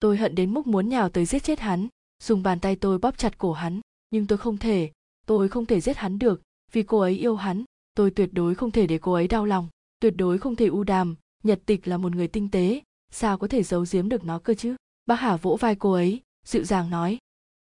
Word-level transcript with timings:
tôi 0.00 0.16
hận 0.16 0.34
đến 0.34 0.54
mức 0.54 0.66
muốn 0.66 0.88
nhào 0.88 1.08
tới 1.08 1.24
giết 1.24 1.44
chết 1.44 1.60
hắn. 1.60 1.88
Dùng 2.22 2.42
bàn 2.42 2.60
tay 2.60 2.76
tôi 2.76 2.98
bóp 2.98 3.18
chặt 3.18 3.38
cổ 3.38 3.52
hắn. 3.52 3.80
Nhưng 4.10 4.26
tôi 4.26 4.38
không 4.38 4.58
thể. 4.58 4.90
Tôi 5.26 5.48
không 5.48 5.66
thể 5.66 5.80
giết 5.80 5.96
hắn 5.96 6.18
được, 6.18 6.42
vì 6.72 6.82
cô 6.82 6.98
ấy 6.98 7.18
yêu 7.18 7.36
hắn. 7.36 7.64
Tôi 7.94 8.10
tuyệt 8.10 8.30
đối 8.32 8.54
không 8.54 8.70
thể 8.70 8.86
để 8.86 8.98
cô 8.98 9.12
ấy 9.12 9.28
đau 9.28 9.44
lòng. 9.44 9.68
Tuyệt 10.00 10.14
đối 10.16 10.38
không 10.38 10.56
thể 10.56 10.66
u 10.66 10.84
đàm. 10.84 11.16
Nhật 11.42 11.60
tịch 11.66 11.88
là 11.88 11.96
một 11.96 12.14
người 12.14 12.28
tinh 12.28 12.50
tế. 12.50 12.82
Sao 13.12 13.38
có 13.38 13.48
thể 13.48 13.62
giấu 13.62 13.84
giếm 13.90 14.08
được 14.08 14.24
nó 14.24 14.38
cơ 14.38 14.54
chứ? 14.54 14.76
Bác 15.06 15.16
hà 15.16 15.36
vỗ 15.36 15.56
vai 15.60 15.74
cô 15.74 15.92
ấy, 15.92 16.20
dịu 16.46 16.64
dàng 16.64 16.90
nói. 16.90 17.18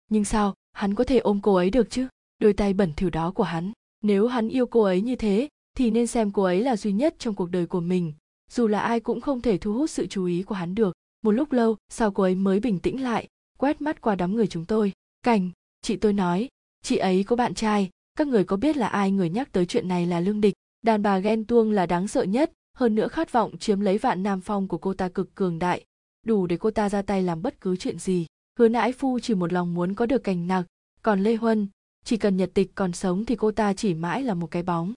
Nhưng 0.09 0.25
sao, 0.25 0.55
hắn 0.73 0.95
có 0.95 1.05
thể 1.05 1.19
ôm 1.19 1.41
cô 1.43 1.55
ấy 1.55 1.71
được 1.71 1.91
chứ? 1.91 2.09
Đôi 2.39 2.53
tay 2.53 2.73
bẩn 2.73 2.93
thỉu 2.97 3.11
đó 3.11 3.31
của 3.31 3.43
hắn. 3.43 3.73
Nếu 4.03 4.27
hắn 4.27 4.49
yêu 4.49 4.67
cô 4.67 4.83
ấy 4.83 5.01
như 5.01 5.17
thế, 5.17 5.49
thì 5.77 5.91
nên 5.91 6.07
xem 6.07 6.33
cô 6.33 6.43
ấy 6.43 6.61
là 6.61 6.77
duy 6.77 6.93
nhất 6.93 7.15
trong 7.19 7.35
cuộc 7.35 7.51
đời 7.51 7.67
của 7.67 7.81
mình. 7.81 8.13
Dù 8.51 8.67
là 8.67 8.81
ai 8.81 9.01
cũng 9.01 9.21
không 9.21 9.41
thể 9.41 9.59
thu 9.59 9.73
hút 9.73 9.91
sự 9.91 10.07
chú 10.07 10.25
ý 10.25 10.43
của 10.43 10.55
hắn 10.55 10.75
được 10.75 10.93
một 11.23 11.31
lúc 11.31 11.53
lâu, 11.53 11.77
sau 11.89 12.11
cô 12.11 12.23
ấy 12.23 12.35
mới 12.35 12.61
bình 12.61 12.79
tĩnh 12.79 13.03
lại, 13.03 13.29
quét 13.59 13.83
mắt 13.83 14.01
qua 14.01 14.15
đám 14.15 14.35
người 14.35 14.47
chúng 14.47 14.65
tôi. 14.65 14.93
Cảnh, 15.23 15.51
chị 15.83 15.97
tôi 15.97 16.13
nói, 16.13 16.49
chị 16.83 16.97
ấy 16.97 17.25
có 17.25 17.37
bạn 17.37 17.55
trai, 17.55 17.91
các 18.19 18.27
người 18.27 18.45
có 18.45 18.57
biết 18.57 18.77
là 18.77 18.87
ai 18.87 19.11
người 19.11 19.31
nhắc 19.31 19.53
tới 19.53 19.67
chuyện 19.67 19.89
này 19.89 20.07
là 20.07 20.21
lương 20.21 20.41
địch? 20.41 20.55
Đàn 20.83 21.03
bà 21.03 21.19
ghen 21.19 21.45
tuông 21.45 21.71
là 21.71 21.87
đáng 21.87 22.09
sợ 22.09 22.23
nhất, 22.23 22.53
hơn 22.77 22.95
nữa 22.95 23.09
khát 23.09 23.33
vọng 23.33 23.59
chiếm 23.59 23.81
lấy 23.81 23.99
vạn 23.99 24.23
nam 24.23 24.41
phong 24.41 24.69
của 24.69 24.79
cô 24.79 24.95
ta 24.95 25.09
cực 25.09 25.35
cường 25.35 25.59
đại, 25.59 25.85
đủ 26.27 26.47
để 26.47 26.57
cô 26.57 26.71
ta 26.71 26.89
ra 26.89 27.03
tay 27.03 27.23
làm 27.23 27.43
bất 27.43 27.61
cứ 27.61 27.77
chuyện 27.77 27.99
gì. 27.99 28.27
Hứa 28.59 28.69
nãi 28.69 28.93
phu 28.93 29.19
chỉ 29.19 29.35
một 29.35 29.53
lòng 29.53 29.75
muốn 29.75 29.95
có 29.95 30.07
được 30.07 30.25
cành 30.25 30.47
nặc, 30.47 30.67
còn 31.03 31.21
lê 31.23 31.35
huân, 31.35 31.69
chỉ 32.05 32.17
cần 32.17 32.37
nhật 32.37 32.51
tịch 32.55 32.71
còn 32.75 32.93
sống 32.93 33.25
thì 33.25 33.37
cô 33.37 33.51
ta 33.51 33.73
chỉ 33.73 33.95
mãi 33.95 34.23
là 34.23 34.35
một 34.35 34.51
cái 34.51 34.63
bóng. 34.63 34.93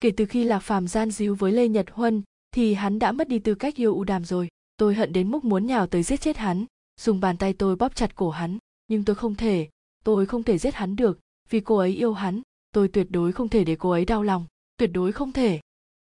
Kể 0.00 0.10
từ 0.16 0.26
khi 0.26 0.44
lạc 0.44 0.58
phàm 0.58 0.88
gian 0.88 1.10
díu 1.10 1.34
với 1.34 1.52
lê 1.52 1.68
nhật 1.68 1.86
huân, 1.90 2.22
thì 2.54 2.74
hắn 2.74 2.98
đã 2.98 3.12
mất 3.12 3.28
đi 3.28 3.38
tư 3.38 3.54
cách 3.54 3.76
yêu 3.76 3.94
u 3.94 4.04
đàm 4.04 4.24
rồi 4.24 4.48
tôi 4.76 4.94
hận 4.94 5.12
đến 5.12 5.30
mức 5.30 5.44
muốn 5.44 5.66
nhào 5.66 5.86
tới 5.86 6.02
giết 6.02 6.20
chết 6.20 6.36
hắn. 6.36 6.64
Dùng 7.00 7.20
bàn 7.20 7.36
tay 7.36 7.52
tôi 7.52 7.76
bóp 7.76 7.94
chặt 7.94 8.14
cổ 8.14 8.30
hắn. 8.30 8.58
Nhưng 8.88 9.04
tôi 9.04 9.16
không 9.16 9.34
thể. 9.34 9.68
Tôi 10.04 10.26
không 10.26 10.42
thể 10.42 10.58
giết 10.58 10.74
hắn 10.74 10.96
được, 10.96 11.20
vì 11.50 11.60
cô 11.60 11.76
ấy 11.76 11.90
yêu 11.90 12.12
hắn. 12.12 12.42
Tôi 12.72 12.88
tuyệt 12.88 13.06
đối 13.10 13.32
không 13.32 13.48
thể 13.48 13.64
để 13.64 13.76
cô 13.76 13.90
ấy 13.90 14.04
đau 14.04 14.22
lòng. 14.22 14.46
Tuyệt 14.76 14.90
đối 14.92 15.12
không 15.12 15.32
thể. 15.32 15.60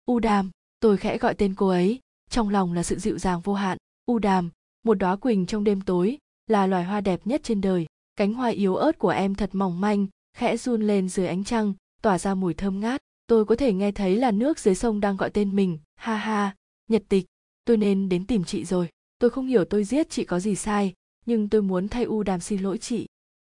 U 0.06 0.18
đàm, 0.18 0.50
tôi 0.80 0.96
khẽ 0.96 1.18
gọi 1.18 1.34
tên 1.34 1.54
cô 1.54 1.68
ấy. 1.68 2.00
Trong 2.30 2.48
lòng 2.48 2.72
là 2.72 2.82
sự 2.82 2.98
dịu 2.98 3.18
dàng 3.18 3.40
vô 3.40 3.54
hạn. 3.54 3.78
U 4.06 4.18
đàm, 4.18 4.50
một 4.82 4.94
đóa 4.94 5.16
quỳnh 5.16 5.46
trong 5.46 5.64
đêm 5.64 5.80
tối, 5.80 6.18
là 6.46 6.66
loài 6.66 6.84
hoa 6.84 7.00
đẹp 7.00 7.20
nhất 7.24 7.40
trên 7.44 7.60
đời. 7.60 7.86
Cánh 8.16 8.34
hoa 8.34 8.48
yếu 8.48 8.76
ớt 8.76 8.98
của 8.98 9.08
em 9.08 9.34
thật 9.34 9.50
mỏng 9.52 9.80
manh, 9.80 10.06
khẽ 10.36 10.56
run 10.56 10.82
lên 10.82 11.08
dưới 11.08 11.26
ánh 11.26 11.44
trăng, 11.44 11.74
tỏa 12.02 12.18
ra 12.18 12.34
mùi 12.34 12.54
thơm 12.54 12.80
ngát. 12.80 13.00
Tôi 13.26 13.44
có 13.44 13.56
thể 13.56 13.72
nghe 13.72 13.92
thấy 13.92 14.16
là 14.16 14.30
nước 14.30 14.58
dưới 14.58 14.74
sông 14.74 15.00
đang 15.00 15.16
gọi 15.16 15.30
tên 15.30 15.56
mình. 15.56 15.78
Ha 15.96 16.16
ha, 16.16 16.56
nhật 16.88 17.02
tịch 17.08 17.26
tôi 17.64 17.76
nên 17.76 18.08
đến 18.08 18.26
tìm 18.26 18.44
chị 18.44 18.64
rồi. 18.64 18.88
Tôi 19.18 19.30
không 19.30 19.46
hiểu 19.46 19.64
tôi 19.64 19.84
giết 19.84 20.10
chị 20.10 20.24
có 20.24 20.40
gì 20.40 20.54
sai, 20.54 20.92
nhưng 21.26 21.48
tôi 21.48 21.62
muốn 21.62 21.88
thay 21.88 22.04
u 22.04 22.22
đàm 22.22 22.40
xin 22.40 22.62
lỗi 22.62 22.78
chị. 22.78 23.06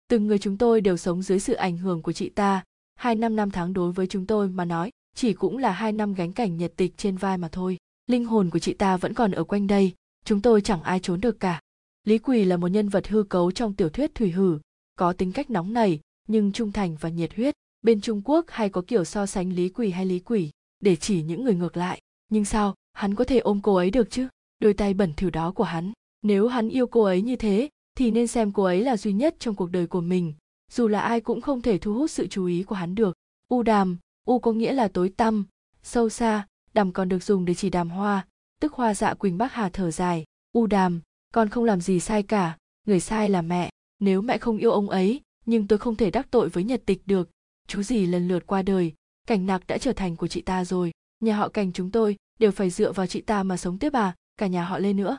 Từng 0.08 0.28
người 0.28 0.40
chúng 0.40 0.58
tôi 0.58 0.82
đều 0.82 0.98
sống 0.98 1.22
dưới 1.22 1.40
sự 1.40 1.54
ảnh 1.54 1.78
hưởng 1.78 2.02
của 2.02 2.14
chị 2.14 2.30
ta. 2.30 2.64
Hai 2.96 3.16
năm 3.16 3.36
năm 3.36 3.52
tháng 3.52 3.74
đối 3.74 3.92
với 3.92 4.08
chúng 4.08 4.26
tôi 4.26 4.50
mà 4.50 4.66
nói, 4.66 4.92
chỉ 5.16 5.34
cũng 5.34 5.58
là 5.58 5.72
hai 5.72 5.92
năm 5.92 6.14
gánh 6.14 6.34
cảnh 6.34 6.58
nhật 6.58 6.74
tịch 6.76 6.94
trên 6.98 7.18
vai 7.18 7.38
mà 7.38 7.48
thôi. 7.52 7.78
Linh 8.08 8.26
hồn 8.26 8.50
của 8.50 8.60
chị 8.60 8.74
ta 8.74 8.98
vẫn 8.98 9.14
còn 9.14 9.32
ở 9.32 9.44
quanh 9.44 9.68
đây, 9.68 9.94
chúng 10.26 10.42
tôi 10.42 10.62
chẳng 10.62 10.84
ai 10.84 11.00
trốn 11.00 11.22
được 11.22 11.40
cả. 11.40 11.62
Lý 12.04 12.18
quỳ 12.18 12.46
là 12.46 12.58
một 12.58 12.68
nhân 12.68 12.90
vật 12.90 13.08
hư 13.08 13.24
cấu 13.24 13.52
trong 13.52 13.74
tiểu 13.74 13.90
thuyết 13.90 14.16
thủy 14.16 14.32
hử, 14.32 14.60
có 14.96 15.14
tính 15.14 15.32
cách 15.32 15.50
nóng 15.50 15.74
nảy, 15.74 16.00
nhưng 16.28 16.52
trung 16.52 16.72
thành 16.72 16.96
và 17.00 17.10
nhiệt 17.10 17.36
huyết. 17.36 17.56
Bên 17.82 18.02
trung 18.02 18.22
quốc 18.26 18.46
hay 18.50 18.70
có 18.70 18.84
kiểu 18.88 19.04
so 19.04 19.26
sánh 19.26 19.54
lý 19.54 19.70
quỳ 19.70 19.92
hay 19.92 20.06
lý 20.06 20.20
quỷ, 20.20 20.52
để 20.80 20.96
chỉ 20.96 21.24
những 21.24 21.44
người 21.44 21.56
ngược 21.56 21.78
lại. 21.78 22.02
Nhưng 22.30 22.46
sao 22.46 22.76
hắn 22.96 23.16
có 23.16 23.24
thể 23.24 23.40
ôm 23.40 23.60
cô 23.64 23.76
ấy 23.76 23.92
được 23.92 24.10
chứ? 24.10 24.28
Đôi 24.60 24.74
tay 24.74 24.94
bẩn 24.94 25.14
thỉu 25.14 25.30
đó 25.30 25.52
của 25.52 25.64
hắn. 25.64 25.92
Nếu 26.22 26.48
hắn 26.48 26.70
yêu 26.70 26.88
cô 26.88 27.04
ấy 27.04 27.22
như 27.22 27.36
thế, 27.36 27.70
thì 27.98 28.12
nên 28.12 28.28
xem 28.28 28.52
cô 28.52 28.64
ấy 28.64 28.84
là 28.84 28.98
duy 28.98 29.14
nhất 29.14 29.36
trong 29.40 29.56
cuộc 29.56 29.72
đời 29.72 29.88
của 29.88 30.02
mình. 30.02 30.34
Dù 30.72 30.88
là 30.88 31.02
ai 31.02 31.22
cũng 31.22 31.42
không 31.42 31.62
thể 31.62 31.78
thu 31.78 31.94
hút 31.94 32.12
sự 32.12 32.28
chú 32.28 32.46
ý 32.46 32.64
của 32.64 32.76
hắn 32.76 32.96
được. 32.96 33.16
U 33.48 33.64
đàm, 33.64 33.98
u 34.28 34.40
có 34.40 34.52
nghĩa 34.52 34.74
là 34.74 34.88
tối 34.88 35.10
tăm, 35.10 35.46
sâu 35.84 36.10
xa, 36.10 36.48
đàm 36.74 36.92
còn 36.92 37.10
được 37.10 37.24
dùng 37.24 37.46
để 37.46 37.54
chỉ 37.54 37.70
đàm 37.70 37.90
hoa, 37.90 38.28
tức 38.62 38.74
hoa 38.74 38.94
dạ 38.94 39.14
quỳnh 39.14 39.38
bắc 39.38 39.54
hà 39.54 39.70
thở 39.70 39.92
dài. 39.92 40.26
U 40.52 40.68
đàm, 40.68 41.02
con 41.34 41.50
không 41.50 41.64
làm 41.64 41.82
gì 41.82 42.00
sai 42.00 42.24
cả, 42.24 42.58
người 42.88 43.00
sai 43.00 43.30
là 43.30 43.42
mẹ. 43.42 43.70
Nếu 44.00 44.22
mẹ 44.22 44.38
không 44.38 44.58
yêu 44.58 44.72
ông 44.72 44.90
ấy, 44.90 45.22
nhưng 45.46 45.68
tôi 45.68 45.80
không 45.80 45.96
thể 45.96 46.12
đắc 46.12 46.28
tội 46.32 46.50
với 46.50 46.64
nhật 46.64 46.82
tịch 46.86 47.02
được. 47.06 47.30
Chú 47.68 47.84
gì 47.84 48.06
lần 48.06 48.28
lượt 48.28 48.48
qua 48.48 48.62
đời, 48.62 48.94
cảnh 49.28 49.46
nặc 49.46 49.68
đã 49.68 49.78
trở 49.78 49.94
thành 49.94 50.16
của 50.16 50.28
chị 50.28 50.42
ta 50.42 50.66
rồi. 50.66 50.92
Nhà 51.20 51.36
họ 51.36 51.50
cảnh 51.50 51.72
chúng 51.74 51.92
tôi 51.92 52.16
đều 52.40 52.52
phải 52.52 52.70
dựa 52.70 52.92
vào 52.92 53.08
chị 53.08 53.22
ta 53.22 53.44
mà 53.44 53.58
sống 53.58 53.78
tiếp 53.78 53.94
à 53.94 54.16
cả 54.38 54.48
nhà 54.48 54.64
họ 54.64 54.80
lên 54.80 54.98
nữa. 54.98 55.18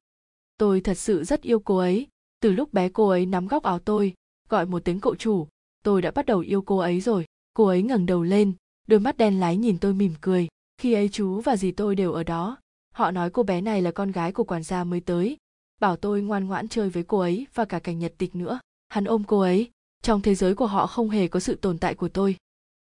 Tôi 0.58 0.80
thật 0.80 0.94
sự 0.94 1.24
rất 1.24 1.42
yêu 1.42 1.60
cô 1.60 1.76
ấy. 1.76 2.06
Từ 2.40 2.52
lúc 2.52 2.72
bé 2.72 2.88
cô 2.88 3.08
ấy 3.08 3.26
nắm 3.26 3.48
góc 3.48 3.62
áo 3.62 3.78
tôi, 3.78 4.14
gọi 4.48 4.66
một 4.66 4.84
tiếng 4.84 5.00
cậu 5.00 5.14
chủ, 5.14 5.48
tôi 5.82 6.02
đã 6.02 6.10
bắt 6.10 6.26
đầu 6.26 6.38
yêu 6.38 6.62
cô 6.62 6.78
ấy 6.78 7.00
rồi. 7.00 7.24
Cô 7.54 7.66
ấy 7.66 7.82
ngẩng 7.82 8.06
đầu 8.06 8.22
lên, 8.22 8.52
đôi 8.86 9.00
mắt 9.00 9.16
đen 9.16 9.40
láy 9.40 9.56
nhìn 9.56 9.78
tôi 9.78 9.94
mỉm 9.94 10.14
cười. 10.20 10.48
Khi 10.78 10.92
ấy 10.92 11.08
chú 11.08 11.40
và 11.40 11.56
dì 11.56 11.70
tôi 11.70 11.96
đều 11.96 12.12
ở 12.12 12.22
đó, 12.22 12.58
họ 12.94 13.10
nói 13.10 13.30
cô 13.30 13.42
bé 13.42 13.60
này 13.60 13.82
là 13.82 13.90
con 13.90 14.12
gái 14.12 14.32
của 14.32 14.44
quản 14.44 14.62
gia 14.62 14.84
mới 14.84 15.00
tới, 15.00 15.36
bảo 15.80 15.96
tôi 15.96 16.22
ngoan 16.22 16.46
ngoãn 16.46 16.68
chơi 16.68 16.90
với 16.90 17.02
cô 17.02 17.18
ấy 17.18 17.46
và 17.54 17.64
cả 17.64 17.78
cảnh 17.78 17.98
nhật 17.98 18.14
tịch 18.18 18.34
nữa. 18.34 18.58
Hắn 18.88 19.04
ôm 19.04 19.24
cô 19.24 19.40
ấy, 19.40 19.70
trong 20.02 20.22
thế 20.22 20.34
giới 20.34 20.54
của 20.54 20.66
họ 20.66 20.86
không 20.86 21.10
hề 21.10 21.28
có 21.28 21.40
sự 21.40 21.54
tồn 21.54 21.78
tại 21.78 21.94
của 21.94 22.08
tôi. 22.08 22.36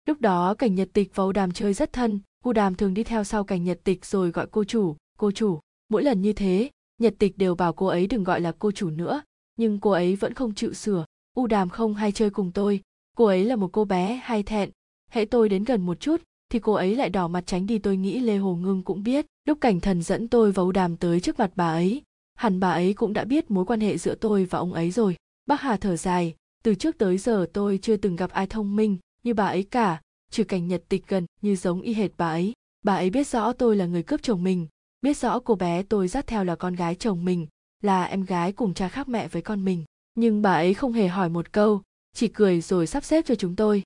Lúc 0.08 0.22
đó 0.22 0.54
cảnh 0.54 0.76
nhật 0.76 0.90
tịch 0.94 1.12
và 1.16 1.24
âu 1.24 1.32
đàm 1.32 1.52
chơi 1.52 1.74
rất 1.74 1.94
thân 1.94 2.20
u 2.46 2.54
đàm 2.54 2.76
thường 2.76 2.94
đi 2.94 3.04
theo 3.04 3.24
sau 3.24 3.44
cảnh 3.44 3.64
nhật 3.64 3.80
tịch 3.84 4.06
rồi 4.06 4.32
gọi 4.32 4.48
cô 4.52 4.64
chủ 4.64 4.96
cô 5.18 5.32
chủ. 5.32 5.60
Mỗi 5.90 6.04
lần 6.04 6.22
như 6.22 6.34
thế, 6.34 6.70
nhật 7.02 7.16
tịch 7.20 7.38
đều 7.38 7.56
bảo 7.56 7.74
cô 7.74 7.86
ấy 7.86 8.08
đừng 8.08 8.24
gọi 8.24 8.42
là 8.42 8.52
cô 8.60 8.72
chủ 8.72 8.90
nữa, 8.90 9.22
nhưng 9.58 9.80
cô 9.80 9.92
ấy 9.92 10.16
vẫn 10.16 10.34
không 10.34 10.54
chịu 10.54 10.74
sửa. 10.74 11.06
U 11.36 11.48
đàm 11.48 11.70
không 11.70 11.94
hay 11.94 12.12
chơi 12.12 12.30
cùng 12.30 12.52
tôi, 12.52 12.82
cô 13.18 13.26
ấy 13.26 13.46
là 13.46 13.56
một 13.56 13.70
cô 13.72 13.86
bé 13.86 14.22
hay 14.24 14.44
thẹn. 14.44 14.70
Hễ 15.12 15.26
tôi 15.26 15.50
đến 15.50 15.64
gần 15.64 15.82
một 15.82 16.00
chút, 16.00 16.22
thì 16.50 16.60
cô 16.60 16.74
ấy 16.74 16.96
lại 16.96 17.10
đỏ 17.10 17.28
mặt 17.28 17.44
tránh 17.48 17.66
đi 17.66 17.80
tôi 17.80 17.98
nghĩ 17.98 18.20
lê 18.20 18.38
hồ 18.38 18.56
ngưng 18.56 18.84
cũng 18.84 19.04
biết. 19.04 19.26
Lúc 19.46 19.58
cảnh 19.62 19.80
thần 19.80 20.02
dẫn 20.02 20.28
tôi 20.28 20.52
và 20.52 20.64
u 20.64 20.72
đàm 20.72 20.98
tới 20.98 21.20
trước 21.20 21.40
mặt 21.40 21.52
bà 21.56 21.72
ấy, 21.72 22.02
hẳn 22.36 22.60
bà 22.60 22.72
ấy 22.72 22.94
cũng 22.94 23.14
đã 23.14 23.24
biết 23.24 23.52
mối 23.52 23.66
quan 23.66 23.80
hệ 23.80 23.98
giữa 23.98 24.16
tôi 24.16 24.46
và 24.46 24.60
ông 24.60 24.74
ấy 24.74 24.92
rồi. 24.92 25.16
Bác 25.46 25.62
hà 25.62 25.78
thở 25.78 25.96
dài, 25.96 26.36
từ 26.64 26.76
trước 26.76 26.98
tới 26.98 27.18
giờ 27.18 27.46
tôi 27.54 27.80
chưa 27.82 27.98
từng 27.98 28.16
gặp 28.16 28.32
ai 28.32 28.48
thông 28.48 28.76
minh 28.76 28.98
như 29.24 29.34
bà 29.34 29.46
ấy 29.46 29.64
cả 29.64 30.02
trừ 30.32 30.44
cảnh 30.44 30.68
nhật 30.68 30.84
tịch 30.90 31.08
gần, 31.08 31.26
như 31.42 31.56
giống 31.56 31.82
y 31.82 31.94
hệt 31.94 32.12
bà 32.18 32.28
ấy. 32.28 32.54
Bà 32.84 32.96
ấy 32.96 33.10
biết 33.10 33.28
rõ 33.28 33.54
tôi 33.54 33.76
là 33.76 33.86
người 33.86 34.04
cướp 34.04 34.24
chồng 34.24 34.44
mình, 34.44 34.68
biết 35.02 35.18
rõ 35.18 35.40
cô 35.40 35.56
bé 35.56 35.84
tôi 35.84 36.08
dắt 36.08 36.28
theo 36.28 36.44
là 36.44 36.56
con 36.56 36.76
gái 36.76 36.96
chồng 36.96 37.26
mình, 37.26 37.48
là 37.82 38.04
em 38.04 38.26
gái 38.26 38.52
cùng 38.52 38.74
cha 38.74 38.90
khác 38.90 39.08
mẹ 39.08 39.28
với 39.28 39.42
con 39.42 39.66
mình. 39.66 39.84
Nhưng 40.16 40.42
bà 40.42 40.54
ấy 40.54 40.74
không 40.74 40.94
hề 40.94 41.08
hỏi 41.08 41.30
một 41.30 41.52
câu, 41.52 41.82
chỉ 42.14 42.28
cười 42.28 42.62
rồi 42.62 42.88
sắp 42.88 43.04
xếp 43.04 43.26
cho 43.26 43.36
chúng 43.36 43.56
tôi. 43.56 43.84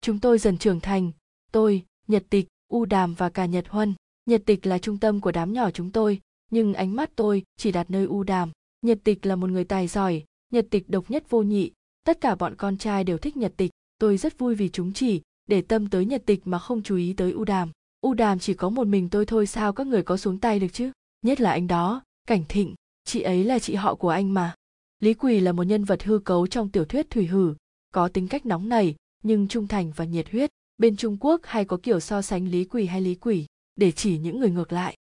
Chúng 0.00 0.20
tôi 0.20 0.38
dần 0.38 0.58
trưởng 0.58 0.80
thành, 0.80 1.12
tôi, 1.52 1.84
nhật 2.08 2.24
tịch, 2.30 2.46
u 2.68 2.84
đàm 2.84 3.14
và 3.14 3.28
cả 3.28 3.46
nhật 3.46 3.68
huân. 3.68 3.94
Nhật 4.26 4.42
tịch 4.46 4.66
là 4.66 4.78
trung 4.78 4.98
tâm 4.98 5.20
của 5.20 5.32
đám 5.32 5.52
nhỏ 5.52 5.70
chúng 5.70 5.90
tôi, 5.90 6.20
nhưng 6.50 6.74
ánh 6.74 6.96
mắt 6.96 7.10
tôi 7.16 7.42
chỉ 7.56 7.72
đặt 7.72 7.90
nơi 7.90 8.04
u 8.04 8.22
đàm. 8.22 8.50
Nhật 8.82 8.98
tịch 9.04 9.26
là 9.26 9.36
một 9.36 9.50
người 9.50 9.64
tài 9.64 9.88
giỏi, 9.88 10.24
nhật 10.52 10.66
tịch 10.70 10.88
độc 10.88 11.10
nhất 11.10 11.30
vô 11.30 11.42
nhị, 11.42 11.70
tất 12.04 12.20
cả 12.20 12.34
bọn 12.34 12.54
con 12.56 12.78
trai 12.78 13.04
đều 13.04 13.18
thích 13.18 13.36
nhật 13.36 13.52
tịch. 13.56 13.70
Tôi 13.98 14.16
rất 14.16 14.38
vui 14.38 14.54
vì 14.54 14.68
chúng 14.68 14.92
chỉ 14.92 15.22
để 15.46 15.62
tâm 15.62 15.88
tới 15.90 16.04
nhật 16.04 16.22
tịch 16.26 16.40
mà 16.44 16.58
không 16.58 16.82
chú 16.82 16.96
ý 16.96 17.12
tới 17.12 17.32
u 17.32 17.44
đàm. 17.44 17.70
U 18.00 18.14
đàm 18.14 18.38
chỉ 18.38 18.54
có 18.54 18.68
một 18.68 18.86
mình 18.86 19.08
tôi 19.10 19.26
thôi, 19.26 19.46
sao 19.46 19.72
các 19.72 19.86
người 19.86 20.02
có 20.02 20.16
xuống 20.16 20.38
tay 20.38 20.60
được 20.60 20.72
chứ? 20.72 20.90
Nhất 21.22 21.40
là 21.40 21.50
anh 21.50 21.66
đó, 21.66 22.02
cảnh 22.26 22.44
thịnh. 22.48 22.74
Chị 23.04 23.20
ấy 23.20 23.44
là 23.44 23.58
chị 23.58 23.74
họ 23.74 23.94
của 23.94 24.08
anh 24.08 24.34
mà. 24.34 24.54
Lý 25.00 25.14
quỳ 25.14 25.40
là 25.40 25.52
một 25.52 25.62
nhân 25.62 25.84
vật 25.84 26.02
hư 26.02 26.18
cấu 26.18 26.46
trong 26.46 26.68
tiểu 26.68 26.84
thuyết 26.84 27.10
thủy 27.10 27.26
hử, 27.26 27.54
có 27.92 28.08
tính 28.08 28.28
cách 28.28 28.46
nóng 28.46 28.68
nảy, 28.68 28.94
nhưng 29.22 29.48
trung 29.48 29.66
thành 29.66 29.92
và 29.96 30.04
nhiệt 30.04 30.30
huyết. 30.30 30.50
Bên 30.78 30.96
trung 30.96 31.16
quốc 31.20 31.40
hay 31.44 31.64
có 31.64 31.76
kiểu 31.82 32.00
so 32.00 32.22
sánh 32.22 32.48
lý 32.48 32.64
quỳ 32.64 32.86
hay 32.86 33.00
lý 33.00 33.14
quỷ, 33.14 33.46
để 33.76 33.92
chỉ 33.92 34.18
những 34.18 34.40
người 34.40 34.50
ngược 34.50 34.72
lại. 34.72 34.96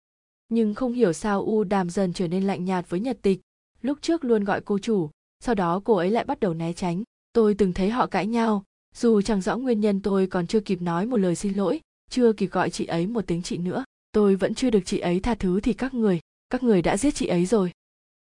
Nhưng 0.50 0.73
không 0.73 0.94
hiểu 0.94 1.13
sao 1.13 1.41
u 1.41 1.63
đàm 1.63 1.89
dần 1.89 2.13
trở 2.13 2.27
nên 2.27 2.44
lạnh 2.44 2.66
nhạt 2.66 2.89
với 2.89 3.00
nhật 3.00 3.17
tịch. 3.21 3.39
Lúc 3.81 3.97
trước 4.01 4.23
luôn 4.23 4.44
gọi 4.44 4.61
cô 4.61 4.79
chủ, 4.79 5.09
sau 5.39 5.56
đó 5.56 5.81
cô 5.86 5.95
ấy 5.95 6.12
lại 6.12 6.24
bắt 6.24 6.39
đầu 6.39 6.53
né 6.53 6.74
tránh. 6.74 7.03
Tôi 7.33 7.53
từng 7.53 7.74
thấy 7.74 7.89
họ 7.89 8.07
cãi 8.07 8.27
nhau 8.27 8.63
dù 9.00 9.22
chẳng 9.22 9.42
rõ 9.42 9.57
nguyên 9.57 9.80
nhân 9.80 10.01
tôi 10.01 10.28
còn 10.28 10.48
chưa 10.48 10.60
kịp 10.60 10.81
nói 10.81 11.06
một 11.06 11.18
lời 11.18 11.36
xin 11.36 11.54
lỗi, 11.54 11.80
chưa 12.10 12.34
kịp 12.34 12.51
gọi 12.51 12.69
chị 12.69 12.86
ấy 12.86 13.07
một 13.07 13.28
tiếng 13.28 13.42
chị 13.42 13.57
nữa, 13.57 13.84
tôi 14.12 14.36
vẫn 14.36 14.56
chưa 14.56 14.69
được 14.69 14.80
chị 14.86 15.00
ấy 15.00 15.19
tha 15.19 15.36
thứ 15.36 15.60
thì 15.60 15.74
các 15.74 15.94
người 15.94 16.19
các 16.50 16.63
người 16.63 16.81
đã 16.81 16.98
giết 16.98 17.16
chị 17.16 17.28
ấy 17.28 17.46
rồi. 17.46 17.72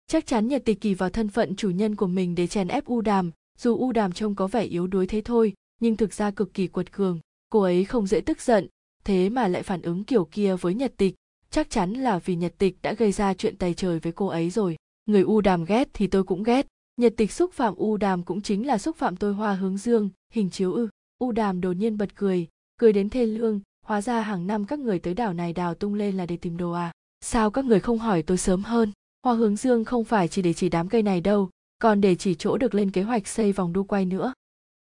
Chắc 0.07 0.25
chắn 0.25 0.48
nhật 0.48 0.62
tịch 0.66 0.81
kỳ 0.81 0.94
vào 0.94 1.10
thân 1.10 1.30
phận 1.30 1.56
chủ 1.56 1.69
nhân 1.69 1.95
của 1.95 2.07
mình 2.07 2.36
để 2.36 2.48
chèn 2.48 2.68
ép 2.68 2.86
u 2.86 3.01
đàm, 3.01 3.31
dù 3.57 3.77
u 3.77 3.92
đàm 3.92 4.12
trông 4.12 4.36
có 4.36 4.48
vẻ 4.48 4.63
yếu 4.63 4.88
đuối 4.88 5.07
thế 5.07 5.22
thôi, 5.22 5.54
nhưng 5.81 5.98
thực 5.98 6.13
ra 6.13 6.31
cực 6.31 6.54
kỳ 6.54 6.68
quật 6.68 6.92
cường, 6.92 7.19
cô 7.50 7.62
ấy 7.62 7.86
không 7.86 8.07
dễ 8.07 8.22
tức 8.22 8.42
giận, 8.42 8.68
thế 9.04 9.30
mà 9.30 9.48
lại 9.48 9.63
phản 9.63 9.81
ứng 9.81 10.04
kiểu 10.04 10.25
kia 10.25 10.56
với 10.56 10.74
nhật 10.74 10.94
tịch. 10.98 11.16
Chắc 11.50 11.69
chắn 11.69 11.94
là 11.94 12.19
vì 12.19 12.36
nhật 12.36 12.54
tịch 12.57 12.77
đã 12.81 12.94
gây 12.94 13.12
ra 13.12 13.33
chuyện 13.33 13.57
tày 13.57 13.74
trời 13.74 14.00
với 14.00 14.12
cô 14.12 14.27
ấy 14.27 14.50
rồi. 14.50 14.75
Người 15.06 15.22
u 15.22 15.42
đàm 15.42 15.66
ghét 15.66 15.88
thì 15.94 16.07
tôi 16.07 16.24
cũng 16.24 16.44
ghét 16.44 16.68
nhật 16.97 17.13
tịch 17.18 17.31
xúc 17.31 17.53
phạm 17.53 17.75
u 17.75 17.97
đàm 17.97 18.24
cũng 18.24 18.42
chính 18.42 18.68
là 18.68 18.77
xúc 18.77 18.95
phạm 18.95 19.15
tôi 19.15 19.33
hoa 19.33 19.53
hướng 19.53 19.77
dương, 19.77 20.09
hình 20.33 20.50
chiếu 20.50 20.74
ư. 20.74 20.89
U 21.18 21.31
đàm 21.31 21.62
đột 21.62 21.71
nhiên 21.71 21.97
bật 21.97 22.15
cười 22.15 22.47
cười 22.77 22.94
đến 22.94 23.09
thê 23.09 23.25
lương, 23.25 23.59
hóa 23.86 24.01
ra 24.01 24.21
hàng 24.21 24.47
năm 24.47 24.65
các 24.65 24.80
người 24.80 25.00
tới 25.00 25.13
đảo 25.13 25.33
này 25.33 25.53
đào 25.53 25.75
tung 25.75 25.94
lên 25.94 26.18
là 26.18 26.25
để 26.25 26.38
tìm 26.38 26.57
đồ 26.57 26.71
à. 26.71 26.92
Sao 27.21 27.51
các 27.51 27.65
người 27.65 27.80
không 27.80 28.00
hỏi 28.00 28.21
tôi 28.21 28.38
sớm 28.38 28.63
hơn? 28.63 28.92
Hoa 29.24 29.33
hướng 29.33 29.56
dương 29.56 29.86
không 29.86 30.03
phải 30.03 30.27
chỉ 30.27 30.42
để 30.42 30.53
chỉ 30.53 30.69
đám 30.69 30.89
cây 30.89 31.01
này 31.03 31.21
đâu, 31.21 31.50
còn 31.80 32.01
để 32.01 32.15
chỉ 32.15 32.36
chỗ 32.36 32.57
được 32.57 32.75
lên 32.75 32.92
kế 32.92 33.03
hoạch 33.03 33.27
xây 33.27 33.51
vòng 33.51 33.74
đu 33.74 33.83
quay 33.83 34.06
nữa. 34.06 34.33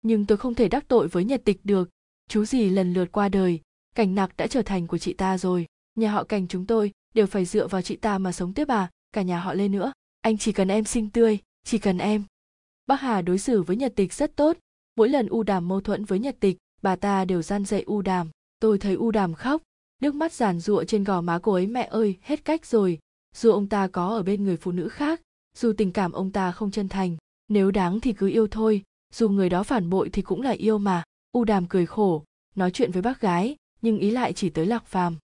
Nhưng 0.01 0.25
tôi 0.25 0.37
không 0.37 0.55
thể 0.55 0.67
đắc 0.67 0.87
tội 0.87 1.07
với 1.07 1.23
nhật 1.23 1.41
tịch 1.45 1.59
được. 1.63 1.89
Chú 2.29 2.45
gì 2.45 2.69
lần 2.69 2.93
lượt 2.93 3.11
qua 3.11 3.29
đời, 3.29 3.61
cảnh 3.95 4.15
nặc 4.15 4.37
đã 4.37 4.47
trở 4.47 4.61
thành 4.61 4.87
của 4.87 4.97
chị 4.97 5.13
ta 5.13 5.37
rồi. 5.37 5.65
Nhà 5.95 6.11
họ 6.11 6.23
cảnh 6.23 6.47
chúng 6.47 6.65
tôi 6.65 6.91
đều 7.13 7.27
phải 7.27 7.45
dựa 7.45 7.67
vào 7.67 7.81
chị 7.81 7.95
ta 7.95 8.17
mà 8.17 8.31
sống 8.31 8.53
tiếp 8.53 8.67
à 8.67 8.91
cả 9.11 9.21
nhà 9.21 9.39
họ 9.39 9.53
lên 9.53 9.71
nữa. 9.71 9.91
Anh 10.21 10.37
chỉ 10.37 10.51
cần 10.51 10.67
em 10.67 10.83
xinh 10.83 11.09
tươi 11.09 11.39
chỉ 11.65 11.77
cần 11.77 11.97
em. 11.97 12.23
Bác 12.87 13.01
hà 13.01 13.21
đối 13.21 13.37
xử 13.37 13.63
với 13.63 13.75
nhật 13.75 13.93
tịch 13.95 14.13
rất 14.13 14.35
tốt. 14.35 14.57
Mỗi 14.95 15.09
lần 15.09 15.27
u 15.27 15.43
đàm 15.43 15.67
mâu 15.67 15.81
thuẫn 15.81 16.05
với 16.05 16.19
nhật 16.19 16.35
tịch, 16.39 16.57
bà 16.81 16.95
ta 16.95 17.25
đều 17.25 17.41
gian 17.41 17.65
dạy 17.65 17.81
u 17.81 18.01
đàm. 18.01 18.29
Tôi 18.59 18.79
thấy 18.79 18.93
u 18.93 19.11
đàm 19.11 19.33
khóc. 19.33 19.61
Nước 20.01 20.15
mắt 20.15 20.33
giàn 20.33 20.59
giụa 20.59 20.83
trên 20.83 21.03
gò 21.03 21.21
má 21.21 21.39
cô 21.43 21.53
ấy, 21.53 21.67
mẹ 21.67 21.87
ơi, 21.91 22.17
hết 22.21 22.45
cách 22.45 22.65
rồi. 22.65 22.99
Dù 23.35 23.51
ông 23.51 23.69
ta 23.69 23.87
có 23.87 24.09
ở 24.09 24.23
bên 24.23 24.43
người 24.43 24.57
phụ 24.57 24.71
nữ 24.71 24.89
khác, 24.89 25.21
dù 25.57 25.73
tình 25.77 25.91
cảm 25.91 26.11
ông 26.11 26.31
ta 26.31 26.51
không 26.51 26.71
chân 26.71 26.89
thành, 26.89 27.17
nếu 27.47 27.71
đáng 27.71 27.99
thì 27.99 28.13
cứ 28.13 28.29
yêu 28.29 28.47
thôi. 28.47 28.83
Dù 29.13 29.29
người 29.29 29.49
đó 29.49 29.63
phản 29.63 29.89
bội 29.89 30.09
thì 30.09 30.21
cũng 30.21 30.41
là 30.41 30.51
yêu 30.51 30.77
mà. 30.77 31.03
U 31.31 31.43
đàm 31.43 31.67
cười 31.67 31.85
khổ, 31.85 32.23
nói 32.55 32.71
chuyện 32.71 32.91
với 32.91 33.01
bác 33.01 33.21
gái, 33.21 33.55
nhưng 33.81 33.97
ý 33.97 34.11
lại 34.11 34.33
chỉ 34.33 34.49
tới 34.49 34.65
lạc 34.65 34.85
phàm. 34.85 35.15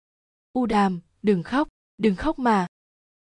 U 0.52 0.66
đàm, 0.66 1.00
đừng 1.22 1.42
khóc 1.42 1.68
đừng 2.00 2.16
khóc 2.16 2.38
mà. 2.38 2.66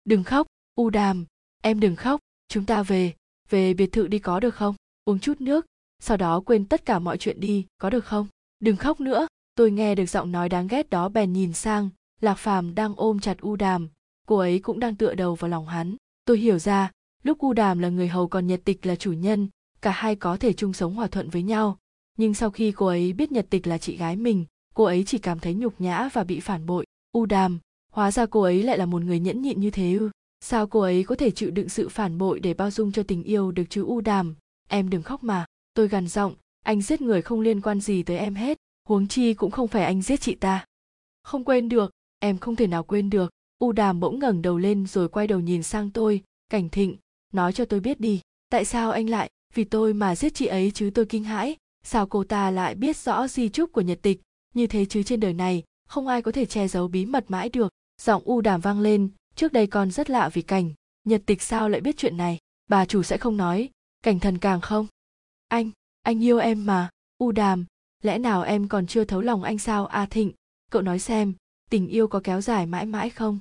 Đừng 0.06 0.24
khóc, 0.24 0.48
u 0.76 0.90
đàm, 0.90 1.26
em 1.62 1.80
đừng 1.80 1.96
khóc 1.96 2.20
chúng 2.50 2.66
ta 2.66 2.84
về 2.84 3.14
về 3.50 3.74
biệt 3.74 3.92
thự 3.92 4.08
đi 4.08 4.20
có 4.20 4.40
được 4.40 4.56
không? 4.56 4.76
Uống 5.06 5.20
chút 5.20 5.42
nước, 5.42 5.66
sau 6.00 6.18
đó 6.18 6.40
quên 6.46 6.66
tất 6.66 6.86
cả 6.86 7.00
mọi 7.00 7.18
chuyện 7.18 7.40
đi, 7.40 7.66
có 7.78 7.90
được 7.90 8.06
không? 8.06 8.28
Đừng 8.60 8.76
khóc 8.76 9.00
nữa, 9.00 9.28
tôi 9.56 9.72
nghe 9.72 9.96
được 9.96 10.06
giọng 10.06 10.32
nói 10.32 10.50
đáng 10.50 10.68
ghét 10.68 10.90
đó 10.90 11.10
bèn 11.10 11.34
nhìn 11.34 11.54
sang, 11.54 11.90
lạc 12.22 12.36
phàm 12.36 12.76
đang 12.76 12.94
ôm 12.98 13.20
chặt 13.20 13.38
u 13.42 13.56
đàm, 13.56 13.90
cô 14.28 14.38
ấy 14.38 14.60
cũng 14.60 14.80
đang 14.80 14.96
tựa 14.96 15.14
đầu 15.14 15.36
vào 15.36 15.50
lòng 15.50 15.68
hắn. 15.68 15.96
Tôi 16.26 16.38
hiểu 16.38 16.60
ra, 16.60 16.92
lúc 17.24 17.38
u 17.40 17.54
đàm 17.54 17.80
là 17.80 17.90
người 17.90 18.08
hầu 18.08 18.28
còn 18.28 18.48
nhật 18.48 18.62
tịch 18.64 18.86
là 18.86 18.96
chủ 18.96 19.14
nhân, 19.14 19.48
cả 19.82 19.92
hai 19.92 20.16
có 20.16 20.38
thể 20.38 20.54
chung 20.54 20.74
sống 20.74 20.96
hòa 20.96 21.08
thuận 21.08 21.30
với 21.30 21.44
nhau. 21.44 21.78
Nhưng 22.18 22.34
sau 22.34 22.50
khi 22.52 22.72
cô 22.72 22.86
ấy 22.86 23.14
biết 23.14 23.32
nhật 23.32 23.46
tịch 23.50 23.68
là 23.68 23.78
chị 23.78 23.98
gái 23.98 24.16
mình, 24.16 24.46
cô 24.74 24.84
ấy 24.84 25.04
chỉ 25.04 25.18
cảm 25.18 25.40
thấy 25.40 25.54
nhục 25.54 25.82
nhã 25.82 26.10
và 26.14 26.24
bị 26.24 26.40
phản 26.40 26.66
bội. 26.66 26.86
U 27.12 27.26
đàm, 27.26 27.60
hóa 27.92 28.12
ra 28.12 28.26
cô 28.26 28.42
ấy 28.42 28.64
lại 28.64 28.78
là 28.78 28.86
một 28.86 29.02
người 29.02 29.20
nhẫn 29.20 29.42
nhịn 29.42 29.60
như 29.60 29.72
thế 29.72 29.94
ư? 29.94 30.10
Sao 30.40 30.68
cô 30.68 30.80
ấy 30.80 31.04
có 31.04 31.16
thể 31.16 31.32
chịu 31.32 31.52
đựng 31.52 31.70
sự 31.70 31.90
phản 31.90 32.18
bội 32.18 32.40
để 32.40 32.54
bao 32.54 32.72
dung 32.72 32.92
cho 32.92 33.04
tình 33.04 33.24
yêu 33.24 33.52
được 33.52 33.64
chứ 33.70 33.84
u 33.86 34.02
đàm? 34.02 34.36
Em 34.68 34.90
đừng 34.90 35.04
khóc 35.04 35.24
mà. 35.24 35.46
Tôi 35.74 35.88
gằn 35.88 36.08
giọng. 36.08 36.36
Anh 36.66 36.82
giết 36.82 37.02
người 37.02 37.22
không 37.22 37.42
liên 37.42 37.62
quan 37.62 37.82
gì 37.82 38.04
tới 38.04 38.18
em 38.18 38.36
hết. 38.36 38.58
Huống 38.88 39.08
chi 39.08 39.34
cũng 39.34 39.52
không 39.52 39.68
phải 39.68 39.84
anh 39.84 40.02
giết 40.02 40.22
chị 40.22 40.36
ta. 40.36 40.66
Không 41.24 41.44
quên 41.44 41.70
được. 41.70 41.92
Em 42.20 42.38
không 42.38 42.56
thể 42.56 42.68
nào 42.68 42.84
quên 42.84 43.10
được. 43.10 43.32
U 43.60 43.72
đàm 43.72 44.00
bỗng 44.00 44.20
ngẩng 44.20 44.42
đầu 44.42 44.58
lên 44.58 44.88
rồi 44.88 45.10
quay 45.10 45.28
đầu 45.28 45.40
nhìn 45.40 45.64
sang 45.64 45.92
tôi. 45.92 46.24
Cảnh 46.50 46.70
thịnh, 46.70 46.98
nói 47.34 47.54
cho 47.54 47.66
tôi 47.66 47.80
biết 47.80 48.00
đi. 48.00 48.22
Tại 48.50 48.66
sao 48.66 48.92
anh 48.92 49.10
lại? 49.10 49.30
Vì 49.54 49.64
tôi 49.64 49.94
mà 49.94 50.16
giết 50.16 50.34
chị 50.36 50.46
ấy 50.46 50.72
chứ 50.72 50.92
tôi 50.96 51.06
kinh 51.06 51.24
hãi. 51.24 51.56
Sao 51.84 52.08
cô 52.08 52.24
ta 52.24 52.52
lại 52.52 52.76
biết 52.76 52.98
rõ 52.98 53.28
di 53.28 53.50
chúc 53.50 53.72
của 53.72 53.82
nhật 53.82 54.00
tịch? 54.02 54.22
Như 54.54 54.68
thế 54.68 54.86
chứ 54.86 55.04
trên 55.04 55.20
đời 55.20 55.34
này, 55.34 55.64
không 55.88 56.08
ai 56.08 56.22
có 56.22 56.32
thể 56.32 56.46
che 56.46 56.68
giấu 56.68 56.88
bí 56.88 57.06
mật 57.06 57.32
mãi 57.32 57.50
được. 57.50 57.74
Giọng 58.02 58.22
u 58.26 58.42
đàm 58.42 58.62
vang 58.62 58.80
lên 58.80 59.10
trước 59.40 59.54
đây 59.54 59.68
con 59.68 59.92
rất 59.92 60.10
lạ 60.10 60.30
vì 60.34 60.42
cảnh. 60.42 60.74
Nhật 61.04 61.22
tịch 61.26 61.42
sao 61.42 61.70
lại 61.70 61.82
biết 61.82 61.98
chuyện 61.98 62.18
này? 62.18 62.40
Bà 62.68 62.86
chủ 62.86 63.04
sẽ 63.04 63.18
không 63.18 63.38
nói. 63.38 63.70
Cảnh 64.02 64.20
thần 64.20 64.38
càng 64.38 64.62
không. 64.62 64.88
Anh 65.48 65.72
anh 66.02 66.24
yêu 66.24 66.38
em 66.38 66.66
mà. 66.66 66.90
U 67.18 67.32
đàm, 67.32 67.66
lẽ 68.04 68.18
nào 68.18 68.42
em 68.42 68.68
còn 68.68 68.88
chưa 68.88 69.04
thấu 69.04 69.22
lòng 69.22 69.44
anh 69.44 69.58
sao? 69.58 69.86
A 69.86 70.06
thịnh, 70.06 70.32
cậu 70.72 70.82
nói 70.82 71.00
xem, 71.00 71.34
tình 71.70 71.88
yêu 71.88 72.08
có 72.08 72.22
kéo 72.24 72.42
dài 72.42 72.66
mãi 72.66 72.86
mãi 72.86 73.10
không? 73.10 73.40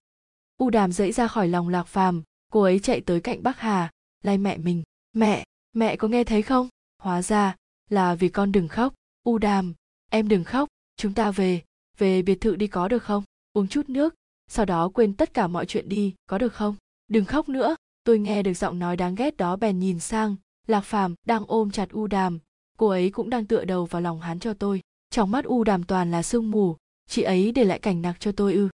U 0.56 0.71
đàm 0.71 0.93
dẫy 0.93 1.12
ra 1.12 1.29
khỏi 1.29 1.49
lòng 1.49 1.69
lạc 1.69 1.87
phàm. 1.87 2.23
Cô 2.53 2.62
ấy 2.62 2.79
chạy 2.79 3.00
tới 3.00 3.21
cạnh 3.21 3.43
bắc 3.43 3.59
hà, 3.59 3.91
lay 4.23 4.39
mẹ 4.39 4.56
mình. 4.56 4.83
Mẹ 5.12 5.45
mẹ 5.73 5.97
có 5.97 6.09
nghe 6.09 6.25
thấy 6.25 6.43
không? 6.43 6.69
Hóa 6.99 7.23
ra 7.23 7.56
là 7.91 8.15
vì 8.15 8.29
con 8.29 8.53
đừng 8.53 8.69
khóc. 8.69 8.95
U 9.23 9.39
đàm, 9.39 9.75
em 10.11 10.29
đừng 10.29 10.45
khóc. 10.45 10.69
Chúng 10.97 11.15
ta 11.15 11.31
về 11.31 11.62
về 11.99 12.23
biệt 12.23 12.41
thự 12.41 12.56
đi 12.56 12.67
có 12.67 12.89
được 12.89 13.03
không? 13.03 13.25
Uống 13.53 13.69
chút 13.69 13.89
nước 13.89 14.15
sau 14.49 14.65
đó 14.65 14.89
quên 14.89 15.15
tất 15.15 15.35
cả 15.35 15.47
mọi 15.47 15.67
chuyện 15.67 15.89
đi, 15.89 16.15
có 16.27 16.39
được 16.39 16.55
không? 16.55 16.77
Đừng 17.09 17.25
khóc 17.25 17.49
nữa, 17.49 17.77
tôi 18.05 18.19
nghe 18.19 18.43
được 18.43 18.55
giọng 18.55 18.79
nói 18.79 18.97
đáng 18.97 19.15
ghét 19.15 19.37
đó 19.37 19.56
bèn 19.56 19.79
nhìn 19.79 20.00
sang, 20.00 20.37
lạc 20.67 20.81
phàm 20.81 21.15
đang 21.27 21.45
ôm 21.47 21.71
chặt 21.71 21.91
u 21.91 22.06
đàm, 22.06 22.39
cô 22.79 22.89
ấy 22.89 23.11
cũng 23.11 23.31
đang 23.31 23.47
tựa 23.47 23.65
đầu 23.65 23.87
vào 23.87 24.03
lòng 24.03 24.21
hắn 24.21 24.41
cho 24.41 24.55
tôi. 24.55 24.81
Trong 25.11 25.31
mắt 25.31 25.45
u 25.45 25.65
đàm 25.65 25.85
toàn 25.85 26.11
là 26.11 26.23
sương 26.23 26.50
mù, 26.50 26.77
chị 27.09 27.23
ấy 27.23 27.53
để 27.53 27.65
lại 27.65 27.79
cảnh 27.79 28.03
nặc 28.03 28.21
cho 28.21 28.33
tôi 28.33 28.55
ư. 28.55 28.69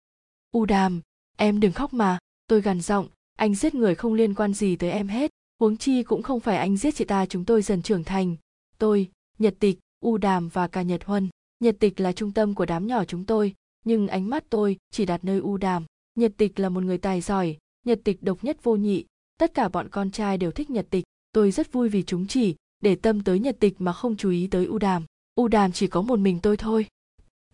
U 0.52 0.64
đàm, 0.64 1.00
em 1.36 1.60
đừng 1.60 1.72
khóc 1.72 1.92
mà, 1.92 2.18
tôi 2.46 2.60
gằn 2.60 2.80
giọng, 2.80 3.08
anh 3.38 3.54
giết 3.54 3.74
người 3.74 3.94
không 3.94 4.14
liên 4.14 4.34
quan 4.34 4.54
gì 4.54 4.76
tới 4.76 4.90
em 4.90 5.08
hết, 5.08 5.30
huống 5.60 5.76
chi 5.76 6.02
cũng 6.02 6.22
không 6.22 6.40
phải 6.40 6.56
anh 6.56 6.76
giết 6.76 6.94
chị 6.94 7.04
ta 7.04 7.26
chúng 7.26 7.44
tôi 7.44 7.62
dần 7.62 7.82
trưởng 7.82 8.04
thành. 8.04 8.36
Tôi, 8.78 9.10
nhật 9.38 9.54
tịch, 9.60 9.78
u 10.00 10.18
đàm 10.18 10.48
và 10.48 10.68
cả 10.68 10.82
nhật 10.82 11.04
huân, 11.04 11.28
nhật 11.60 11.76
tịch 11.80 12.00
là 12.00 12.12
trung 12.12 12.32
tâm 12.32 12.54
của 12.54 12.66
đám 12.66 12.86
nhỏ 12.86 13.04
chúng 13.04 13.24
tôi 13.24 13.54
nhưng 13.84 14.08
ánh 14.08 14.30
mắt 14.30 14.44
tôi 14.50 14.76
chỉ 14.90 15.06
đặt 15.06 15.24
nơi 15.24 15.38
u 15.38 15.56
đàm. 15.56 15.84
Nhật 16.14 16.32
tịch 16.36 16.60
là 16.60 16.68
một 16.68 16.82
người 16.82 16.98
tài 16.98 17.20
giỏi, 17.20 17.56
nhật 17.86 18.00
tịch 18.04 18.22
độc 18.22 18.44
nhất 18.44 18.56
vô 18.62 18.76
nhị. 18.76 19.04
Tất 19.38 19.54
cả 19.54 19.68
bọn 19.68 19.88
con 19.88 20.10
trai 20.10 20.38
đều 20.38 20.50
thích 20.50 20.70
nhật 20.70 20.86
tịch. 20.90 21.04
Tôi 21.32 21.50
rất 21.50 21.72
vui 21.72 21.88
vì 21.88 22.02
chúng 22.02 22.26
chỉ, 22.26 22.54
để 22.82 22.94
tâm 22.94 23.24
tới 23.24 23.38
nhật 23.38 23.56
tịch 23.60 23.74
mà 23.78 23.92
không 23.92 24.16
chú 24.16 24.30
ý 24.30 24.46
tới 24.46 24.66
u 24.66 24.78
đàm. 24.78 25.04
U 25.34 25.48
đàm 25.48 25.72
chỉ 25.72 25.86
có 25.86 26.02
một 26.02 26.18
mình 26.18 26.38
tôi 26.42 26.56
thôi. 26.56 26.86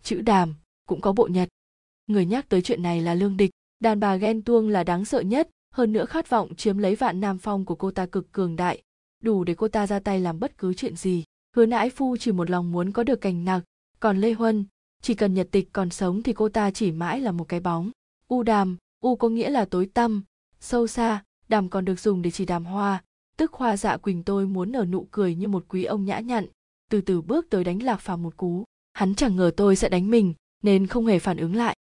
Chữ 0.03 0.21
đàm 0.21 0.55
cũng 0.87 1.01
có 1.01 1.13
bộ 1.13 1.27
nhật. 1.27 1.49
Người 2.07 2.25
nhắc 2.25 2.49
tới 2.49 2.61
chuyện 2.61 2.83
này 2.83 3.01
là 3.01 3.13
lương 3.13 3.37
địch. 3.37 3.51
Đàn 3.79 3.99
bà 3.99 4.15
ghen 4.15 4.41
tuông 4.41 4.69
là 4.69 4.83
đáng 4.83 5.05
sợ 5.05 5.19
nhất. 5.19 5.49
Hơn 5.73 5.93
nữa 5.93 6.05
khát 6.05 6.29
vọng 6.29 6.55
chiếm 6.55 6.77
lấy 6.77 6.95
vạn 6.95 7.19
nam 7.19 7.37
phong 7.37 7.65
của 7.65 7.75
cô 7.75 7.91
ta 7.91 8.05
cực 8.05 8.31
cường 8.31 8.55
đại. 8.55 8.81
Đủ 9.23 9.43
để 9.43 9.55
cô 9.55 9.67
ta 9.67 9.87
ra 9.87 9.99
tay 9.99 10.19
làm 10.19 10.39
bất 10.39 10.57
cứ 10.57 10.73
chuyện 10.73 10.95
gì. 10.95 11.23
Hứa 11.55 11.65
nãi 11.65 11.89
phu 11.89 12.17
chỉ 12.17 12.31
một 12.31 12.49
lòng 12.49 12.71
muốn 12.71 12.91
có 12.91 13.03
được 13.03 13.21
cành 13.21 13.45
nặc. 13.45 13.63
Còn 13.99 14.17
lê 14.17 14.33
huân 14.33 14.65
chỉ 15.01 15.13
cần 15.13 15.33
nhật 15.33 15.47
tịch 15.51 15.69
còn 15.73 15.89
sống 15.89 16.23
thì 16.23 16.33
cô 16.33 16.49
ta 16.49 16.71
chỉ 16.71 16.91
mãi 16.91 17.21
là 17.21 17.31
một 17.31 17.43
cái 17.43 17.59
bóng. 17.59 17.91
U 18.27 18.43
đàm, 18.43 18.77
u 18.99 19.15
có 19.15 19.29
nghĩa 19.29 19.49
là 19.49 19.65
tối 19.65 19.89
tăm, 19.93 20.23
sâu 20.59 20.87
xa, 20.87 21.23
đàm 21.49 21.69
còn 21.69 21.85
được 21.85 21.99
dùng 21.99 22.21
để 22.21 22.31
chỉ 22.31 22.45
đàm 22.45 22.65
hoa. 22.65 23.03
Tức 23.37 23.53
hoa 23.53 23.77
dạ 23.77 23.97
quỳnh 23.97 24.23
tôi 24.23 24.45
muốn 24.45 24.71
nở 24.71 24.85
nụ 24.85 25.07
cười 25.11 25.35
như 25.35 25.47
một 25.47 25.65
quý 25.67 25.83
ông 25.83 26.05
nhã 26.05 26.19
nhặn, 26.19 26.45
từ 26.89 27.01
từ 27.01 27.21
bước 27.21 27.49
tới 27.49 27.63
đánh 27.63 27.83
lạc 27.83 27.97
phàm 27.97 28.23
một 28.23 28.37
cú. 28.37 28.63
Hắn 28.93 29.15
chẳng 29.15 29.35
ngờ 29.35 29.51
tôi 29.57 29.75
sẽ 29.75 29.89
đánh 29.89 30.09
mình, 30.09 30.33
nên 30.63 30.87
không 30.87 31.05
hề 31.05 31.19
phản 31.19 31.37
ứng 31.37 31.55
lại. 31.55 31.75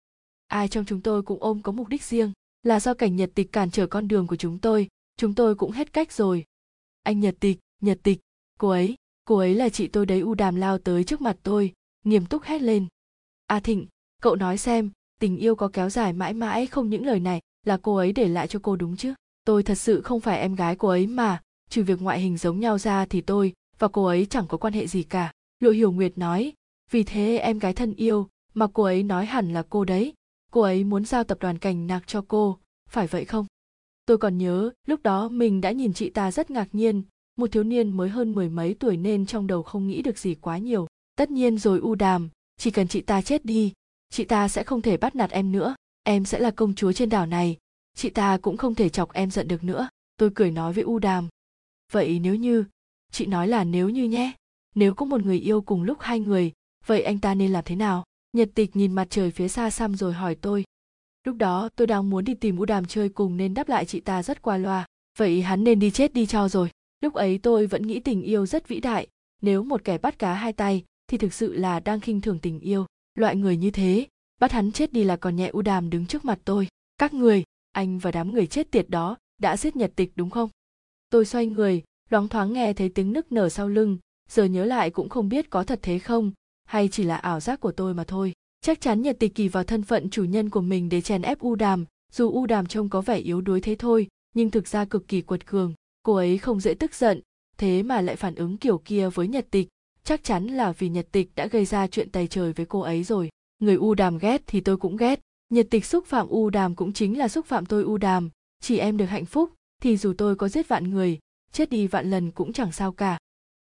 Ai 0.47 0.67
trong 0.67 0.85
chúng 0.85 1.01
tôi 1.01 1.23
cũng 1.23 1.43
ôm 1.43 1.61
có 1.61 1.71
mục 1.71 1.87
đích 1.87 2.03
riêng, 2.03 2.31
là 2.63 2.79
do 2.79 2.93
cảnh 2.93 3.15
nhật 3.15 3.31
tịch 3.35 3.51
cản 3.51 3.71
trở 3.71 3.87
con 3.87 4.07
đường 4.07 4.27
của 4.27 4.35
chúng 4.35 4.59
tôi. 4.59 4.87
Chúng 5.17 5.33
tôi 5.33 5.55
cũng 5.55 5.71
hết 5.71 5.93
cách 5.93 6.11
rồi. 6.11 6.45
Anh 7.03 7.19
nhật 7.19 7.35
tịch 7.39 7.59
nhật 7.81 7.99
tịch, 8.03 8.19
cô 8.59 8.69
ấy 8.69 8.95
cô 9.25 9.37
ấy 9.37 9.55
là 9.55 9.69
chị 9.69 9.87
tôi 9.87 10.05
đấy 10.05 10.19
u 10.19 10.33
đàm 10.33 10.55
lao 10.55 10.77
tới 10.77 11.03
trước 11.03 11.21
mặt 11.21 11.37
tôi, 11.43 11.73
nghiêm 12.03 12.25
túc 12.25 12.43
hét 12.43 12.61
lên 12.61 12.87
a 13.47 13.59
thịnh, 13.59 13.87
cậu 14.21 14.35
nói 14.35 14.57
xem, 14.57 14.91
tình 15.19 15.37
yêu 15.37 15.55
có 15.55 15.67
kéo 15.73 15.89
dài 15.89 16.13
mãi 16.13 16.33
mãi 16.33 16.67
không 16.67 16.89
những 16.89 17.05
lời 17.05 17.19
này 17.19 17.41
là 17.65 17.77
cô 17.77 17.95
ấy 17.95 18.11
để 18.11 18.27
lại 18.27 18.47
cho 18.47 18.59
cô 18.63 18.75
đúng 18.75 18.97
chứ? 18.97 19.13
Tôi 19.45 19.63
thật 19.63 19.75
sự 19.75 20.01
không 20.01 20.19
phải 20.19 20.39
em 20.39 20.55
gái 20.55 20.75
cô 20.75 20.87
ấy 20.87 21.07
mà, 21.07 21.41
trừ 21.69 21.83
việc 21.83 22.01
ngoại 22.01 22.19
hình 22.19 22.37
giống 22.37 22.59
nhau 22.59 22.77
ra 22.77 23.05
thì 23.05 23.21
tôi 23.21 23.53
và 23.79 23.87
cô 23.87 24.05
ấy 24.05 24.25
chẳng 24.25 24.47
có 24.47 24.57
quan 24.57 24.73
hệ 24.73 24.87
gì 24.87 25.03
cả. 25.03 25.31
Lộ 25.59 25.71
hiểu 25.71 25.91
nguyệt 25.91 26.17
nói, 26.17 26.53
vì 26.91 27.03
thế 27.03 27.37
em 27.37 27.59
gái 27.59 27.73
thân 27.73 27.93
yêu 27.95 28.27
mà 28.53 28.67
cô 28.73 28.83
ấy 28.83 29.03
nói 29.03 29.25
hẳn 29.25 29.53
là 29.53 29.63
cô 29.69 29.85
đấy, 29.85 30.13
cô 30.51 30.61
ấy 30.61 30.83
muốn 30.83 31.05
giao 31.05 31.23
tập 31.23 31.37
đoàn 31.41 31.57
cành 31.57 31.87
nạc 31.87 32.07
cho 32.07 32.25
cô, 32.27 32.59
phải 32.89 33.07
vậy 33.07 33.25
không? 33.25 33.45
Tôi 34.05 34.17
còn 34.17 34.37
nhớ, 34.37 34.69
lúc 34.87 35.03
đó 35.03 35.29
mình 35.29 35.61
đã 35.61 35.71
nhìn 35.71 35.93
chị 35.93 36.09
ta 36.09 36.31
rất 36.31 36.51
ngạc 36.51 36.67
nhiên, 36.71 37.03
một 37.35 37.51
thiếu 37.51 37.63
niên 37.63 37.97
mới 37.97 38.09
hơn 38.09 38.31
mười 38.31 38.49
mấy 38.49 38.73
tuổi 38.73 38.97
nên 38.97 39.25
trong 39.25 39.47
đầu 39.47 39.63
không 39.63 39.87
nghĩ 39.87 40.01
được 40.01 40.17
gì 40.17 40.35
quá 40.35 40.57
nhiều. 40.57 40.87
Tất 41.15 41.31
nhiên 41.31 41.57
rồi 41.57 41.79
u 41.79 41.95
đàm 41.95 42.29
chỉ 42.57 42.71
cần 42.71 42.87
chị 42.87 43.01
ta 43.01 43.21
chết 43.21 43.45
đi, 43.45 43.73
chị 44.09 44.23
ta 44.23 44.47
sẽ 44.47 44.63
không 44.63 44.81
thể 44.81 44.97
bắt 44.97 45.15
nạt 45.15 45.29
em 45.31 45.51
nữa. 45.51 45.75
Em 46.03 46.25
sẽ 46.25 46.39
là 46.39 46.51
công 46.51 46.75
chúa 46.75 46.91
trên 46.91 47.09
đảo 47.09 47.25
này. 47.25 47.57
Chị 47.95 48.09
ta 48.09 48.37
cũng 48.37 48.57
không 48.57 48.75
thể 48.75 48.89
chọc 48.89 49.13
em 49.13 49.31
giận 49.31 49.47
được 49.47 49.63
nữa. 49.63 49.89
Tôi 50.17 50.31
cười 50.35 50.51
nói 50.51 50.73
với 50.73 50.83
u 50.83 50.99
đàm. 50.99 51.27
Vậy 51.91 52.19
nếu 52.19 52.35
như, 52.35 52.65
chị 53.11 53.25
nói 53.25 53.47
là 53.47 53.63
nếu 53.63 53.89
như 53.89 54.03
nhé. 54.03 54.31
Nếu 54.75 54.93
có 54.93 55.05
một 55.05 55.21
người 55.21 55.39
yêu 55.39 55.61
cùng 55.61 55.83
lúc 55.83 55.97
hai 56.01 56.19
người, 56.19 56.51
vậy 56.85 57.03
anh 57.03 57.19
ta 57.19 57.33
nên 57.33 57.51
làm 57.51 57.63
thế 57.63 57.75
nào? 57.75 58.03
Nhật 58.33 58.49
tịch 58.55 58.75
nhìn 58.75 58.93
mặt 58.93 59.07
trời 59.09 59.31
phía 59.31 59.47
xa 59.47 59.69
xăm 59.69 59.95
rồi 59.95 60.13
hỏi 60.13 60.35
tôi. 60.35 60.63
Lúc 61.23 61.35
đó 61.35 61.69
tôi 61.75 61.87
đang 61.87 62.09
muốn 62.09 62.25
đi 62.25 62.33
tìm 62.33 62.57
u 62.57 62.65
đàm 62.65 62.85
chơi 62.85 63.09
cùng 63.09 63.37
nên 63.37 63.53
đáp 63.53 63.69
lại 63.69 63.85
chị 63.85 63.99
ta 63.99 64.23
rất 64.23 64.41
qua 64.41 64.57
loa. 64.57 64.85
Vậy 65.17 65.41
hắn 65.41 65.63
nên 65.63 65.79
đi 65.79 65.91
chết 65.91 66.13
đi 66.13 66.25
cho 66.25 66.49
rồi. 66.49 66.69
Lúc 67.01 67.13
ấy 67.13 67.37
tôi 67.37 67.67
vẫn 67.67 67.87
nghĩ 67.87 67.99
tình 67.99 68.21
yêu 68.21 68.45
rất 68.45 68.67
vĩ 68.67 68.79
đại. 68.79 69.07
Nếu 69.41 69.63
một 69.63 69.83
kẻ 69.83 69.97
bắt 69.97 70.19
cá 70.19 70.33
hai 70.33 70.53
tay 70.53 70.83
thì 71.13 71.17
thực 71.17 71.33
sự 71.33 71.53
là 71.53 71.79
đang 71.79 71.99
khinh 71.99 72.21
thường 72.21 72.39
tình 72.39 72.59
yêu. 72.59 72.85
Loại 73.15 73.35
người 73.35 73.57
như 73.57 73.71
thế, 73.71 74.07
bắt 74.39 74.51
hắn 74.51 74.71
chết 74.71 74.93
đi 74.93 75.03
là 75.03 75.15
còn 75.15 75.35
nhẹ 75.35 75.47
u 75.47 75.61
đàm 75.61 75.89
đứng 75.89 76.05
trước 76.05 76.25
mặt 76.25 76.39
tôi. 76.45 76.67
Các 76.97 77.13
người, 77.13 77.43
anh 77.71 77.99
và 77.99 78.11
đám 78.11 78.33
người 78.33 78.47
chết 78.47 78.71
tiệt 78.71 78.89
đó, 78.89 79.17
đã 79.41 79.57
giết 79.57 79.75
nhật 79.75 79.91
tịch 79.95 80.11
đúng 80.15 80.29
không? 80.29 80.49
Tôi 81.09 81.25
xoay 81.25 81.45
người, 81.45 81.83
loáng 82.09 82.27
thoáng 82.27 82.53
nghe 82.53 82.73
thấy 82.73 82.89
tiếng 82.89 83.13
nức 83.13 83.31
nở 83.31 83.49
sau 83.49 83.69
lưng, 83.69 83.97
giờ 84.29 84.45
nhớ 84.45 84.65
lại 84.65 84.89
cũng 84.89 85.09
không 85.09 85.29
biết 85.29 85.49
có 85.49 85.63
thật 85.63 85.79
thế 85.81 85.99
không, 85.99 86.31
hay 86.65 86.87
chỉ 86.87 87.03
là 87.03 87.15
ảo 87.15 87.39
giác 87.39 87.59
của 87.59 87.71
tôi 87.71 87.93
mà 87.93 88.03
thôi. 88.03 88.33
Chắc 88.61 88.81
chắn 88.81 89.01
nhật 89.01 89.15
tịch 89.19 89.35
kỳ 89.35 89.47
vào 89.47 89.63
thân 89.63 89.83
phận 89.83 90.09
chủ 90.09 90.23
nhân 90.23 90.49
của 90.49 90.61
mình 90.61 90.89
để 90.89 91.01
chèn 91.01 91.21
ép 91.21 91.39
u 91.39 91.55
đàm, 91.55 91.85
dù 92.11 92.31
u 92.31 92.45
đàm 92.45 92.65
trông 92.65 92.89
có 92.89 93.01
vẻ 93.01 93.17
yếu 93.17 93.41
đuối 93.41 93.61
thế 93.61 93.75
thôi, 93.75 94.07
nhưng 94.35 94.51
thực 94.51 94.67
ra 94.67 94.85
cực 94.85 95.07
kỳ 95.07 95.21
quật 95.21 95.45
cường. 95.45 95.73
Cô 96.03 96.15
ấy 96.15 96.37
không 96.37 96.59
dễ 96.59 96.73
tức 96.73 96.95
giận, 96.95 97.21
thế 97.57 97.83
mà 97.83 98.01
lại 98.01 98.15
phản 98.15 98.35
ứng 98.35 98.57
kiểu 98.57 98.77
kia 98.85 99.09
với 99.09 99.27
nhật 99.27 99.47
tịch 99.51 99.67
chắc 100.03 100.23
chắn 100.23 100.47
là 100.47 100.71
vì 100.71 100.89
nhật 100.89 101.07
tịch 101.11 101.31
đã 101.35 101.47
gây 101.47 101.65
ra 101.65 101.87
chuyện 101.87 102.09
tay 102.09 102.27
trời 102.27 102.53
với 102.53 102.65
cô 102.65 102.79
ấy 102.79 103.03
rồi. 103.03 103.29
Người 103.59 103.75
u 103.75 103.93
đàm 103.93 104.17
ghét 104.17 104.41
thì 104.47 104.61
tôi 104.61 104.77
cũng 104.77 104.97
ghét. 104.97 105.19
Nhật 105.49 105.67
tịch 105.69 105.85
xúc 105.85 106.05
phạm 106.05 106.27
u 106.27 106.49
đàm 106.49 106.75
cũng 106.75 106.93
chính 106.93 107.17
là 107.17 107.27
xúc 107.27 107.45
phạm 107.45 107.65
tôi 107.65 107.83
u 107.83 107.97
đàm. 107.97 108.29
Chỉ 108.59 108.77
em 108.77 108.97
được 108.97 109.05
hạnh 109.05 109.25
phúc, 109.25 109.53
thì 109.81 109.97
dù 109.97 110.13
tôi 110.17 110.35
có 110.35 110.49
giết 110.49 110.67
vạn 110.67 110.89
người, 110.89 111.19
chết 111.51 111.69
đi 111.69 111.87
vạn 111.87 112.09
lần 112.09 112.31
cũng 112.31 112.53
chẳng 112.53 112.71
sao 112.71 112.91
cả. 112.91 113.17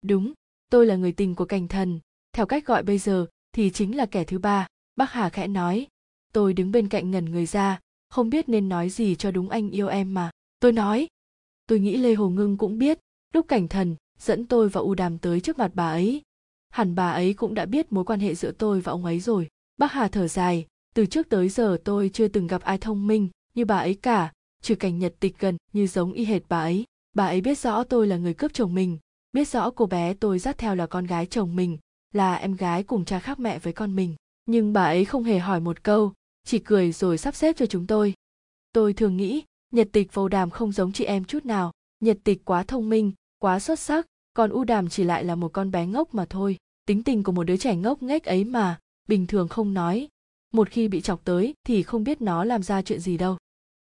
Đúng, 0.02 0.32
tôi 0.70 0.86
là 0.86 0.96
người 0.96 1.12
tình 1.12 1.34
của 1.34 1.44
cảnh 1.44 1.68
thần. 1.68 2.00
Theo 2.32 2.46
cách 2.46 2.66
gọi 2.66 2.82
bây 2.82 2.98
giờ, 2.98 3.26
thì 3.52 3.70
chính 3.70 3.96
là 3.96 4.06
kẻ 4.06 4.24
thứ 4.24 4.38
ba, 4.38 4.66
bác 4.96 5.12
hà 5.12 5.28
khẽ 5.28 5.46
nói. 5.48 5.86
Tôi 6.32 6.52
đứng 6.52 6.72
bên 6.72 6.88
cạnh 6.88 7.10
ngẩn 7.10 7.24
người 7.24 7.46
ra, 7.46 7.80
không 8.08 8.30
biết 8.30 8.48
nên 8.48 8.68
nói 8.68 8.90
gì 8.90 9.14
cho 9.14 9.30
đúng 9.30 9.48
anh 9.48 9.70
yêu 9.70 9.88
em 9.88 10.14
mà. 10.14 10.30
Tôi 10.60 10.72
nói. 10.72 11.08
Tôi 11.66 11.78
nghĩ 11.78 11.96
lê 11.96 12.14
hồ 12.14 12.28
ngưng 12.28 12.56
cũng 12.56 12.78
biết, 12.78 12.98
lúc 13.34 13.48
cảnh 13.48 13.68
thần 13.68 13.96
dẫn 14.18 14.46
tôi 14.46 14.68
và 14.68 14.80
u 14.80 14.94
đàm 14.94 15.18
tới 15.18 15.40
trước 15.40 15.58
mặt 15.58 15.70
bà 15.74 15.90
ấy. 15.90 16.22
Hẳn 16.70 16.94
bà 16.94 17.10
ấy 17.10 17.34
cũng 17.34 17.54
đã 17.54 17.66
biết 17.66 17.92
mối 17.92 18.04
quan 18.04 18.20
hệ 18.20 18.34
giữa 18.34 18.52
tôi 18.52 18.80
và 18.80 18.92
ông 18.92 19.04
ấy 19.04 19.20
rồi. 19.20 19.48
Bác 19.76 19.92
hà 19.92 20.08
thở 20.08 20.28
dài, 20.28 20.66
từ 20.94 21.06
trước 21.06 21.28
tới 21.28 21.48
giờ 21.48 21.78
tôi 21.84 22.10
chưa 22.12 22.28
từng 22.28 22.46
gặp 22.46 22.62
ai 22.62 22.78
thông 22.78 23.06
minh 23.06 23.28
như 23.54 23.64
bà 23.64 23.78
ấy 23.78 23.94
cả, 23.94 24.32
trừ 24.62 24.74
cảnh 24.74 24.98
nhật 24.98 25.14
tịch 25.20 25.38
gần 25.38 25.56
như 25.72 25.86
giống 25.86 26.12
y 26.12 26.24
hệt 26.24 26.42
bà 26.48 26.60
ấy. 26.60 26.84
Bà 27.14 27.26
ấy 27.26 27.40
biết 27.40 27.58
rõ 27.58 27.84
tôi 27.84 28.06
là 28.06 28.16
người 28.16 28.34
cướp 28.34 28.54
chồng 28.54 28.74
mình, 28.74 28.98
biết 29.32 29.48
rõ 29.48 29.70
cô 29.70 29.86
bé 29.86 30.14
tôi 30.14 30.38
dắt 30.38 30.58
theo 30.58 30.74
là 30.74 30.86
con 30.86 31.06
gái 31.06 31.26
chồng 31.26 31.56
mình, 31.56 31.78
là 32.14 32.34
em 32.34 32.56
gái 32.56 32.82
cùng 32.82 33.04
cha 33.04 33.18
khác 33.18 33.40
mẹ 33.40 33.58
với 33.58 33.72
con 33.72 33.96
mình. 33.96 34.14
Nhưng 34.46 34.72
bà 34.72 34.84
ấy 34.84 35.04
không 35.04 35.24
hề 35.24 35.38
hỏi 35.38 35.60
một 35.60 35.84
câu, 35.84 36.12
chỉ 36.44 36.58
cười 36.58 36.92
rồi 36.92 37.18
sắp 37.18 37.34
xếp 37.34 37.56
cho 37.56 37.66
chúng 37.66 37.86
tôi. 37.86 38.14
Tôi 38.72 38.92
thường 38.92 39.16
nghĩ, 39.16 39.42
nhật 39.72 39.88
tịch 39.92 40.14
vô 40.14 40.28
đàm 40.28 40.50
không 40.50 40.72
giống 40.72 40.92
chị 40.92 41.04
em 41.04 41.24
chút 41.24 41.44
nào. 41.44 41.72
Nhật 42.00 42.18
tịch 42.24 42.44
quá 42.44 42.62
thông 42.62 42.88
minh 42.88 43.12
quá 43.38 43.60
xuất 43.60 43.78
sắc, 43.78 44.06
còn 44.34 44.50
u 44.50 44.64
đàm 44.64 44.88
chỉ 44.88 45.04
lại 45.04 45.24
là 45.24 45.34
một 45.34 45.52
con 45.52 45.70
bé 45.70 45.86
ngốc 45.86 46.14
mà 46.14 46.26
thôi. 46.30 46.56
Tính 46.86 47.02
tình 47.02 47.22
của 47.22 47.32
một 47.32 47.44
đứa 47.44 47.56
trẻ 47.56 47.76
ngốc 47.76 48.02
nghếch 48.02 48.24
ấy 48.24 48.44
mà, 48.44 48.78
bình 49.08 49.26
thường 49.26 49.48
không 49.48 49.74
nói. 49.74 50.08
Một 50.52 50.68
khi 50.70 50.88
bị 50.88 51.00
chọc 51.00 51.24
tới 51.24 51.54
thì 51.64 51.82
không 51.82 52.04
biết 52.04 52.20
nó 52.20 52.44
làm 52.44 52.62
ra 52.62 52.82
chuyện 52.82 53.00
gì 53.00 53.16
đâu. 53.16 53.36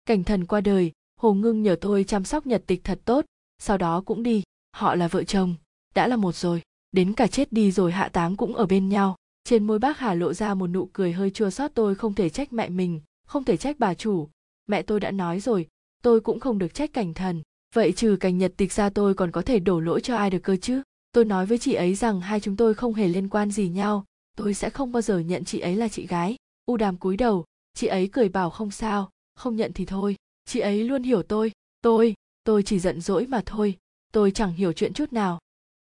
Cảnh 0.06 0.24
thần 0.24 0.44
qua 0.46 0.60
đời, 0.60 0.92
hồ 1.20 1.34
ngưng 1.34 1.62
nhờ 1.62 1.76
tôi 1.80 2.04
chăm 2.04 2.24
sóc 2.24 2.46
nhật 2.46 2.62
tịch 2.66 2.84
thật 2.84 3.00
tốt, 3.04 3.24
sau 3.58 3.78
đó 3.78 4.02
cũng 4.06 4.22
đi. 4.22 4.42
Họ 4.72 4.94
là 4.94 5.08
vợ 5.08 5.24
chồng, 5.24 5.54
đã 5.94 6.06
là 6.06 6.16
một 6.16 6.34
rồi. 6.34 6.62
Đến 6.92 7.12
cả 7.12 7.26
chết 7.26 7.52
đi 7.52 7.70
rồi 7.70 7.92
hạ 7.92 8.08
táng 8.08 8.36
cũng 8.36 8.54
ở 8.54 8.66
bên 8.66 8.88
nhau. 8.88 9.16
Trên 9.44 9.66
môi 9.66 9.78
bác 9.78 9.98
hà 9.98 10.14
lộ 10.14 10.32
ra 10.32 10.54
một 10.54 10.66
nụ 10.66 10.88
cười 10.92 11.12
hơi 11.12 11.30
chua 11.30 11.50
xót 11.50 11.70
tôi 11.74 11.94
không 11.94 12.14
thể 12.14 12.28
trách 12.28 12.52
mẹ 12.52 12.68
mình, 12.68 13.00
không 13.26 13.44
thể 13.44 13.56
trách 13.56 13.78
bà 13.78 13.94
chủ. 13.94 14.28
Mẹ 14.66 14.82
tôi 14.82 15.00
đã 15.00 15.10
nói 15.10 15.40
rồi, 15.40 15.68
tôi 16.02 16.20
cũng 16.20 16.40
không 16.40 16.58
được 16.58 16.74
trách 16.74 16.92
cảnh 16.92 17.14
thần 17.14 17.42
vậy 17.76 17.92
trừ 17.92 18.16
cảnh 18.20 18.38
nhật 18.38 18.52
tịch 18.56 18.72
ra 18.72 18.90
tôi 18.90 19.14
còn 19.14 19.30
có 19.30 19.42
thể 19.42 19.58
đổ 19.58 19.80
lỗi 19.80 20.00
cho 20.00 20.16
ai 20.16 20.30
được 20.30 20.42
cơ 20.42 20.56
chứ? 20.56 20.82
Tôi 21.12 21.24
nói 21.24 21.46
với 21.46 21.58
chị 21.58 21.74
ấy 21.74 21.94
rằng 21.94 22.20
hai 22.20 22.40
chúng 22.40 22.56
tôi 22.56 22.74
không 22.74 22.94
hề 22.94 23.08
liên 23.08 23.28
quan 23.28 23.50
gì 23.50 23.68
nhau. 23.68 24.04
Tôi 24.36 24.54
sẽ 24.54 24.70
không 24.70 24.92
bao 24.92 25.02
giờ 25.02 25.18
nhận 25.18 25.44
chị 25.44 25.58
ấy 25.58 25.76
là 25.76 25.88
chị 25.88 26.06
gái. 26.06 26.36
U 26.66 26.76
đàm 26.76 26.96
cúi 26.96 27.16
đầu. 27.16 27.44
Chị 27.74 27.86
ấy 27.86 28.08
cười 28.12 28.28
bảo 28.28 28.50
không 28.50 28.70
sao. 28.70 29.10
Không 29.34 29.56
nhận 29.56 29.72
thì 29.72 29.84
thôi. 29.84 30.16
Chị 30.44 30.60
ấy 30.60 30.84
luôn 30.84 31.02
hiểu 31.02 31.22
tôi. 31.22 31.52
Tôi 31.80 32.14
tôi 32.44 32.62
chỉ 32.62 32.78
giận 32.78 33.00
dỗi 33.00 33.26
mà 33.26 33.42
thôi. 33.46 33.76
Tôi 34.12 34.30
chẳng 34.30 34.52
hiểu 34.52 34.72
chuyện 34.72 34.92
chút 34.92 35.12
nào. 35.12 35.38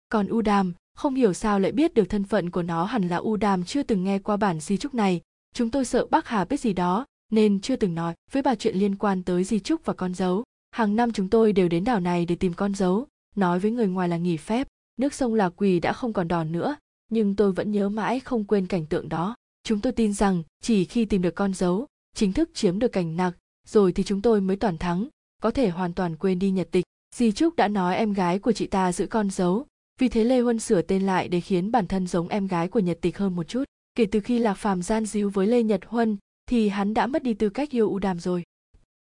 Còn 0.08 0.28
u 0.28 0.40
đàm, 0.40 0.72
không 0.94 1.14
hiểu 1.14 1.32
sao 1.32 1.60
lại 1.60 1.72
biết 1.72 1.94
được 1.94 2.04
thân 2.04 2.24
phận 2.24 2.50
của 2.50 2.62
nó 2.62 2.84
hẳn 2.84 3.08
là 3.08 3.16
u 3.16 3.36
đàm 3.36 3.64
chưa 3.64 3.82
từng 3.82 4.04
nghe 4.04 4.18
qua 4.18 4.36
bản 4.36 4.60
di 4.60 4.76
trúc 4.76 4.94
này. 4.94 5.20
Chúng 5.54 5.70
tôi 5.70 5.84
sợ 5.84 6.06
bác 6.10 6.26
hà 6.26 6.44
biết 6.44 6.60
gì 6.60 6.72
đó, 6.72 7.06
nên 7.30 7.60
chưa 7.60 7.76
từng 7.76 7.94
nói 7.94 8.14
với 8.32 8.42
bà 8.42 8.54
chuyện 8.54 8.76
liên 8.76 8.96
quan 8.96 9.22
tới 9.22 9.44
di 9.44 9.60
trúc 9.60 9.84
và 9.84 9.92
con 9.92 10.14
dấu 10.14 10.44
hàng 10.70 10.96
năm 10.96 11.12
chúng 11.12 11.28
tôi 11.28 11.52
đều 11.52 11.68
đến 11.68 11.84
đảo 11.84 12.00
này 12.00 12.26
để 12.26 12.34
tìm 12.34 12.54
con 12.54 12.74
dấu, 12.74 13.06
nói 13.36 13.58
với 13.58 13.70
người 13.70 13.86
ngoài 13.86 14.08
là 14.08 14.16
nghỉ 14.16 14.36
phép, 14.36 14.68
nước 14.96 15.14
sông 15.14 15.34
là 15.34 15.48
quỳ 15.48 15.80
đã 15.80 15.92
không 15.92 16.12
còn 16.12 16.28
đòn 16.28 16.52
nữa, 16.52 16.76
nhưng 17.10 17.36
tôi 17.36 17.52
vẫn 17.52 17.72
nhớ 17.72 17.88
mãi 17.88 18.20
không 18.20 18.44
quên 18.44 18.66
cảnh 18.66 18.86
tượng 18.86 19.08
đó. 19.08 19.34
Chúng 19.62 19.80
tôi 19.80 19.92
tin 19.92 20.12
rằng 20.12 20.42
chỉ 20.62 20.84
khi 20.84 21.04
tìm 21.04 21.22
được 21.22 21.34
con 21.34 21.54
dấu, 21.54 21.86
chính 22.14 22.32
thức 22.32 22.50
chiếm 22.54 22.78
được 22.78 22.92
cảnh 22.92 23.16
nặc 23.16 23.34
rồi 23.66 23.92
thì 23.92 24.02
chúng 24.02 24.22
tôi 24.22 24.40
mới 24.40 24.56
toàn 24.56 24.78
thắng, 24.78 25.08
có 25.42 25.50
thể 25.50 25.68
hoàn 25.68 25.92
toàn 25.92 26.16
quên 26.16 26.38
đi 26.38 26.50
nhật 26.50 26.68
tịch. 26.70 26.84
Di 27.14 27.32
trúc 27.32 27.56
đã 27.56 27.68
nói 27.68 27.96
em 27.96 28.12
gái 28.12 28.38
của 28.38 28.52
chị 28.52 28.66
ta 28.66 28.92
giữ 28.92 29.06
con 29.06 29.30
dấu, 29.30 29.66
vì 30.00 30.08
thế 30.08 30.24
lê 30.24 30.40
huân 30.40 30.58
sửa 30.58 30.82
tên 30.82 31.06
lại 31.06 31.28
để 31.28 31.40
khiến 31.40 31.70
bản 31.70 31.86
thân 31.86 32.06
giống 32.06 32.28
em 32.28 32.46
gái 32.46 32.68
của 32.68 32.80
nhật 32.80 32.98
tịch 33.00 33.18
hơn 33.18 33.36
một 33.36 33.48
chút. 33.48 33.64
Kể 33.94 34.06
từ 34.06 34.20
khi 34.20 34.38
lạc 34.38 34.54
phàm 34.54 34.82
gian 34.82 35.06
díu 35.06 35.30
với 35.30 35.46
lê 35.46 35.62
nhật 35.62 35.80
huân, 35.86 36.16
thì 36.46 36.68
hắn 36.68 36.94
đã 36.94 37.06
mất 37.06 37.22
đi 37.22 37.34
tư 37.34 37.48
cách 37.48 37.70
yêu 37.70 37.88
u 37.88 37.98
đàm 37.98 38.20
rồi. 38.20 38.42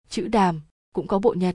Chữ 0.09 0.29
đàm 0.29 0.61
cũng 0.97 1.07
có 1.07 1.19
bộ 1.19 1.35
nhật. 1.35 1.55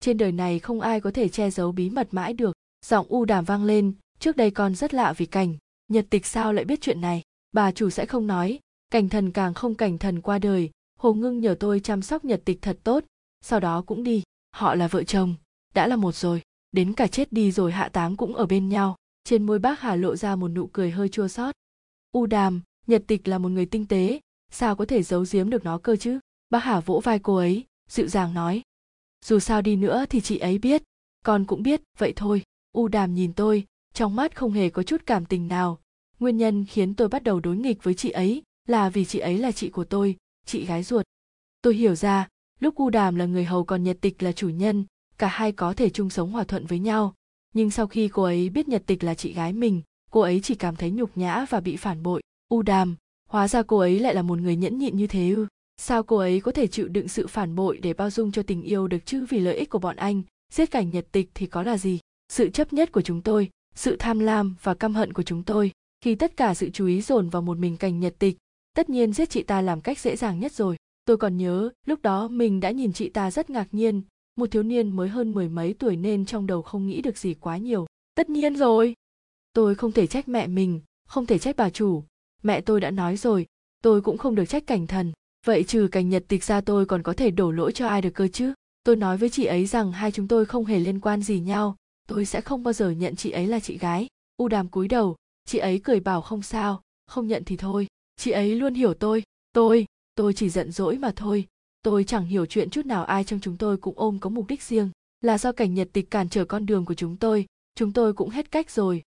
Trên 0.00 0.18
đời 0.18 0.32
này 0.32 0.58
không 0.58 0.80
ai 0.80 1.00
có 1.00 1.10
thể 1.10 1.28
che 1.28 1.50
giấu 1.50 1.72
bí 1.72 1.90
mật 1.90 2.08
mãi 2.10 2.32
được. 2.32 2.56
Giọng 2.86 3.06
u 3.08 3.24
đàm 3.24 3.44
vang 3.44 3.64
lên, 3.64 3.92
trước 4.18 4.36
đây 4.36 4.50
con 4.50 4.74
rất 4.74 4.94
lạ 4.94 5.12
vì 5.12 5.26
cảnh, 5.26 5.56
nhật 5.88 6.06
tịch 6.10 6.26
sao 6.26 6.52
lại 6.52 6.64
biết 6.64 6.80
chuyện 6.80 7.00
này? 7.00 7.22
Bà 7.52 7.72
chủ 7.72 7.90
sẽ 7.90 8.06
không 8.06 8.26
nói. 8.26 8.58
Cảnh 8.90 9.08
thần 9.08 9.30
càng 9.30 9.54
không 9.54 9.74
cảnh 9.74 9.98
thần 9.98 10.20
qua 10.20 10.38
đời, 10.38 10.70
hồ 10.98 11.14
ngưng 11.14 11.40
nhờ 11.40 11.56
tôi 11.60 11.80
chăm 11.80 12.02
sóc 12.02 12.24
nhật 12.24 12.42
tịch 12.44 12.58
thật 12.62 12.78
tốt. 12.84 13.04
Sau 13.40 13.60
đó 13.60 13.82
cũng 13.86 14.04
đi, 14.04 14.22
họ 14.54 14.74
là 14.74 14.88
vợ 14.88 15.04
chồng, 15.04 15.34
đã 15.74 15.86
là 15.86 15.96
một 15.96 16.14
rồi, 16.14 16.42
đến 16.72 16.92
cả 16.92 17.06
chết 17.06 17.32
đi 17.32 17.52
rồi 17.52 17.72
hạ 17.72 17.88
táng 17.88 18.16
cũng 18.16 18.34
ở 18.34 18.46
bên 18.46 18.68
nhau. 18.68 18.96
Trên 19.24 19.46
môi 19.46 19.58
bác 19.58 19.80
hà 19.80 19.96
lộ 19.96 20.16
ra 20.16 20.36
một 20.36 20.48
nụ 20.48 20.66
cười 20.66 20.90
hơi 20.90 21.08
chua 21.08 21.28
xót. 21.28 21.54
U 22.12 22.26
đàm, 22.26 22.60
nhật 22.86 23.04
tịch 23.06 23.28
là 23.28 23.38
một 23.38 23.48
người 23.48 23.66
tinh 23.66 23.86
tế, 23.86 24.20
sao 24.50 24.76
có 24.76 24.84
thể 24.84 25.02
giấu 25.02 25.24
giếm 25.30 25.50
được 25.50 25.64
nó 25.64 25.78
cơ 25.78 25.96
chứ? 25.96 26.18
Bác 26.50 26.64
hà 26.64 26.80
vỗ 26.80 27.00
vai 27.04 27.18
cô 27.18 27.36
ấy, 27.36 27.64
dịu 27.88 28.08
dàng 28.08 28.34
nói 28.34 28.62
dù 29.24 29.38
sao 29.38 29.62
đi 29.62 29.76
nữa 29.76 30.04
thì 30.10 30.20
chị 30.20 30.38
ấy 30.38 30.58
biết, 30.58 30.82
con 31.24 31.44
cũng 31.44 31.62
biết, 31.62 31.82
vậy 31.98 32.12
thôi. 32.16 32.42
U 32.72 32.88
đàm 32.88 33.14
nhìn 33.14 33.32
tôi, 33.32 33.64
trong 33.94 34.16
mắt 34.16 34.36
không 34.36 34.52
hề 34.52 34.70
có 34.70 34.82
chút 34.82 35.02
cảm 35.06 35.24
tình 35.24 35.48
nào. 35.48 35.78
Nguyên 36.18 36.36
nhân 36.36 36.64
khiến 36.64 36.94
tôi 36.94 37.08
bắt 37.08 37.22
đầu 37.22 37.40
đối 37.40 37.56
nghịch 37.56 37.84
với 37.84 37.94
chị 37.94 38.10
ấy 38.10 38.42
là 38.68 38.88
vì 38.88 39.04
chị 39.04 39.18
ấy 39.18 39.38
là 39.38 39.52
chị 39.52 39.70
của 39.70 39.84
tôi, 39.84 40.16
chị 40.46 40.64
gái 40.64 40.82
ruột. 40.82 41.06
Tôi 41.62 41.74
hiểu 41.74 41.94
ra, 41.94 42.28
lúc 42.60 42.74
u 42.74 42.90
đàm 42.90 43.16
là 43.16 43.26
người 43.26 43.44
hầu 43.44 43.64
còn 43.64 43.84
nhật 43.84 43.98
tịch 44.00 44.22
là 44.22 44.32
chủ 44.32 44.48
nhân, 44.48 44.84
cả 45.18 45.28
hai 45.28 45.52
có 45.52 45.74
thể 45.74 45.90
chung 45.90 46.10
sống 46.10 46.30
hòa 46.30 46.44
thuận 46.44 46.66
với 46.66 46.78
nhau. 46.78 47.14
Nhưng 47.54 47.70
sau 47.70 47.86
khi 47.86 48.08
cô 48.08 48.22
ấy 48.22 48.48
biết 48.48 48.68
nhật 48.68 48.82
tịch 48.86 49.04
là 49.04 49.14
chị 49.14 49.32
gái 49.32 49.52
mình, 49.52 49.82
cô 50.10 50.20
ấy 50.20 50.40
chỉ 50.42 50.54
cảm 50.54 50.76
thấy 50.76 50.90
nhục 50.90 51.16
nhã 51.16 51.46
và 51.50 51.60
bị 51.60 51.76
phản 51.76 52.02
bội. 52.02 52.22
U 52.48 52.62
đàm, 52.62 52.96
hóa 53.28 53.48
ra 53.48 53.62
cô 53.62 53.78
ấy 53.78 53.98
lại 53.98 54.14
là 54.14 54.22
một 54.22 54.38
người 54.38 54.56
nhẫn 54.56 54.78
nhịn 54.78 54.96
như 54.96 55.06
thế 55.06 55.30
ư? 55.30 55.46
Sao 55.82 56.02
cô 56.02 56.16
ấy 56.16 56.40
có 56.40 56.52
thể 56.52 56.66
chịu 56.66 56.88
đựng 56.88 57.08
sự 57.08 57.26
phản 57.26 57.54
bội 57.54 57.78
để 57.82 57.92
bao 57.92 58.10
dung 58.10 58.32
cho 58.32 58.42
tình 58.42 58.62
yêu 58.62 58.88
được 58.88 59.06
chứ? 59.06 59.26
Vì 59.28 59.38
lợi 59.38 59.56
ích 59.56 59.70
của 59.70 59.78
bọn 59.78 59.96
anh, 59.96 60.22
giết 60.52 60.70
cảnh 60.70 60.90
nhật 60.90 61.06
tịch 61.12 61.30
thì 61.34 61.46
có 61.46 61.62
là 61.62 61.78
gì? 61.78 61.98
Sự 62.32 62.50
chấp 62.50 62.72
nhất 62.72 62.92
của 62.92 63.02
chúng 63.02 63.22
tôi, 63.22 63.50
sự 63.74 63.96
tham 63.98 64.18
lam 64.18 64.56
và 64.62 64.74
căm 64.74 64.94
hận 64.94 65.12
của 65.12 65.22
chúng 65.22 65.42
tôi, 65.42 65.72
khi 66.00 66.14
tất 66.14 66.36
cả 66.36 66.54
sự 66.54 66.70
chú 66.70 66.86
ý 66.86 67.00
dồn 67.00 67.28
vào 67.28 67.42
một 67.42 67.58
mình 67.58 67.76
cảnh 67.76 68.00
nhật 68.00 68.14
tịch, 68.18 68.36
tất 68.76 68.90
nhiên 68.90 69.12
giết 69.12 69.30
chị 69.30 69.42
ta 69.42 69.60
làm 69.60 69.80
cách 69.80 69.98
dễ 69.98 70.16
dàng 70.16 70.40
nhất 70.40 70.52
rồi. 70.52 70.76
Tôi 71.04 71.16
còn 71.16 71.36
nhớ, 71.36 71.70
lúc 71.86 72.02
đó 72.02 72.28
mình 72.28 72.60
đã 72.60 72.70
nhìn 72.70 72.92
chị 72.92 73.08
ta 73.08 73.30
rất 73.30 73.50
ngạc 73.50 73.68
nhiên, 73.72 74.02
một 74.36 74.50
thiếu 74.50 74.62
niên 74.62 74.96
mới 74.96 75.08
hơn 75.08 75.32
mười 75.32 75.48
mấy 75.48 75.74
tuổi 75.74 75.96
nên 75.96 76.24
trong 76.24 76.46
đầu 76.46 76.62
không 76.62 76.86
nghĩ 76.86 77.02
được 77.02 77.18
gì 77.18 77.34
quá 77.34 77.56
nhiều. 77.56 77.86
Tất 78.14 78.30
nhiên 78.30 78.56
rồi! 78.56 78.94
Tôi 79.52 79.74
không 79.74 79.92
thể 79.92 80.06
trách 80.06 80.28
mẹ 80.28 80.46
mình, 80.46 80.80
không 81.08 81.26
thể 81.26 81.38
trách 81.38 81.56
bà 81.56 81.70
chủ. 81.70 82.04
Mẹ 82.42 82.60
tôi 82.60 82.80
đã 82.80 82.90
nói 82.90 83.16
rồi, 83.16 83.46
tôi 83.82 84.00
cũng 84.00 84.18
không 84.18 84.34
được 84.34 84.44
trách 84.44 84.66
cảnh 84.66 84.86
thần 84.86 85.12
vậy 85.46 85.64
trừ 85.64 85.88
cảnh 85.92 86.08
nhật 86.08 86.24
tịch 86.28 86.44
ra 86.44 86.60
tôi 86.60 86.86
còn 86.86 87.02
có 87.02 87.12
thể 87.12 87.30
đổ 87.30 87.50
lỗi 87.50 87.72
cho 87.72 87.88
ai 87.88 88.02
được 88.02 88.10
cơ 88.14 88.28
chứ? 88.28 88.52
Tôi 88.84 88.96
nói 88.96 89.16
với 89.16 89.30
chị 89.30 89.44
ấy 89.44 89.66
rằng 89.66 89.92
hai 89.92 90.12
chúng 90.12 90.28
tôi 90.28 90.46
không 90.46 90.64
hề 90.64 90.78
liên 90.78 91.00
quan 91.00 91.22
gì 91.22 91.40
nhau. 91.40 91.76
Tôi 92.08 92.24
sẽ 92.24 92.40
không 92.40 92.62
bao 92.62 92.72
giờ 92.72 92.90
nhận 92.90 93.16
chị 93.16 93.30
ấy 93.30 93.46
là 93.46 93.60
chị 93.60 93.78
gái. 93.78 94.06
U 94.36 94.48
đàm 94.48 94.68
cúi 94.68 94.88
đầu. 94.88 95.16
Chị 95.44 95.58
ấy 95.58 95.80
cười 95.84 96.00
bảo 96.00 96.20
không 96.20 96.42
sao. 96.42 96.82
Không 97.06 97.26
nhận 97.26 97.44
thì 97.44 97.56
thôi. 97.56 97.86
Chị 98.16 98.30
ấy 98.30 98.54
luôn 98.54 98.74
hiểu 98.74 98.94
tôi. 98.94 99.22
Tôi 99.52 99.86
tôi 100.14 100.34
chỉ 100.34 100.48
giận 100.48 100.72
dỗi 100.72 100.98
mà 100.98 101.12
thôi. 101.16 101.46
Tôi 101.82 102.04
chẳng 102.04 102.26
hiểu 102.26 102.46
chuyện 102.46 102.70
chút 102.70 102.86
nào 102.86 103.04
ai 103.04 103.24
trong 103.24 103.40
chúng 103.40 103.56
tôi 103.56 103.76
cũng 103.76 103.94
ôm 103.98 104.18
có 104.18 104.30
mục 104.30 104.46
đích 104.48 104.62
riêng. 104.62 104.90
Là 105.20 105.38
do 105.38 105.52
cảnh 105.52 105.74
nhật 105.74 105.88
tịch 105.92 106.10
cản 106.10 106.28
trở 106.28 106.44
con 106.44 106.66
đường 106.66 106.84
của 106.84 106.94
chúng 106.94 107.16
tôi 107.16 107.46
chúng 107.74 107.92
tôi 107.92 108.12
cũng 108.12 108.28
hết 108.28 108.50
cách 108.50 108.70
rồi. 108.70 109.02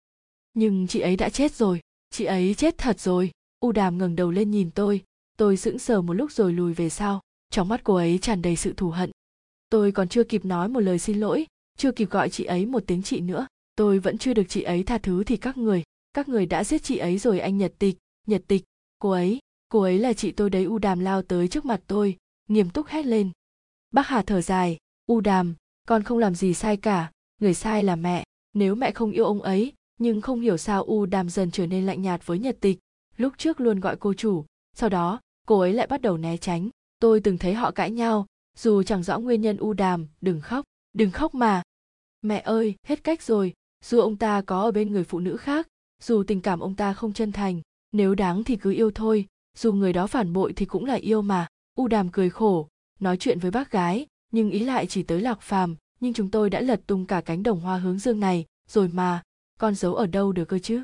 Nhưng 0.54 0.86
chị 0.86 1.00
ấy 1.00 1.16
đã 1.16 1.28
chết 1.28 1.54
rồi. 1.54 1.80
Chị 2.10 2.24
ấy 2.24 2.54
chết 2.54 2.78
thật 2.78 3.00
rồi. 3.00 3.30
U 3.60 3.72
đàm 3.72 3.98
ngẩng 3.98 4.16
đầu 4.16 4.30
lên 4.30 4.50
nhìn 4.50 4.70
tôi 4.70 5.02
tôi 5.36 5.56
sững 5.56 5.78
sờ 5.78 6.02
một 6.02 6.12
lúc 6.12 6.32
rồi 6.32 6.52
lùi 6.52 6.72
về 6.72 6.88
sau, 6.88 7.20
trong 7.50 7.68
mắt 7.68 7.80
cô 7.84 7.94
ấy 7.94 8.18
tràn 8.18 8.42
đầy 8.42 8.56
sự 8.56 8.72
thù 8.76 8.90
hận. 8.90 9.10
Tôi 9.70 9.92
còn 9.92 10.08
chưa 10.08 10.24
kịp 10.24 10.44
nói 10.44 10.68
một 10.68 10.80
lời 10.80 10.98
xin 10.98 11.20
lỗi, 11.20 11.46
chưa 11.76 11.92
kịp 11.92 12.10
gọi 12.10 12.30
chị 12.30 12.44
ấy 12.44 12.66
một 12.66 12.82
tiếng 12.86 13.02
chị 13.02 13.20
nữa, 13.20 13.46
tôi 13.76 13.98
vẫn 13.98 14.18
chưa 14.18 14.34
được 14.34 14.44
chị 14.48 14.62
ấy 14.62 14.82
tha 14.82 14.98
thứ 14.98 15.24
thì 15.24 15.36
các 15.36 15.56
người 15.56 15.82
các 16.12 16.28
người 16.28 16.46
đã 16.46 16.64
giết 16.64 16.82
chị 16.82 16.96
ấy 16.96 17.18
rồi 17.18 17.40
anh 17.40 17.58
nhật 17.58 17.72
tịch 17.78 17.96
nhật 18.26 18.42
tịch, 18.46 18.62
cô 18.98 19.10
ấy 19.10 19.38
cô 19.68 19.80
ấy 19.80 19.98
là 19.98 20.12
chị 20.12 20.32
tôi 20.32 20.50
đấy 20.50 20.64
u 20.64 20.78
đàm 20.78 21.00
lao 21.00 21.22
tới 21.22 21.48
trước 21.48 21.64
mặt 21.64 21.80
tôi, 21.86 22.16
nghiêm 22.48 22.70
túc 22.70 22.86
hét 22.86 23.06
lên. 23.06 23.30
Bác 23.90 24.06
hà 24.06 24.22
thở 24.22 24.40
dài, 24.40 24.78
u 25.06 25.20
đàm, 25.20 25.54
con 25.88 26.02
không 26.02 26.18
làm 26.18 26.34
gì 26.34 26.54
sai 26.54 26.76
cả, 26.76 27.10
người 27.40 27.54
sai 27.54 27.82
là 27.82 27.96
mẹ, 27.96 28.24
nếu 28.54 28.74
mẹ 28.74 28.90
không 28.90 29.10
yêu 29.10 29.24
ông 29.24 29.42
ấy, 29.42 29.72
nhưng 29.98 30.20
không 30.20 30.40
hiểu 30.40 30.56
sao 30.56 30.82
u 30.82 31.06
đàm 31.06 31.28
dần 31.28 31.50
trở 31.50 31.66
nên 31.66 31.86
lạnh 31.86 32.02
nhạt 32.02 32.26
với 32.26 32.38
nhật 32.38 32.56
tịch, 32.60 32.78
lúc 33.16 33.32
trước 33.38 33.60
luôn 33.60 33.80
gọi 33.80 33.96
cô 33.96 34.14
chủ 34.14 34.44
sau 34.74 34.88
đó, 34.88 35.20
cô 35.46 35.58
ấy 35.58 35.72
lại 35.72 35.86
bắt 35.86 36.02
đầu 36.02 36.16
né 36.16 36.36
tránh. 36.36 36.68
Tôi 36.98 37.20
từng 37.20 37.38
thấy 37.38 37.54
họ 37.54 37.70
cãi 37.70 37.90
nhau, 37.90 38.26
dù 38.58 38.82
chẳng 38.82 39.02
rõ 39.02 39.18
nguyên 39.18 39.40
nhân 39.40 39.56
u 39.56 39.72
đàm, 39.72 40.06
đừng 40.20 40.40
khóc 40.40 40.64
đừng 40.94 41.10
khóc 41.10 41.34
mà. 41.34 41.62
Mẹ 42.22 42.40
ơi, 42.40 42.74
hết 42.86 43.04
cách 43.04 43.22
rồi, 43.22 43.52
dù 43.84 44.00
ông 44.00 44.16
ta 44.16 44.42
có 44.46 44.60
ở 44.62 44.70
bên 44.70 44.92
người 44.92 45.04
phụ 45.04 45.20
nữ 45.20 45.36
khác, 45.36 45.68
dù 46.02 46.24
tình 46.26 46.40
cảm 46.40 46.60
ông 46.60 46.74
ta 46.74 46.92
không 46.92 47.12
chân 47.12 47.32
thành, 47.32 47.60
nếu 47.92 48.14
đáng 48.14 48.44
thì 48.44 48.56
cứ 48.56 48.72
yêu 48.72 48.90
thôi, 48.94 49.26
dù 49.58 49.72
người 49.72 49.92
đó 49.92 50.06
phản 50.06 50.32
bội 50.32 50.52
thì 50.52 50.66
cũng 50.66 50.84
là 50.84 50.94
yêu 50.94 51.22
mà. 51.22 51.46
U 51.74 51.88
đàm 51.88 52.08
cười 52.08 52.30
khổ, 52.30 52.68
nói 53.00 53.16
chuyện 53.16 53.38
với 53.38 53.50
bác 53.50 53.70
gái, 53.70 54.06
nhưng 54.32 54.50
ý 54.50 54.58
lại 54.58 54.86
chỉ 54.86 55.02
tới 55.02 55.20
lạc 55.20 55.40
phàm, 55.40 55.76
nhưng 56.00 56.12
chúng 56.12 56.30
tôi 56.30 56.50
đã 56.50 56.60
lật 56.60 56.80
tung 56.86 57.06
cả 57.06 57.20
cánh 57.20 57.42
đồng 57.42 57.60
hoa 57.60 57.78
hướng 57.78 57.98
dương 57.98 58.20
này, 58.20 58.44
rồi 58.68 58.88
mà, 58.88 59.22
con 59.58 59.74
giấu 59.74 59.94
ở 59.94 60.06
đâu 60.06 60.32
được 60.32 60.44
cơ 60.44 60.58
chứ? 60.58 60.82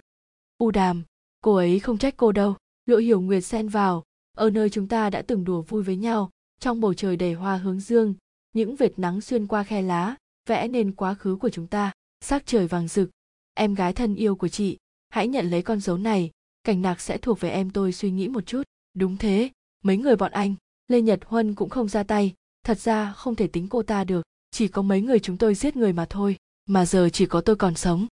U 0.59 0.71
đàm, 0.71 1.03
cô 1.41 1.55
ấy 1.55 1.81
không 1.81 1.99
trách 1.99 2.15
cô 2.17 2.33
đâu 2.33 2.57
lộ 2.87 2.97
hiểu 2.97 3.21
nguyệt 3.21 3.45
xen 3.45 3.69
vào, 3.69 4.05
ở 4.37 4.51
nơi 4.51 4.71
chúng 4.71 4.89
ta 4.89 5.11
đã 5.11 5.23
từng 5.23 5.45
đùa 5.45 5.63
vui 5.63 5.83
với 5.83 5.97
nhau, 5.97 6.31
trong 6.61 6.81
bầu 6.81 6.95
trời 6.95 7.17
đầy 7.17 7.33
hoa 7.33 7.57
hướng 7.57 7.81
dương, 7.81 8.15
những 8.53 8.77
vệt 8.77 8.99
nắng 8.99 9.21
xuyên 9.21 9.47
qua 9.47 9.63
khe 9.63 9.83
lá, 9.83 10.17
vẽ 10.49 10.69
nên 10.69 10.93
quá 10.93 11.15
khứ 11.15 11.37
của 11.37 11.51
chúng 11.51 11.67
ta, 11.67 11.93
sắc 12.21 12.47
trời 12.47 12.67
vàng 12.67 12.89
rực. 12.89 13.11
Em 13.55 13.75
gái 13.75 13.93
thân 13.93 14.15
yêu 14.15 14.37
của 14.37 14.49
chị, 14.49 14.79
hãy 15.09 15.29
nhận 15.29 15.51
lấy 15.51 15.63
con 15.63 15.81
dấu 15.81 15.97
này, 15.97 16.31
cảnh 16.65 16.83
nạc 16.83 17.01
sẽ 17.01 17.19
thuộc 17.19 17.41
về 17.41 17.51
em 17.51 17.71
tôi 17.71 17.93
suy 17.93 18.11
nghĩ 18.11 18.29
một 18.29 18.47
chút. 18.47 18.63
Đúng 18.95 19.17
thế, 19.17 19.51
mấy 19.83 19.97
người 19.97 20.17
bọn 20.17 20.33
anh, 20.33 20.55
lê 20.89 21.01
nhật 21.01 21.21
huân 21.25 21.55
cũng 21.55 21.69
không 21.69 21.89
ra 21.89 22.03
tay, 22.03 22.35
thật 22.65 22.81
ra 22.81 23.13
không 23.13 23.35
thể 23.35 23.47
tính 23.47 23.67
cô 23.69 23.83
ta 23.83 24.05
được, 24.05 24.23
chỉ 24.51 24.69
có 24.69 24.83
mấy 24.83 25.01
người 25.01 25.21
chúng 25.21 25.37
tôi 25.37 25.55
giết 25.55 25.77
người 25.77 25.93
mà 25.93 26.07
thôi, 26.11 26.37
mà 26.67 26.87
giờ 26.87 27.09
chỉ 27.13 27.27
có 27.27 27.41
tôi 27.41 27.57
còn 27.57 27.75
sống. 27.75 28.07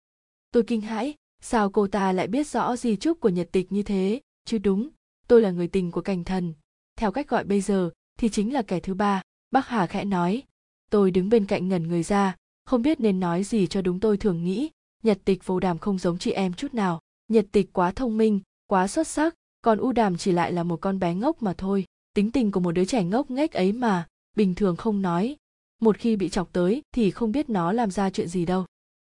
Tôi 0.51 0.63
kinh 0.63 0.81
hãi, 0.81 1.15
sao 1.43 1.71
cô 1.71 1.87
ta 1.87 2.13
lại 2.13 2.27
biết 2.27 2.47
rõ 2.47 2.77
di 2.77 2.97
chúc 2.97 3.21
của 3.21 3.29
nhật 3.29 3.49
tịch 3.53 3.73
như 3.73 3.83
thế? 3.83 4.21
Chứ 4.45 4.59
đúng, 4.59 4.89
tôi 5.29 5.43
là 5.43 5.51
người 5.51 5.69
tình 5.69 5.91
của 5.91 6.01
cảnh 6.01 6.25
thần. 6.25 6.55
Theo 6.97 7.13
cách 7.13 7.29
gọi 7.29 7.45
bây 7.45 7.61
giờ, 7.61 7.91
thì 8.19 8.29
chính 8.29 8.53
là 8.53 8.63
kẻ 8.63 8.81
thứ 8.81 8.95
ba, 8.95 9.23
bác 9.51 9.69
hà 9.69 9.87
khẽ 9.87 10.05
nói. 10.05 10.43
Tôi 10.91 11.11
đứng 11.11 11.29
bên 11.29 11.47
cạnh 11.47 11.69
ngẩn 11.69 11.89
người 11.89 12.03
ra, 12.03 12.37
không 12.65 12.83
biết 12.83 13.01
nên 13.01 13.21
nói 13.21 13.45
gì 13.45 13.67
cho 13.67 13.83
đúng 13.83 14.01
tôi 14.01 14.17
thường 14.17 14.45
nghĩ. 14.45 14.71
Nhật 15.03 15.19
tịch 15.25 15.47
vô 15.47 15.61
đàm 15.61 15.79
không 15.79 15.99
giống 15.99 16.19
chị 16.19 16.31
em 16.31 16.55
chút 16.55 16.75
nào. 16.75 17.01
Nhật 17.29 17.47
tịch 17.53 17.73
quá 17.73 17.91
thông 17.91 18.17
minh, 18.17 18.41
quá 18.67 18.89
xuất 18.89 19.07
sắc, 19.07 19.35
còn 19.63 19.79
u 19.79 19.93
đàm 19.93 20.17
chỉ 20.17 20.33
lại 20.33 20.53
là 20.53 20.63
một 20.63 20.81
con 20.81 20.99
bé 20.99 21.15
ngốc 21.15 21.43
mà 21.43 21.55
thôi. 21.59 21.85
Tính 22.15 22.31
tình 22.31 22.51
của 22.51 22.61
một 22.61 22.73
đứa 22.73 22.85
trẻ 22.85 23.05
ngốc 23.05 23.31
nghếch 23.31 23.53
ấy 23.53 23.73
mà, 23.73 24.07
bình 24.37 24.55
thường 24.55 24.77
không 24.77 25.03
nói. 25.03 25.37
Một 25.81 25.99
khi 25.99 26.17
bị 26.17 26.29
chọc 26.29 26.53
tới, 26.53 26.83
thì 26.93 27.11
không 27.11 27.33
biết 27.33 27.51
nó 27.51 27.73
làm 27.73 27.91
ra 27.91 28.11
chuyện 28.11 28.29
gì 28.29 28.47
đâu. 28.47 28.67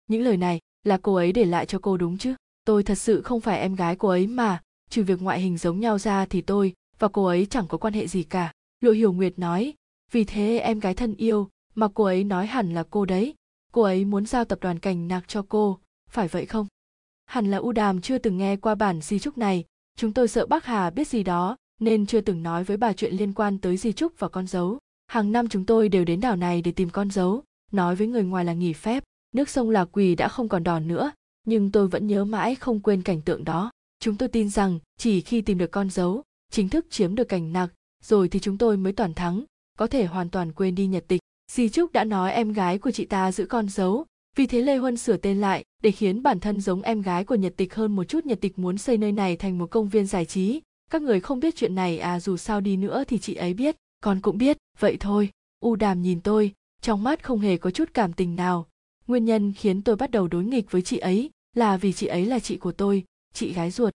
Những 0.06 0.22
lời 0.22 0.36
này, 0.36 0.60
là 0.84 0.98
cô 1.02 1.14
ấy 1.14 1.32
để 1.32 1.44
lại 1.44 1.66
cho 1.66 1.78
cô 1.82 1.96
đúng 1.96 2.18
chứ? 2.18 2.34
Tôi 2.64 2.82
thật 2.82 2.94
sự 2.94 3.22
không 3.22 3.40
phải 3.40 3.60
em 3.60 3.74
gái 3.74 3.96
cô 3.96 4.08
ấy 4.08 4.26
mà 4.26 4.62
trừ 4.90 5.02
việc 5.02 5.22
ngoại 5.22 5.40
hình 5.40 5.58
giống 5.58 5.80
nhau 5.80 5.98
ra 5.98 6.26
thì 6.26 6.40
tôi 6.40 6.72
và 6.98 7.08
cô 7.08 7.24
ấy 7.24 7.46
chẳng 7.46 7.66
có 7.68 7.78
quan 7.78 7.94
hệ 7.94 8.06
gì 8.06 8.22
cả. 8.22 8.52
Lộ 8.80 8.90
hiểu 8.90 9.12
nguyệt 9.12 9.38
nói, 9.38 9.74
vì 10.12 10.24
thế 10.24 10.58
em 10.58 10.80
gái 10.80 10.94
thân 10.94 11.14
yêu 11.14 11.48
mà 11.74 11.88
cô 11.94 12.04
ấy 12.04 12.24
nói 12.24 12.46
hẳn 12.46 12.74
là 12.74 12.84
cô 12.90 13.04
đấy. 13.04 13.34
Cô 13.72 13.82
ấy 13.82 14.04
muốn 14.04 14.26
giao 14.26 14.44
tập 14.44 14.58
đoàn 14.62 14.78
cảnh 14.78 15.08
nạc 15.08 15.28
cho 15.28 15.44
cô, 15.48 15.78
phải 16.10 16.28
vậy 16.28 16.46
không? 16.46 16.66
Hẳn 17.26 17.50
là 17.50 17.58
u 17.58 17.72
đàm 17.72 18.00
chưa 18.00 18.18
từng 18.18 18.38
nghe 18.38 18.56
qua 18.56 18.74
bản 18.74 19.00
di 19.00 19.18
trúc 19.18 19.38
này. 19.38 19.64
Chúng 19.96 20.12
tôi 20.12 20.28
sợ 20.28 20.46
bác 20.46 20.64
hà 20.64 20.90
biết 20.90 21.08
gì 21.08 21.22
đó, 21.22 21.56
nên 21.80 22.06
chưa 22.06 22.20
từng 22.20 22.42
nói 22.42 22.64
với 22.64 22.76
bà 22.76 22.92
chuyện 22.92 23.14
liên 23.14 23.32
quan 23.32 23.58
tới 23.58 23.76
di 23.76 23.92
trúc 23.92 24.18
và 24.18 24.28
con 24.28 24.46
dấu. 24.46 24.78
Hàng 25.06 25.32
năm 25.32 25.48
chúng 25.48 25.66
tôi 25.66 25.88
đều 25.88 26.04
đến 26.04 26.20
đảo 26.20 26.36
này 26.36 26.62
để 26.62 26.72
tìm 26.72 26.90
con 26.90 27.10
dấu, 27.10 27.42
nói 27.72 27.96
với 27.96 28.06
người 28.06 28.24
ngoài 28.24 28.44
là 28.44 28.52
nghỉ 28.52 28.72
phép. 28.72 29.04
Nước 29.34 29.48
sông 29.48 29.70
lạc 29.70 29.88
quỳ 29.92 30.14
đã 30.14 30.28
không 30.28 30.48
còn 30.48 30.64
đòn 30.64 30.88
nữa, 30.88 31.12
nhưng 31.46 31.70
tôi 31.70 31.88
vẫn 31.88 32.06
nhớ 32.06 32.24
mãi 32.24 32.54
không 32.54 32.80
quên 32.80 33.02
cảnh 33.02 33.20
tượng 33.20 33.44
đó 33.44 33.70
chúng 34.06 34.16
tôi 34.16 34.28
tin 34.28 34.48
rằng 34.48 34.78
chỉ 34.98 35.20
khi 35.20 35.40
tìm 35.40 35.58
được 35.58 35.70
con 35.70 35.90
dấu, 35.90 36.22
chính 36.50 36.68
thức 36.68 36.86
chiếm 36.90 37.14
được 37.14 37.28
cảnh 37.28 37.52
nặc 37.52 37.70
rồi 38.02 38.28
thì 38.28 38.40
chúng 38.40 38.58
tôi 38.58 38.76
mới 38.76 38.92
toàn 38.92 39.14
thắng, 39.14 39.44
có 39.78 39.86
thể 39.86 40.04
hoàn 40.04 40.28
toàn 40.28 40.52
quên 40.52 40.74
đi 40.74 40.86
nhật 40.86 41.04
tịch. 41.08 41.20
Di 41.52 41.68
trúc 41.68 41.92
đã 41.92 42.04
nói 42.04 42.32
em 42.32 42.52
gái 42.52 42.78
của 42.78 42.90
chị 42.90 43.04
ta 43.04 43.32
giữ 43.32 43.46
con 43.46 43.68
dấu, 43.68 44.06
vì 44.36 44.46
thế 44.46 44.60
lê 44.60 44.76
huân 44.76 44.96
sửa 44.96 45.16
tên 45.16 45.40
lại 45.40 45.64
để 45.82 45.90
khiến 45.90 46.22
bản 46.22 46.40
thân 46.40 46.60
giống 46.60 46.82
em 46.82 47.02
gái 47.02 47.24
của 47.24 47.34
nhật 47.34 47.54
tịch 47.56 47.74
hơn 47.74 47.96
một 47.96 48.04
chút. 48.04 48.26
Nhật 48.26 48.40
tịch 48.40 48.58
muốn 48.58 48.78
xây 48.78 48.98
nơi 48.98 49.12
này 49.12 49.36
thành 49.36 49.58
một 49.58 49.70
công 49.70 49.88
viên 49.88 50.06
giải 50.06 50.24
trí. 50.24 50.60
Các 50.90 51.02
người 51.02 51.20
không 51.20 51.40
biết 51.40 51.56
chuyện 51.56 51.74
này 51.74 51.98
à 51.98 52.20
dù 52.20 52.36
sao 52.36 52.60
đi 52.60 52.76
nữa 52.76 53.04
thì 53.08 53.18
chị 53.18 53.34
ấy 53.34 53.54
biết, 53.54 53.76
con 54.00 54.20
cũng 54.20 54.38
biết, 54.38 54.56
vậy 54.78 54.96
thôi. 55.00 55.30
U 55.60 55.76
đàm 55.76 56.02
nhìn 56.02 56.20
tôi, 56.20 56.52
trong 56.82 57.02
mắt 57.02 57.24
không 57.24 57.40
hề 57.40 57.56
có 57.56 57.70
chút 57.70 57.90
cảm 57.94 58.12
tình 58.12 58.36
nào. 58.36 58.66
Nguyên 59.06 59.24
nhân 59.24 59.52
khiến 59.52 59.82
tôi 59.82 59.96
bắt 59.96 60.10
đầu 60.10 60.28
đối 60.28 60.44
nghịch 60.44 60.70
với 60.70 60.82
chị 60.82 60.98
ấy 60.98 61.30
là 61.54 61.76
vì 61.76 61.92
chị 61.92 62.06
ấy 62.06 62.26
là 62.26 62.38
chị 62.38 62.56
của 62.56 62.72
tôi 62.72 63.04
chị 63.36 63.52
gái 63.52 63.70
ruột. 63.70 63.94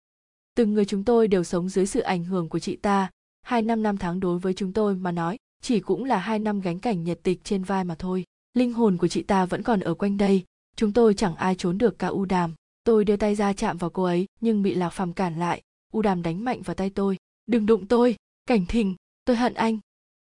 Từng 0.56 0.74
người 0.74 0.86
chúng 0.86 1.04
tôi 1.04 1.28
đều 1.28 1.44
sống 1.44 1.70
dưới 1.70 1.86
sự 1.86 2.00
ảnh 2.00 2.24
hưởng 2.24 2.50
của 2.50 2.60
chị 2.60 2.76
ta. 2.76 3.10
Hai 3.42 3.62
năm 3.62 3.84
năm 3.84 3.98
tháng 3.98 4.20
đối 4.20 4.40
với 4.40 4.54
chúng 4.54 4.74
tôi 4.74 4.96
mà 4.96 5.12
nói, 5.12 5.38
chỉ 5.62 5.80
cũng 5.80 6.04
là 6.04 6.18
hai 6.18 6.40
năm 6.40 6.62
gánh 6.62 6.80
cảnh 6.80 7.04
nhật 7.04 7.20
tịch 7.24 7.40
trên 7.44 7.64
vai 7.64 7.84
mà 7.84 7.96
thôi. 7.96 8.24
Linh 8.54 8.74
hồn 8.74 8.98
của 8.98 9.08
chị 9.08 9.24
ta 9.24 9.46
vẫn 9.46 9.64
còn 9.64 9.80
ở 9.80 9.94
quanh 9.94 10.18
đây. 10.18 10.44
Chúng 10.76 10.94
tôi 10.94 11.14
chẳng 11.14 11.36
ai 11.36 11.56
trốn 11.56 11.78
được 11.78 12.00
cả 12.00 12.08
u 12.08 12.26
đàm. 12.26 12.54
Tôi 12.84 13.06
đưa 13.06 13.16
tay 13.18 13.36
ra 13.36 13.54
chạm 13.54 13.78
vào 13.78 13.90
cô 13.90 14.04
ấy, 14.04 14.28
nhưng 14.42 14.64
bị 14.64 14.74
lạc 14.74 14.90
phàm 14.90 15.14
cản 15.14 15.40
lại. 15.40 15.62
U 15.92 16.02
đàm 16.02 16.22
đánh 16.22 16.46
mạnh 16.46 16.62
vào 16.62 16.76
tay 16.76 16.90
tôi. 16.90 17.18
Đừng 17.46 17.66
đụng 17.66 17.88
tôi, 17.88 18.16
cảnh 18.46 18.66
thình, 18.66 18.96
tôi 19.26 19.36
hận 19.36 19.54
anh. 19.54 19.80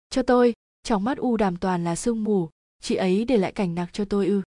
Cho 0.09 0.23
tôi. 0.23 0.53
Trong 0.83 1.03
mắt 1.03 1.17
u 1.17 1.37
đàm 1.37 1.57
toàn 1.57 1.83
là 1.83 1.95
sương 1.95 2.23
mù. 2.23 2.49
Chị 2.81 2.95
ấy 2.95 3.25
để 3.25 3.37
lại 3.37 3.51
cảnh 3.51 3.75
nặc 3.75 3.93
cho 3.93 4.05
tôi 4.05 4.27
ư. 4.27 4.41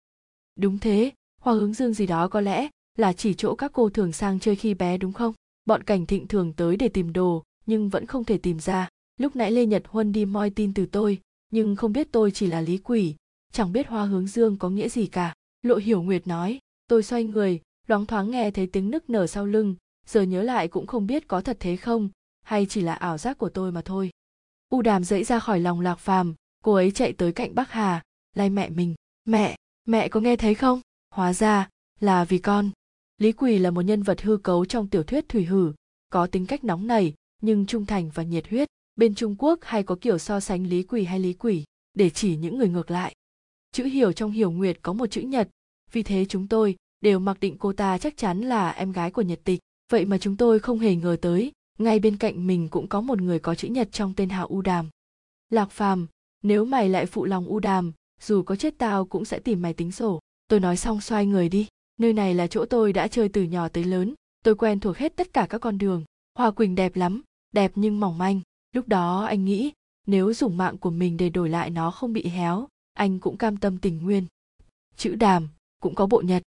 Đúng 0.56 0.78
thế 0.78 1.10
hoa 1.40 1.54
hướng 1.54 1.74
dương 1.74 1.94
gì 1.94 2.06
đó 2.06 2.28
có 2.28 2.40
lẽ 2.40 2.68
là 2.98 3.12
chỉ 3.12 3.34
chỗ 3.34 3.54
các 3.54 3.72
cô 3.72 3.88
thường 3.88 4.12
sang 4.12 4.40
chơi 4.40 4.56
khi 4.56 4.74
bé 4.74 4.98
đúng 4.98 5.12
không? 5.12 5.34
Bọn 5.64 5.82
cảnh 5.82 6.06
thịnh 6.06 6.26
thường 6.26 6.52
tới 6.52 6.76
để 6.76 6.88
tìm 6.88 7.12
đồ, 7.12 7.42
nhưng 7.66 7.88
vẫn 7.88 8.06
không 8.06 8.24
thể 8.24 8.38
tìm 8.38 8.60
ra. 8.60 8.88
Lúc 9.16 9.36
nãy 9.36 9.50
lê 9.50 9.66
nhật 9.66 9.82
huân 9.86 10.12
đi 10.12 10.24
moi 10.24 10.50
tin 10.50 10.74
từ 10.74 10.86
tôi, 10.86 11.20
nhưng 11.50 11.76
không 11.76 11.92
biết 11.92 12.08
tôi 12.12 12.30
chỉ 12.30 12.46
là 12.46 12.60
lý 12.60 12.78
quỷ, 12.78 13.14
chẳng 13.52 13.72
biết 13.72 13.88
hoa 13.88 14.04
hướng 14.04 14.26
dương 14.26 14.56
có 14.56 14.70
nghĩa 14.70 14.88
gì 14.88 15.06
cả. 15.06 15.34
Lộ 15.62 15.76
hiểu 15.76 16.02
nguyệt 16.02 16.26
nói, 16.26 16.58
tôi 16.86 17.02
xoay 17.02 17.24
người, 17.24 17.60
loáng 17.86 18.06
thoáng 18.06 18.30
nghe 18.30 18.50
thấy 18.50 18.66
tiếng 18.66 18.90
nức 18.90 19.10
nở 19.10 19.26
sau 19.26 19.46
lưng, 19.46 19.76
giờ 20.06 20.22
nhớ 20.22 20.42
lại 20.42 20.68
cũng 20.68 20.86
không 20.86 21.06
biết 21.06 21.28
có 21.28 21.40
thật 21.40 21.56
thế 21.60 21.76
không, 21.76 22.08
hay 22.42 22.66
chỉ 22.66 22.80
là 22.80 22.94
ảo 22.94 23.18
giác 23.18 23.38
của 23.38 23.48
tôi 23.48 23.72
mà 23.72 23.82
thôi. 23.84 24.10
U 24.68 24.82
đàm 24.82 25.04
dậy 25.04 25.24
ra 25.24 25.38
khỏi 25.38 25.60
lòng 25.60 25.80
lạc 25.80 25.98
phàm, 25.98 26.34
cô 26.64 26.74
ấy 26.74 26.90
chạy 26.90 27.12
tới 27.12 27.32
cạnh 27.32 27.54
bác 27.54 27.70
hà 27.70 28.02
lay 28.34 28.50
mẹ 28.50 28.70
mình, 28.70 28.94
mẹ 29.24 29.56
mẹ 29.84 30.08
có 30.08 30.20
nghe 30.20 30.36
thấy 30.36 30.54
không? 30.54 30.80
Hóa 31.10 31.32
ra 31.32 31.68
là 32.00 32.24
vì 32.24 32.38
con 32.38 32.70
lý 33.18 33.32
quỳ 33.32 33.58
là 33.58 33.70
một 33.70 33.80
nhân 33.80 34.02
vật 34.02 34.22
hư 34.22 34.36
cấu 34.36 34.64
trong 34.64 34.88
tiểu 34.88 35.02
thuyết 35.02 35.28
thủy 35.28 35.44
hử, 35.44 35.72
có 36.10 36.26
tính 36.26 36.46
cách 36.46 36.64
nóng 36.64 36.86
nảy, 36.86 37.14
nhưng 37.42 37.66
trung 37.66 37.86
thành 37.86 38.10
và 38.14 38.22
nhiệt 38.22 38.48
huyết. 38.48 38.68
Bên 38.96 39.14
trung 39.14 39.36
quốc 39.38 39.58
hay 39.62 39.82
có 39.82 39.96
kiểu 40.00 40.18
so 40.18 40.40
sánh 40.40 40.66
lý 40.66 40.82
quỳ 40.82 41.04
hay 41.04 41.18
lý 41.18 41.32
quỷ, 41.32 41.64
để 41.94 42.10
chỉ 42.10 42.36
những 42.36 42.58
người 42.58 42.68
ngược 42.68 42.90
lại. 42.90 43.14
Chữ 43.72 43.84
hiểu 43.84 44.12
trong 44.12 44.30
hiểu 44.30 44.50
nguyệt 44.50 44.78
có 44.82 44.92
một 44.92 45.06
chữ 45.06 45.20
nhật, 45.20 45.48
vì 45.92 46.02
thế 46.02 46.24
chúng 46.24 46.48
tôi 46.48 46.76
đều 47.00 47.18
mặc 47.18 47.40
định 47.40 47.56
cô 47.58 47.72
ta 47.72 47.98
chắc 47.98 48.16
chắn 48.16 48.40
là 48.40 48.70
em 48.70 48.92
gái 48.92 49.10
của 49.10 49.22
nhật 49.22 49.40
tịch. 49.44 49.60
Vậy 49.92 50.04
mà 50.04 50.18
chúng 50.18 50.36
tôi 50.36 50.58
không 50.58 50.78
hề 50.78 50.96
ngờ 50.96 51.16
tới, 51.20 51.52
ngay 51.78 51.98
bên 51.98 52.16
cạnh 52.16 52.46
mình 52.46 52.68
cũng 52.68 52.88
có 52.88 53.00
một 53.00 53.20
người 53.20 53.38
có 53.38 53.54
chữ 53.54 53.68
nhật 53.68 53.88
trong 53.92 54.14
tên 54.16 54.28
hào 54.28 54.46
u 54.46 54.62
đàm. 54.62 54.88
Lạc 55.50 55.70
phàm, 55.70 56.06
nếu 56.42 56.64
mày 56.64 56.88
lại 56.88 57.06
phụ 57.06 57.24
lòng 57.24 57.46
u 57.46 57.58
đàm, 57.58 57.92
dù 58.20 58.42
có 58.42 58.56
chết 58.56 58.74
tao 58.78 59.04
cũng 59.04 59.24
sẽ 59.24 59.38
tìm 59.38 59.62
mày 59.62 59.74
tính 59.74 59.92
sổ. 59.92 60.20
Tôi 60.48 60.60
nói 60.60 60.76
xong 60.76 61.00
xoay 61.00 61.26
người 61.26 61.48
đi 61.48 61.66
nơi 61.96 62.12
này 62.12 62.34
là 62.34 62.46
chỗ 62.46 62.64
tôi 62.64 62.92
đã 62.92 63.08
chơi 63.08 63.28
từ 63.28 63.42
nhỏ 63.42 63.68
tới 63.68 63.84
lớn. 63.84 64.14
Tôi 64.44 64.54
quen 64.54 64.80
thuộc 64.80 64.96
hết 64.96 65.16
tất 65.16 65.32
cả 65.32 65.46
các 65.50 65.58
con 65.58 65.78
đường. 65.78 66.04
Hoa 66.38 66.50
quỳnh 66.50 66.74
đẹp 66.74 66.96
lắm, 66.96 67.22
đẹp 67.52 67.72
nhưng 67.74 68.00
mỏng 68.00 68.18
manh. 68.18 68.40
Lúc 68.72 68.88
đó 68.88 69.24
anh 69.24 69.44
nghĩ, 69.44 69.72
nếu 70.06 70.34
dùng 70.34 70.56
mạng 70.56 70.78
của 70.78 70.90
mình 70.90 71.16
để 71.16 71.28
đổi 71.28 71.48
lại 71.48 71.70
nó 71.70 71.90
không 71.90 72.12
bị 72.12 72.28
héo, 72.28 72.68
anh 72.92 73.18
cũng 73.18 73.36
cam 73.36 73.56
tâm 73.56 73.78
tình 73.78 74.02
nguyên 74.02 74.26
chữ 74.96 75.14
đàm 75.14 75.48
cũng 75.80 75.94
có 75.94 76.06
bộ 76.06 76.20
nhật. 76.20 76.42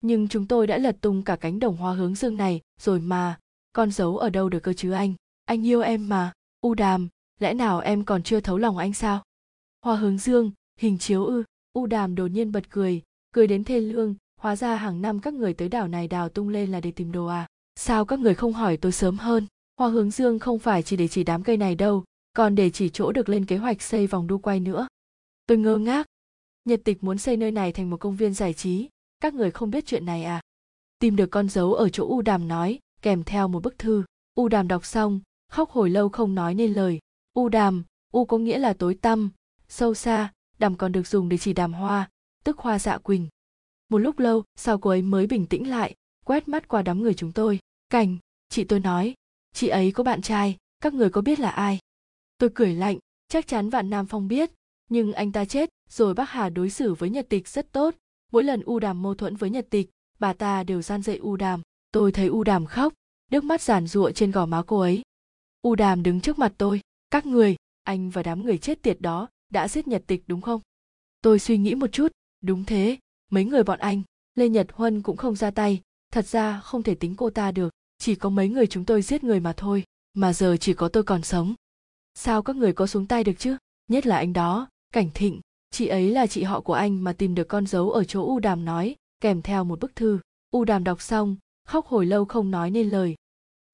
Nhưng 0.00 0.28
chúng 0.28 0.46
tôi 0.46 0.66
đã 0.66 0.78
lật 0.78 0.96
tung 1.00 1.22
cả 1.22 1.36
cánh 1.36 1.58
đồng 1.58 1.76
hoa 1.76 1.94
hướng 1.94 2.14
dương 2.14 2.36
này 2.36 2.60
rồi 2.80 3.00
mà 3.00 3.38
con 3.72 3.90
giấu 3.90 4.18
ở 4.18 4.30
đâu 4.30 4.48
được 4.48 4.60
cơ 4.60 4.72
chứ 4.72 4.92
anh? 4.92 5.14
Anh 5.44 5.66
yêu 5.66 5.80
em 5.80 6.08
mà. 6.08 6.32
U 6.60 6.74
đàm, 6.74 7.08
lẽ 7.40 7.54
nào 7.54 7.80
em 7.80 8.04
còn 8.04 8.22
chưa 8.22 8.40
thấu 8.40 8.58
lòng 8.58 8.78
anh 8.78 8.92
sao? 8.92 9.22
Hoa 9.82 9.96
hướng 9.96 10.18
dương, 10.18 10.50
hình 10.80 10.98
chiếu 10.98 11.24
ư. 11.24 11.44
U 11.72 11.86
đàm 11.86 12.14
đột 12.14 12.26
nhiên 12.26 12.52
bật 12.52 12.70
cười 12.70 13.02
cười 13.32 13.46
đến 13.46 13.64
thê 13.64 13.80
lương 13.80 14.14
hóa 14.44 14.56
ra 14.56 14.76
hàng 14.76 15.02
năm 15.02 15.20
các 15.20 15.34
người 15.34 15.54
tới 15.54 15.68
đảo 15.68 15.88
này 15.88 16.08
đào 16.08 16.28
tung 16.28 16.48
lên 16.48 16.72
là 16.72 16.80
để 16.80 16.90
tìm 16.90 17.12
đồ 17.12 17.26
à? 17.26 17.46
Sao 17.76 18.04
các 18.04 18.18
người 18.18 18.34
không 18.34 18.52
hỏi 18.52 18.76
tôi 18.76 18.92
sớm 18.92 19.18
hơn? 19.18 19.46
Hoa 19.78 19.88
hướng 19.88 20.10
dương 20.10 20.38
không 20.38 20.58
phải 20.58 20.82
chỉ 20.82 20.96
để 20.96 21.08
chỉ 21.08 21.24
đám 21.24 21.42
cây 21.42 21.56
này 21.56 21.74
đâu, 21.74 22.04
còn 22.32 22.54
để 22.54 22.70
chỉ 22.70 22.88
chỗ 22.88 23.12
được 23.12 23.28
lên 23.28 23.46
kế 23.46 23.56
hoạch 23.56 23.82
xây 23.82 24.06
vòng 24.06 24.26
đu 24.26 24.38
quay 24.38 24.60
nữa. 24.60 24.86
Tôi 25.46 25.58
ngơ 25.58 25.76
ngác. 25.76 26.06
Nhật 26.64 26.80
tịch 26.84 27.04
muốn 27.04 27.18
xây 27.18 27.36
nơi 27.36 27.50
này 27.50 27.72
thành 27.72 27.90
một 27.90 27.96
công 27.96 28.16
viên 28.16 28.34
giải 28.34 28.52
trí. 28.52 28.88
Các 29.20 29.34
người 29.34 29.50
không 29.50 29.70
biết 29.70 29.86
chuyện 29.86 30.06
này 30.06 30.24
à? 30.24 30.40
Tìm 30.98 31.16
được 31.16 31.30
con 31.30 31.48
dấu 31.48 31.74
ở 31.74 31.88
chỗ 31.88 32.08
u 32.08 32.22
đàm 32.22 32.48
nói, 32.48 32.78
kèm 33.02 33.24
theo 33.24 33.48
một 33.48 33.62
bức 33.62 33.78
thư. 33.78 34.04
U 34.34 34.48
đàm 34.48 34.68
đọc 34.68 34.86
xong, 34.86 35.20
khóc 35.52 35.70
hồi 35.70 35.90
lâu 35.90 36.08
không 36.08 36.34
nói 36.34 36.54
nên 36.54 36.72
lời. 36.72 36.98
U 37.32 37.48
đàm, 37.48 37.84
u 38.12 38.24
có 38.24 38.38
nghĩa 38.38 38.58
là 38.58 38.72
tối 38.72 38.94
tăm. 38.94 39.30
Sâu 39.68 39.94
xa, 39.94 40.32
đàm 40.58 40.76
còn 40.76 40.92
được 40.92 41.06
dùng 41.06 41.28
để 41.28 41.38
chỉ 41.38 41.52
đàm 41.52 41.72
hoa, 41.72 42.10
tức 42.44 42.58
hoa 42.58 42.78
dạ 42.78 42.98
quỳnh 42.98 43.28
một 43.88 43.98
lúc 43.98 44.18
lâu, 44.18 44.44
sau 44.56 44.78
cô 44.78 44.90
ấy 44.90 45.02
mới 45.02 45.26
bình 45.26 45.46
tĩnh 45.46 45.70
lại, 45.70 45.94
quét 46.24 46.48
mắt 46.48 46.68
qua 46.68 46.82
đám 46.82 47.02
người 47.02 47.14
chúng 47.14 47.32
tôi. 47.32 47.58
Cảnh, 47.88 48.16
chị 48.48 48.64
tôi 48.64 48.80
nói, 48.80 49.14
chị 49.52 49.68
ấy 49.68 49.92
có 49.92 50.04
bạn 50.04 50.22
trai, 50.22 50.56
các 50.80 50.94
người 50.94 51.10
có 51.10 51.20
biết 51.20 51.40
là 51.40 51.50
ai? 51.50 51.78
Tôi 52.38 52.50
cười 52.54 52.74
lạnh, 52.74 52.98
chắc 53.28 53.46
chắn 53.46 53.70
vạn 53.70 53.90
nam 53.90 54.06
phong 54.06 54.28
biết, 54.28 54.50
nhưng 54.90 55.12
anh 55.12 55.32
ta 55.32 55.44
chết, 55.44 55.70
rồi 55.90 56.14
bác 56.14 56.30
hà 56.30 56.48
đối 56.48 56.70
xử 56.70 56.94
với 56.94 57.10
nhật 57.10 57.26
tịch 57.28 57.48
rất 57.48 57.72
tốt. 57.72 57.94
Mỗi 58.32 58.44
lần 58.44 58.62
u 58.62 58.78
đàm 58.78 59.02
mâu 59.02 59.14
thuẫn 59.14 59.36
với 59.36 59.50
nhật 59.50 59.66
tịch, 59.70 59.90
bà 60.18 60.32
ta 60.32 60.62
đều 60.62 60.82
gian 60.82 61.02
dậy 61.02 61.16
u 61.16 61.36
đàm. 61.36 61.62
Tôi 61.92 62.12
thấy 62.12 62.26
u 62.26 62.44
đàm 62.44 62.66
khóc, 62.66 62.94
nước 63.30 63.44
mắt 63.44 63.62
giàn 63.62 63.86
giụa 63.86 64.10
trên 64.10 64.30
gò 64.30 64.46
má 64.46 64.62
cô 64.66 64.78
ấy. 64.78 65.02
U 65.62 65.74
đàm 65.74 66.02
đứng 66.02 66.20
trước 66.20 66.38
mặt 66.38 66.52
tôi, 66.58 66.80
các 67.10 67.26
người, 67.26 67.56
anh 67.82 68.10
và 68.10 68.22
đám 68.22 68.44
người 68.44 68.58
chết 68.58 68.82
tiệt 68.82 69.00
đó, 69.00 69.28
đã 69.52 69.68
giết 69.68 69.88
nhật 69.88 70.02
tịch 70.06 70.22
đúng 70.26 70.40
không? 70.40 70.60
Tôi 71.20 71.38
suy 71.38 71.58
nghĩ 71.58 71.74
một 71.74 71.92
chút, 71.92 72.12
đúng 72.40 72.64
thế 72.64 72.98
mấy 73.34 73.44
người 73.44 73.62
bọn 73.62 73.78
anh, 73.78 74.02
lê 74.34 74.48
nhật 74.48 74.66
huân 74.72 75.02
cũng 75.02 75.16
không 75.16 75.36
ra 75.36 75.50
tay, 75.50 75.80
thật 76.12 76.26
ra 76.26 76.60
không 76.60 76.82
thể 76.82 76.94
tính 76.94 77.14
cô 77.16 77.30
ta 77.30 77.52
được, 77.52 77.72
chỉ 77.98 78.14
có 78.14 78.30
mấy 78.30 78.48
người 78.48 78.66
chúng 78.66 78.84
tôi 78.84 79.02
giết 79.02 79.24
người 79.24 79.40
mà 79.40 79.52
thôi, 79.56 79.84
mà 80.14 80.32
giờ 80.32 80.56
chỉ 80.60 80.74
có 80.74 80.88
tôi 80.88 81.02
còn 81.02 81.22
sống. 81.22 81.54
Sao 82.14 82.42
các 82.42 82.56
người 82.56 82.72
có 82.72 82.86
xuống 82.86 83.06
tay 83.06 83.24
được 83.24 83.32
chứ? 83.38 83.56
Nhất 83.88 84.06
là 84.06 84.16
anh 84.16 84.32
đó, 84.32 84.68
cảnh 84.92 85.10
thịnh, 85.14 85.40
chị 85.70 85.86
ấy 85.86 86.10
là 86.10 86.26
chị 86.26 86.42
họ 86.42 86.60
của 86.60 86.72
anh 86.74 87.04
mà 87.04 87.12
tìm 87.12 87.34
được 87.34 87.48
con 87.48 87.66
dấu 87.66 87.90
ở 87.90 88.04
chỗ 88.04 88.26
u 88.26 88.38
đàm 88.38 88.64
nói, 88.64 88.96
kèm 89.20 89.42
theo 89.42 89.64
một 89.64 89.80
bức 89.80 89.96
thư. 89.96 90.18
U 90.50 90.64
đàm 90.64 90.84
đọc 90.84 91.02
xong, 91.02 91.36
khóc 91.68 91.86
hồi 91.86 92.06
lâu 92.06 92.24
không 92.24 92.50
nói 92.50 92.70
nên 92.70 92.88
lời. 92.88 93.14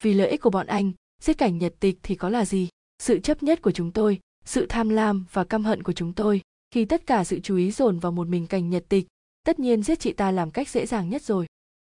Vì 0.02 0.14
lợi 0.14 0.28
ích 0.28 0.40
của 0.40 0.50
bọn 0.50 0.66
anh, 0.66 0.92
giết 1.22 1.38
cảnh 1.38 1.58
nhật 1.58 1.74
tịch 1.80 1.98
thì 2.02 2.14
có 2.14 2.28
là 2.28 2.44
gì? 2.44 2.68
Sự 2.98 3.20
chấp 3.20 3.42
nhất 3.42 3.62
của 3.62 3.72
chúng 3.72 3.92
tôi, 3.92 4.20
sự 4.44 4.66
tham 4.68 4.88
lam 4.88 5.24
và 5.32 5.44
căm 5.44 5.64
hận 5.64 5.82
của 5.82 5.92
chúng 5.92 6.12
tôi, 6.12 6.42
khi 6.70 6.84
tất 6.84 7.06
cả 7.06 7.24
sự 7.24 7.40
chú 7.40 7.56
ý 7.56 7.70
dồn 7.70 7.98
vào 7.98 8.12
một 8.12 8.28
mình 8.28 8.46
cảnh 8.46 8.70
nhật 8.70 8.84
tịch 8.88 9.06
tất 9.42 9.58
nhiên 9.58 9.82
giết 9.82 10.00
chị 10.00 10.12
ta 10.12 10.30
làm 10.30 10.50
cách 10.50 10.68
dễ 10.68 10.86
dàng 10.86 11.10
nhất 11.10 11.22
rồi. 11.22 11.46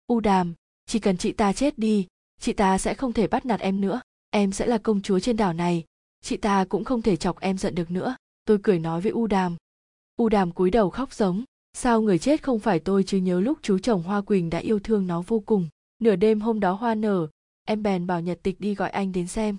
U 0.07 0.20
đàm, 0.20 0.55
chỉ 0.87 0.98
cần 0.98 1.16
chị 1.16 1.33
ta 1.33 1.52
chết 1.52 1.78
đi, 1.78 2.07
chị 2.40 2.52
ta 2.52 2.78
sẽ 2.78 2.94
không 2.94 3.12
thể 3.12 3.26
bắt 3.26 3.46
nạt 3.46 3.61
em 3.61 3.81
nữa. 3.81 4.00
Em 4.31 4.52
sẽ 4.52 4.66
là 4.66 4.78
công 4.78 5.02
chúa 5.02 5.18
trên 5.18 5.37
đảo 5.37 5.52
này. 5.52 5.85
Chị 6.20 6.37
ta 6.37 6.64
cũng 6.64 6.85
không 6.85 7.02
thể 7.02 7.16
chọc 7.16 7.40
em 7.40 7.59
giận 7.59 7.74
được 7.74 7.90
nữa. 7.90 8.16
Tôi 8.44 8.59
cười 8.62 8.78
nói 8.78 9.00
với 9.00 9.12
u 9.12 9.26
đàm. 9.26 9.57
U 10.16 10.28
đàm 10.28 10.52
cúi 10.52 10.70
đầu 10.70 10.90
khóc 10.90 11.14
giống. 11.14 11.44
Sao 11.72 12.02
người 12.02 12.18
chết 12.18 12.42
không 12.42 12.59
phải 12.59 12.78
tôi 12.78 13.05
chứ 13.05 13.18
nhớ 13.18 13.40
lúc 13.40 13.59
chú 13.62 13.78
chồng 13.78 14.02
hoa 14.02 14.20
quỳnh 14.20 14.50
đã 14.50 14.59
yêu 14.59 14.78
thương 14.78 15.07
nó 15.07 15.22
vô 15.22 15.40
cùng. 15.40 15.68
Nửa 15.98 16.16
đêm 16.16 16.40
hôm 16.40 16.61
đó 16.61 16.72
hoa 16.72 16.94
nở. 16.94 17.28
Em 17.64 17.83
bèn 17.83 18.07
bảo 18.07 18.20
nhật 18.20 18.38
tịch 18.42 18.61
đi 18.61 18.74
gọi 18.74 18.90
anh 18.90 19.12
đến 19.12 19.26
xem. 19.26 19.57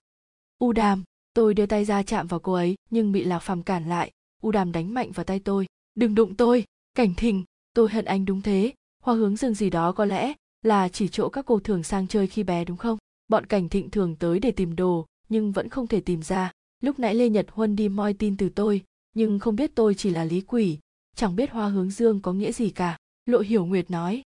U 0.60 0.72
đàm, 0.72 1.04
tôi 1.34 1.54
đưa 1.54 1.66
tay 1.66 1.86
ra 1.86 2.04
chạm 2.04 2.28
vào 2.28 2.40
cô 2.40 2.54
ấy, 2.54 2.76
nhưng 2.90 3.12
bị 3.12 3.24
lạc 3.24 3.40
phàm 3.40 3.64
cản 3.64 3.90
lại. 3.90 4.12
U 4.42 4.52
đàm 4.52 4.72
đánh 4.72 4.94
mạnh 4.94 5.12
vào 5.12 5.24
tay 5.24 5.40
tôi. 5.40 5.66
Đừng 5.96 6.16
đụng 6.16 6.36
tôi. 6.36 6.66
Cảnh 6.94 7.14
thình 7.18 7.44
tôi 7.74 7.90
hận 7.90 8.06
anh 8.06 8.26
đúng 8.26 8.42
thế. 8.42 8.74
Hoa 9.04 9.16
hướng 9.16 9.36
dương 9.36 9.54
gì 9.54 9.70
đó 9.70 9.92
có 9.92 10.06
lẽ 10.06 10.34
là 10.62 10.90
chỉ 10.90 11.08
chỗ 11.08 11.30
các 11.30 11.46
cô 11.46 11.60
thường 11.60 11.84
sang 11.84 12.08
chơi 12.08 12.28
khi 12.28 12.44
bé 12.44 12.66
đúng 12.66 12.78
không? 12.78 12.98
Bọn 13.28 13.46
cảnh 13.46 13.70
thịnh 13.70 13.90
thường 13.90 14.16
tới 14.16 14.40
để 14.40 14.52
tìm 14.52 14.76
đồ, 14.76 15.06
nhưng 15.30 15.52
vẫn 15.52 15.70
không 15.70 15.88
thể 15.88 16.02
tìm 16.02 16.22
ra. 16.24 16.52
Lúc 16.82 17.00
nãy 17.00 17.16
lê 17.16 17.30
nhật 17.30 17.46
huân 17.50 17.76
đi 17.76 17.90
moi 17.90 18.14
tin 18.14 18.38
từ 18.38 18.50
tôi, 18.50 18.82
nhưng 19.16 19.40
không 19.40 19.56
biết 19.56 19.72
tôi 19.76 19.96
chỉ 19.96 20.10
là 20.10 20.24
lý 20.24 20.42
quỷ, 20.42 20.80
chẳng 21.16 21.36
biết 21.36 21.52
hoa 21.52 21.68
hướng 21.68 21.90
dương 21.90 22.22
có 22.22 22.34
nghĩa 22.34 22.52
gì 22.52 22.70
cả. 22.70 22.98
Lộ 23.26 23.40
hiểu 23.40 23.66
nguyệt 23.66 23.92
nói, 23.92 24.24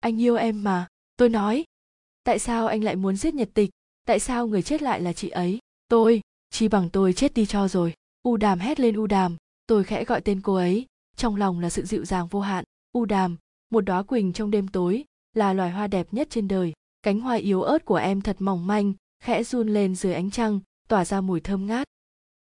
anh 0.00 0.20
yêu 0.20 0.36
em 0.36 0.64
mà. 0.64 0.86
Tôi 1.16 1.28
nói, 1.28 1.64
tại 2.24 2.38
sao 2.38 2.66
anh 2.66 2.84
lại 2.84 2.96
muốn 2.96 3.16
giết 3.16 3.34
nhật 3.34 3.50
tịch? 3.54 3.70
Tại 4.06 4.18
sao 4.18 4.46
người 4.46 4.62
chết 4.62 4.82
lại 4.82 5.00
là 5.00 5.12
chị 5.12 5.28
ấy? 5.28 5.58
Tôi, 5.88 6.20
chi 6.50 6.68
bằng 6.68 6.90
tôi 6.90 7.12
chết 7.12 7.34
đi 7.34 7.46
cho 7.46 7.68
rồi. 7.68 7.94
U 8.22 8.36
đàm 8.36 8.58
hét 8.58 8.80
lên 8.80 8.96
u 8.96 9.06
đàm, 9.06 9.36
tôi 9.66 9.84
khẽ 9.84 10.04
gọi 10.04 10.20
tên 10.20 10.40
cô 10.40 10.54
ấy, 10.54 10.86
trong 11.16 11.36
lòng 11.36 11.60
là 11.60 11.70
sự 11.70 11.84
dịu 11.84 12.04
dàng 12.04 12.26
vô 12.26 12.40
hạn 12.40 12.64
u 12.92 13.04
đàm, 13.04 13.36
một 13.70 13.80
đóa 13.80 14.02
quỳnh 14.02 14.32
trong 14.32 14.50
đêm 14.50 14.68
tối, 14.68 15.04
là 15.34 15.52
loài 15.52 15.70
hoa 15.70 15.86
đẹp 15.86 16.06
nhất 16.10 16.28
trên 16.30 16.48
đời. 16.48 16.72
Cánh 17.02 17.20
hoa 17.20 17.34
yếu 17.34 17.62
ớt 17.62 17.84
của 17.84 17.96
em 17.96 18.20
thật 18.20 18.36
mỏng 18.38 18.66
manh, 18.66 18.92
khẽ 19.20 19.44
run 19.44 19.68
lên 19.68 19.94
dưới 19.94 20.14
ánh 20.14 20.30
trăng, 20.30 20.60
tỏa 20.88 21.04
ra 21.04 21.20
mùi 21.20 21.40
thơm 21.40 21.66
ngát. 21.66 21.86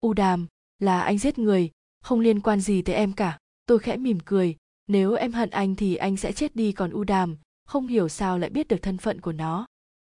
U 0.02 0.14
đàm, 0.14 0.48
là 0.80 1.02
anh 1.02 1.18
giết 1.18 1.40
người, 1.40 1.72
không 2.02 2.20
liên 2.20 2.42
quan 2.42 2.62
gì 2.62 2.82
tới 2.82 2.96
em 2.96 3.14
cả. 3.14 3.38
Tôi 3.66 3.80
khẽ 3.80 3.98
mỉm 3.98 4.20
cười, 4.26 4.56
nếu 4.88 5.14
em 5.14 5.32
hận 5.32 5.50
anh 5.50 5.76
thì 5.76 5.96
anh 5.96 6.18
sẽ 6.18 6.32
chết 6.32 6.56
đi, 6.56 6.72
còn 6.72 6.92
u 6.92 7.04
đàm, 7.04 7.38
không 7.66 7.88
hiểu 7.88 8.10
sao 8.10 8.40
lại 8.40 8.50
biết 8.50 8.68
được 8.68 8.82
thân 8.82 8.98
phận 8.98 9.22
của 9.22 9.32
nó. 9.32 9.66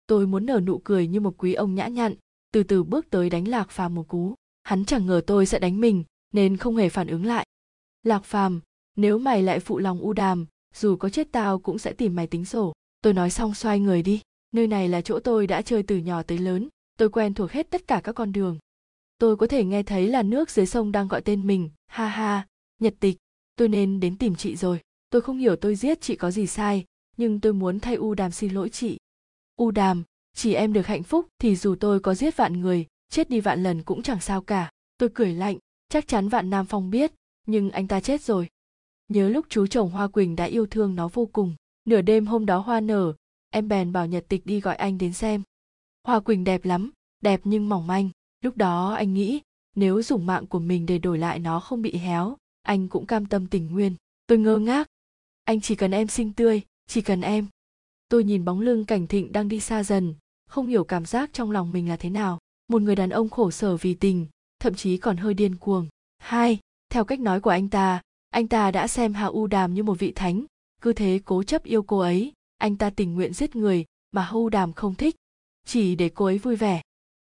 Tôi 0.08 0.28
muốn 0.28 0.46
nở 0.46 0.60
nụ 0.60 0.82
cười 0.84 1.08
như 1.08 1.20
một 1.20 1.34
quý 1.38 1.54
ông 1.54 1.76
nhã 1.76 1.88
nhặn, 1.88 2.16
từ 2.54 2.64
từ 2.64 2.84
bước 2.84 3.10
tới 3.10 3.30
đánh 3.30 3.48
lạc 3.48 3.70
phàm 3.70 3.96
một 3.96 4.08
cú. 4.08 4.36
Hắn 4.64 4.86
chẳng 4.86 5.06
ngờ 5.06 5.22
tôi 5.28 5.46
sẽ 5.46 5.60
đánh 5.60 5.82
mình, 5.82 6.04
nên 6.34 6.58
không 6.58 6.76
hề 6.76 6.90
phản 6.90 7.08
ứng 7.08 7.26
lại. 7.26 7.46
Lạc 8.04 8.24
phàm 8.24 8.62
nếu 9.02 9.18
mày 9.18 9.44
lại 9.44 9.60
phụ 9.60 9.78
lòng 9.80 10.00
u 10.00 10.14
đàm, 10.14 10.46
dù 10.76 10.96
có 10.96 11.10
chết 11.10 11.32
tao 11.32 11.60
cũng 11.60 11.78
sẽ 11.78 11.94
tìm 11.94 12.16
mày 12.16 12.28
tính 12.28 12.46
sổ. 12.46 12.74
Tôi 13.02 13.14
nói 13.14 13.30
xong 13.30 13.54
xoay 13.54 13.80
người 13.80 14.04
đi. 14.04 14.22
Nơi 14.52 14.68
này 14.68 14.90
là 14.90 15.02
chỗ 15.02 15.20
tôi 15.20 15.48
đã 15.48 15.62
chơi 15.62 15.84
từ 15.84 15.98
nhỏ 15.98 16.24
tới 16.24 16.38
lớn. 16.38 16.68
Tôi 16.98 17.10
quen 17.10 17.34
thuộc 17.34 17.52
hết 17.52 17.70
tất 17.70 17.88
cả 17.88 18.02
các 18.04 18.16
con 18.16 18.32
đường. 18.32 18.58
Tôi 19.18 19.38
có 19.38 19.48
thể 19.48 19.64
nghe 19.64 19.84
thấy 19.84 20.08
là 20.08 20.24
nước 20.24 20.50
dưới 20.50 20.66
sông 20.66 20.92
đang 20.92 21.08
gọi 21.08 21.22
tên 21.22 21.48
mình. 21.48 21.70
Ha 21.88 22.08
ha, 22.08 22.48
nhật 22.80 22.94
tịch, 23.00 23.18
tôi 23.56 23.68
nên 23.68 24.00
đến 24.00 24.18
tìm 24.18 24.36
chị 24.36 24.56
rồi. 24.56 24.80
Tôi 25.10 25.22
không 25.22 25.38
hiểu 25.38 25.56
tôi 25.56 25.76
giết 25.76 26.02
chị 26.02 26.16
có 26.16 26.32
gì 26.32 26.48
sai, 26.48 26.86
nhưng 27.18 27.40
tôi 27.40 27.54
muốn 27.54 27.80
thay 27.80 27.96
u 27.96 28.14
đàm 28.14 28.32
xin 28.32 28.54
lỗi 28.54 28.70
chị. 28.70 28.98
U 29.56 29.72
đàm, 29.72 30.04
chỉ 30.34 30.54
em 30.54 30.74
được 30.74 30.88
hạnh 30.88 31.04
phúc 31.04 31.28
thì 31.40 31.56
dù 31.56 31.76
tôi 31.76 32.00
có 32.00 32.16
giết 32.16 32.38
vạn 32.38 32.62
người, 32.62 32.86
chết 33.10 33.30
đi 33.30 33.40
vạn 33.40 33.64
lần 33.64 33.84
cũng 33.84 34.04
chẳng 34.04 34.22
sao 34.22 34.42
cả. 34.42 34.72
Tôi 34.98 35.10
cười 35.14 35.34
lạnh, 35.34 35.58
chắc 35.90 36.08
chắn 36.08 36.30
vạn 36.30 36.50
nam 36.50 36.66
phong 36.66 36.90
biết, 36.90 37.12
nhưng 37.48 37.72
anh 37.72 37.88
ta 37.88 38.00
chết 38.00 38.22
rồi 38.22 38.48
nhớ 39.12 39.30
lúc 39.30 39.46
chú 39.50 39.68
chồng 39.68 39.90
hoa 39.90 40.08
quỳnh 40.08 40.36
đã 40.36 40.46
yêu 40.46 40.66
thương 40.66 40.96
nó 40.96 41.08
vô 41.08 41.30
cùng. 41.34 41.56
Nửa 41.86 42.02
đêm 42.02 42.26
hôm 42.26 42.46
đó 42.46 42.58
hoa 42.60 42.80
nở, 42.80 43.14
em 43.50 43.68
bèn 43.68 43.92
bảo 43.92 44.06
nhật 44.06 44.26
tịch 44.28 44.46
đi 44.46 44.60
gọi 44.60 44.76
anh 44.76 44.98
đến 44.98 45.14
xem. 45.14 45.42
Hoa 46.04 46.20
quỳnh 46.20 46.44
đẹp 46.44 46.66
lắm, 46.66 46.92
đẹp 47.22 47.42
nhưng 47.44 47.70
mỏng 47.70 47.88
manh. 47.88 48.10
Lúc 48.42 48.58
đó 48.58 48.94
anh 48.94 49.14
nghĩ, 49.14 49.42
nếu 49.76 50.02
dùng 50.02 50.26
mạng 50.26 50.48
của 50.48 50.60
mình 50.60 50.86
để 50.86 50.98
đổi 50.98 51.18
lại 51.18 51.40
nó 51.40 51.60
không 51.60 51.82
bị 51.82 51.98
héo, 51.98 52.38
anh 52.62 52.88
cũng 52.88 53.06
cam 53.06 53.26
tâm 53.26 53.48
tình 53.48 53.72
nguyên 53.72 53.96
tôi 54.32 54.38
ngơ 54.38 54.58
ngác. 54.58 54.88
Anh 55.44 55.62
chỉ 55.62 55.76
cần 55.76 55.92
em 55.92 56.08
xinh 56.08 56.34
tươi, 56.34 56.62
chỉ 56.88 57.02
cần 57.02 57.22
em. 57.22 57.48
Tôi 58.10 58.24
nhìn 58.24 58.46
bóng 58.46 58.60
lưng 58.62 58.86
cảnh 58.86 59.08
thịnh 59.08 59.32
đang 59.32 59.48
đi 59.48 59.60
xa 59.60 59.84
dần, 59.84 60.16
không 60.48 60.68
hiểu 60.68 60.84
cảm 60.84 61.06
giác 61.06 61.30
trong 61.34 61.52
lòng 61.52 61.72
mình 61.72 61.90
là 61.90 61.98
thế 61.98 62.10
nào. 62.10 62.40
Một 62.68 62.82
người 62.82 62.96
đàn 62.96 63.10
ông 63.10 63.30
khổ 63.30 63.52
sở 63.52 63.78
vì 63.78 63.94
tình, 63.94 64.28
thậm 64.60 64.76
chí 64.76 64.98
còn 64.98 65.18
hơi 65.18 65.34
điên 65.34 65.56
cuồng. 65.56 65.88
Hai, 66.18 66.60
theo 66.90 67.04
cách 67.04 67.20
nói 67.20 67.42
của 67.42 67.50
anh 67.50 67.70
ta 67.70 68.02
anh 68.32 68.48
ta 68.48 68.72
đã 68.72 68.88
xem 68.88 69.14
hà 69.14 69.26
u 69.26 69.48
đàm 69.48 69.74
như 69.74 69.84
một 69.84 70.00
vị 70.00 70.12
thánh. 70.12 70.46
Cứ 70.82 70.94
thế 70.94 71.20
cố 71.26 71.44
chấp 71.44 71.64
yêu 71.64 71.84
cô 71.84 72.00
ấy, 72.00 72.34
anh 72.58 72.76
ta 72.76 72.90
tình 72.90 73.14
nguyện 73.14 73.34
giết 73.34 73.56
người 73.56 73.86
mà 74.12 74.22
hà 74.22 74.32
u 74.32 74.50
đàm 74.50 74.74
không 74.74 74.96
thích, 74.96 75.16
chỉ 75.66 75.96
để 75.96 76.10
cô 76.10 76.26
ấy 76.26 76.38
vui 76.38 76.56
vẻ. 76.56 76.82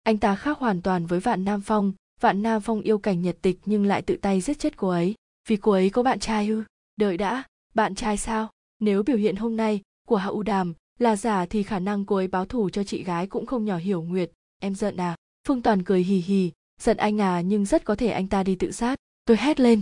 Anh 0.04 0.18
ta 0.18 0.36
khác 0.36 0.58
hoàn 0.60 0.82
toàn 0.82 1.06
với 1.06 1.20
vạn 1.20 1.46
nam 1.46 1.62
phong. 1.62 1.94
Vạn 2.22 2.44
nam 2.44 2.62
phong 2.62 2.82
yêu 2.82 2.98
cảnh 2.98 3.22
nhật 3.22 3.38
tịch 3.42 3.60
nhưng 3.66 3.86
lại 3.86 4.02
tự 4.02 4.16
tay 4.16 4.42
giết 4.42 4.60
chết 4.60 4.78
cô 4.78 4.88
ấy. 4.90 5.16
Vì 5.48 5.58
cô 5.58 5.72
ấy 5.72 5.90
có 5.90 6.04
bạn 6.04 6.20
trai 6.20 6.48
ư? 6.48 6.64
Đợi 6.96 7.18
đã, 7.18 7.44
bạn 7.74 7.96
trai 7.96 8.18
sao? 8.18 8.50
Nếu 8.80 9.04
biểu 9.04 9.18
hiện 9.18 9.36
hôm 9.36 9.58
nay 9.58 9.82
của 10.08 10.16
hạ 10.16 10.28
u 10.28 10.44
đàm 10.44 10.74
là 11.00 11.16
giả 11.16 11.46
thì 11.46 11.64
khả 11.64 11.80
năng 11.80 12.06
cô 12.06 12.16
ấy 12.16 12.28
báo 12.28 12.46
thù 12.46 12.70
cho 12.70 12.84
chị 12.84 13.04
gái 13.04 13.28
cũng 13.28 13.46
không 13.46 13.66
nhỏ 13.66 13.78
hiểu 13.78 14.02
nguyệt. 14.02 14.32
Em 14.60 14.76
giận 14.76 14.98
à? 14.98 15.16
Phương 15.48 15.62
toàn 15.62 15.84
cười 15.84 16.04
hì 16.04 16.18
hì, 16.18 16.52
giận 16.82 16.98
anh 16.98 17.22
à 17.22 17.42
nhưng 17.42 17.66
rất 17.66 17.86
có 17.86 17.96
thể 17.96 18.08
anh 18.08 18.28
ta 18.28 18.44
đi 18.44 18.56
tự 18.56 18.72
sát. 18.72 18.96
Tôi 19.26 19.38
hét 19.38 19.60
lên 19.60 19.82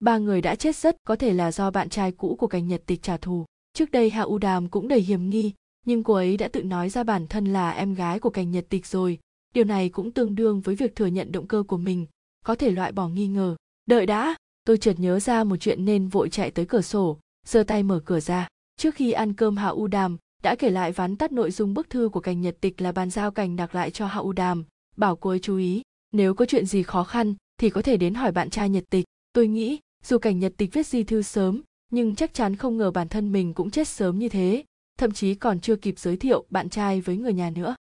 ba 0.00 0.18
người 0.18 0.40
đã 0.40 0.54
chết 0.54 0.76
rất, 0.76 0.96
có 1.04 1.16
thể 1.16 1.32
là 1.32 1.52
do 1.52 1.70
bạn 1.70 1.88
trai 1.88 2.12
cũ 2.12 2.36
của 2.38 2.46
cảnh 2.46 2.68
nhật 2.68 2.82
tịch 2.86 3.02
trả 3.02 3.16
thù. 3.16 3.44
Trước 3.72 3.90
đây 3.90 4.10
hạ 4.10 4.22
u 4.22 4.38
đàm 4.38 4.68
cũng 4.68 4.88
đầy 4.88 5.00
hiểm 5.00 5.30
nghi, 5.30 5.52
nhưng 5.86 6.04
cô 6.04 6.14
ấy 6.14 6.36
đã 6.36 6.48
tự 6.48 6.62
nói 6.62 6.88
ra 6.88 7.04
bản 7.04 7.26
thân 7.26 7.44
là 7.44 7.70
em 7.70 7.94
gái 7.94 8.20
của 8.20 8.30
cảnh 8.30 8.50
nhật 8.50 8.66
tịch 8.68 8.86
rồi. 8.86 9.18
Điều 9.54 9.64
này 9.64 9.88
cũng 9.88 10.10
tương 10.10 10.34
đương 10.34 10.60
với 10.60 10.74
việc 10.74 10.96
thừa 10.96 11.06
nhận 11.06 11.32
động 11.32 11.46
cơ 11.46 11.62
của 11.62 11.76
mình. 11.76 12.06
Có 12.44 12.54
thể 12.54 12.70
loại 12.70 12.92
bỏ 12.92 13.08
nghi 13.08 13.26
ngờ. 13.26 13.56
Đợi 13.86 14.06
đã, 14.06 14.34
tôi 14.64 14.78
chợt 14.78 14.94
nhớ 14.98 15.20
ra 15.20 15.44
một 15.44 15.56
chuyện 15.56 15.84
nên 15.84 16.08
vội 16.08 16.28
chạy 16.28 16.50
tới 16.50 16.64
cửa 16.64 16.82
sổ, 16.82 17.18
giơ 17.46 17.62
tay 17.62 17.82
mở 17.82 18.00
cửa 18.04 18.20
ra. 18.20 18.48
Trước 18.76 18.94
khi 18.94 19.12
ăn 19.12 19.32
cơm 19.32 19.56
hạ 19.56 19.68
u 19.68 19.86
đàm 19.86 20.16
đã 20.42 20.54
kể 20.54 20.70
lại 20.70 20.92
vắn 20.92 21.16
tắt 21.16 21.32
nội 21.32 21.50
dung 21.50 21.74
bức 21.74 21.90
thư 21.90 22.08
của 22.08 22.20
cảnh 22.20 22.40
nhật 22.40 22.56
tịch 22.60 22.80
là 22.80 22.92
bàn 22.92 23.10
giao 23.10 23.30
cảnh 23.30 23.56
đặc 23.56 23.74
lại 23.74 23.90
cho 23.90 24.06
hạ 24.06 24.20
u 24.20 24.32
đàm, 24.32 24.64
bảo 24.96 25.16
cô 25.16 25.30
ấy 25.30 25.38
chú 25.38 25.56
ý. 25.56 25.82
Nếu 26.12 26.34
có 26.34 26.44
chuyện 26.44 26.66
gì 26.66 26.82
khó 26.82 27.04
khăn 27.04 27.34
thì 27.58 27.70
có 27.70 27.82
thể 27.82 27.96
đến 27.96 28.14
hỏi 28.14 28.32
bạn 28.32 28.50
trai 28.50 28.68
nhật 28.68 28.84
tịch. 28.90 29.04
Tôi 29.32 29.48
nghĩ 29.48 29.78
dù 30.04 30.18
cảnh 30.18 30.38
nhật 30.38 30.52
tịch 30.56 30.72
viết 30.72 30.86
di 30.86 31.04
thư 31.04 31.22
sớm, 31.22 31.62
nhưng 31.90 32.14
chắc 32.14 32.34
chắn 32.34 32.56
không 32.56 32.76
ngờ 32.76 32.90
bản 32.90 33.08
thân 33.08 33.32
mình 33.32 33.54
cũng 33.54 33.70
chết 33.70 33.88
sớm 33.88 34.18
như 34.18 34.28
thế, 34.28 34.64
thậm 34.98 35.12
chí 35.12 35.34
còn 35.34 35.60
chưa 35.60 35.76
kịp 35.76 35.98
giới 35.98 36.16
thiệu 36.16 36.44
bạn 36.50 36.68
trai 36.68 37.00
với 37.00 37.16
người 37.16 37.32
nhà 37.32 37.50
nữa. 37.50 37.74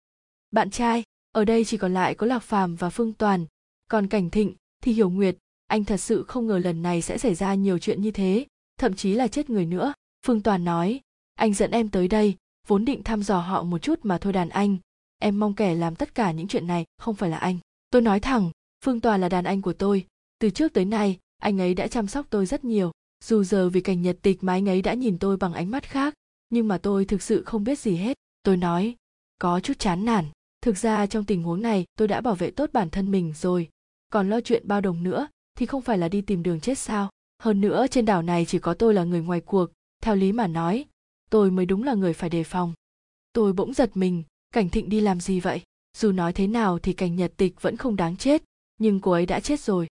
Bạn 0.50 0.70
trai, 0.70 1.02
ở 1.32 1.44
đây 1.44 1.64
chỉ 1.64 1.76
còn 1.76 1.94
lại 1.94 2.14
có 2.14 2.26
lạc 2.26 2.38
phàm 2.38 2.76
và 2.76 2.90
phương 2.90 3.12
toàn. 3.12 3.46
Còn 3.88 4.06
cảnh 4.06 4.30
thịnh 4.30 4.54
thì 4.82 4.92
hiểu 4.92 5.10
nguyệt, 5.10 5.36
anh 5.66 5.84
thật 5.84 5.96
sự 5.96 6.24
không 6.28 6.46
ngờ 6.46 6.58
lần 6.58 6.82
này 6.82 7.02
sẽ 7.02 7.18
xảy 7.18 7.34
ra 7.34 7.54
nhiều 7.54 7.78
chuyện 7.78 8.02
như 8.02 8.10
thế, 8.10 8.46
thậm 8.78 8.94
chí 8.94 9.14
là 9.14 9.28
chết 9.28 9.50
người 9.50 9.66
nữa. 9.66 9.92
Phương 10.26 10.42
toàn 10.42 10.64
nói, 10.64 11.00
anh 11.34 11.54
dẫn 11.54 11.70
em 11.70 11.88
tới 11.88 12.08
đây, 12.08 12.34
vốn 12.66 12.84
định 12.84 13.02
thăm 13.02 13.22
dò 13.22 13.38
họ 13.38 13.62
một 13.62 13.78
chút 13.78 14.00
mà 14.02 14.18
thôi 14.18 14.32
đàn 14.32 14.48
anh. 14.48 14.76
Em 15.18 15.40
mong 15.40 15.54
kẻ 15.54 15.74
làm 15.74 15.96
tất 15.96 16.14
cả 16.14 16.32
những 16.32 16.48
chuyện 16.48 16.66
này 16.66 16.84
không 16.98 17.14
phải 17.14 17.30
là 17.30 17.36
anh. 17.36 17.58
Tôi 17.90 18.02
nói 18.02 18.20
thẳng, 18.20 18.50
phương 18.84 19.00
toàn 19.00 19.20
là 19.20 19.28
đàn 19.28 19.44
anh 19.44 19.62
của 19.62 19.72
tôi. 19.72 20.06
Từ 20.38 20.50
trước 20.50 20.72
tới 20.72 20.84
nay 20.84 21.18
anh 21.38 21.60
ấy 21.60 21.74
đã 21.74 21.86
chăm 21.88 22.06
sóc 22.06 22.26
tôi 22.30 22.46
rất 22.46 22.64
nhiều. 22.64 22.90
Dù 23.24 23.44
giờ 23.44 23.68
vì 23.68 23.80
cảnh 23.80 24.02
nhật 24.02 24.18
tịch 24.22 24.44
mà 24.44 24.52
anh 24.52 24.68
ấy 24.68 24.82
đã 24.82 24.94
nhìn 24.94 25.18
tôi 25.18 25.36
bằng 25.36 25.52
ánh 25.52 25.70
mắt 25.70 25.84
khác, 25.84 26.14
nhưng 26.50 26.68
mà 26.68 26.78
tôi 26.78 27.04
thực 27.04 27.22
sự 27.22 27.42
không 27.44 27.64
biết 27.64 27.78
gì 27.78 27.96
hết. 27.96 28.16
Tôi 28.42 28.56
nói, 28.56 28.94
có 29.38 29.60
chút 29.60 29.78
chán 29.78 30.04
nản. 30.04 30.24
Thực 30.62 30.78
ra 30.78 31.06
trong 31.06 31.24
tình 31.24 31.42
huống 31.42 31.62
này, 31.62 31.84
tôi 31.98 32.08
đã 32.08 32.20
bảo 32.20 32.34
vệ 32.34 32.50
tốt 32.50 32.70
bản 32.72 32.90
thân 32.90 33.10
mình 33.10 33.32
rồi. 33.36 33.68
Còn 34.12 34.30
lo 34.30 34.40
chuyện 34.40 34.68
bao 34.68 34.80
đồng 34.80 35.02
nữa, 35.02 35.28
thì 35.58 35.66
không 35.66 35.82
phải 35.82 35.98
là 35.98 36.08
đi 36.08 36.20
tìm 36.20 36.42
đường 36.42 36.60
chết 36.60 36.78
sao? 36.78 37.10
Hơn 37.42 37.60
nữa, 37.60 37.86
trên 37.90 38.04
đảo 38.04 38.22
này 38.22 38.44
chỉ 38.44 38.58
có 38.58 38.74
tôi 38.74 38.94
là 38.94 39.04
người 39.04 39.20
ngoài 39.20 39.40
cuộc. 39.40 39.70
Theo 40.02 40.16
lý 40.16 40.32
mà 40.32 40.46
nói, 40.46 40.84
tôi 41.30 41.50
mới 41.50 41.66
đúng 41.66 41.82
là 41.82 41.94
người 41.94 42.12
phải 42.12 42.30
đề 42.30 42.44
phòng. 42.44 42.72
Tôi 43.32 43.52
bỗng 43.52 43.74
giật 43.74 43.90
mình, 43.96 44.22
cảnh 44.50 44.68
thịnh 44.68 44.88
đi 44.88 45.00
làm 45.00 45.20
gì 45.20 45.40
vậy? 45.40 45.62
Dù 45.96 46.12
nói 46.12 46.32
thế 46.32 46.46
nào 46.46 46.78
thì 46.78 46.92
cảnh 46.92 47.16
nhật 47.16 47.32
tịch 47.36 47.62
vẫn 47.62 47.76
không 47.76 47.96
đáng 47.96 48.16
chết, 48.16 48.42
nhưng 48.78 49.00
cô 49.00 49.10
ấy 49.10 49.26
đã 49.26 49.40
chết 49.40 49.60
rồi 49.60 49.86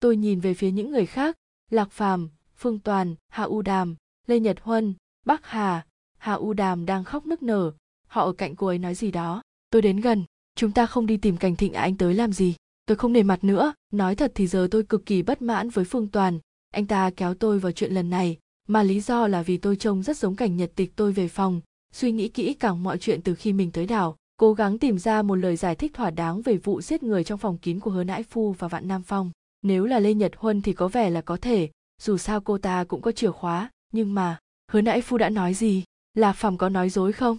tôi 0.00 0.16
nhìn 0.16 0.40
về 0.40 0.54
phía 0.54 0.70
những 0.70 0.90
người 0.90 1.06
khác, 1.06 1.36
lạc 1.70 1.90
phàm, 1.90 2.28
phương 2.56 2.78
toàn, 2.78 3.14
hạ 3.28 3.44
u 3.44 3.62
đàm, 3.62 3.96
lê 4.26 4.40
nhật 4.40 4.60
huân 4.60 4.94
bắc 5.26 5.46
hà. 5.46 5.86
Hạ 6.18 6.32
u 6.32 6.52
đàm 6.52 6.86
đang 6.86 7.04
khóc 7.04 7.26
nức 7.26 7.42
nở. 7.42 7.72
Họ 8.06 8.24
ở 8.24 8.32
cạnh 8.32 8.56
cô 8.56 8.66
ấy 8.66 8.78
nói 8.78 8.94
gì 8.94 9.10
đó. 9.10 9.42
Tôi 9.70 9.82
đến 9.82 10.00
gần. 10.00 10.24
Chúng 10.54 10.72
ta 10.72 10.86
không 10.86 11.06
đi 11.06 11.16
tìm 11.16 11.36
cảnh 11.36 11.56
thịnh 11.56 11.72
à 11.72 11.82
anh 11.82 11.96
tới 11.96 12.14
làm 12.14 12.32
gì? 12.32 12.54
Tôi 12.86 12.96
không 12.96 13.12
nề 13.12 13.22
mặt 13.22 13.44
nữa. 13.44 13.72
Nói 13.92 14.16
thật 14.16 14.32
thì 14.34 14.46
giờ 14.46 14.68
tôi 14.70 14.82
cực 14.82 15.06
kỳ 15.06 15.22
bất 15.22 15.42
mãn 15.42 15.70
với 15.70 15.84
phương 15.84 16.08
toàn. 16.08 16.38
Anh 16.70 16.86
ta 16.86 17.10
kéo 17.16 17.34
tôi 17.34 17.58
vào 17.58 17.72
chuyện 17.72 17.92
lần 17.92 18.10
này, 18.10 18.38
mà 18.68 18.82
lý 18.82 19.00
do 19.00 19.26
là 19.26 19.42
vì 19.42 19.56
tôi 19.56 19.76
trông 19.76 20.02
rất 20.02 20.16
giống 20.16 20.36
cảnh 20.36 20.56
nhật 20.56 20.72
tịch 20.76 20.92
tôi 20.96 21.12
về 21.12 21.28
phòng. 21.28 21.60
Suy 21.92 22.12
nghĩ 22.12 22.28
kỹ 22.28 22.54
càng 22.54 22.82
mọi 22.82 22.98
chuyện 22.98 23.22
từ 23.22 23.34
khi 23.34 23.52
mình 23.52 23.70
tới 23.70 23.86
đảo, 23.86 24.16
cố 24.36 24.52
gắng 24.52 24.78
tìm 24.78 24.98
ra 24.98 25.22
một 25.22 25.34
lời 25.34 25.56
giải 25.56 25.74
thích 25.74 25.94
thỏa 25.94 26.10
đáng 26.10 26.42
về 26.42 26.56
vụ 26.56 26.80
giết 26.80 27.02
người 27.02 27.24
trong 27.24 27.38
phòng 27.38 27.58
kín 27.58 27.80
của 27.80 27.90
hứa 27.90 28.04
nãi 28.04 28.22
phu 28.22 28.52
và 28.52 28.68
vạn 28.68 28.88
nam 28.88 29.02
phong 29.02 29.30
nếu 29.62 29.84
là 29.84 29.98
lê 29.98 30.14
nhật 30.14 30.32
huân 30.36 30.62
thì 30.62 30.72
có 30.72 30.88
vẻ 30.88 31.10
là 31.10 31.20
có 31.20 31.36
thể, 31.36 31.70
dù 32.02 32.18
sao 32.18 32.40
cô 32.40 32.58
ta 32.58 32.84
cũng 32.84 33.02
có 33.02 33.12
chìa 33.12 33.30
khóa, 33.30 33.70
nhưng 33.92 34.14
mà 34.14 34.38
hứa 34.70 34.80
nãy 34.80 35.02
phu 35.02 35.18
đã 35.18 35.28
nói 35.28 35.54
gì? 35.54 35.84
Lạc 36.14 36.32
phàm 36.32 36.56
có 36.56 36.68
nói 36.68 36.90
dối 36.90 37.12
không? 37.12 37.38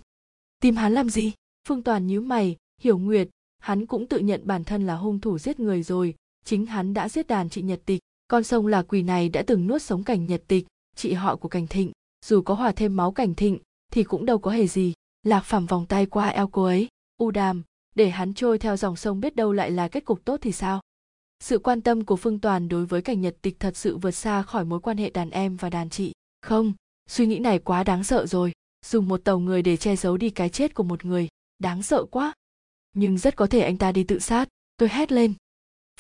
Tìm 0.61 0.75
hắn 0.75 0.93
làm 0.93 1.09
gì? 1.09 1.33
Phương 1.67 1.83
toàn 1.83 2.07
nhíu 2.07 2.21
mày, 2.21 2.55
hiểu 2.81 2.97
nguyệt, 2.97 3.29
hắn 3.59 3.85
cũng 3.85 4.07
tự 4.07 4.19
nhận 4.19 4.41
bản 4.43 4.63
thân 4.63 4.87
là 4.87 4.95
hung 4.95 5.19
thủ 5.19 5.39
giết 5.39 5.59
người 5.59 5.83
rồi, 5.83 6.15
chính 6.45 6.65
hắn 6.65 6.93
đã 6.93 7.09
giết 7.09 7.27
đàn 7.27 7.49
chị 7.49 7.61
nhật 7.61 7.81
tịch, 7.85 7.99
con 8.27 8.43
sông 8.43 8.67
là 8.67 8.81
quỷ 8.81 9.03
này 9.03 9.29
đã 9.29 9.43
từng 9.47 9.67
nuốt 9.67 9.81
sống 9.81 10.03
cảnh 10.03 10.25
nhật 10.25 10.43
tịch, 10.47 10.67
chị 10.95 11.13
họ 11.13 11.35
của 11.35 11.49
cảnh 11.49 11.67
thịnh, 11.67 11.91
dù 12.25 12.41
có 12.41 12.53
hòa 12.53 12.71
thêm 12.71 12.95
máu 12.95 13.11
cảnh 13.11 13.35
thịnh, 13.35 13.57
thì 13.91 14.03
cũng 14.03 14.25
đâu 14.25 14.37
có 14.37 14.51
hề 14.51 14.67
gì. 14.67 14.93
Lạc 15.23 15.41
phàm 15.41 15.65
vòng 15.65 15.85
tay 15.85 16.05
qua 16.05 16.27
eo 16.27 16.47
cô 16.47 16.63
ấy, 16.63 16.87
u 17.17 17.31
đàm, 17.31 17.63
để 17.95 18.09
hắn 18.09 18.33
trôi 18.33 18.57
theo 18.57 18.77
dòng 18.77 18.95
sông 18.95 19.19
biết 19.19 19.35
đâu 19.35 19.53
lại 19.53 19.71
là 19.71 19.87
kết 19.87 20.05
cục 20.05 20.25
tốt 20.25 20.37
thì 20.41 20.51
sao? 20.51 20.81
Sự 21.41 21.59
quan 21.59 21.81
tâm 21.81 22.05
của 22.05 22.15
phương 22.15 22.39
toàn 22.39 22.69
đối 22.69 22.85
với 22.85 23.01
cảnh 23.01 23.21
nhật 23.21 23.35
tịch 23.41 23.59
thật 23.59 23.77
sự 23.77 23.97
vượt 23.97 24.11
xa 24.11 24.41
khỏi 24.41 24.65
mối 24.65 24.79
quan 24.79 24.97
hệ 24.97 25.09
đàn 25.09 25.29
em 25.29 25.55
và 25.55 25.69
đàn 25.69 25.89
chị. 25.89 26.11
Không, 26.41 26.73
suy 27.09 27.25
nghĩ 27.25 27.39
này 27.39 27.59
quá 27.59 27.83
đáng 27.83 28.03
sợ 28.03 28.25
rồi. 28.25 28.51
Dùng 28.85 29.07
một 29.07 29.23
tàu 29.23 29.39
người 29.39 29.61
để 29.61 29.77
che 29.77 29.95
giấu 29.95 30.17
đi 30.17 30.29
cái 30.29 30.49
chết 30.49 30.73
của 30.73 30.83
một 30.83 31.05
người, 31.05 31.27
đáng 31.59 31.83
sợ 31.83 32.05
quá. 32.11 32.33
Nhưng 32.93 33.17
rất 33.17 33.35
có 33.35 33.47
thể 33.47 33.59
anh 33.59 33.77
ta 33.77 33.91
đi 33.91 34.03
tự 34.03 34.19
sát. 34.19 34.47
Tôi 34.77 34.89
hét 34.89 35.11
lên. 35.11 35.33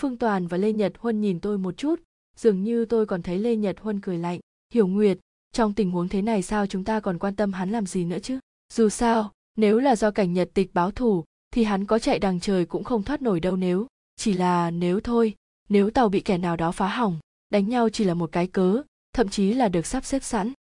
Phương 0.01 0.17
toàn 0.17 0.47
và 0.47 0.57
lê 0.57 0.73
nhật 0.73 0.93
huân 0.97 1.21
nhìn 1.21 1.39
tôi 1.39 1.57
một 1.57 1.77
chút. 1.77 2.01
Dường 2.37 2.63
như 2.63 2.85
tôi 2.85 3.05
còn 3.05 3.21
thấy 3.21 3.37
lê 3.39 3.55
nhật 3.55 3.79
huân 3.79 4.01
cười 4.01 4.17
lạnh. 4.17 4.39
Hiểu 4.73 4.87
nguyệt, 4.87 5.17
trong 5.51 5.73
tình 5.73 5.91
huống 5.91 6.09
thế 6.09 6.21
này 6.21 6.41
sao 6.41 6.67
chúng 6.67 6.83
ta 6.83 6.99
còn 6.99 7.19
quan 7.19 7.35
tâm 7.35 7.53
hắn 7.53 7.69
làm 7.69 7.85
gì 7.85 8.05
nữa 8.05 8.19
chứ? 8.23 8.39
Dù 8.73 8.89
sao, 8.89 9.31
nếu 9.57 9.79
là 9.79 9.95
do 9.95 10.11
cảnh 10.11 10.33
nhật 10.33 10.49
tịch 10.53 10.73
báo 10.73 10.91
thù, 10.91 11.23
thì 11.51 11.63
hắn 11.63 11.85
có 11.85 11.99
chạy 11.99 12.19
đằng 12.19 12.39
trời 12.39 12.65
cũng 12.65 12.83
không 12.83 13.03
thoát 13.03 13.21
nổi 13.21 13.39
đâu 13.39 13.55
nếu 13.55 13.87
chỉ 14.21 14.33
là 14.33 14.71
nếu 14.71 14.99
thôi, 14.99 15.35
nếu 15.69 15.89
tàu 15.89 16.09
bị 16.09 16.19
kẻ 16.19 16.37
nào 16.37 16.57
đó 16.57 16.71
phá 16.71 16.87
hỏng, 16.87 17.19
đánh 17.49 17.69
nhau 17.69 17.89
chỉ 17.89 18.03
là 18.03 18.13
một 18.13 18.31
cái 18.31 18.47
cớ, 18.47 18.81
thậm 19.13 19.29
chí 19.29 19.53
là 19.53 19.69
được 19.69 19.85
sắp 19.85 20.05
xếp 20.05 20.23
sẵn. 20.23 20.53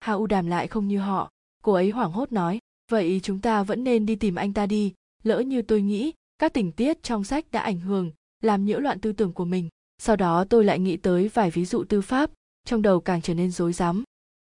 Hà 0.00 0.12
u 0.12 0.26
đàm 0.26 0.46
lại 0.46 0.68
không 0.68 0.88
như 0.88 0.98
họ. 0.98 1.30
Cô 1.62 1.72
ấy 1.72 1.90
hoảng 1.90 2.12
hốt 2.12 2.32
nói, 2.32 2.58
vậy 2.90 3.20
chúng 3.22 3.40
ta 3.40 3.62
vẫn 3.62 3.84
nên 3.84 4.06
đi 4.06 4.16
tìm 4.16 4.34
anh 4.34 4.52
ta 4.52 4.66
đi. 4.66 4.92
Lỡ 5.22 5.40
như 5.40 5.62
tôi 5.62 5.82
nghĩ, 5.82 6.12
các 6.38 6.52
tình 6.52 6.72
tiết 6.72 7.02
trong 7.02 7.24
sách 7.24 7.46
đã 7.50 7.60
ảnh 7.60 7.80
hưởng, 7.80 8.10
làm 8.42 8.64
nhiễu 8.64 8.80
loạn 8.80 9.00
tư 9.00 9.12
tưởng 9.12 9.32
của 9.32 9.44
mình. 9.44 9.68
Sau 9.98 10.16
đó 10.16 10.44
tôi 10.44 10.64
lại 10.64 10.78
nghĩ 10.78 10.96
tới 10.96 11.28
vài 11.28 11.50
ví 11.50 11.64
dụ 11.64 11.84
tư 11.84 12.00
pháp, 12.00 12.30
trong 12.64 12.82
đầu 12.82 13.00
càng 13.00 13.22
trở 13.22 13.34
nên 13.34 13.50
rối 13.50 13.72
rắm. 13.72 14.04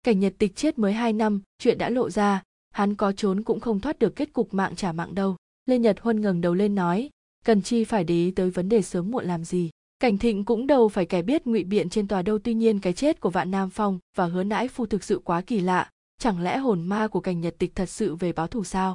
Cảnh 0.03 0.21
nhật 0.21 0.35
tịch 0.39 0.57
chết 0.57 0.79
mới 0.79 0.93
hai 0.93 1.13
năm, 1.13 1.43
chuyện 1.59 1.79
đã 1.79 1.89
lộ 1.91 2.11
ra. 2.11 2.43
Hắn 2.71 2.95
có 2.95 3.13
trốn 3.13 3.43
cũng 3.43 3.61
không 3.61 3.81
thoát 3.81 3.99
được 3.99 4.17
kết 4.17 4.33
cục 4.33 4.55
mạng 4.55 4.77
trả 4.77 4.93
mạng 4.93 5.15
đâu. 5.15 5.37
Lê 5.67 5.79
nhật 5.79 6.01
huân 6.01 6.21
ngẩng 6.21 6.41
đầu 6.41 6.55
lên 6.55 6.75
nói 6.75 7.11
cần 7.45 7.63
chi 7.63 7.85
phải 7.85 8.05
để 8.05 8.15
ý 8.15 8.31
tới 8.31 8.51
vấn 8.51 8.69
đề 8.69 8.83
sớm 8.83 9.11
muộn 9.11 9.25
làm 9.25 9.45
gì. 9.45 9.71
Cảnh 9.99 10.19
thịnh 10.19 10.45
cũng 10.45 10.67
đâu 10.67 10.89
phải 10.89 11.07
kẻ 11.07 11.23
biết 11.23 11.47
ngụy 11.47 11.65
biện 11.65 11.91
trên 11.91 12.09
tòa 12.09 12.23
đâu, 12.23 12.39
tuy 12.39 12.55
nhiên 12.55 12.81
cái 12.81 12.93
chết 12.93 13.21
của 13.21 13.31
vạn 13.31 13.51
nam 13.51 13.71
phong 13.71 13.99
và 14.17 14.27
hứa 14.27 14.45
nãi 14.45 14.69
phu 14.69 14.87
thực 14.87 15.05
sự 15.05 15.21
quá 15.25 15.41
kỳ 15.41 15.61
lạ. 15.61 15.91
Chẳng 16.19 16.43
lẽ 16.43 16.59
hồn 16.59 16.83
ma 16.83 17.09
của 17.09 17.21
cảnh 17.21 17.41
nhật 17.41 17.55
tịch 17.59 17.75
thật 17.75 17.89
sự 17.89 18.15
về 18.15 18.33
báo 18.33 18.47
thù 18.47 18.65
sao? 18.65 18.95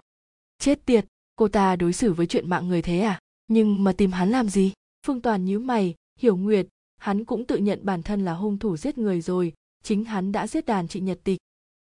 Chết 0.59 0.85
tiệt, 0.85 1.05
cô 1.35 1.47
ta 1.47 1.75
đối 1.75 1.93
xử 1.93 2.13
với 2.13 2.27
chuyện 2.27 2.49
mạng 2.49 2.67
người 2.67 2.81
thế 2.81 2.99
à? 2.99 3.19
Nhưng 3.47 3.83
mà 3.83 3.93
tìm 3.93 4.11
hắn 4.11 4.29
làm 4.29 4.49
gì? 4.49 4.73
Phương 5.07 5.21
toàn 5.21 5.45
nhíu 5.45 5.59
mày, 5.59 5.95
hiểu 6.19 6.35
nguyệt, 6.35 6.67
hắn 6.97 7.25
cũng 7.25 7.45
tự 7.45 7.57
nhận 7.57 7.79
bản 7.83 8.03
thân 8.03 8.25
là 8.25 8.33
hung 8.33 8.57
thủ 8.57 8.77
giết 8.77 8.97
người 8.97 9.21
rồi, 9.21 9.53
chính 9.83 10.03
hắn 10.03 10.31
đã 10.31 10.47
giết 10.47 10.65
đàn 10.65 10.87
chị 10.87 10.99
nhật 10.99 11.19
tịch. 11.23 11.37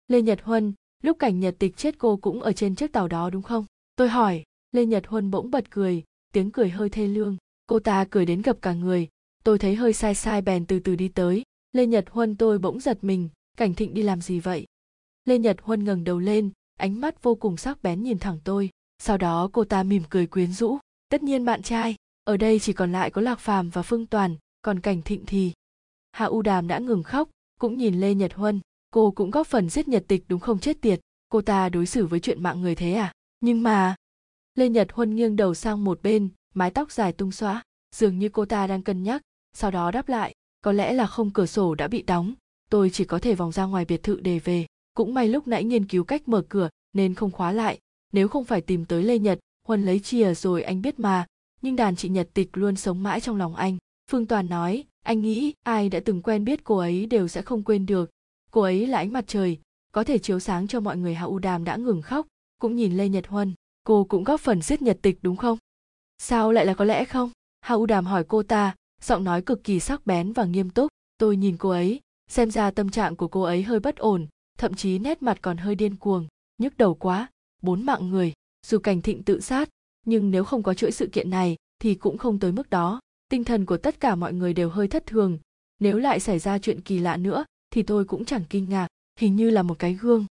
Lê 0.08 0.22
nhật 0.22 0.42
huân, 0.42 0.72
lúc 1.02 1.18
cảnh 1.18 1.40
nhật 1.40 1.56
tịch 1.58 1.76
chết 1.76 1.98
cô 1.98 2.16
cũng 2.16 2.40
ở 2.42 2.52
trên 2.52 2.74
chiếc 2.74 2.92
tàu 2.92 3.08
đó 3.08 3.30
đúng 3.30 3.42
không? 3.42 3.64
Tôi 3.96 4.08
hỏi, 4.08 4.42
lê 4.72 4.86
nhật 4.86 5.06
huân 5.06 5.30
bỗng 5.30 5.50
bật 5.50 5.70
cười 5.70 6.02
tiếng 6.34 6.50
cười 6.50 6.70
hơi 6.70 6.88
thê 6.88 7.06
lương. 7.06 7.36
Cô 7.66 7.78
ta 7.78 8.04
cười 8.10 8.26
đến 8.26 8.42
gặp 8.42 8.56
cả 8.62 8.72
người. 8.72 9.08
Tôi 9.44 9.58
thấy 9.58 9.74
hơi 9.74 9.92
sai 9.92 10.14
sai 10.14 10.42
bèn 10.42 10.66
từ 10.66 10.78
từ 10.78 10.96
đi 10.96 11.08
tới. 11.08 11.42
Lê 11.72 11.86
nhật 11.86 12.04
huân 12.10 12.36
tôi 12.36 12.58
bỗng 12.58 12.80
giật 12.80 12.98
mình. 13.04 13.28
Cảnh 13.56 13.74
thịnh 13.74 13.94
đi 13.94 14.02
làm 14.02 14.20
gì 14.20 14.40
vậy? 14.40 14.66
Lê 15.24 15.38
nhật 15.38 15.56
huân 15.62 15.84
ngẩng 15.84 16.04
đầu 16.04 16.18
lên, 16.18 16.50
ánh 16.78 17.00
mắt 17.00 17.22
vô 17.22 17.34
cùng 17.34 17.56
sắc 17.56 17.82
bén 17.82 18.02
nhìn 18.02 18.18
thẳng 18.18 18.38
tôi. 18.44 18.70
Sau 18.98 19.18
đó 19.18 19.50
cô 19.52 19.64
ta 19.64 19.82
mỉm 19.82 20.02
cười 20.10 20.26
quyến 20.26 20.52
rũ. 20.52 20.78
Tất 21.08 21.22
nhiên 21.22 21.44
bạn 21.44 21.62
trai, 21.62 21.96
ở 22.24 22.36
đây 22.36 22.58
chỉ 22.58 22.72
còn 22.72 22.92
lại 22.92 23.10
có 23.10 23.20
lạc 23.22 23.40
phàm 23.40 23.70
và 23.70 23.82
phương 23.82 24.06
toàn, 24.06 24.36
còn 24.62 24.80
cảnh 24.80 25.02
thịnh 25.02 25.26
thì. 25.26 25.52
Hạ 26.12 26.24
u 26.24 26.42
đàm 26.42 26.68
đã 26.68 26.78
ngừng 26.78 27.02
khóc, 27.02 27.28
cũng 27.60 27.78
nhìn 27.78 28.00
lê 28.00 28.14
nhật 28.14 28.34
huân. 28.34 28.60
Cô 28.90 29.10
cũng 29.10 29.30
góp 29.30 29.46
phần 29.46 29.68
giết 29.68 29.88
nhật 29.88 30.04
tịch 30.08 30.24
đúng 30.28 30.40
không 30.40 30.58
chết 30.58 30.80
tiệt? 30.80 31.00
Cô 31.28 31.40
ta 31.40 31.68
đối 31.68 31.86
xử 31.86 32.06
với 32.06 32.20
chuyện 32.20 32.42
mạng 32.42 32.60
người 32.60 32.74
thế 32.74 32.92
à? 32.92 33.12
Nhưng 33.40 33.62
mà 33.62 33.94
lê 34.54 34.68
nhật 34.68 34.92
huân 34.92 35.16
nghiêng 35.16 35.36
đầu 35.36 35.54
sang 35.54 35.84
một 35.84 36.02
bên, 36.02 36.28
mái 36.54 36.70
tóc 36.70 36.92
dài 36.92 37.12
tung 37.12 37.32
xõa, 37.32 37.62
dường 37.94 38.18
như 38.18 38.28
cô 38.28 38.44
ta 38.44 38.66
đang 38.66 38.82
cân 38.82 39.02
nhắc, 39.02 39.22
sau 39.52 39.70
đó 39.70 39.90
đáp 39.90 40.08
lại, 40.08 40.34
có 40.62 40.72
lẽ 40.72 40.92
là 40.92 41.06
không 41.06 41.30
cửa 41.30 41.46
sổ 41.46 41.74
đã 41.74 41.88
bị 41.88 42.02
đóng, 42.02 42.34
tôi 42.70 42.90
chỉ 42.90 43.04
có 43.04 43.18
thể 43.18 43.34
vòng 43.34 43.52
ra 43.52 43.64
ngoài 43.64 43.84
biệt 43.84 44.02
thự 44.02 44.20
để 44.20 44.38
về, 44.38 44.66
cũng 44.94 45.14
may 45.14 45.28
lúc 45.28 45.46
nãy 45.48 45.64
nghiên 45.64 45.86
cứu 45.86 46.04
cách 46.04 46.28
mở 46.28 46.42
cửa 46.48 46.68
nên 46.92 47.14
không 47.14 47.30
khóa 47.30 47.52
lại, 47.52 47.78
nếu 48.12 48.28
không 48.28 48.44
phải 48.44 48.60
tìm 48.60 48.84
tới 48.84 49.02
lê 49.02 49.18
nhật 49.18 49.38
huân 49.68 49.82
lấy 49.82 50.00
chìa 50.00 50.34
rồi 50.34 50.62
anh 50.62 50.82
biết 50.82 51.00
mà, 51.00 51.26
nhưng 51.62 51.76
đàn 51.76 51.96
chị 51.96 52.08
nhật 52.08 52.28
tịch 52.34 52.48
luôn 52.52 52.76
sống 52.76 53.02
mãi 53.02 53.20
trong 53.20 53.36
lòng 53.36 53.54
anh. 53.54 53.78
Phương 54.10 54.26
toàn 54.26 54.48
nói, 54.48 54.84
anh 55.02 55.20
nghĩ 55.20 55.52
ai 55.62 55.88
đã 55.88 56.00
từng 56.04 56.22
quen 56.22 56.44
biết 56.44 56.64
cô 56.64 56.76
ấy 56.76 57.06
đều 57.06 57.28
sẽ 57.28 57.42
không 57.42 57.62
quên 57.62 57.86
được, 57.86 58.10
cô 58.50 58.60
ấy 58.60 58.86
là 58.86 58.98
ánh 58.98 59.12
mặt 59.12 59.24
trời, 59.26 59.58
có 59.92 60.04
thể 60.04 60.18
chiếu 60.18 60.40
sáng 60.40 60.68
cho 60.68 60.80
mọi 60.80 60.96
người 60.96 61.14
hạ 61.14 61.24
u 61.24 61.38
đàm 61.38 61.64
đã 61.64 61.76
ngừng 61.76 62.02
khóc, 62.02 62.26
cũng 62.60 62.76
nhìn 62.76 62.96
lê 62.96 63.08
nhật 63.08 63.26
huân 63.26 63.54
cô 63.84 64.04
cũng 64.04 64.24
góp 64.24 64.40
phần 64.40 64.62
giết 64.62 64.82
nhật 64.82 64.98
tịch 65.02 65.18
đúng 65.22 65.36
không? 65.36 65.58
Sao 66.18 66.52
lại 66.52 66.66
là 66.66 66.74
có 66.74 66.84
lẽ 66.84 67.04
không? 67.04 67.30
Hạ 67.60 67.74
u 67.74 67.86
đàm 67.86 68.06
hỏi 68.06 68.24
cô 68.28 68.42
ta, 68.42 68.74
giọng 69.02 69.24
nói 69.24 69.42
cực 69.42 69.64
kỳ 69.64 69.80
sắc 69.80 70.06
bén 70.06 70.32
và 70.32 70.44
nghiêm 70.44 70.70
túc. 70.70 70.88
Tôi 71.18 71.36
nhìn 71.36 71.56
cô 71.56 71.68
ấy, 71.70 72.00
xem 72.30 72.50
ra 72.50 72.70
tâm 72.70 72.90
trạng 72.90 73.16
của 73.16 73.28
cô 73.28 73.42
ấy 73.42 73.62
hơi 73.62 73.80
bất 73.80 73.96
ổn, 73.96 74.26
thậm 74.58 74.74
chí 74.74 74.98
nét 74.98 75.22
mặt 75.22 75.38
còn 75.42 75.56
hơi 75.56 75.74
điên 75.74 75.96
cuồng, 75.96 76.26
nhức 76.58 76.76
đầu 76.76 76.94
quá, 76.94 77.28
bốn 77.62 77.86
mạng 77.86 78.10
người, 78.10 78.32
dù 78.66 78.78
cảnh 78.78 79.02
thịnh 79.02 79.22
tự 79.22 79.40
sát, 79.40 79.68
nhưng 80.06 80.30
nếu 80.30 80.44
không 80.44 80.62
có 80.62 80.74
chuỗi 80.74 80.92
sự 80.92 81.06
kiện 81.06 81.30
này 81.30 81.56
thì 81.78 81.94
cũng 81.94 82.18
không 82.18 82.38
tới 82.38 82.52
mức 82.52 82.70
đó. 82.70 83.00
Tinh 83.28 83.44
thần 83.44 83.64
của 83.64 83.76
tất 83.76 84.00
cả 84.00 84.14
mọi 84.14 84.32
người 84.32 84.54
đều 84.54 84.70
hơi 84.70 84.88
thất 84.88 85.06
thường. 85.06 85.38
Nếu 85.78 85.98
lại 85.98 86.20
xảy 86.20 86.38
ra 86.38 86.58
chuyện 86.58 86.80
kỳ 86.80 86.98
lạ 86.98 87.16
nữa 87.16 87.44
thì 87.70 87.82
tôi 87.82 88.04
cũng 88.04 88.24
chẳng 88.24 88.44
kinh 88.50 88.68
ngạc, 88.68 88.88
hình 89.18 89.36
như 89.36 89.50
là 89.50 89.62
một 89.62 89.78
cái 89.78 89.94
gương. 89.94 90.26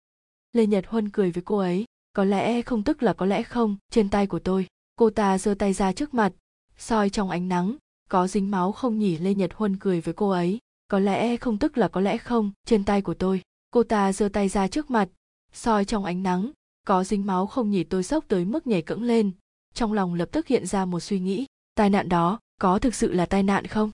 Lê 0.52 0.66
nhật 0.66 0.86
huân 0.86 1.08
cười 1.08 1.30
với 1.30 1.42
cô 1.46 1.58
ấy 1.58 1.84
có 2.20 2.24
lẽ 2.24 2.62
không 2.62 2.83
tức 2.83 3.02
là 3.02 3.12
có 3.12 3.26
lẽ 3.26 3.42
không, 3.42 3.76
trên 3.90 4.09
tay 4.09 4.26
của 4.26 4.38
tôi. 4.38 4.66
Cô 4.96 5.11
ta 5.11 5.38
giơ 5.38 5.54
tay 5.54 5.72
ra 5.72 5.92
trước 5.92 6.14
mặt, 6.14 6.33
soi 6.78 7.11
trong 7.11 7.30
ánh 7.30 7.48
nắng, 7.48 7.76
có 8.09 8.26
dính 8.26 8.50
máu 8.50 8.72
không 8.72 8.98
nhỉ? 8.98 9.18
Lê 9.18 9.35
nhật 9.35 9.50
huân 9.54 9.76
cười 9.76 10.00
với 10.00 10.14
cô 10.14 10.30
ấy. 10.30 10.59
Có 10.88 10.98
lẽ 10.98 11.37
không 11.37 11.59
tức 11.59 11.78
là 11.78 11.88
có 11.88 12.00
lẽ 12.00 12.18
không, 12.18 12.52
trên 12.66 12.85
tay 12.85 13.02
của 13.02 13.14
tôi. 13.14 13.42
Cô 13.70 13.83
ta 13.83 14.12
giơ 14.12 14.28
tay 14.28 14.48
ra 14.48 14.68
trước 14.68 14.90
mặt, 14.90 15.09
soi 15.52 15.85
trong 15.85 16.04
ánh 16.04 16.22
nắng, 16.22 16.50
có 16.87 17.04
dính 17.04 17.26
máu 17.26 17.46
không 17.46 17.70
nhỉ? 17.70 17.85
Tôi 17.85 18.02
sốc 18.02 18.24
tới 18.28 18.44
mức 18.44 18.66
nhảy 18.66 18.83
cẫng 18.83 19.02
lên. 19.02 19.30
Trong 19.74 19.92
lòng 19.92 20.14
lập 20.14 20.28
tức 20.33 20.46
hiện 20.46 20.66
ra 20.66 20.85
một 20.85 21.00
suy 21.00 21.20
nghĩ. 21.20 21.46
Tai 21.74 21.90
nạn 21.90 22.09
đó, 22.09 22.38
có 22.61 22.78
thực 22.78 22.94
sự 22.94 23.12
là 23.12 23.26
tai 23.26 23.42
nạn 23.42 23.66
không? 23.66 23.90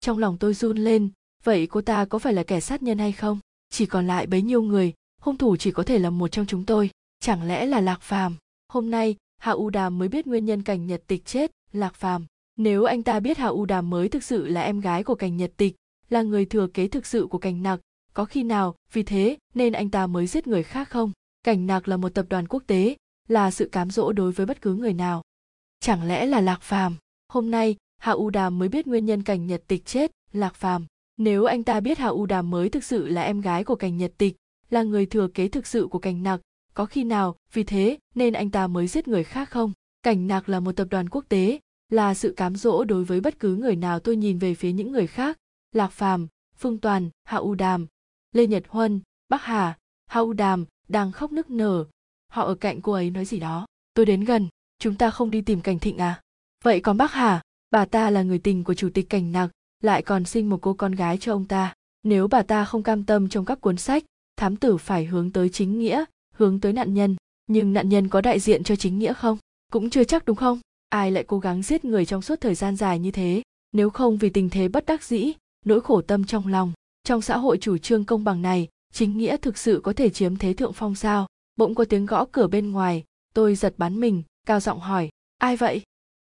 Trong 0.00 0.18
lòng 0.18 0.36
tôi 0.40 0.54
run 0.54 0.76
lên. 0.76 1.10
Vậy 1.44 1.66
cô 1.66 1.80
ta 1.80 2.04
có 2.04 2.18
phải 2.18 2.32
là 2.32 2.42
kẻ 2.42 2.60
sát 2.60 2.82
nhân 2.82 2.98
hay 2.98 3.12
không? 3.12 3.38
Chỉ 3.70 3.86
còn 3.86 4.06
lại 4.06 4.26
bấy 4.26 4.42
nhiêu 4.42 4.62
người, 4.62 4.92
hung 5.20 5.36
thủ 5.36 5.56
chỉ 5.56 5.70
có 5.70 5.82
thể 5.82 5.98
là 5.98 6.10
một 6.10 6.28
trong 6.28 6.46
chúng 6.46 6.64
tôi 6.64 6.90
chẳng 7.20 7.48
lẽ 7.48 7.66
là 7.66 7.80
lạc 7.80 8.00
phàm? 8.00 8.36
Hôm 8.68 8.90
nay, 8.90 9.16
hạ 9.38 9.52
u 9.52 9.70
đàm 9.70 9.98
mới 9.98 10.08
biết 10.08 10.26
nguyên 10.26 10.44
nhân 10.44 10.62
cảnh 10.62 10.86
nhật 10.86 11.02
tịch 11.06 11.24
chết, 11.24 11.50
lạc 11.72 11.94
phàm. 11.94 12.26
Nếu 12.56 12.84
anh 12.84 13.02
ta 13.02 13.20
biết 13.20 13.38
hạ 13.38 13.46
u 13.46 13.64
đàm 13.64 13.90
mới 13.90 14.08
thực 14.08 14.24
sự 14.24 14.48
là 14.48 14.62
em 14.62 14.80
gái 14.80 15.04
của 15.04 15.14
cảnh 15.14 15.36
nhật 15.36 15.52
tịch, 15.56 15.76
là 16.08 16.22
người 16.22 16.44
thừa 16.44 16.66
kế 16.66 16.88
thực 16.88 17.06
sự 17.06 17.26
của 17.30 17.38
cảnh 17.38 17.62
nặc, 17.62 17.80
có 18.14 18.24
khi 18.24 18.42
nào, 18.42 18.74
vì 18.92 19.02
thế, 19.02 19.36
nên 19.54 19.72
anh 19.72 19.90
ta 19.90 20.06
mới 20.06 20.26
giết 20.26 20.46
người 20.46 20.62
khác 20.62 20.90
không? 20.90 21.12
Cảnh 21.42 21.66
nặc 21.66 21.88
là 21.88 21.96
một 21.96 22.14
tập 22.14 22.26
đoàn 22.30 22.48
quốc 22.48 22.62
tế, 22.66 22.96
là 23.28 23.50
sự 23.50 23.68
cám 23.72 23.90
dỗ 23.90 24.12
đối 24.12 24.32
với 24.32 24.46
bất 24.46 24.62
cứ 24.62 24.74
người 24.74 24.92
nào. 24.92 25.22
Chẳng 25.80 26.08
lẽ 26.08 26.26
là 26.26 26.40
lạc 26.40 26.62
phàm? 26.62 26.96
Hôm 27.28 27.50
nay, 27.50 27.76
hạ 27.98 28.12
u 28.12 28.30
đàm 28.30 28.58
mới 28.58 28.68
biết 28.68 28.86
nguyên 28.86 29.06
nhân 29.06 29.22
cảnh 29.22 29.46
nhật 29.46 29.62
tịch 29.66 29.86
chết, 29.86 30.10
lạc 30.32 30.54
phàm. 30.54 30.86
Nếu 31.16 31.44
anh 31.44 31.64
ta 31.64 31.80
biết 31.80 31.98
hạ 31.98 32.08
u 32.08 32.26
đàm 32.26 32.50
mới 32.50 32.68
thực 32.68 32.84
sự 32.84 33.08
là 33.08 33.22
em 33.22 33.40
gái 33.40 33.64
của 33.64 33.74
cảnh 33.74 33.96
nhật 33.96 34.12
tịch, 34.18 34.36
là 34.70 34.82
người 34.82 35.06
thừa 35.06 35.28
kế 35.28 35.48
thực 35.48 35.66
sự 35.66 35.86
của 35.90 35.98
cảnh 35.98 36.22
nặc 36.22 36.40
có 36.80 36.86
khi 36.86 37.04
nào, 37.04 37.36
vì 37.52 37.64
thế, 37.64 37.98
nên 38.14 38.32
anh 38.32 38.50
ta 38.50 38.66
mới 38.66 38.86
giết 38.86 39.08
người 39.08 39.24
khác 39.24 39.50
không? 39.50 39.72
Cảnh 40.02 40.26
Nạc 40.26 40.48
là 40.48 40.60
một 40.60 40.76
tập 40.76 40.88
đoàn 40.90 41.08
quốc 41.08 41.24
tế, 41.28 41.60
là 41.88 42.14
sự 42.14 42.34
cám 42.36 42.56
dỗ 42.56 42.84
đối 42.84 43.04
với 43.04 43.20
bất 43.20 43.38
cứ 43.38 43.56
người 43.56 43.76
nào 43.76 44.00
tôi 44.00 44.16
nhìn 44.16 44.38
về 44.38 44.54
phía 44.54 44.72
những 44.72 44.92
người 44.92 45.06
khác. 45.06 45.38
Lạc 45.72 45.92
phàm, 45.92 46.28
phương 46.56 46.78
toàn, 46.78 47.10
hạ 47.24 47.36
u 47.36 47.54
đàm, 47.54 47.86
lê 48.32 48.46
nhật 48.46 48.62
huân, 48.68 49.00
bắc 49.28 49.42
hà, 49.42 49.78
hạ 50.06 50.20
u 50.20 50.32
đàm 50.32 50.64
đang 50.88 51.12
khóc 51.12 51.32
nức 51.32 51.50
nở. 51.50 51.84
Họ 52.28 52.44
ở 52.44 52.54
cạnh 52.54 52.80
cô 52.80 52.92
ấy 52.92 53.10
nói 53.10 53.24
gì 53.24 53.40
đó. 53.40 53.66
Tôi 53.94 54.06
đến 54.06 54.24
gần, 54.24 54.48
chúng 54.78 54.94
ta 54.94 55.10
không 55.10 55.30
đi 55.30 55.42
tìm 55.42 55.60
cảnh 55.60 55.78
thịnh 55.78 55.98
à? 55.98 56.20
Vậy 56.64 56.80
còn 56.80 56.96
bác 56.96 57.12
hà, 57.12 57.42
bà 57.70 57.84
ta 57.84 58.10
là 58.10 58.22
người 58.22 58.38
tình 58.38 58.64
của 58.64 58.74
chủ 58.74 58.88
tịch 58.94 59.08
cảnh 59.08 59.32
nặc 59.32 59.50
lại 59.82 60.02
còn 60.02 60.24
sinh 60.24 60.50
một 60.50 60.58
cô 60.62 60.74
con 60.74 60.92
gái 60.92 61.18
cho 61.20 61.32
ông 61.32 61.44
ta. 61.44 61.74
Nếu 62.02 62.28
bà 62.28 62.42
ta 62.42 62.64
không 62.64 62.82
cam 62.82 63.04
tâm 63.04 63.28
trong 63.28 63.44
các 63.44 63.60
cuốn 63.60 63.76
sách, 63.76 64.04
thám 64.36 64.56
tử 64.56 64.76
phải 64.76 65.04
hướng 65.04 65.30
tới 65.30 65.48
chính 65.48 65.78
nghĩa 65.78 66.04
hướng 66.40 66.60
tới 66.60 66.72
nạn 66.72 66.94
nhân. 66.94 67.16
Nhưng 67.46 67.72
nạn 67.72 67.88
nhân 67.88 68.08
có 68.08 68.20
đại 68.20 68.40
diện 68.40 68.64
cho 68.64 68.76
chính 68.76 68.98
nghĩa 68.98 69.12
không? 69.12 69.38
Cũng 69.72 69.90
chưa 69.90 70.04
chắc 70.04 70.24
đúng 70.24 70.36
không? 70.36 70.60
Ai 70.88 71.10
lại 71.10 71.24
cố 71.24 71.38
gắng 71.38 71.62
giết 71.62 71.84
người 71.84 72.06
trong 72.06 72.22
suốt 72.22 72.40
thời 72.40 72.54
gian 72.54 72.76
dài 72.76 72.98
như 72.98 73.10
thế? 73.10 73.42
Nếu 73.72 73.90
không 73.90 74.18
vì 74.18 74.30
tình 74.30 74.50
thế 74.50 74.68
bất 74.68 74.86
đắc 74.86 75.04
dĩ, 75.04 75.32
nỗi 75.66 75.80
khổ 75.80 76.02
tâm 76.02 76.24
trong 76.24 76.46
lòng, 76.46 76.72
trong 77.04 77.22
xã 77.22 77.38
hội 77.38 77.58
chủ 77.58 77.78
trương 77.78 78.04
công 78.04 78.24
bằng 78.24 78.42
này, 78.42 78.68
chính 78.92 79.18
nghĩa 79.18 79.36
thực 79.36 79.58
sự 79.58 79.80
có 79.84 79.92
thể 79.92 80.10
chiếm 80.10 80.36
thế 80.36 80.52
thượng 80.52 80.72
phong 80.72 80.94
sao? 80.94 81.26
Bỗng 81.56 81.74
có 81.74 81.84
tiếng 81.84 82.06
gõ 82.06 82.24
cửa 82.32 82.46
bên 82.46 82.70
ngoài, 82.70 83.04
tôi 83.34 83.54
giật 83.54 83.74
bắn 83.78 84.00
mình, 84.00 84.22
cao 84.46 84.60
giọng 84.60 84.80
hỏi, 84.80 85.08
ai 85.38 85.56
vậy? 85.56 85.82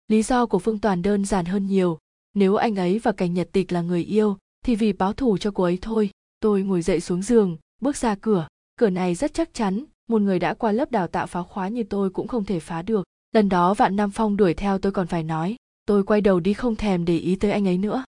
Lý 0.07 0.23
do 0.23 0.45
của 0.45 0.59
phương 0.59 0.79
toàn 0.79 1.01
đơn 1.01 1.25
giản 1.25 1.45
hơn 1.45 1.67
nhiều. 1.67 1.97
Nếu 2.33 2.55
anh 2.55 2.75
ấy 2.75 2.99
và 2.99 3.11
cảnh 3.11 3.33
nhật 3.33 3.49
tịch 3.51 3.71
là 3.71 3.81
người 3.81 4.03
yêu, 4.03 4.37
thì 4.65 4.75
vì 4.75 4.93
báo 4.93 5.13
thù 5.13 5.37
cho 5.37 5.51
cô 5.51 5.63
ấy 5.63 5.77
thôi. 5.81 6.09
Tôi 6.39 6.63
ngồi 6.63 6.81
dậy 6.81 6.99
xuống 6.99 7.21
giường, 7.21 7.57
bước 7.81 7.97
ra 7.97 8.15
cửa. 8.15 8.47
Cửa 8.75 8.89
này 8.89 9.15
rất 9.15 9.33
chắc 9.33 9.53
chắn 9.53 9.85
một 10.07 10.21
người 10.21 10.39
đã 10.39 10.53
qua 10.53 10.71
lớp 10.71 10.91
đào 10.91 11.07
tạo 11.07 11.27
phá 11.27 11.43
khóa 11.43 11.67
như 11.67 11.83
tôi 11.83 12.09
cũng 12.09 12.27
không 12.27 12.45
thể 12.45 12.59
phá 12.59 12.81
được. 12.81 13.03
Lần 13.31 13.49
đó 13.49 13.73
vạn 13.73 13.95
nam 13.95 14.11
phong 14.11 14.37
đuổi 14.37 14.53
theo 14.53 14.77
tôi 14.77 14.91
còn 14.91 15.07
phải 15.07 15.23
nói, 15.23 15.55
tôi 15.85 16.03
quay 16.03 16.21
đầu 16.21 16.39
đi 16.39 16.53
không 16.53 16.75
thèm 16.75 17.05
để 17.05 17.17
ý 17.17 17.35
tới 17.35 17.51
anh 17.51 17.67
ấy 17.67 17.77
nữa. 17.77 18.03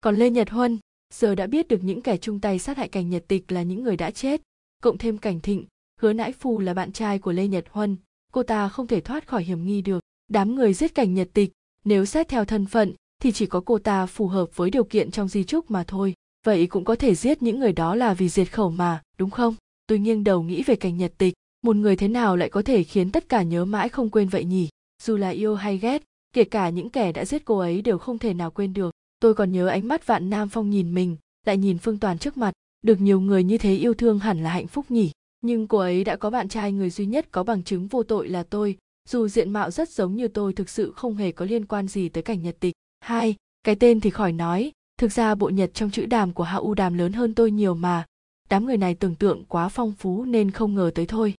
Còn 0.00 0.16
lê 0.16 0.30
nhật 0.30 0.50
huân, 0.50 0.78
giờ 1.14 1.34
đã 1.34 1.46
biết 1.46 1.68
được 1.68 1.84
những 1.84 2.02
kẻ 2.02 2.16
chung 2.16 2.40
tay 2.40 2.58
sát 2.58 2.76
hại 2.76 2.88
cảnh 2.88 3.10
nhật 3.10 3.24
tịch 3.28 3.52
là 3.52 3.62
những 3.62 3.82
người 3.82 3.96
đã 3.96 4.10
chết, 4.10 4.42
cộng 4.82 4.98
thêm 4.98 5.18
cảnh 5.18 5.40
thịnh, 5.40 5.66
hứa 6.00 6.12
nãi 6.12 6.32
phù 6.32 6.58
là 6.58 6.74
bạn 6.74 6.92
trai 6.92 7.18
của 7.18 7.32
lê 7.32 7.48
nhật 7.48 7.64
huân, 7.70 7.96
cô 8.32 8.42
ta 8.42 8.68
không 8.68 8.86
thể 8.86 9.00
thoát 9.00 9.28
khỏi 9.28 9.44
hiểm 9.44 9.66
nghi 9.66 9.82
được. 9.82 10.00
Đám 10.28 10.54
người 10.54 10.74
giết 10.74 10.94
cảnh 10.94 11.14
nhật 11.14 11.28
tịch, 11.32 11.52
nếu 11.84 12.04
xét 12.04 12.28
theo 12.28 12.44
thân 12.44 12.66
phận 12.66 12.94
thì 13.22 13.32
chỉ 13.32 13.46
có 13.46 13.60
cô 13.60 13.78
ta 13.78 14.06
phù 14.06 14.28
hợp 14.28 14.56
với 14.56 14.70
điều 14.70 14.84
kiện 14.84 15.10
trong 15.10 15.28
di 15.28 15.44
trúc 15.44 15.70
mà 15.70 15.84
thôi. 15.84 16.14
Vậy 16.46 16.66
cũng 16.66 16.84
có 16.84 16.96
thể 16.96 17.14
giết 17.14 17.42
những 17.42 17.60
người 17.60 17.72
đó 17.72 17.94
là 17.94 18.14
vì 18.14 18.28
diệt 18.28 18.52
khẩu 18.52 18.70
mà, 18.70 19.02
đúng 19.18 19.30
không? 19.30 19.54
Tôi 19.92 19.98
nghiêng 19.98 20.24
đầu 20.24 20.42
nghĩ 20.42 20.62
về 20.62 20.76
cảnh 20.76 20.96
nhật 20.96 21.12
tịch, 21.18 21.34
một 21.62 21.76
người 21.76 21.96
thế 21.96 22.08
nào 22.08 22.36
lại 22.36 22.48
có 22.48 22.62
thể 22.62 22.82
khiến 22.84 23.10
tất 23.10 23.28
cả 23.28 23.42
nhớ 23.42 23.64
mãi 23.64 23.88
không 23.88 24.10
quên 24.10 24.28
vậy 24.28 24.44
nhỉ? 24.44 24.68
Dù 25.02 25.16
là 25.16 25.28
yêu 25.28 25.54
hay 25.54 25.78
ghét, 25.78 26.02
kể 26.34 26.44
cả 26.44 26.68
những 26.68 26.90
kẻ 26.90 27.12
đã 27.12 27.24
giết 27.24 27.44
cô 27.44 27.58
ấy 27.58 27.82
đều 27.82 27.98
không 27.98 28.18
thể 28.18 28.34
nào 28.34 28.50
quên 28.50 28.72
được. 28.72 28.90
Tôi 29.20 29.34
còn 29.34 29.52
nhớ 29.52 29.66
ánh 29.68 29.88
mắt 29.88 30.06
vạn 30.06 30.30
nam 30.30 30.48
phong 30.48 30.70
nhìn 30.70 30.94
mình, 30.94 31.16
lại 31.46 31.56
nhìn 31.56 31.78
phương 31.78 31.98
toàn 31.98 32.18
trước 32.18 32.36
mặt. 32.36 32.52
Được 32.82 33.00
nhiều 33.00 33.20
người 33.20 33.44
như 33.44 33.58
thế 33.58 33.76
yêu 33.76 33.94
thương 33.94 34.18
hẳn 34.18 34.42
là 34.42 34.50
hạnh 34.50 34.66
phúc 34.66 34.86
nhỉ? 34.88 35.10
Nhưng 35.40 35.66
cô 35.66 35.78
ấy 35.78 36.04
đã 36.04 36.16
có 36.16 36.30
bạn 36.30 36.48
trai 36.48 36.72
người 36.72 36.90
duy 36.90 37.06
nhất 37.06 37.28
có 37.30 37.42
bằng 37.42 37.62
chứng 37.62 37.86
vô 37.86 38.02
tội 38.02 38.28
là 38.28 38.42
tôi. 38.42 38.76
Dù 39.08 39.28
diện 39.28 39.50
mạo 39.50 39.70
rất 39.70 39.88
giống 39.90 40.16
như 40.16 40.28
tôi, 40.28 40.52
thực 40.52 40.68
sự 40.68 40.92
không 40.96 41.16
hề 41.16 41.32
có 41.32 41.44
liên 41.44 41.66
quan 41.66 41.88
gì 41.88 42.08
tới 42.08 42.22
cảnh 42.22 42.42
nhật 42.42 42.56
tịch. 42.60 42.74
Hai, 43.00 43.34
cái 43.62 43.74
tên 43.74 44.00
thì 44.00 44.10
khỏi 44.10 44.32
nói. 44.32 44.72
Thực 44.98 45.12
ra 45.12 45.34
bộ 45.34 45.48
nhật 45.48 45.70
trong 45.74 45.90
chữ 45.90 46.06
đàm 46.06 46.32
của 46.32 46.44
hạ 46.44 46.56
u 46.56 46.74
đàm 46.74 46.98
lớn 46.98 47.12
hơn 47.12 47.34
tôi 47.34 47.50
nhiều 47.50 47.74
mà 47.74 48.04
đám 48.52 48.66
người 48.66 48.76
này 48.76 48.94
tưởng 48.94 49.14
tượng 49.14 49.44
quá 49.44 49.68
phong 49.68 49.92
phú 49.92 50.24
nên 50.24 50.50
không 50.50 50.74
ngờ 50.74 50.90
tới 50.94 51.06
thôi. 51.06 51.34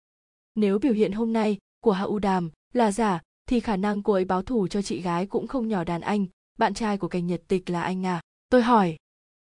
Nếu 0.55 0.79
biểu 0.79 0.93
hiện 0.93 1.11
hôm 1.11 1.33
nay 1.33 1.57
của 1.83 1.91
hạ 1.91 2.03
u 2.03 2.19
đàm 2.19 2.49
là 2.73 2.91
giả, 2.91 3.21
thì 3.49 3.59
khả 3.59 3.77
năng 3.77 4.03
cô 4.03 4.13
ấy 4.13 4.25
báo 4.25 4.41
thù 4.41 4.67
cho 4.67 4.81
chị 4.81 5.01
gái 5.01 5.25
cũng 5.25 5.47
không 5.47 5.67
nhỏ 5.67 5.83
đàn 5.83 6.01
anh, 6.01 6.25
bạn 6.57 6.73
trai 6.73 6.97
của 6.97 7.07
cảnh 7.07 7.27
nhật 7.27 7.41
tịch 7.47 7.69
là 7.69 7.81
anh 7.81 8.05
à. 8.05 8.21
Tôi 8.49 8.61
hỏi, 8.61 8.95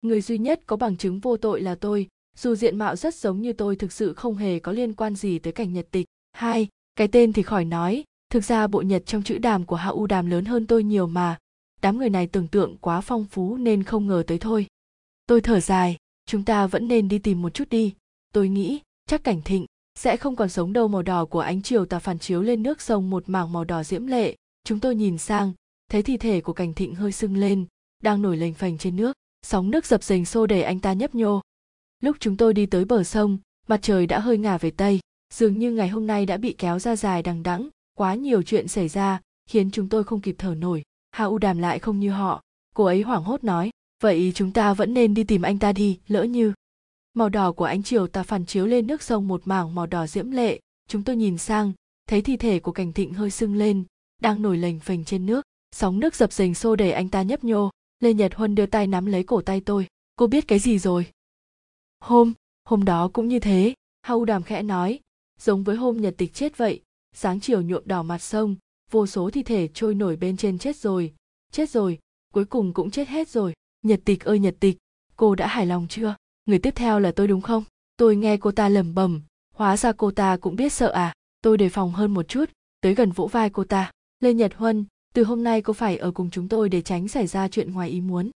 người 0.01 0.21
duy 0.21 0.37
nhất 0.37 0.61
có 0.65 0.75
bằng 0.75 0.97
chứng 0.97 1.19
vô 1.19 1.37
tội 1.37 1.61
là 1.61 1.75
tôi, 1.75 2.07
dù 2.37 2.55
diện 2.55 2.77
mạo 2.77 2.95
rất 2.95 3.15
giống 3.15 3.41
như 3.41 3.53
tôi 3.53 3.75
thực 3.75 3.91
sự 3.91 4.13
không 4.13 4.35
hề 4.35 4.59
có 4.59 4.71
liên 4.71 4.93
quan 4.93 5.15
gì 5.15 5.39
tới 5.39 5.53
cảnh 5.53 5.73
nhật 5.73 5.87
tịch. 5.91 6.05
Hai, 6.31 6.67
cái 6.95 7.07
tên 7.07 7.33
thì 7.33 7.43
khỏi 7.43 7.65
nói, 7.65 8.03
thực 8.29 8.43
ra 8.43 8.67
bộ 8.67 8.81
nhật 8.81 9.05
trong 9.05 9.23
chữ 9.23 9.37
đàm 9.37 9.65
của 9.65 9.75
hạ 9.75 9.89
u 9.89 10.07
đàm 10.07 10.29
lớn 10.29 10.45
hơn 10.45 10.67
tôi 10.67 10.83
nhiều 10.83 11.07
mà. 11.07 11.37
Đám 11.81 11.97
người 11.97 12.09
này 12.09 12.27
tưởng 12.27 12.47
tượng 12.47 12.77
quá 12.77 13.01
phong 13.01 13.25
phú 13.25 13.57
nên 13.57 13.83
không 13.83 14.07
ngờ 14.07 14.23
tới 14.27 14.37
thôi. 14.37 14.67
Tôi 15.27 15.41
thở 15.41 15.59
dài 15.59 15.97
chúng 16.29 16.43
ta 16.43 16.67
vẫn 16.67 16.87
nên 16.87 17.07
đi 17.07 17.19
tìm 17.19 17.41
một 17.41 17.53
chút 17.53 17.69
đi. 17.69 17.93
Tôi 18.33 18.49
nghĩ 18.49 18.79
chắc 19.07 19.23
cảnh 19.23 19.41
thịnh 19.41 19.65
sẽ 19.99 20.17
không 20.17 20.35
còn 20.35 20.49
sống 20.49 20.73
đâu 20.73 20.87
màu 20.87 21.01
đỏ 21.01 21.25
của 21.25 21.39
ánh 21.39 21.61
chiều 21.61 21.85
tà 21.85 21.99
phản 21.99 22.19
chiếu 22.19 22.41
lên 22.41 22.63
nước 22.63 22.81
sông 22.81 23.09
một 23.09 23.23
mảng 23.29 23.53
màu 23.53 23.63
đỏ 23.63 23.83
diễm 23.83 24.07
lệ. 24.07 24.35
Chúng 24.63 24.79
tôi 24.79 24.95
nhìn 24.95 25.17
sang, 25.17 25.53
thấy 25.91 26.03
thi 26.03 26.17
thể 26.17 26.41
của 26.41 26.53
cảnh 26.53 26.73
thịnh 26.73 26.95
hơi 26.95 27.11
sưng 27.11 27.37
lên, 27.37 27.65
đang 28.03 28.21
nổi 28.21 28.37
lềnh 28.37 28.53
phềnh 28.53 28.77
trên 28.77 28.95
nước. 28.95 29.13
Sóng 29.45 29.71
nước 29.71 29.85
dập 29.85 30.03
dềnh 30.03 30.25
xô 30.25 30.47
đẩy 30.47 30.63
anh 30.63 30.79
ta 30.79 30.93
nhấp 30.93 31.15
nhô. 31.15 31.41
Lúc 32.03 32.17
chúng 32.19 32.37
tôi 32.37 32.53
đi 32.53 32.65
tới 32.65 32.85
bờ 32.85 33.03
sông, 33.03 33.37
mặt 33.67 33.79
trời 33.81 34.07
đã 34.07 34.19
hơi 34.19 34.37
ngả 34.37 34.57
về 34.57 34.71
tây, 34.71 34.99
dường 35.33 35.59
như 35.59 35.71
ngày 35.71 35.87
hôm 35.87 36.07
nay 36.07 36.25
đã 36.25 36.37
bị 36.37 36.55
kéo 36.57 36.79
ra 36.79 36.95
dài 36.95 37.23
đằng 37.23 37.43
đẵng. 37.43 37.69
Quá 37.97 38.15
nhiều 38.15 38.41
chuyện 38.41 38.67
xảy 38.67 38.87
ra 38.87 39.21
khiến 39.49 39.71
chúng 39.71 39.89
tôi 39.89 40.03
không 40.03 40.21
kịp 40.21 40.35
thở 40.37 40.55
nổi. 40.55 40.83
Hà 41.11 41.25
u 41.25 41.37
đàm 41.37 41.57
lại 41.57 41.79
không 41.79 41.99
như 41.99 42.11
họ. 42.11 42.41
Cô 42.75 42.83
ấy 42.83 43.01
hoảng 43.01 43.23
hốt 43.23 43.43
nói 43.43 43.71
vậy 44.01 44.31
chúng 44.35 44.51
ta 44.51 44.73
vẫn 44.73 44.93
nên 44.93 45.13
đi 45.13 45.23
tìm 45.23 45.41
anh 45.41 45.59
ta 45.59 45.73
đi, 45.73 45.99
lỡ 46.07 46.23
như. 46.23 46.53
Màu 47.13 47.29
đỏ 47.29 47.51
của 47.51 47.65
ánh 47.65 47.83
chiều 47.83 48.07
tà 48.07 48.23
phản 48.23 48.45
chiếu 48.45 48.65
lên 48.65 48.88
nước 48.88 49.03
sông 49.03 49.27
một 49.27 49.41
mảng 49.45 49.75
màu 49.75 49.85
đỏ 49.85 50.07
diễm 50.07 50.31
lệ. 50.31 50.59
Chúng 50.88 51.03
tôi 51.03 51.15
nhìn 51.15 51.38
sang, 51.38 51.73
thấy 52.07 52.21
thi 52.21 52.38
thể 52.38 52.59
của 52.59 52.71
cảnh 52.71 52.93
thịnh 52.93 53.13
hơi 53.13 53.31
sưng 53.31 53.55
lên, 53.55 53.83
đang 54.21 54.41
nổi 54.41 54.57
lềnh 54.57 54.79
phềnh 54.79 55.05
trên 55.05 55.25
nước. 55.25 55.45
Sóng 55.75 55.99
nước 55.99 56.15
dập 56.15 56.33
dềnh 56.33 56.55
xô 56.55 56.75
đẩy 56.75 56.91
anh 56.91 57.09
ta 57.09 57.21
nhấp 57.21 57.43
nhô. 57.43 57.69
Lê 57.99 58.13
nhật 58.13 58.35
huân 58.35 58.55
đưa 58.55 58.65
tay 58.65 58.88
nắm 58.88 59.05
lấy 59.05 59.23
cổ 59.23 59.41
tay 59.41 59.62
tôi. 59.62 59.88
Cô 60.15 60.27
biết 60.27 60.47
cái 60.47 60.59
gì 60.59 60.79
rồi? 60.79 61.05
Hôm 61.99 62.33
hôm 62.63 62.85
đó 62.85 63.09
cũng 63.13 63.27
như 63.27 63.39
thế 63.39 63.73
hau 64.01 64.25
đàm 64.25 64.43
khẽ 64.43 64.63
nói. 64.63 64.99
Giống 65.39 65.63
với 65.63 65.75
hôm 65.75 66.01
nhật 66.01 66.15
tịch 66.17 66.33
chết 66.33 66.57
vậy, 66.57 66.81
sáng 67.15 67.39
chiều 67.39 67.62
nhuộm 67.62 67.83
đỏ 67.85 68.03
mặt 68.03 68.17
sông, 68.17 68.55
vô 68.91 69.07
số 69.07 69.29
thi 69.29 69.43
thể 69.43 69.67
trôi 69.73 69.95
nổi 69.95 70.15
bên 70.15 70.38
trên 70.38 70.57
chết 70.57 70.75
rồi. 70.75 71.13
Chết 71.51 71.69
rồi, 71.69 71.99
cuối 72.33 72.45
cùng 72.45 72.73
cũng 72.73 72.91
chết 72.91 73.07
hết 73.07 73.29
rồi 73.29 73.53
nhật 73.81 73.99
tịch 74.05 74.23
ơi 74.23 74.39
nhật 74.39 74.55
tịch, 74.59 74.77
cô 75.15 75.35
đã 75.35 75.47
hài 75.47 75.65
lòng 75.65 75.87
chưa? 75.89 76.15
Người 76.45 76.59
tiếp 76.59 76.73
theo 76.75 76.99
là 76.99 77.11
tôi 77.11 77.27
đúng 77.27 77.41
không? 77.41 77.63
Tôi 77.97 78.15
nghe 78.15 78.37
cô 78.37 78.51
ta 78.51 78.69
lẩm 78.69 78.95
bẩm, 78.95 79.21
hóa 79.55 79.77
ra 79.77 79.91
cô 79.91 80.11
ta 80.11 80.37
cũng 80.37 80.55
biết 80.55 80.73
sợ 80.73 80.91
à? 80.91 81.13
Tôi 81.41 81.57
đề 81.57 81.69
phòng 81.69 81.91
hơn 81.91 82.13
một 82.13 82.27
chút, 82.27 82.49
tới 82.81 82.95
gần 82.95 83.11
vỗ 83.11 83.27
vai 83.27 83.49
cô 83.49 83.63
ta. 83.63 83.91
Lê 84.19 84.33
nhật 84.33 84.55
huân, 84.55 84.85
từ 85.13 85.23
hôm 85.23 85.43
nay 85.43 85.61
cô 85.61 85.73
phải 85.73 85.97
ở 85.97 86.11
cùng 86.11 86.29
chúng 86.29 86.47
tôi 86.47 86.69
để 86.69 86.81
tránh 86.81 87.07
xảy 87.07 87.27
ra 87.27 87.47
chuyện 87.47 87.73
ngoài 87.73 87.89
ý 87.89 88.01
muốn. 88.01 88.31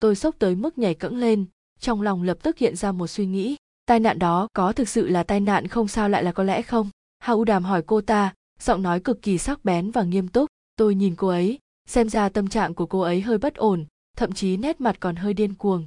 Tôi 0.00 0.14
sốc 0.14 0.34
tới 0.38 0.54
mức 0.54 0.78
nhảy 0.78 0.94
cẫng 0.94 1.16
lên, 1.16 1.46
trong 1.80 2.02
lòng 2.02 2.22
lập 2.22 2.38
tức 2.42 2.58
hiện 2.58 2.76
ra 2.76 2.92
một 2.92 3.06
suy 3.06 3.26
nghĩ. 3.26 3.56
Tai 3.86 4.00
nạn 4.00 4.18
đó 4.18 4.48
có 4.52 4.72
thực 4.72 4.88
sự 4.88 5.08
là 5.08 5.22
tai 5.22 5.40
nạn 5.40 5.66
không 5.66 5.88
sao 5.88 6.08
lại 6.08 6.24
là 6.24 6.32
có 6.32 6.42
lẽ 6.42 6.62
không? 6.62 6.90
Hà 7.18 7.32
u 7.32 7.44
đàm 7.44 7.64
hỏi 7.64 7.82
cô 7.86 8.00
ta, 8.00 8.34
giọng 8.60 8.82
nói 8.82 9.00
cực 9.00 9.22
kỳ 9.22 9.38
sắc 9.38 9.64
bén 9.64 9.90
và 9.90 10.02
nghiêm 10.02 10.28
túc. 10.28 10.46
Tôi 10.76 10.94
nhìn 10.94 11.14
cô 11.16 11.28
ấy, 11.28 11.58
xem 11.88 12.08
ra 12.08 12.28
tâm 12.28 12.48
trạng 12.48 12.74
của 12.74 12.86
cô 12.86 13.00
ấy 13.00 13.20
hơi 13.20 13.38
bất 13.38 13.54
ổn 13.54 13.84
thậm 14.18 14.32
chí 14.32 14.56
nét 14.56 14.80
mặt 14.80 14.96
còn 15.00 15.16
hơi 15.16 15.34
điên 15.34 15.54
cuồng. 15.54 15.86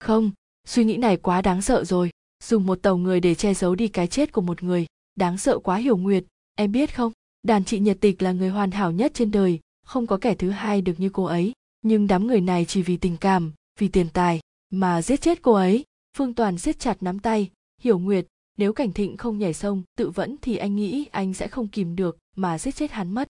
Không, 0.00 0.30
suy 0.66 0.84
nghĩ 0.84 0.96
này 0.96 1.16
quá 1.16 1.42
đáng 1.42 1.62
sợ 1.62 1.84
rồi. 1.84 2.10
Dùng 2.44 2.66
một 2.66 2.82
tàu 2.82 2.96
người 2.96 3.20
để 3.20 3.34
che 3.34 3.54
giấu 3.54 3.74
đi 3.74 3.88
cái 3.88 4.06
chết 4.06 4.32
của 4.32 4.40
một 4.40 4.62
người, 4.62 4.86
đáng 5.16 5.38
sợ 5.38 5.58
quá 5.58 5.76
hiểu 5.76 5.96
nguyệt. 5.96 6.24
Em 6.56 6.72
biết 6.72 6.96
không, 6.96 7.12
đàn 7.42 7.64
chị 7.64 7.78
nhiệt 7.78 8.00
tịch 8.00 8.22
là 8.22 8.32
người 8.32 8.48
hoàn 8.48 8.70
hảo 8.70 8.92
nhất 8.92 9.12
trên 9.14 9.30
đời, 9.30 9.60
không 9.84 10.06
có 10.06 10.18
kẻ 10.20 10.34
thứ 10.34 10.50
hai 10.50 10.82
được 10.82 11.00
như 11.00 11.10
cô 11.12 11.24
ấy. 11.24 11.52
Nhưng 11.82 12.06
đám 12.06 12.26
người 12.26 12.40
này 12.40 12.64
chỉ 12.64 12.82
vì 12.82 12.96
tình 12.96 13.16
cảm, 13.16 13.52
vì 13.78 13.88
tiền 13.88 14.08
tài 14.12 14.40
mà 14.70 15.02
giết 15.02 15.20
chết 15.20 15.42
cô 15.42 15.52
ấy. 15.52 15.84
Phương 16.16 16.34
toàn 16.34 16.58
siết 16.58 16.78
chặt 16.78 17.02
nắm 17.02 17.18
tay. 17.18 17.50
Hiểu 17.80 17.98
nguyệt, 17.98 18.26
nếu 18.58 18.72
cảnh 18.72 18.92
thịnh 18.92 19.16
không 19.16 19.38
nhảy 19.38 19.54
sông, 19.54 19.82
tự 19.96 20.10
vẫn 20.10 20.36
thì 20.42 20.56
anh 20.56 20.76
nghĩ 20.76 21.06
anh 21.10 21.34
sẽ 21.34 21.48
không 21.48 21.68
kìm 21.68 21.96
được 21.96 22.18
mà 22.36 22.58
giết 22.58 22.74
chết 22.74 22.90
hắn 22.90 23.10
mất. 23.10 23.28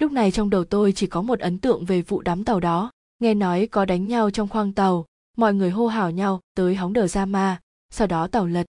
Lúc 0.00 0.12
này 0.12 0.30
trong 0.30 0.50
đầu 0.50 0.64
tôi 0.64 0.92
chỉ 0.92 1.06
có 1.06 1.22
một 1.22 1.38
ấn 1.38 1.58
tượng 1.58 1.84
về 1.84 2.02
vụ 2.02 2.22
đám 2.22 2.44
tàu 2.44 2.60
đó 2.60 2.90
nghe 3.24 3.34
nói 3.34 3.68
có 3.70 3.84
đánh 3.84 4.08
nhau 4.08 4.30
trong 4.30 4.48
khoang 4.48 4.72
tàu, 4.72 5.06
mọi 5.36 5.54
người 5.54 5.70
hô 5.70 5.86
hào 5.86 6.10
nhau 6.10 6.40
tới 6.56 6.74
hóng 6.74 6.92
đờ 6.92 7.06
ra 7.06 7.26
ma, 7.26 7.60
sau 7.90 8.06
đó 8.06 8.26
tàu 8.26 8.46
lật. 8.46 8.66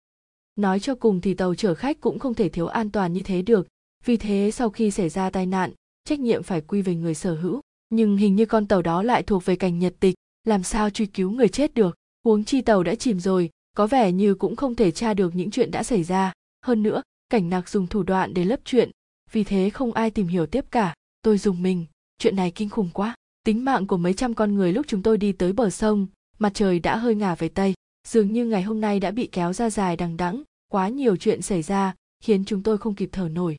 Nói 0.55 0.79
cho 0.79 0.95
cùng 0.95 1.21
thì 1.21 1.33
tàu 1.33 1.55
chở 1.55 1.73
khách 1.73 2.01
cũng 2.01 2.19
không 2.19 2.33
thể 2.33 2.49
thiếu 2.49 2.67
an 2.67 2.91
toàn 2.91 3.13
như 3.13 3.21
thế 3.23 3.41
được, 3.41 3.67
vì 4.05 4.17
thế 4.17 4.51
sau 4.53 4.69
khi 4.69 4.91
xảy 4.91 5.09
ra 5.09 5.29
tai 5.29 5.45
nạn, 5.45 5.71
trách 6.05 6.19
nhiệm 6.19 6.43
phải 6.43 6.61
quy 6.61 6.81
về 6.81 6.95
người 6.95 7.15
sở 7.15 7.35
hữu. 7.35 7.61
Nhưng 7.89 8.17
hình 8.17 8.35
như 8.35 8.45
con 8.45 8.67
tàu 8.67 8.81
đó 8.81 9.03
lại 9.03 9.23
thuộc 9.23 9.45
về 9.45 9.55
cảnh 9.55 9.79
nhật 9.79 9.93
tịch, 9.99 10.15
làm 10.43 10.63
sao 10.63 10.89
truy 10.89 11.05
cứu 11.05 11.31
người 11.31 11.47
chết 11.47 11.73
được? 11.73 11.95
Huống 12.25 12.43
chi 12.43 12.61
tàu 12.61 12.83
đã 12.83 12.95
chìm 12.95 13.19
rồi, 13.19 13.49
có 13.77 13.87
vẻ 13.87 14.11
như 14.11 14.35
cũng 14.35 14.55
không 14.55 14.75
thể 14.75 14.91
tra 14.91 15.13
được 15.13 15.35
những 15.35 15.51
chuyện 15.51 15.71
đã 15.71 15.83
xảy 15.83 16.03
ra. 16.03 16.33
Hơn 16.65 16.83
nữa, 16.83 17.01
cảnh 17.29 17.49
nặc 17.49 17.69
dùng 17.69 17.87
thủ 17.87 18.03
đoạn 18.03 18.33
để 18.33 18.45
lấp 18.45 18.59
chuyện, 18.65 18.91
vì 19.31 19.43
thế 19.43 19.69
không 19.69 19.91
ai 19.91 20.11
tìm 20.11 20.27
hiểu 20.27 20.45
tiếp 20.45 20.65
cả. 20.71 20.93
Tôi 21.21 21.37
dùng 21.37 21.63
mình, 21.63 21.85
chuyện 22.17 22.35
này 22.35 22.51
kinh 22.51 22.69
khủng 22.69 22.89
quá 22.93 23.15
tính 23.45 23.65
mạng 23.65 23.87
của 23.87 23.97
mấy 23.97 24.13
trăm 24.13 24.33
con 24.33 24.55
người 24.55 24.73
lúc 24.73 24.85
chúng 24.89 25.01
tôi 25.01 25.17
đi 25.17 25.31
tới 25.31 25.53
bờ 25.53 25.69
sông, 25.69 26.07
mặt 26.39 26.51
trời 26.53 26.79
đã 26.79 26.97
hơi 26.97 27.15
ngả 27.15 27.35
về 27.35 27.49
tây 27.49 27.73
dường 28.07 28.33
như 28.33 28.45
ngày 28.45 28.63
hôm 28.63 28.81
nay 28.81 28.99
đã 28.99 29.11
bị 29.11 29.29
kéo 29.31 29.53
ra 29.53 29.69
dài 29.69 29.95
đằng 29.95 30.17
đẵng, 30.17 30.43
quá 30.71 30.89
nhiều 30.89 31.15
chuyện 31.15 31.41
xảy 31.41 31.61
ra, 31.61 31.95
khiến 32.23 32.45
chúng 32.45 32.63
tôi 32.63 32.77
không 32.77 32.95
kịp 32.95 33.09
thở 33.11 33.29
nổi. 33.29 33.57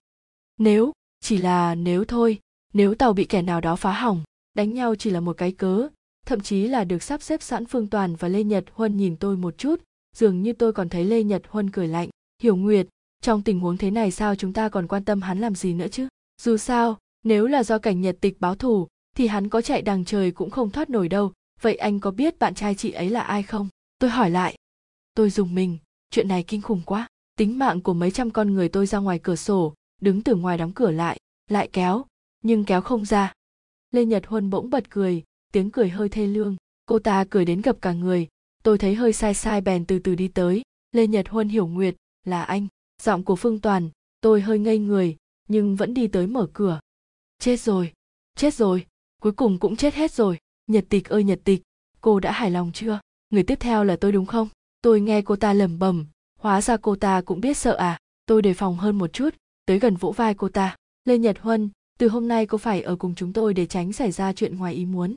Nếu, 0.59 0.93
chỉ 1.20 1.39
là 1.39 1.74
nếu 1.74 2.05
thôi, 2.05 2.39
nếu 2.72 2.95
tàu 2.95 3.12
bị 3.12 3.24
kẻ 3.24 3.43
nào 3.43 3.61
đó 3.61 3.76
phá 3.76 3.93
hỏng, 3.93 4.22
đánh 4.55 4.74
nhau 4.74 4.95
chỉ 4.95 5.11
là 5.11 5.20
một 5.20 5.37
cái 5.37 5.53
cớ, 5.53 5.89
thậm 6.26 6.41
chí 6.41 6.68
là 6.68 6.84
được 6.84 7.03
sắp 7.03 7.22
xếp 7.22 7.43
sẵn 7.43 7.66
phương 7.66 7.87
toàn 7.87 8.16
và 8.16 8.28
lê 8.28 8.43
nhật 8.43 8.64
huân 8.72 8.97
nhìn 8.97 9.16
tôi 9.16 9.37
một 9.37 9.59
chút, 9.59 9.82
dường 10.16 10.43
như 10.43 10.53
tôi 10.53 10.72
còn 10.72 10.89
thấy 10.89 11.05
lê 11.05 11.22
nhật 11.22 11.43
huân 11.49 11.70
cười 11.70 11.89
lạnh, 11.89 12.09
hiểu 12.43 12.57
nguyệt, 12.57 12.87
trong 13.22 13.43
tình 13.43 13.61
huống 13.61 13.76
thế 13.76 13.91
này 13.91 14.11
sao 14.11 14.34
chúng 14.34 14.53
ta 14.53 14.68
còn 14.68 14.87
quan 14.87 15.05
tâm 15.05 15.22
hắn 15.22 15.39
làm 15.39 15.55
gì 15.55 15.74
nữa 15.74 15.89
chứ? 15.89 16.09
Dù 16.43 16.57
sao, 16.57 16.99
nếu 17.22 17.47
là 17.47 17.62
do 17.62 17.78
cảnh 17.78 18.01
nhật 18.01 18.16
tịch 18.20 18.41
báo 18.41 18.55
thù 18.55 18.89
thì 19.16 19.26
hắn 19.26 19.48
có 19.48 19.60
chạy 19.60 19.82
đằng 19.82 20.04
trời 20.04 20.30
cũng 20.30 20.50
không 20.50 20.70
thoát 20.70 20.90
nổi 20.90 21.08
đâu. 21.08 21.32
Vậy 21.60 21.74
anh 21.74 22.00
có 22.00 22.10
biết 22.10 22.38
bạn 22.38 22.54
trai 22.54 22.74
chị 22.74 22.90
ấy 22.90 23.10
là 23.10 23.20
ai 23.20 23.42
không? 23.42 23.68
Tôi 23.98 24.10
hỏi 24.10 24.30
lại. 24.30 24.56
Tôi 25.14 25.30
dùng 25.30 25.54
mình. 25.54 25.78
Chuyện 26.10 26.28
này 26.28 26.42
kinh 26.42 26.62
khủng 26.62 26.82
quá. 26.86 27.08
Tính 27.38 27.58
mạng 27.58 27.80
của 27.80 27.94
mấy 27.94 28.10
trăm 28.10 28.30
con 28.30 28.54
người 28.54 28.68
tôi 28.68 28.86
ra 28.86 28.98
ngoài 28.98 29.18
cửa 29.18 29.36
sổ, 29.36 29.74
đứng 30.00 30.22
từ 30.22 30.34
ngoài 30.34 30.58
đóng 30.58 30.72
cửa 30.72 30.90
lại 30.90 31.18
lại 31.50 31.68
kéo, 31.72 32.04
nhưng 32.42 32.64
kéo 32.64 32.80
không 32.80 33.04
ra. 33.04 33.32
Lê 33.90 34.04
nhật 34.04 34.26
huân 34.26 34.50
bỗng 34.50 34.70
bật 34.70 34.90
cười, 34.90 35.24
tiếng 35.52 35.70
cười 35.70 35.88
hơi 35.88 36.08
thê 36.08 36.26
lương. 36.26 36.56
Cô 36.86 36.98
ta 36.98 37.24
cười 37.30 37.44
đến 37.44 37.60
gập 37.60 37.80
cả 37.80 37.92
người. 37.92 38.28
Tôi 38.64 38.78
thấy 38.78 38.94
hơi 38.94 39.12
sai 39.12 39.34
sai 39.34 39.60
bèn 39.60 39.84
từ 39.84 39.98
từ 39.98 40.14
đi 40.14 40.28
tới. 40.28 40.62
Lê 40.92 41.06
nhật 41.06 41.28
huân 41.28 41.48
hiểu 41.48 41.66
nguyệt, 41.66 41.96
là 42.24 42.42
anh. 42.42 42.66
Giọng 43.02 43.24
của 43.24 43.36
phương 43.36 43.60
toàn, 43.60 43.90
tôi 44.20 44.40
hơi 44.40 44.58
ngây 44.58 44.78
người, 44.78 45.16
nhưng 45.48 45.76
vẫn 45.76 45.94
đi 45.94 46.06
tới 46.06 46.26
mở 46.26 46.48
cửa. 46.52 46.80
Chết 47.38 47.60
rồi. 47.60 47.92
Chết 48.36 48.54
rồi 48.54 48.86
cuối 49.22 49.32
cùng 49.32 49.58
cũng 49.58 49.76
chết 49.76 49.94
hết 49.94 50.12
rồi. 50.12 50.38
Nhật 50.66 50.84
tịch 50.88 51.08
ơi 51.08 51.24
nhật 51.24 51.40
tịch, 51.44 51.62
cô 52.00 52.20
đã 52.20 52.32
hài 52.32 52.50
lòng 52.50 52.70
chưa? 52.74 53.00
Người 53.30 53.42
tiếp 53.42 53.60
theo 53.60 53.84
là 53.84 53.96
tôi 53.96 54.12
đúng 54.12 54.26
không? 54.26 54.48
Tôi 54.82 55.00
nghe 55.00 55.22
cô 55.22 55.36
ta 55.36 55.52
lẩm 55.52 55.78
bẩm. 55.78 56.06
Hóa 56.38 56.60
ra 56.60 56.76
cô 56.76 56.96
ta 56.96 57.20
cũng 57.20 57.40
biết 57.40 57.56
sợ 57.56 57.76
à? 57.76 57.98
Tôi 58.26 58.42
đề 58.42 58.54
phòng 58.54 58.76
hơn 58.76 58.98
một 58.98 59.12
chút, 59.12 59.34
tới 59.66 59.78
gần 59.78 59.96
vỗ 59.96 60.12
vai 60.12 60.34
cô 60.34 60.48
ta. 60.48 60.76
Lê 61.04 61.18
nhật 61.18 61.38
huân, 61.38 61.70
từ 61.98 62.08
hôm 62.08 62.28
nay 62.28 62.46
cô 62.46 62.58
phải 62.58 62.82
ở 62.82 62.96
cùng 62.96 63.14
chúng 63.14 63.32
tôi 63.32 63.54
để 63.54 63.66
tránh 63.66 63.92
xảy 63.92 64.12
ra 64.12 64.32
chuyện 64.32 64.56
ngoài 64.56 64.74
ý 64.74 64.84
muốn. 64.84 65.14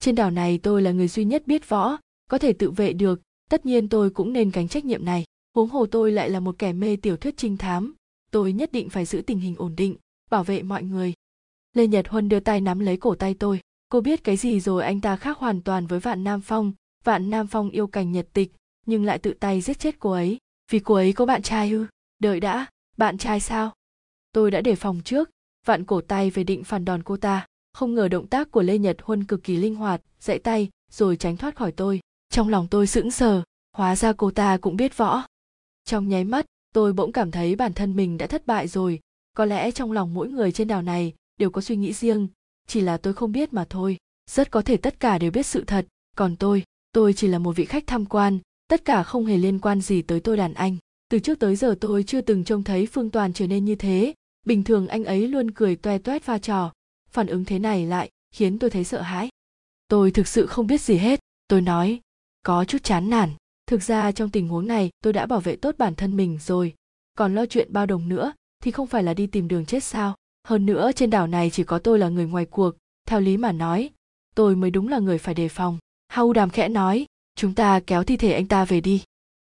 Trên 0.00 0.14
đảo 0.14 0.30
này 0.30 0.58
tôi 0.58 0.82
là 0.82 0.90
người 0.90 1.08
duy 1.08 1.24
nhất 1.24 1.46
biết 1.46 1.68
võ, 1.68 1.96
có 2.30 2.38
thể 2.38 2.52
tự 2.52 2.70
vệ 2.70 2.92
được. 2.92 3.20
Tất 3.50 3.66
nhiên 3.66 3.88
tôi 3.88 4.10
cũng 4.10 4.32
nên 4.32 4.50
gánh 4.50 4.68
trách 4.68 4.84
nhiệm 4.84 5.04
này. 5.04 5.24
Huống 5.54 5.68
hồ 5.68 5.86
tôi 5.86 6.12
lại 6.12 6.30
là 6.30 6.40
một 6.40 6.58
kẻ 6.58 6.72
mê 6.72 6.96
tiểu 6.96 7.16
thuyết 7.16 7.36
trinh 7.36 7.56
thám, 7.56 7.94
tôi 8.30 8.52
nhất 8.52 8.72
định 8.72 8.88
phải 8.90 9.04
giữ 9.04 9.22
tình 9.26 9.38
hình 9.38 9.54
ổn 9.58 9.76
định, 9.76 9.96
bảo 10.30 10.44
vệ 10.44 10.62
mọi 10.62 10.82
người 10.82 11.12
lê 11.72 11.86
nhật 11.86 12.08
huân 12.08 12.28
đưa 12.28 12.40
tay 12.40 12.60
nắm 12.60 12.78
lấy 12.78 12.96
cổ 12.96 13.14
tay 13.14 13.34
tôi. 13.34 13.60
Cô 13.88 14.00
biết 14.00 14.24
cái 14.24 14.36
gì 14.36 14.60
rồi 14.60 14.84
anh 14.84 15.00
ta 15.00 15.16
khác 15.16 15.38
hoàn 15.38 15.60
toàn 15.60 15.86
với 15.86 16.00
vạn 16.00 16.24
nam 16.24 16.40
phong. 16.40 16.72
Vạn 17.04 17.30
nam 17.30 17.46
phong 17.46 17.70
yêu 17.70 17.86
cành 17.86 18.12
nhật 18.12 18.28
tịch, 18.32 18.52
nhưng 18.86 19.04
lại 19.04 19.18
tự 19.18 19.34
tay 19.40 19.60
giết 19.60 19.78
chết 19.78 19.98
cô 19.98 20.10
ấy. 20.10 20.38
Vì 20.70 20.78
cô 20.78 20.94
ấy 20.94 21.12
có 21.12 21.26
bạn 21.26 21.42
trai 21.42 21.70
ư? 21.70 21.86
Đợi 22.18 22.40
đã, 22.40 22.66
bạn 22.96 23.18
trai 23.18 23.40
sao? 23.40 23.72
Tôi 24.32 24.50
đã 24.50 24.60
đề 24.60 24.74
phòng 24.74 25.00
trước 25.04 25.30
vạn 25.66 25.84
cổ 25.84 26.00
tay 26.00 26.30
về 26.30 26.44
định 26.44 26.64
phản 26.64 26.84
đòn 26.84 27.02
cô 27.02 27.16
ta. 27.16 27.46
Không 27.72 27.94
ngờ 27.94 28.08
động 28.08 28.26
tác 28.26 28.50
của 28.50 28.62
lê 28.62 28.78
nhật 28.78 28.96
huân 29.02 29.24
cực 29.24 29.44
kỳ 29.44 29.56
linh 29.56 29.74
hoạt 29.74 30.02
dạy 30.20 30.38
tay, 30.38 30.68
rồi 30.90 31.16
tránh 31.16 31.36
thoát 31.36 31.56
khỏi 31.56 31.72
tôi. 31.72 32.00
Trong 32.30 32.48
lòng 32.48 32.66
tôi 32.70 32.86
sững 32.86 33.10
sờ, 33.10 33.42
hóa 33.76 33.96
ra 33.96 34.12
cô 34.12 34.30
ta 34.30 34.56
cũng 34.56 34.76
biết 34.76 34.96
võ. 34.96 35.22
Trong 35.84 36.08
nháy 36.08 36.24
mắt, 36.24 36.46
tôi 36.74 36.92
bỗng 36.92 37.12
cảm 37.12 37.30
thấy 37.30 37.56
bản 37.56 37.72
thân 37.72 37.96
mình 37.96 38.18
đã 38.18 38.26
thất 38.26 38.46
bại 38.46 38.68
rồi. 38.68 39.00
Có 39.36 39.44
lẽ 39.44 39.70
trong 39.70 39.92
lòng 39.92 40.14
mỗi 40.14 40.28
người 40.28 40.52
trên 40.52 40.68
đảo 40.68 40.82
này 40.82 41.14
đều 41.40 41.50
có 41.50 41.60
suy 41.60 41.76
nghĩ 41.76 41.92
riêng. 41.92 42.28
Chỉ 42.66 42.80
là 42.80 42.96
tôi 42.96 43.14
không 43.14 43.32
biết 43.32 43.52
mà 43.52 43.64
thôi. 43.70 43.96
Rất 44.30 44.50
có 44.50 44.62
thể 44.62 44.76
tất 44.76 45.00
cả 45.00 45.18
đều 45.18 45.30
biết 45.30 45.46
sự 45.46 45.64
thật. 45.66 45.86
Còn 46.16 46.36
tôi 46.36 46.64
tôi 46.92 47.12
chỉ 47.12 47.28
là 47.28 47.38
một 47.38 47.56
vị 47.56 47.64
khách 47.64 47.86
tham 47.86 48.06
quan. 48.06 48.38
Tất 48.68 48.84
cả 48.84 49.02
không 49.02 49.26
hề 49.26 49.36
liên 49.36 49.58
quan 49.58 49.80
gì 49.80 50.02
tới 50.02 50.20
tôi 50.20 50.36
đàn 50.36 50.54
anh. 50.54 50.76
Từ 51.10 51.18
trước 51.18 51.38
tới 51.38 51.56
giờ 51.56 51.74
tôi 51.80 52.02
chưa 52.02 52.20
từng 52.20 52.44
trông 52.44 52.64
thấy 52.64 52.86
phương 52.86 53.10
toàn 53.10 53.32
trở 53.32 53.46
nên 53.46 53.64
như 53.64 53.74
thế. 53.74 54.14
Bình 54.46 54.64
thường 54.64 54.88
anh 54.88 55.04
ấy 55.04 55.28
luôn 55.28 55.50
cười 55.50 55.76
toe 55.76 55.98
toét 55.98 56.22
pha 56.22 56.38
trò. 56.38 56.72
Phản 57.10 57.26
ứng 57.26 57.44
thế 57.44 57.58
này 57.58 57.86
lại 57.86 58.10
khiến 58.34 58.58
tôi 58.58 58.70
thấy 58.70 58.84
sợ 58.84 59.00
hãi. 59.00 59.28
Tôi 59.88 60.10
thực 60.10 60.28
sự 60.28 60.46
không 60.46 60.66
biết 60.66 60.80
gì 60.80 60.96
hết. 60.96 61.20
Tôi 61.48 61.60
nói, 61.60 62.00
có 62.42 62.64
chút 62.64 62.78
chán 62.82 63.10
nản. 63.10 63.30
Thực 63.66 63.82
ra 63.82 64.12
trong 64.12 64.30
tình 64.30 64.48
huống 64.48 64.66
này, 64.66 64.90
tôi 65.02 65.12
đã 65.12 65.26
bảo 65.26 65.40
vệ 65.40 65.56
tốt 65.56 65.74
bản 65.78 65.94
thân 65.94 66.16
mình 66.16 66.38
rồi. 66.40 66.74
Còn 67.18 67.34
lo 67.34 67.46
chuyện 67.46 67.72
bao 67.72 67.86
đồng 67.86 68.08
nữa, 68.08 68.32
thì 68.62 68.70
không 68.70 68.86
phải 68.86 69.02
là 69.02 69.14
đi 69.14 69.26
tìm 69.26 69.48
đường 69.48 69.66
chết 69.66 69.84
sao? 69.84 70.14
Hơn 70.50 70.66
nữa, 70.66 70.90
trên 70.96 71.10
đảo 71.10 71.26
này 71.26 71.50
chỉ 71.50 71.64
có 71.64 71.78
tôi 71.78 71.98
là 71.98 72.08
người 72.08 72.26
ngoài 72.26 72.46
cuộc, 72.46 72.70
theo 73.06 73.20
lý 73.20 73.36
mà 73.36 73.52
nói, 73.52 73.90
tôi 74.34 74.56
mới 74.56 74.70
đúng 74.70 74.88
là 74.88 74.98
người 74.98 75.18
phải 75.18 75.34
đề 75.34 75.48
phòng. 75.48 75.78
Hau 76.08 76.32
đàm 76.32 76.50
khẽ 76.50 76.68
nói, 76.68 77.06
chúng 77.34 77.54
ta 77.54 77.80
kéo 77.86 78.04
thi 78.04 78.16
thể 78.16 78.32
anh 78.32 78.46
ta 78.46 78.64
về 78.64 78.80
đi. 78.80 79.02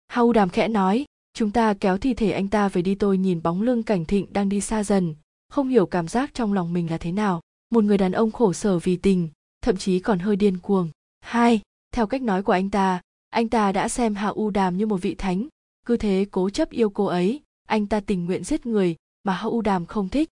Hau 0.08 0.34
đàm 0.34 0.50
khẽ 0.50 0.68
nói, 0.68 1.06
chúng 1.34 1.52
ta 1.52 1.74
kéo 1.74 1.98
thi 1.98 2.14
thể 2.14 2.32
anh 2.32 2.48
ta 2.48 2.70
về 2.70 2.82
đi, 2.82 2.96
tôi 2.96 3.18
nhìn 3.18 3.42
bóng 3.44 3.62
lưng 3.62 3.84
cảnh 3.84 4.06
thịnh 4.06 4.34
đang 4.34 4.50
đi 4.50 4.62
xa 4.62 4.84
dần, 4.84 5.16
không 5.50 5.68
hiểu 5.68 5.86
cảm 5.86 6.08
giác 6.08 6.34
trong 6.34 6.54
lòng 6.54 6.74
mình 6.74 6.92
là 6.92 6.98
thế 6.98 7.12
nào. 7.12 7.42
Một 7.70 7.84
người 7.84 7.98
đàn 7.98 8.12
ông 8.12 8.32
khổ 8.32 8.54
sở 8.54 8.80
vì 8.80 8.96
tình, 8.96 9.30
thậm 9.62 9.78
chí 9.78 10.00
còn 10.00 10.20
hơi 10.20 10.36
điên 10.36 10.58
cuồng. 10.58 10.90
Hai, 11.22 11.62
theo 11.92 12.08
cách 12.08 12.22
nói 12.22 12.44
của 12.44 12.54
anh 12.54 12.70
ta 12.70 13.02
anh 13.30 13.50
ta 13.50 13.72
đã 13.72 13.90
xem 13.90 14.16
hạ 14.16 14.28
u 14.28 14.50
đàm 14.50 14.78
như 14.78 14.86
một 14.86 14.98
vị 15.02 15.16
thánh. 15.16 15.48
Cứ 15.86 15.98
thế 15.98 16.26
cố 16.32 16.50
chấp 16.50 16.70
yêu 16.70 16.90
cô 16.90 17.06
ấy, 17.06 17.42
anh 17.68 17.88
ta 17.88 18.00
tình 18.00 18.26
nguyện 18.26 18.44
giết 18.44 18.66
người 18.66 18.96
mà 19.24 19.34
hạ 19.34 19.48
u 19.48 19.62
đàm 19.62 19.86
không 19.86 20.10
thích 20.10 20.30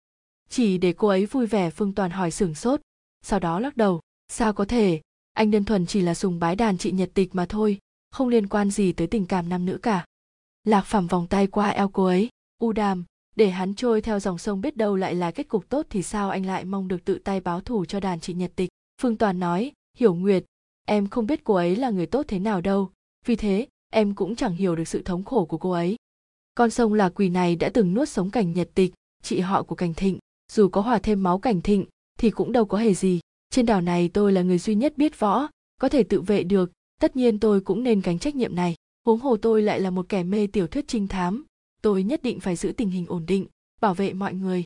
chỉ 0.49 0.77
để 0.77 0.93
cô 0.93 1.07
ấy 1.07 1.25
vui 1.25 1.45
vẻ 1.45 1.69
phương 1.69 1.93
toàn 1.93 2.11
hỏi 2.11 2.31
sửng 2.31 2.55
sốt. 2.55 2.81
Sau 3.21 3.39
đó 3.39 3.59
lắc 3.59 3.77
đầu, 3.77 4.01
sao 4.27 4.53
có 4.53 4.65
thể? 4.65 5.01
Anh 5.33 5.51
đơn 5.51 5.65
thuần 5.65 5.85
chỉ 5.85 6.01
là 6.01 6.13
sùng 6.13 6.39
bái 6.39 6.55
đàn 6.55 6.77
chị 6.77 6.91
nhật 6.91 7.11
tịch 7.13 7.35
mà 7.35 7.45
thôi, 7.45 7.79
không 8.11 8.27
liên 8.27 8.47
quan 8.47 8.71
gì 8.71 8.91
tới 8.91 9.07
tình 9.07 9.25
cảm 9.25 9.49
nam 9.49 9.65
nữ 9.65 9.77
cả. 9.77 10.05
Lạc 10.63 10.81
phẳng 10.81 11.07
vòng 11.07 11.27
tay 11.27 11.47
qua 11.47 11.69
eo 11.69 11.89
cô 11.89 12.05
ấy, 12.05 12.29
u 12.61 12.71
đàm, 12.71 13.03
để 13.35 13.49
hắn 13.49 13.75
trôi 13.75 14.01
theo 14.01 14.19
dòng 14.19 14.37
sông 14.37 14.61
biết 14.61 14.77
đâu 14.77 14.95
lại 14.95 15.15
là 15.15 15.31
kết 15.31 15.47
cục 15.47 15.69
tốt 15.69 15.85
thì 15.89 16.03
sao 16.03 16.29
anh 16.29 16.45
lại 16.45 16.65
mong 16.65 16.87
được 16.87 17.05
tự 17.05 17.19
tay 17.19 17.39
báo 17.39 17.61
thù 17.61 17.85
cho 17.85 17.99
đàn 17.99 18.19
chị 18.19 18.33
nhật 18.33 18.51
tịch? 18.55 18.69
Phương 19.01 19.17
toàn 19.17 19.39
nói, 19.39 19.71
hiểu 19.97 20.15
nguyệt, 20.15 20.45
em 20.85 21.07
không 21.07 21.27
biết 21.27 21.43
cô 21.43 21.53
ấy 21.53 21.75
là 21.75 21.89
người 21.89 22.05
tốt 22.05 22.25
thế 22.27 22.39
nào 22.39 22.61
đâu, 22.61 22.91
vì 23.25 23.35
thế, 23.35 23.67
em 23.89 24.15
cũng 24.15 24.35
chẳng 24.35 24.55
hiểu 24.55 24.75
được 24.75 24.87
sự 24.87 25.01
thống 25.01 25.23
khổ 25.23 25.45
của 25.45 25.57
cô 25.57 25.71
ấy. 25.71 25.95
Con 26.55 26.69
sông 26.69 26.93
là 26.93 27.09
quỳ 27.09 27.29
này 27.29 27.55
đã 27.55 27.69
từng 27.73 27.93
nuốt 27.93 28.09
sống 28.09 28.29
cảnh 28.29 28.53
nhật 28.53 28.69
tịch, 28.73 28.93
chị 29.23 29.39
họ 29.39 29.63
của 29.63 29.75
cảnh 29.75 29.93
thịnh 29.93 30.19
dù 30.53 30.67
có 30.67 30.81
hòa 30.81 30.99
thêm 30.99 31.23
máu 31.23 31.39
cảnh 31.39 31.61
thịnh, 31.61 31.85
thì 32.19 32.31
cũng 32.31 32.51
đâu 32.51 32.65
có 32.65 32.77
hề 32.77 32.93
gì. 32.93 33.19
Trên 33.49 33.65
đảo 33.65 33.81
này 33.81 34.09
tôi 34.13 34.31
là 34.31 34.41
người 34.41 34.57
duy 34.57 34.75
nhất 34.75 34.93
biết 34.97 35.19
võ, 35.19 35.47
có 35.81 35.89
thể 35.89 36.03
tự 36.03 36.21
vệ 36.21 36.43
được, 36.43 36.71
tất 37.01 37.15
nhiên 37.15 37.39
tôi 37.39 37.61
cũng 37.61 37.83
nên 37.83 38.01
gánh 38.01 38.19
trách 38.19 38.35
nhiệm 38.35 38.55
này. 38.55 38.75
Huống 39.05 39.19
hồ 39.19 39.37
tôi 39.37 39.61
lại 39.61 39.79
là 39.79 39.89
một 39.89 40.05
kẻ 40.09 40.23
mê 40.23 40.47
tiểu 40.47 40.67
thuyết 40.67 40.87
trinh 40.87 41.07
thám, 41.07 41.45
tôi 41.81 42.03
nhất 42.03 42.23
định 42.23 42.39
phải 42.39 42.55
giữ 42.55 42.71
tình 42.71 42.89
hình 42.89 43.05
ổn 43.07 43.25
định, 43.25 43.45
bảo 43.81 43.93
vệ 43.93 44.13
mọi 44.13 44.33
người. 44.33 44.63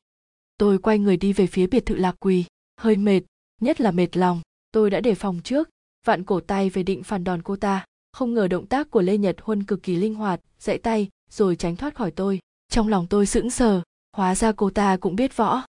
Tôi 0.57 0.77
quay 0.77 0.99
người 0.99 1.17
đi 1.17 1.33
về 1.33 1.47
phía 1.47 1.67
biệt 1.67 1.85
thự 1.85 1.95
lạc 1.95 2.15
quỳ. 2.19 2.45
Hơi 2.79 2.95
mệt, 2.95 3.21
nhất 3.61 3.81
là 3.81 3.91
mệt 3.91 4.17
lòng, 4.17 4.41
tôi 4.71 4.89
đã 4.89 5.01
đề 5.01 5.15
phòng 5.15 5.39
trước, 5.43 5.69
vạn 6.05 6.23
cổ 6.23 6.39
tay 6.39 6.69
về 6.69 6.83
định 6.83 7.03
phản 7.03 7.23
đòn 7.23 7.41
cô 7.41 7.55
ta. 7.55 7.85
Không 8.13 8.33
ngờ 8.33 8.47
động 8.47 8.65
tác 8.65 8.91
của 8.91 9.01
lê 9.01 9.17
nhật 9.17 9.35
huân 9.41 9.63
cực 9.63 9.83
kỳ 9.83 9.95
linh 9.95 10.15
hoạt, 10.15 10.41
dãy 10.59 10.77
tay, 10.77 11.09
rồi 11.31 11.55
tránh 11.55 11.75
thoát 11.75 11.95
khỏi 11.95 12.11
tôi. 12.11 12.39
Trong 12.69 12.87
lòng 12.87 13.07
tôi 13.09 13.25
sững 13.25 13.49
sờ, 13.49 13.81
hóa 14.17 14.35
ra 14.35 14.51
cô 14.51 14.69
ta 14.69 14.97
cũng 14.97 15.15
biết 15.15 15.37
võ 15.37 15.63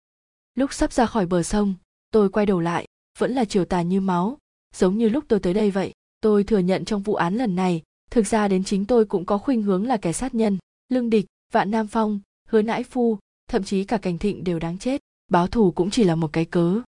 lúc 0.58 0.74
sắp 0.74 0.94
ra 0.94 1.06
khỏi 1.06 1.26
bờ 1.26 1.44
sông, 1.44 1.76
tôi 2.12 2.30
quay 2.30 2.46
đầu 2.46 2.60
lại, 2.60 2.86
vẫn 3.20 3.32
là 3.32 3.46
chiều 3.46 3.66
tà 3.66 3.82
như 3.82 4.02
máu. 4.02 4.38
Giống 4.76 4.98
như 4.98 5.10
lúc 5.10 5.24
tôi 5.28 5.40
tới 5.40 5.54
đây 5.54 5.72
vậy, 5.72 5.94
tôi 6.22 6.44
thừa 6.44 6.58
nhận 6.58 6.86
trong 6.86 7.02
vụ 7.02 7.16
án 7.16 7.36
lần 7.36 7.56
này, 7.56 7.82
thực 8.12 8.28
ra 8.28 8.48
đến 8.48 8.64
chính 8.64 8.86
tôi 8.86 9.06
cũng 9.06 9.26
có 9.26 9.38
khuynh 9.38 9.62
hướng 9.62 9.88
là 9.88 9.98
kẻ 9.98 10.14
sát 10.14 10.36
nhân, 10.36 10.58
lương 10.90 11.10
địch, 11.10 11.26
vạn 11.54 11.72
nam 11.72 11.88
phong, 11.88 12.20
hứa 12.48 12.62
nãi 12.62 12.84
phu, 12.84 13.18
thậm 13.50 13.64
chí 13.64 13.84
cả 13.84 13.98
cảnh 13.98 14.18
thịnh 14.18 14.44
đều 14.44 14.60
đáng 14.60 14.78
chết. 14.78 15.02
Báo 15.32 15.48
thù 15.48 15.72
cũng 15.72 15.90
chỉ 15.90 16.04
là 16.04 16.16
một 16.16 16.34
cái 16.34 16.46
cớ. 16.46 16.82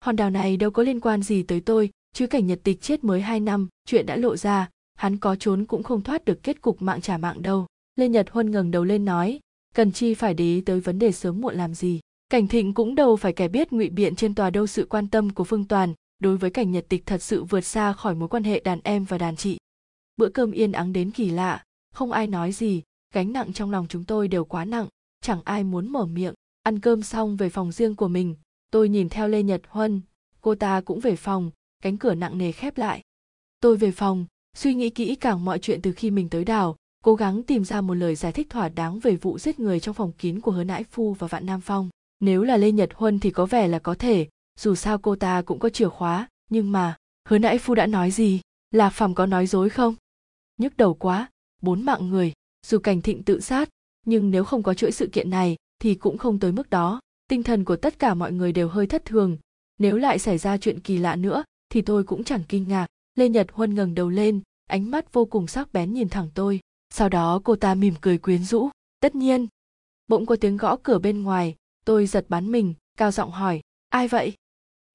Hòn 0.00 0.16
đảo 0.16 0.30
này 0.30 0.56
đâu 0.56 0.70
có 0.70 0.82
liên 0.82 1.00
quan 1.00 1.22
gì 1.22 1.42
tới 1.42 1.60
tôi, 1.60 1.90
chứ 2.14 2.26
cảnh 2.26 2.46
nhật 2.46 2.60
tịch 2.64 2.80
chết 2.80 3.04
mới 3.04 3.20
hai 3.20 3.40
năm, 3.40 3.68
chuyện 3.86 4.06
đã 4.06 4.16
lộ 4.16 4.36
ra, 4.36 4.70
hắn 4.94 5.16
có 5.16 5.36
trốn 5.36 5.64
cũng 5.64 5.82
không 5.82 6.02
thoát 6.02 6.24
được 6.24 6.42
kết 6.42 6.62
cục 6.62 6.82
mạng 6.82 7.00
trả 7.00 7.18
mạng 7.18 7.42
đâu. 7.42 7.66
Lê 7.96 8.08
nhật 8.08 8.30
huân 8.30 8.50
ngẩng 8.50 8.70
đầu 8.70 8.84
lên 8.84 9.04
nói, 9.04 9.40
cần 9.74 9.92
chi 9.92 10.14
phải 10.14 10.34
để 10.34 10.44
ý 10.44 10.60
tới 10.60 10.80
vấn 10.80 10.98
đề 10.98 11.12
sớm 11.12 11.40
muộn 11.40 11.54
làm 11.54 11.74
gì? 11.74 12.00
Cảnh 12.28 12.48
thịnh 12.48 12.74
cũng 12.74 12.94
đâu 12.94 13.16
phải 13.16 13.32
kẻ 13.32 13.48
biết 13.48 13.72
ngụy 13.72 13.90
biện 13.90 14.16
trên 14.16 14.34
tòa 14.34 14.50
đâu 14.50 14.66
sự 14.66 14.86
quan 14.90 15.08
tâm 15.08 15.30
của 15.30 15.44
phương 15.44 15.64
toàn 15.64 15.94
đối 16.18 16.36
với 16.36 16.50
cảnh 16.50 16.70
nhật 16.70 16.86
tịch 16.88 17.06
thật 17.06 17.22
sự 17.22 17.44
vượt 17.44 17.60
xa 17.60 17.92
khỏi 17.92 18.14
mối 18.14 18.28
quan 18.28 18.44
hệ 18.44 18.60
đàn 18.60 18.80
em 18.84 19.04
và 19.04 19.18
đàn 19.18 19.36
chị. 19.36 19.58
Bữa 20.16 20.28
cơm 20.28 20.50
yên 20.50 20.72
ắng 20.72 20.92
đến 20.92 21.10
kỳ 21.10 21.30
lạ, 21.30 21.64
không 21.94 22.12
ai 22.12 22.26
nói 22.26 22.52
gì, 22.52 22.82
gánh 23.14 23.32
nặng 23.32 23.52
trong 23.52 23.70
lòng 23.70 23.86
chúng 23.88 24.04
tôi 24.04 24.28
đều 24.28 24.44
quá 24.44 24.64
nặng, 24.64 24.88
chẳng 25.20 25.40
ai 25.44 25.64
muốn 25.64 25.92
mở 25.92 26.06
miệng. 26.06 26.34
Ăn 26.62 26.80
cơm 26.80 27.02
xong 27.02 27.36
về 27.36 27.48
phòng 27.48 27.72
riêng 27.72 27.96
của 27.96 28.08
mình, 28.08 28.34
tôi 28.70 28.88
nhìn 28.88 29.08
theo 29.08 29.28
lê 29.28 29.42
nhật 29.42 29.62
huân, 29.68 30.00
cô 30.40 30.54
ta 30.54 30.80
cũng 30.80 31.00
về 31.00 31.16
phòng, 31.16 31.50
cánh 31.82 31.96
cửa 31.96 32.14
nặng 32.14 32.38
nề 32.38 32.52
khép 32.52 32.78
lại. 32.78 33.02
Tôi 33.60 33.76
về 33.76 33.90
phòng, 33.90 34.26
suy 34.56 34.74
nghĩ 34.74 34.90
kỹ 34.90 35.14
càng 35.14 35.44
mọi 35.44 35.58
chuyện 35.58 35.82
từ 35.82 35.92
khi 35.92 36.10
mình 36.10 36.28
tới 36.28 36.44
đảo, 36.44 36.76
cố 37.04 37.14
gắng 37.14 37.42
tìm 37.42 37.64
ra 37.64 37.80
một 37.80 37.94
lời 37.94 38.14
giải 38.14 38.32
thích 38.32 38.50
thỏa 38.50 38.68
đáng 38.68 38.98
về 38.98 39.16
vụ 39.16 39.38
giết 39.38 39.60
người 39.60 39.80
trong 39.80 39.94
phòng 39.94 40.12
kín 40.18 40.40
của 40.40 40.50
hứa 40.50 40.64
nãi 40.64 40.84
phu 40.90 41.12
và 41.12 41.26
vạn 41.26 41.46
nam 41.46 41.60
phong 41.60 41.88
nếu 42.24 42.42
là 42.42 42.56
lê 42.56 42.72
nhật 42.72 42.90
huân 42.94 43.20
thì 43.20 43.30
có 43.30 43.46
vẻ 43.46 43.68
là 43.68 43.78
có 43.78 43.94
thể, 43.94 44.28
dù 44.58 44.74
sao 44.74 44.98
cô 44.98 45.16
ta 45.16 45.42
cũng 45.42 45.58
có 45.58 45.68
chìa 45.68 45.88
khóa, 45.88 46.28
nhưng 46.50 46.72
mà 46.72 46.96
hứa 47.28 47.38
nãy 47.38 47.58
phu 47.58 47.74
đã 47.74 47.86
nói 47.86 48.10
gì? 48.10 48.40
Lạc 48.70 48.90
phàm 48.90 49.14
có 49.14 49.26
nói 49.26 49.46
dối 49.46 49.70
không? 49.70 49.94
Nhức 50.58 50.76
đầu 50.76 50.94
quá, 50.94 51.30
bốn 51.62 51.82
mạng 51.82 52.08
người, 52.08 52.32
dù 52.66 52.78
cảnh 52.78 53.02
thịnh 53.02 53.22
tự 53.22 53.40
sát, 53.40 53.68
nhưng 54.06 54.30
nếu 54.30 54.44
không 54.44 54.62
có 54.62 54.74
chuỗi 54.74 54.92
sự 54.92 55.06
kiện 55.06 55.30
này 55.30 55.56
thì 55.78 55.94
cũng 55.94 56.18
không 56.18 56.38
tới 56.38 56.52
mức 56.52 56.70
đó. 56.70 57.00
Tinh 57.28 57.42
thần 57.42 57.64
của 57.64 57.76
tất 57.76 57.98
cả 57.98 58.14
mọi 58.14 58.32
người 58.32 58.52
đều 58.52 58.68
hơi 58.68 58.86
thất 58.86 59.04
thường. 59.04 59.36
Nếu 59.78 59.96
lại 59.96 60.18
xảy 60.18 60.38
ra 60.38 60.56
chuyện 60.56 60.80
kỳ 60.80 60.98
lạ 60.98 61.16
nữa 61.16 61.44
thì 61.68 61.82
tôi 61.82 62.04
cũng 62.04 62.24
chẳng 62.24 62.42
kinh 62.48 62.68
ngạc. 62.68 62.86
Lê 63.14 63.28
nhật 63.28 63.46
huân 63.52 63.74
ngẩng 63.74 63.94
đầu 63.94 64.08
lên, 64.08 64.40
ánh 64.66 64.90
mắt 64.90 65.12
vô 65.12 65.24
cùng 65.24 65.46
sắc 65.46 65.72
bén 65.72 65.92
nhìn 65.92 66.08
thẳng 66.08 66.30
tôi. 66.34 66.60
Sau 66.90 67.08
đó 67.08 67.40
cô 67.44 67.56
ta 67.56 67.74
mỉm 67.74 67.94
cười 68.00 68.18
quyến 68.18 68.44
rũ. 68.44 68.68
Tất 69.00 69.14
nhiên, 69.14 69.46
bỗng 70.08 70.26
có 70.26 70.36
tiếng 70.36 70.56
gõ 70.56 70.76
cửa 70.82 70.98
bên 70.98 71.22
ngoài 71.22 71.54
tôi 71.84 72.06
giật 72.06 72.26
bắn 72.28 72.52
mình, 72.52 72.74
cao 72.96 73.10
giọng 73.10 73.30
hỏi, 73.30 73.60
ai 73.88 74.08
vậy? 74.08 74.34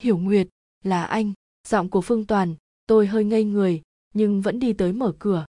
Hiểu 0.01 0.17
nguyệt, 0.17 0.47
là 0.83 1.03
anh. 1.03 1.33
Giọng 1.67 1.89
của 1.89 2.01
phương 2.01 2.25
toàn, 2.25 2.55
tôi 2.87 3.07
hơi 3.07 3.23
ngây 3.23 3.43
người, 3.43 3.81
nhưng 4.13 4.41
vẫn 4.41 4.59
đi 4.59 4.73
tới 4.73 4.93
mở 4.93 5.13
cửa. 5.19 5.45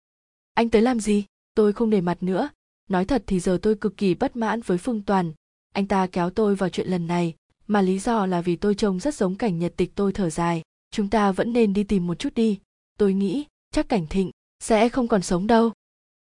Anh 0.54 0.70
tới 0.70 0.82
làm 0.82 1.00
gì? 1.00 1.26
Tôi 1.56 1.74
không 1.74 1.90
để 1.90 2.02
mặt 2.02 2.24
nữa. 2.24 2.50
Nói 2.90 3.06
thật 3.06 3.24
thì 3.28 3.40
giờ 3.40 3.60
tôi 3.62 3.76
cực 3.76 3.98
kỳ 3.98 4.14
bất 4.14 4.36
mãn 4.36 4.62
với 4.62 4.78
phương 4.78 5.02
toàn. 5.02 5.34
Anh 5.74 5.88
ta 5.88 6.08
kéo 6.08 6.30
tôi 6.30 6.56
vào 6.56 6.70
chuyện 6.70 6.88
lần 6.88 7.08
này, 7.08 7.36
mà 7.68 7.82
lý 7.82 8.00
do 8.00 8.26
là 8.26 8.42
vì 8.42 8.56
tôi 8.56 8.76
trông 8.76 9.00
rất 9.00 9.16
giống 9.16 9.36
cảnh 9.36 9.60
nhật 9.60 9.74
tịch 9.78 9.92
tôi 9.96 10.14
thở 10.14 10.30
dài. 10.30 10.62
Chúng 10.92 11.10
ta 11.10 11.32
vẫn 11.32 11.54
nên 11.54 11.74
đi 11.74 11.84
tìm 11.84 12.08
một 12.08 12.20
chút 12.20 12.34
đi. 12.36 12.60
Tôi 12.98 13.14
nghĩ, 13.14 13.46
chắc 13.72 13.90
cảnh 13.90 14.08
thịnh 14.10 14.32
sẽ 14.60 14.90
không 14.90 15.08
còn 15.08 15.22
sống 15.22 15.48
đâu. 15.48 15.72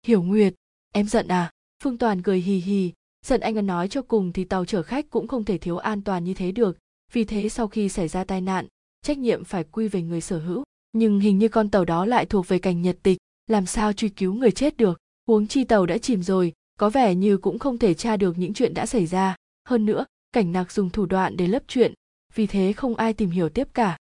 Hiểu 0.06 0.22
nguyệt, 0.22 0.54
em 0.92 1.08
giận 1.08 1.28
à? 1.28 1.50
Phương 1.82 1.98
toàn 1.98 2.22
cười 2.22 2.40
hì 2.40 2.56
hì 2.56 2.92
giận 3.26 3.40
anh 3.40 3.66
nói 3.66 3.88
cho 3.88 4.02
cùng 4.02 4.32
thì 4.32 4.44
tàu 4.44 4.64
chở 4.64 4.82
khách 4.82 5.10
cũng 5.10 5.28
không 5.28 5.44
thể 5.44 5.58
thiếu 5.58 5.76
an 5.76 6.02
toàn 6.02 6.24
như 6.24 6.34
thế 6.34 6.52
được. 6.52 6.78
Vì 7.12 7.24
thế 7.24 7.48
sau 7.48 7.68
khi 7.68 7.88
xảy 7.88 8.08
ra 8.08 8.24
tai 8.24 8.40
nạn, 8.40 8.66
trách 9.02 9.18
nhiệm 9.18 9.44
phải 9.44 9.64
quy 9.64 9.88
về 9.88 10.02
người 10.02 10.20
sở 10.20 10.38
hữu. 10.38 10.62
Nhưng 10.92 11.20
hình 11.20 11.38
như 11.38 11.48
con 11.48 11.70
tàu 11.70 11.84
đó 11.84 12.06
lại 12.06 12.26
thuộc 12.26 12.48
về 12.48 12.58
cảnh 12.58 12.82
nhật 12.82 12.98
tịch, 13.02 13.18
làm 13.46 13.66
sao 13.66 13.92
truy 13.92 14.08
cứu 14.08 14.34
người 14.34 14.50
chết 14.50 14.76
được? 14.76 14.98
Huống 15.28 15.46
chi 15.46 15.64
tàu 15.64 15.86
đã 15.86 15.98
chìm 15.98 16.22
rồi, 16.22 16.52
có 16.78 16.90
vẻ 16.90 17.14
như 17.14 17.36
cũng 17.36 17.58
không 17.58 17.78
thể 17.78 17.94
tra 17.94 18.16
được 18.16 18.38
những 18.38 18.54
chuyện 18.54 18.74
đã 18.74 18.86
xảy 18.86 19.06
ra. 19.06 19.36
Hơn 19.68 19.86
nữa, 19.86 20.04
cảnh 20.32 20.52
nạc 20.52 20.72
dùng 20.72 20.90
thủ 20.90 21.06
đoạn 21.06 21.36
để 21.36 21.46
lấp 21.46 21.62
chuyện, 21.68 21.94
vì 22.34 22.46
thế 22.46 22.72
không 22.72 22.94
ai 22.94 23.12
tìm 23.12 23.30
hiểu 23.30 23.48
tiếp 23.48 23.68
cả. 23.74 23.98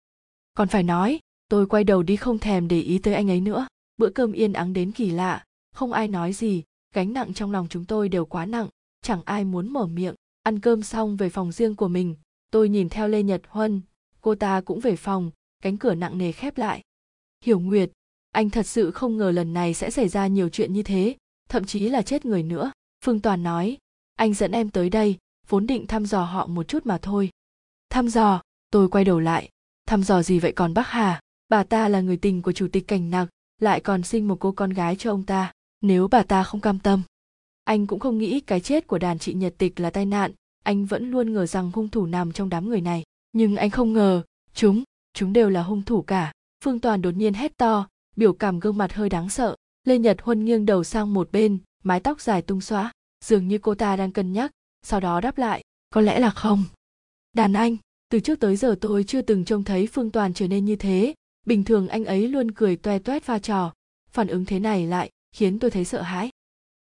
Còn 0.53 0.67
phải 0.67 0.83
nói, 0.83 1.19
tôi 1.49 1.65
quay 1.65 1.83
đầu 1.83 2.03
đi 2.03 2.15
không 2.15 2.39
thèm 2.39 2.67
để 2.67 2.81
ý 2.81 2.97
tới 2.97 3.13
anh 3.13 3.29
ấy 3.29 3.41
nữa. 3.41 3.67
Bữa 3.97 4.09
cơm 4.09 4.31
yên 4.31 4.53
ắng 4.53 4.73
đến 4.73 4.91
kỳ 4.91 5.09
lạ, 5.09 5.43
không 5.75 5.91
ai 5.91 6.07
nói 6.07 6.33
gì, 6.33 6.63
gánh 6.95 7.13
nặng 7.13 7.33
trong 7.33 7.51
lòng 7.51 7.67
chúng 7.69 7.85
tôi 7.85 8.09
đều 8.09 8.25
quá 8.25 8.45
nặng 8.45 8.67
chẳng 9.01 9.21
ai 9.25 9.45
muốn 9.45 9.73
mở 9.73 9.87
miệng. 9.87 10.15
Ăn 10.43 10.59
cơm 10.59 10.83
xong 10.83 11.17
về 11.17 11.29
phòng 11.29 11.51
riêng 11.51 11.75
của 11.75 11.87
mình, 11.87 12.15
tôi 12.51 12.69
nhìn 12.69 12.89
theo 12.89 13.07
lê 13.07 13.23
nhật 13.23 13.41
huân. 13.47 13.81
Cô 14.21 14.35
ta 14.35 14.61
cũng 14.61 14.79
về 14.79 14.95
phòng, 14.95 15.31
cánh 15.63 15.77
cửa 15.77 15.95
nặng 15.95 16.17
nề 16.17 16.31
khép 16.31 16.57
lại. 16.57 16.81
Hiểu 17.43 17.59
nguyệt, 17.59 17.91
anh 18.31 18.49
thật 18.49 18.67
sự 18.67 18.91
không 18.91 19.17
ngờ 19.17 19.31
lần 19.31 19.53
này 19.53 19.73
sẽ 19.73 19.91
xảy 19.91 20.09
ra 20.09 20.27
nhiều 20.27 20.49
chuyện 20.49 20.73
như 20.73 20.83
thế, 20.83 21.15
thậm 21.49 21.65
chí 21.65 21.89
là 21.89 22.01
chết 22.01 22.25
người 22.25 22.43
nữa. 22.43 22.71
Phương 23.05 23.19
toàn 23.19 23.43
nói, 23.43 23.77
anh 24.15 24.33
dẫn 24.33 24.51
em 24.51 24.69
tới 24.69 24.89
đây, 24.89 25.17
vốn 25.47 25.67
định 25.67 25.87
thăm 25.87 26.05
dò 26.05 26.23
họ 26.23 26.47
một 26.47 26.67
chút 26.67 26.85
mà 26.85 26.97
thôi. 27.01 27.29
Thăm 27.89 28.07
dò? 28.07 28.41
Tôi 28.71 28.89
quay 28.89 29.05
đầu 29.05 29.19
lại. 29.19 29.49
Thăm 29.85 30.03
dò 30.03 30.21
gì 30.21 30.39
vậy 30.39 30.51
còn 30.51 30.73
bác 30.73 30.87
hà? 30.87 31.21
Bà 31.49 31.63
ta 31.63 31.87
là 31.87 32.01
người 32.01 32.17
tình 32.17 32.41
của 32.41 32.51
chủ 32.51 32.67
tịch 32.71 32.87
cảnh 32.87 33.09
nặc, 33.09 33.29
lại 33.59 33.79
còn 33.79 34.03
sinh 34.03 34.27
một 34.27 34.37
cô 34.39 34.51
con 34.51 34.69
gái 34.69 34.95
cho 34.95 35.11
ông 35.11 35.23
ta. 35.23 35.51
Nếu 35.81 36.07
bà 36.07 36.23
ta 36.23 36.43
không 36.43 36.61
cam 36.61 36.79
tâm 36.79 37.01
anh 37.69 37.87
cũng 37.87 37.99
không 37.99 38.17
nghĩ 38.17 38.39
cái 38.39 38.59
chết 38.59 38.87
của 38.87 38.97
đàn 38.97 39.19
chị 39.19 39.33
nhật 39.33 39.53
tịch 39.57 39.79
là 39.79 39.89
tai 39.89 40.05
nạn. 40.05 40.31
Anh 40.63 40.85
vẫn 40.85 41.11
luôn 41.11 41.33
ngờ 41.33 41.45
rằng 41.45 41.71
hung 41.73 41.89
thủ 41.89 42.05
nằm 42.05 42.31
trong 42.31 42.49
đám 42.49 42.69
người 42.69 42.81
này. 42.81 43.03
Nhưng 43.33 43.55
anh 43.55 43.69
không 43.69 43.93
ngờ, 43.93 44.23
chúng 44.53 44.83
chúng 45.13 45.33
đều 45.33 45.49
là 45.49 45.63
hung 45.63 45.81
thủ 45.81 46.01
cả. 46.01 46.33
Phương 46.63 46.79
toàn 46.79 47.01
đột 47.01 47.11
nhiên 47.11 47.33
hét 47.33 47.57
to, 47.57 47.87
biểu 48.15 48.33
cảm 48.33 48.59
gương 48.59 48.77
mặt 48.77 48.93
hơi 48.93 49.09
đáng 49.09 49.29
sợ. 49.29 49.55
Lê 49.83 49.97
nhật 49.97 50.21
huân 50.21 50.45
nghiêng 50.45 50.65
đầu 50.65 50.83
sang 50.83 51.13
một 51.13 51.31
bên, 51.31 51.57
mái 51.83 51.99
tóc 51.99 52.21
dài 52.21 52.41
tung 52.41 52.61
xóa, 52.61 52.91
dường 53.25 53.47
như 53.47 53.57
cô 53.57 53.75
ta 53.75 53.95
đang 53.95 54.11
cân 54.11 54.33
nhắc, 54.33 54.51
sau 54.81 54.99
đó 54.99 55.21
đáp 55.21 55.37
lại, 55.37 55.63
có 55.89 56.01
lẽ 56.01 56.19
là 56.19 56.29
không. 56.29 56.63
Đàn 57.33 57.53
anh, 57.53 57.77
từ 58.11 58.19
trước 58.19 58.39
tới 58.39 58.55
giờ 58.55 58.75
tôi 58.81 59.03
chưa 59.03 59.21
từng 59.21 59.45
trông 59.45 59.63
thấy 59.63 59.87
phương 59.87 60.11
toàn 60.11 60.33
trở 60.33 60.47
nên 60.47 60.65
như 60.65 60.75
thế. 60.75 61.13
Bình 61.45 61.63
thường 61.63 61.87
anh 61.87 62.05
ấy 62.05 62.27
luôn 62.27 62.51
cười 62.51 62.75
toe 62.75 62.99
toét 62.99 63.23
pha 63.23 63.39
trò, 63.39 63.73
phản 64.11 64.27
ứng 64.27 64.45
thế 64.45 64.59
này 64.59 64.87
lại 64.87 65.09
khiến 65.35 65.59
tôi 65.59 65.71
thấy 65.71 65.85
sợ 65.85 66.01
hãi. 66.01 66.29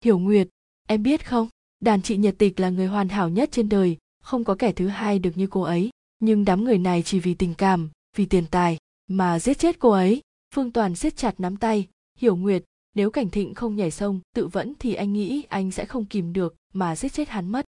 Hiểu 0.04 0.20
nguyệt 0.20 0.48
em 0.92 1.04
biết 1.04 1.28
không, 1.28 1.48
đàn 1.80 2.02
chị 2.02 2.18
nhật 2.18 2.36
tịch 2.38 2.60
là 2.60 2.70
người 2.70 2.88
hoàn 2.88 3.10
hảo 3.10 3.30
nhất 3.30 3.50
trên 3.52 3.70
đời, 3.70 3.98
không 4.24 4.44
có 4.44 4.56
kẻ 4.60 4.72
thứ 4.72 4.88
hai 4.88 5.20
được 5.20 5.38
như 5.38 5.48
cô 5.48 5.62
ấy. 5.62 5.90
Nhưng 6.20 6.46
đám 6.46 6.64
người 6.64 6.78
này 6.78 7.04
chỉ 7.06 7.20
vì 7.20 7.34
tình 7.34 7.54
cảm, 7.54 7.90
vì 8.16 8.26
tiền 8.26 8.46
tài 8.52 8.78
mà 9.08 9.40
giết 9.40 9.60
chết 9.60 9.80
cô 9.80 9.90
ấy. 9.90 10.22
Phương 10.56 10.72
toàn 10.72 10.96
siết 10.96 11.18
chặt 11.18 11.40
nắm 11.40 11.58
tay, 11.58 11.88
hiểu 12.18 12.36
nguyệt, 12.36 12.64
nếu 12.96 13.12
cảnh 13.12 13.30
thịnh 13.30 13.54
không 13.54 13.76
nhảy 13.76 13.92
sông, 13.92 14.20
tự 14.36 14.48
vẫn 14.48 14.74
thì 14.80 14.94
anh 14.94 15.14
nghĩ 15.14 15.44
anh 15.50 15.72
sẽ 15.72 15.86
không 15.86 16.06
kìm 16.06 16.34
được 16.34 16.56
mà 16.74 16.96
giết 16.96 17.14
chết 17.14 17.30
hắn 17.30 17.50
mất. 17.50 17.66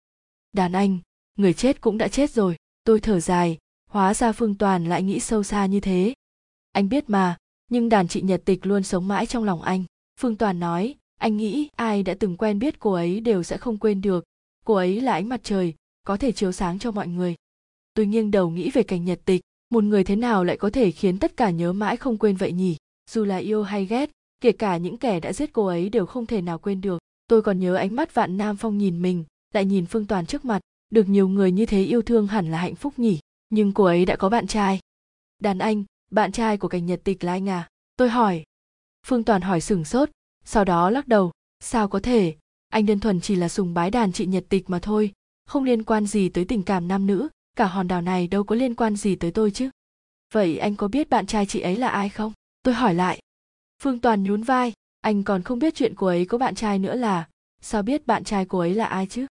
Đàn 0.52 0.72
anh, 0.72 0.98
người 1.38 1.52
chết 1.52 1.80
cũng 1.80 1.98
đã 1.98 2.08
chết 2.08 2.30
rồi, 2.30 2.56
tôi 2.84 3.00
thở 3.00 3.20
dài, 3.20 3.58
hóa 3.90 4.14
ra 4.14 4.32
phương 4.32 4.54
toàn 4.54 4.84
lại 4.84 5.02
nghĩ 5.02 5.20
sâu 5.20 5.42
xa 5.42 5.66
như 5.66 5.80
thế. 5.80 6.14
Anh 6.72 6.88
biết 6.88 7.10
mà, 7.10 7.36
nhưng 7.70 7.88
đàn 7.88 8.08
chị 8.08 8.22
nhật 8.22 8.42
tịch 8.44 8.66
luôn 8.66 8.82
sống 8.82 9.08
mãi 9.08 9.26
trong 9.26 9.44
lòng 9.44 9.62
anh, 9.62 9.84
phương 10.20 10.36
toàn 10.36 10.60
nói 10.60 10.94
anh 11.20 11.36
nghĩ 11.36 11.68
ai 11.76 12.02
đã 12.02 12.14
từng 12.14 12.36
quen 12.36 12.58
biết 12.58 12.78
cô 12.78 12.92
ấy 12.92 13.20
đều 13.20 13.42
sẽ 13.42 13.56
không 13.56 13.78
quên 13.78 14.00
được. 14.00 14.24
Cô 14.64 14.74
ấy 14.74 15.00
là 15.00 15.12
ánh 15.12 15.28
mặt 15.28 15.40
trời, 15.44 15.74
có 16.06 16.16
thể 16.16 16.32
chiếu 16.32 16.52
sáng 16.52 16.78
cho 16.78 16.90
mọi 16.90 17.08
người. 17.08 17.34
Tôi 17.94 18.06
nghiêng 18.06 18.30
đầu 18.30 18.50
nghĩ 18.50 18.70
về 18.70 18.82
cảnh 18.82 19.04
nhật 19.04 19.20
tịch, 19.24 19.40
một 19.70 19.84
người 19.84 20.04
thế 20.04 20.16
nào 20.16 20.44
lại 20.44 20.56
có 20.56 20.70
thể 20.70 20.90
khiến 20.90 21.18
tất 21.18 21.36
cả 21.36 21.50
nhớ 21.50 21.72
mãi 21.72 21.96
không 21.96 22.18
quên 22.18 22.36
vậy 22.36 22.52
nhỉ? 22.52 22.76
Dù 23.10 23.24
là 23.24 23.36
yêu 23.36 23.62
hay 23.62 23.86
ghét, 23.86 24.10
kể 24.40 24.52
cả 24.52 24.76
những 24.76 24.96
kẻ 24.96 25.20
đã 25.20 25.32
giết 25.32 25.52
cô 25.52 25.66
ấy 25.66 25.88
đều 25.88 26.06
không 26.06 26.26
thể 26.26 26.42
nào 26.42 26.58
quên 26.58 26.80
được. 26.80 26.98
Tôi 27.26 27.42
còn 27.42 27.60
nhớ 27.60 27.74
ánh 27.74 27.96
mắt 27.96 28.14
vạn 28.14 28.36
nam 28.36 28.56
phong 28.56 28.78
nhìn 28.78 29.02
mình, 29.02 29.24
lại 29.54 29.64
nhìn 29.64 29.86
phương 29.86 30.06
toàn 30.06 30.26
trước 30.26 30.44
mặt. 30.44 30.60
Được 30.90 31.08
nhiều 31.08 31.28
người 31.28 31.52
như 31.52 31.66
thế 31.66 31.84
yêu 31.84 32.02
thương 32.02 32.26
hẳn 32.26 32.50
là 32.50 32.58
hạnh 32.58 32.74
phúc 32.74 32.94
nhỉ? 32.96 33.18
Nhưng 33.50 33.72
cô 33.72 33.84
ấy 33.84 34.04
đã 34.04 34.16
có 34.16 34.28
bạn 34.28 34.46
trai. 34.46 34.80
Đàn 35.38 35.58
anh, 35.58 35.84
bạn 36.10 36.32
trai 36.32 36.56
của 36.56 36.68
cảnh 36.68 36.86
nhật 36.86 37.00
tịch 37.04 37.24
là 37.24 37.32
anh 37.32 37.48
à 37.48 37.68
tôi 37.96 38.08
hỏi. 38.08 38.42
Phương 39.06 39.24
toàn 39.24 39.42
hỏi 39.42 39.60
sửng 39.60 39.84
sốt 39.84 40.10
sau 40.44 40.64
đó 40.64 40.90
lắc 40.90 41.08
đầu, 41.08 41.32
sao 41.60 41.88
có 41.88 42.00
thể? 42.00 42.34
Anh 42.68 42.86
đơn 42.86 43.00
thuần 43.00 43.20
chỉ 43.20 43.34
là 43.34 43.48
sùng 43.48 43.74
bái 43.74 43.90
đàn 43.90 44.12
chị 44.12 44.26
nhật 44.26 44.44
tịch 44.48 44.70
mà 44.70 44.78
thôi, 44.78 45.12
không 45.46 45.64
liên 45.64 45.82
quan 45.82 46.06
gì 46.06 46.28
tới 46.28 46.44
tình 46.44 46.62
cảm 46.62 46.88
nam 46.88 47.06
nữ, 47.06 47.28
cả 47.56 47.66
hòn 47.66 47.88
đảo 47.88 48.02
này 48.02 48.26
đâu 48.26 48.44
có 48.44 48.56
liên 48.56 48.74
quan 48.74 48.96
gì 48.96 49.14
tới 49.16 49.30
tôi 49.30 49.50
chứ. 49.50 49.70
Vậy 50.32 50.58
anh 50.58 50.76
có 50.76 50.88
biết 50.88 51.10
bạn 51.10 51.26
trai 51.26 51.46
chị 51.46 51.60
ấy 51.60 51.76
là 51.76 51.88
ai 51.88 52.08
không? 52.08 52.32
Tôi 52.62 52.74
hỏi 52.74 52.94
lại. 52.94 53.20
Phương 53.82 54.00
toàn 54.00 54.22
nhún 54.22 54.42
vai, 54.42 54.72
anh 55.00 55.22
còn 55.22 55.42
không 55.42 55.58
biết 55.58 55.74
chuyện 55.74 55.94
cô 55.96 56.06
ấy 56.06 56.26
có 56.26 56.38
bạn 56.38 56.54
trai 56.54 56.78
nữa 56.78 56.94
là, 56.94 57.28
sao 57.60 57.82
biết 57.82 58.06
bạn 58.06 58.24
trai 58.24 58.44
cô 58.44 58.58
ấy 58.58 58.74
là 58.74 58.84
ai 58.84 59.06
chứ? 59.06 59.26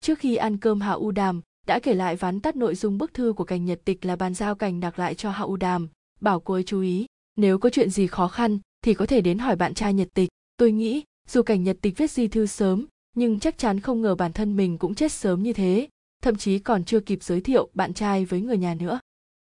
Trước 0.00 0.18
khi 0.18 0.36
ăn 0.36 0.56
cơm 0.56 0.80
hạ 0.80 0.92
u 0.92 1.10
đàm 1.10 1.40
đã 1.66 1.78
kể 1.78 1.94
lại 1.94 2.16
vắn 2.16 2.40
tắt 2.40 2.56
nội 2.56 2.74
dung 2.74 2.98
bức 2.98 3.14
thư 3.14 3.32
của 3.32 3.44
cảnh 3.44 3.64
nhật 3.64 3.80
tịch 3.84 4.04
là 4.04 4.16
bàn 4.16 4.34
giao 4.34 4.54
cảnh 4.54 4.80
đặc 4.80 4.98
lại 4.98 5.14
cho 5.14 5.30
hạ 5.30 5.44
u 5.44 5.56
đàm, 5.56 5.88
bảo 6.20 6.40
cô 6.40 6.54
ấy 6.54 6.62
chú 6.64 6.80
ý, 6.80 7.06
nếu 7.36 7.58
có 7.58 7.70
chuyện 7.70 7.90
gì 7.90 8.06
khó 8.06 8.28
khăn 8.28 8.58
thì 8.82 8.94
có 8.94 9.06
thể 9.06 9.20
đến 9.20 9.38
hỏi 9.38 9.56
bạn 9.56 9.74
trai 9.74 9.94
nhật 9.94 10.08
tịch 10.14 10.28
tôi 10.56 10.72
nghĩ, 10.72 11.02
dù 11.28 11.42
cảnh 11.42 11.64
nhật 11.64 11.76
tịch 11.82 11.96
viết 11.96 12.10
di 12.10 12.28
thư 12.28 12.46
sớm, 12.46 12.86
nhưng 13.16 13.40
chắc 13.40 13.58
chắn 13.58 13.80
không 13.80 14.02
ngờ 14.02 14.14
bản 14.14 14.32
thân 14.32 14.56
mình 14.56 14.78
cũng 14.78 14.94
chết 14.94 15.12
sớm 15.12 15.42
như 15.42 15.52
thế, 15.52 15.88
thậm 16.22 16.36
chí 16.36 16.58
còn 16.58 16.84
chưa 16.84 17.00
kịp 17.00 17.22
giới 17.22 17.40
thiệu 17.40 17.68
bạn 17.74 17.94
trai 17.94 18.24
với 18.24 18.40
người 18.40 18.58
nhà 18.58 18.74
nữa. 18.74 19.00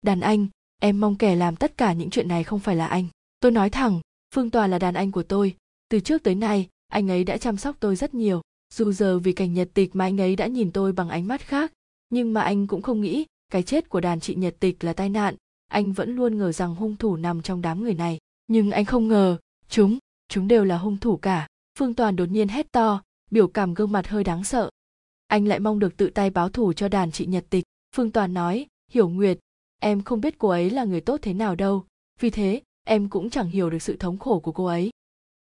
Đàn 0.02 0.20
anh, 0.20 0.48
em 0.82 1.00
mong 1.00 1.16
kẻ 1.16 1.36
làm 1.36 1.56
tất 1.56 1.78
cả 1.78 1.94
những 1.94 2.10
chuyện 2.10 2.28
này 2.28 2.44
không 2.44 2.60
phải 2.60 2.76
là 2.76 2.88
anh. 2.88 3.08
Tôi 3.40 3.52
nói 3.52 3.70
thẳng, 3.70 4.02
phương 4.36 4.50
tòa 4.50 4.68
là 4.68 4.80
đàn 4.80 4.94
anh 4.94 5.12
của 5.12 5.24
tôi. 5.24 5.56
Từ 5.90 6.00
trước 6.00 6.24
tới 6.24 6.36
nay, 6.36 6.68
anh 6.88 7.12
ấy 7.12 7.24
đã 7.24 7.38
chăm 7.38 7.58
sóc 7.58 7.76
tôi 7.80 7.96
rất 7.96 8.14
nhiều. 8.14 8.42
Dù 8.74 8.92
giờ 8.92 9.20
vì 9.20 9.34
cảnh 9.34 9.54
nhật 9.54 9.70
tịch 9.74 9.96
mà 9.96 10.06
anh 10.06 10.22
ấy 10.22 10.36
đã 10.36 10.48
nhìn 10.48 10.72
tôi 10.72 10.92
bằng 10.92 11.10
ánh 11.10 11.28
mắt 11.28 11.42
khác, 11.42 11.74
nhưng 12.10 12.34
mà 12.34 12.42
anh 12.42 12.68
cũng 12.68 12.82
không 12.82 13.02
nghĩ 13.02 13.26
cái 13.52 13.64
chết 13.64 13.90
của 13.90 14.00
đàn 14.00 14.20
chị 14.20 14.36
nhật 14.36 14.56
tịch 14.60 14.84
là 14.84 14.94
tai 14.94 15.10
nạn. 15.10 15.36
Anh 15.68 15.94
vẫn 15.94 16.16
luôn 16.16 16.38
ngờ 16.38 16.52
rằng 16.52 16.76
hung 16.76 16.96
thủ 16.96 17.16
nằm 17.16 17.42
trong 17.42 17.62
đám 17.62 17.84
người 17.84 17.94
này. 17.94 18.18
Nhưng 18.48 18.72
anh 18.72 18.86
không 18.86 19.08
ngờ, 19.08 19.38
chúng 19.70 19.98
chúng 20.30 20.48
đều 20.48 20.66
là 20.66 20.78
hung 20.78 20.98
thủ 20.98 21.18
cả. 21.18 21.48
Phương 21.80 21.94
toàn 21.94 22.16
đột 22.16 22.30
nhiên 22.30 22.48
hét 22.48 22.72
to, 22.72 23.02
biểu 23.32 23.48
cảm 23.48 23.74
gương 23.74 23.92
mặt 23.92 24.08
hơi 24.08 24.24
đáng 24.24 24.44
sợ. 24.44 24.70
Anh 25.28 25.46
lại 25.46 25.60
mong 25.60 25.80
được 25.80 25.98
tự 25.98 26.10
tay 26.10 26.30
báo 26.30 26.50
thù 26.50 26.74
cho 26.74 26.88
đàn 26.88 27.12
chị 27.12 27.26
nhật 27.26 27.46
tịch. 27.50 27.64
Phương 27.96 28.12
toàn 28.12 28.34
nói, 28.34 28.66
hiểu 28.92 29.10
nguyệt, 29.10 29.40
em 29.80 30.02
không 30.02 30.22
biết 30.22 30.38
cô 30.38 30.50
ấy 30.50 30.70
là 30.70 30.84
người 30.84 31.02
tốt 31.02 31.20
thế 31.22 31.34
nào 31.34 31.56
đâu. 31.56 31.86
Vì 32.20 32.30
thế, 32.30 32.62
em 32.84 33.10
cũng 33.10 33.30
chẳng 33.30 33.50
hiểu 33.50 33.70
được 33.70 33.82
sự 33.82 33.98
thống 33.98 34.18
khổ 34.18 34.40
của 34.40 34.52
cô 34.52 34.66
ấy. 34.66 34.90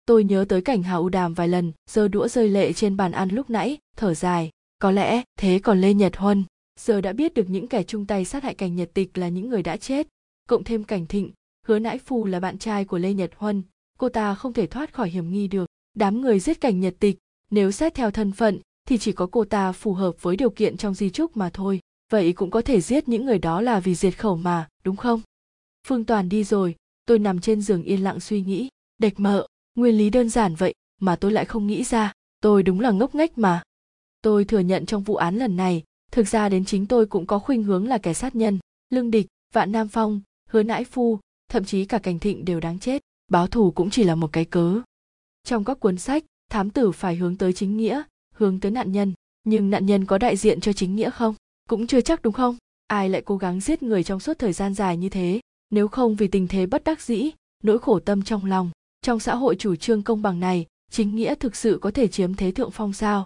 Tôi 0.06 0.24
nhớ 0.24 0.46
tới 0.50 0.62
cảnh 0.62 0.84
Hà 0.84 0.96
u 0.96 1.10
đàm 1.10 1.34
vài 1.34 1.48
lần, 1.48 1.72
giơ 1.90 2.08
đũa 2.08 2.28
rơi 2.28 2.50
lệ 2.50 2.74
trên 2.74 2.98
bàn 2.98 3.12
ăn 3.12 3.30
lúc 3.30 3.50
nãy, 3.50 3.78
thở 3.98 4.14
dài, 4.14 4.50
có 4.80 4.92
lẽ 4.92 5.24
thế 5.40 5.60
còn 5.60 5.82
lê 5.82 5.94
nhật 5.94 6.18
huân, 6.18 6.44
giờ 6.80 7.02
đã 7.02 7.14
biết 7.14 7.34
được 7.34 7.50
những 7.50 7.68
kẻ 7.68 7.84
chung 7.84 8.06
tay 8.06 8.26
sát 8.26 8.44
hại 8.44 8.56
cảnh 8.56 8.76
nhật 8.76 8.90
tịch 8.94 9.18
là 9.18 9.30
những 9.30 9.50
người 9.50 9.64
đã 9.64 9.78
chết. 9.78 10.08
Cộng 10.50 10.64
thêm 10.64 10.84
cảnh 10.84 11.06
thịnh, 11.06 11.32
hứa 11.66 11.80
nãi 11.80 11.98
phu 11.98 12.26
là 12.26 12.40
bạn 12.40 12.58
trai 12.58 12.86
của 12.86 12.98
lê 12.98 13.14
nhật 13.14 13.32
huân 13.36 13.64
cô 14.04 14.10
ta 14.10 14.36
không 14.36 14.54
thể 14.54 14.68
thoát 14.68 14.94
khỏi 14.94 15.10
hiểm 15.10 15.32
nghi 15.32 15.48
được 15.48 15.66
đám 15.94 16.22
người 16.22 16.40
giết 16.40 16.62
cảnh 16.62 16.80
nhật 16.80 16.96
tịch, 17.00 17.18
nếu 17.50 17.72
xét 17.72 17.94
theo 17.94 18.12
thân 18.12 18.32
phận, 18.32 18.60
thì 18.88 18.98
chỉ 18.98 19.12
có 19.12 19.28
cô 19.32 19.46
ta 19.46 19.72
phù 19.72 19.94
hợp 19.94 20.22
với 20.22 20.36
điều 20.36 20.50
kiện 20.50 20.78
trong 20.78 20.94
di 20.94 21.10
trúc 21.10 21.38
mà 21.38 21.50
thôi. 21.54 21.80
Vậy 22.12 22.34
cũng 22.34 22.52
có 22.52 22.62
thể 22.62 22.82
giết 22.82 23.10
những 23.10 23.26
người 23.26 23.40
đó 23.40 23.62
là 23.62 23.80
vì 23.80 23.96
diệt 23.96 24.20
khẩu 24.20 24.36
mà, 24.36 24.68
đúng 24.84 24.96
không? 24.96 25.22
Phương 25.88 26.06
toàn 26.06 26.30
đi 26.30 26.44
rồi, 26.44 26.76
tôi 27.06 27.20
nằm 27.20 27.40
trên 27.42 27.62
giường 27.62 27.84
yên 27.84 28.04
lặng 28.04 28.20
suy 28.20 28.42
nghĩ. 28.42 28.70
Đệch 28.98 29.20
mợ, 29.20 29.48
nguyên 29.76 29.98
lý 29.98 30.10
đơn 30.10 30.30
giản 30.30 30.56
vậy, 30.56 30.74
mà 31.02 31.16
tôi 31.16 31.32
lại 31.32 31.46
không 31.46 31.68
nghĩ 31.68 31.84
ra. 31.84 32.14
Tôi 32.42 32.64
đúng 32.64 32.80
là 32.80 32.92
ngốc 32.92 33.16
nghếch 33.16 33.38
mà. 33.38 33.64
Tôi 34.22 34.46
thừa 34.46 34.60
nhận 34.60 34.86
trong 34.86 35.04
vụ 35.04 35.16
án 35.16 35.38
lần 35.38 35.56
này, 35.56 35.84
thực 36.12 36.28
ra 36.28 36.50
đến 36.50 36.66
chính 36.66 36.86
tôi 36.86 37.06
cũng 37.06 37.26
có 37.26 37.40
khuynh 37.40 37.64
hướng 37.64 37.88
là 37.88 37.98
kẻ 37.98 38.14
sát 38.14 38.36
nhân. 38.36 38.60
Lương 38.90 39.12
địch, 39.12 39.28
vạn 39.54 39.72
nam 39.72 39.88
phong, 39.88 40.22
hứa 40.50 40.64
nãi 40.64 40.84
phu, 40.84 41.20
thậm 41.50 41.66
chí 41.66 41.86
cả 41.86 42.00
cảnh 42.00 42.20
thịnh 42.20 42.46
đều 42.46 42.60
đáng 42.60 42.80
chết 42.80 43.02
báo 43.28 43.48
thù 43.48 43.72
cũng 43.72 43.90
chỉ 43.90 44.04
là 44.04 44.16
một 44.16 44.34
cái 44.34 44.46
cớ. 44.46 44.82
Trong 45.44 45.64
các 45.64 45.80
cuốn 45.80 45.98
sách, 45.98 46.24
thám 46.50 46.70
tử 46.70 46.92
phải 46.92 47.16
hướng 47.16 47.38
tới 47.38 47.54
chính 47.54 47.78
nghĩa, 47.78 48.04
hướng 48.36 48.60
tới 48.60 48.72
nạn 48.72 48.92
nhân. 48.92 49.14
Nhưng 49.44 49.70
nạn 49.70 49.86
nhân 49.86 50.06
có 50.06 50.18
đại 50.18 50.38
diện 50.38 50.60
cho 50.62 50.74
chính 50.74 50.96
nghĩa 50.96 51.10
không? 51.10 51.36
Cũng 51.70 51.88
chưa 51.88 52.02
chắc 52.02 52.22
đúng 52.22 52.34
không? 52.34 52.58
Ai 52.88 53.10
lại 53.10 53.22
cố 53.26 53.38
gắng 53.38 53.60
giết 53.60 53.84
người 53.84 54.04
trong 54.04 54.20
suốt 54.20 54.40
thời 54.40 54.54
gian 54.54 54.74
dài 54.74 54.98
như 54.98 55.10
thế? 55.10 55.40
Nếu 55.70 55.88
không 55.88 56.16
vì 56.16 56.28
tình 56.28 56.48
thế 56.48 56.66
bất 56.66 56.84
đắc 56.84 57.02
dĩ, 57.02 57.32
nỗi 57.64 57.80
khổ 57.80 58.00
tâm 58.00 58.24
trong 58.24 58.46
lòng, 58.46 58.72
trong 59.02 59.20
xã 59.20 59.36
hội 59.36 59.56
chủ 59.56 59.76
trương 59.76 60.04
công 60.04 60.22
bằng 60.22 60.40
này, 60.40 60.66
chính 60.92 61.16
nghĩa 61.16 61.36
thực 61.36 61.56
sự 61.56 61.78
có 61.82 61.92
thể 61.92 62.08
chiếm 62.08 62.34
thế 62.34 62.52
thượng 62.52 62.72
phong 62.72 62.94
sao? 62.94 63.26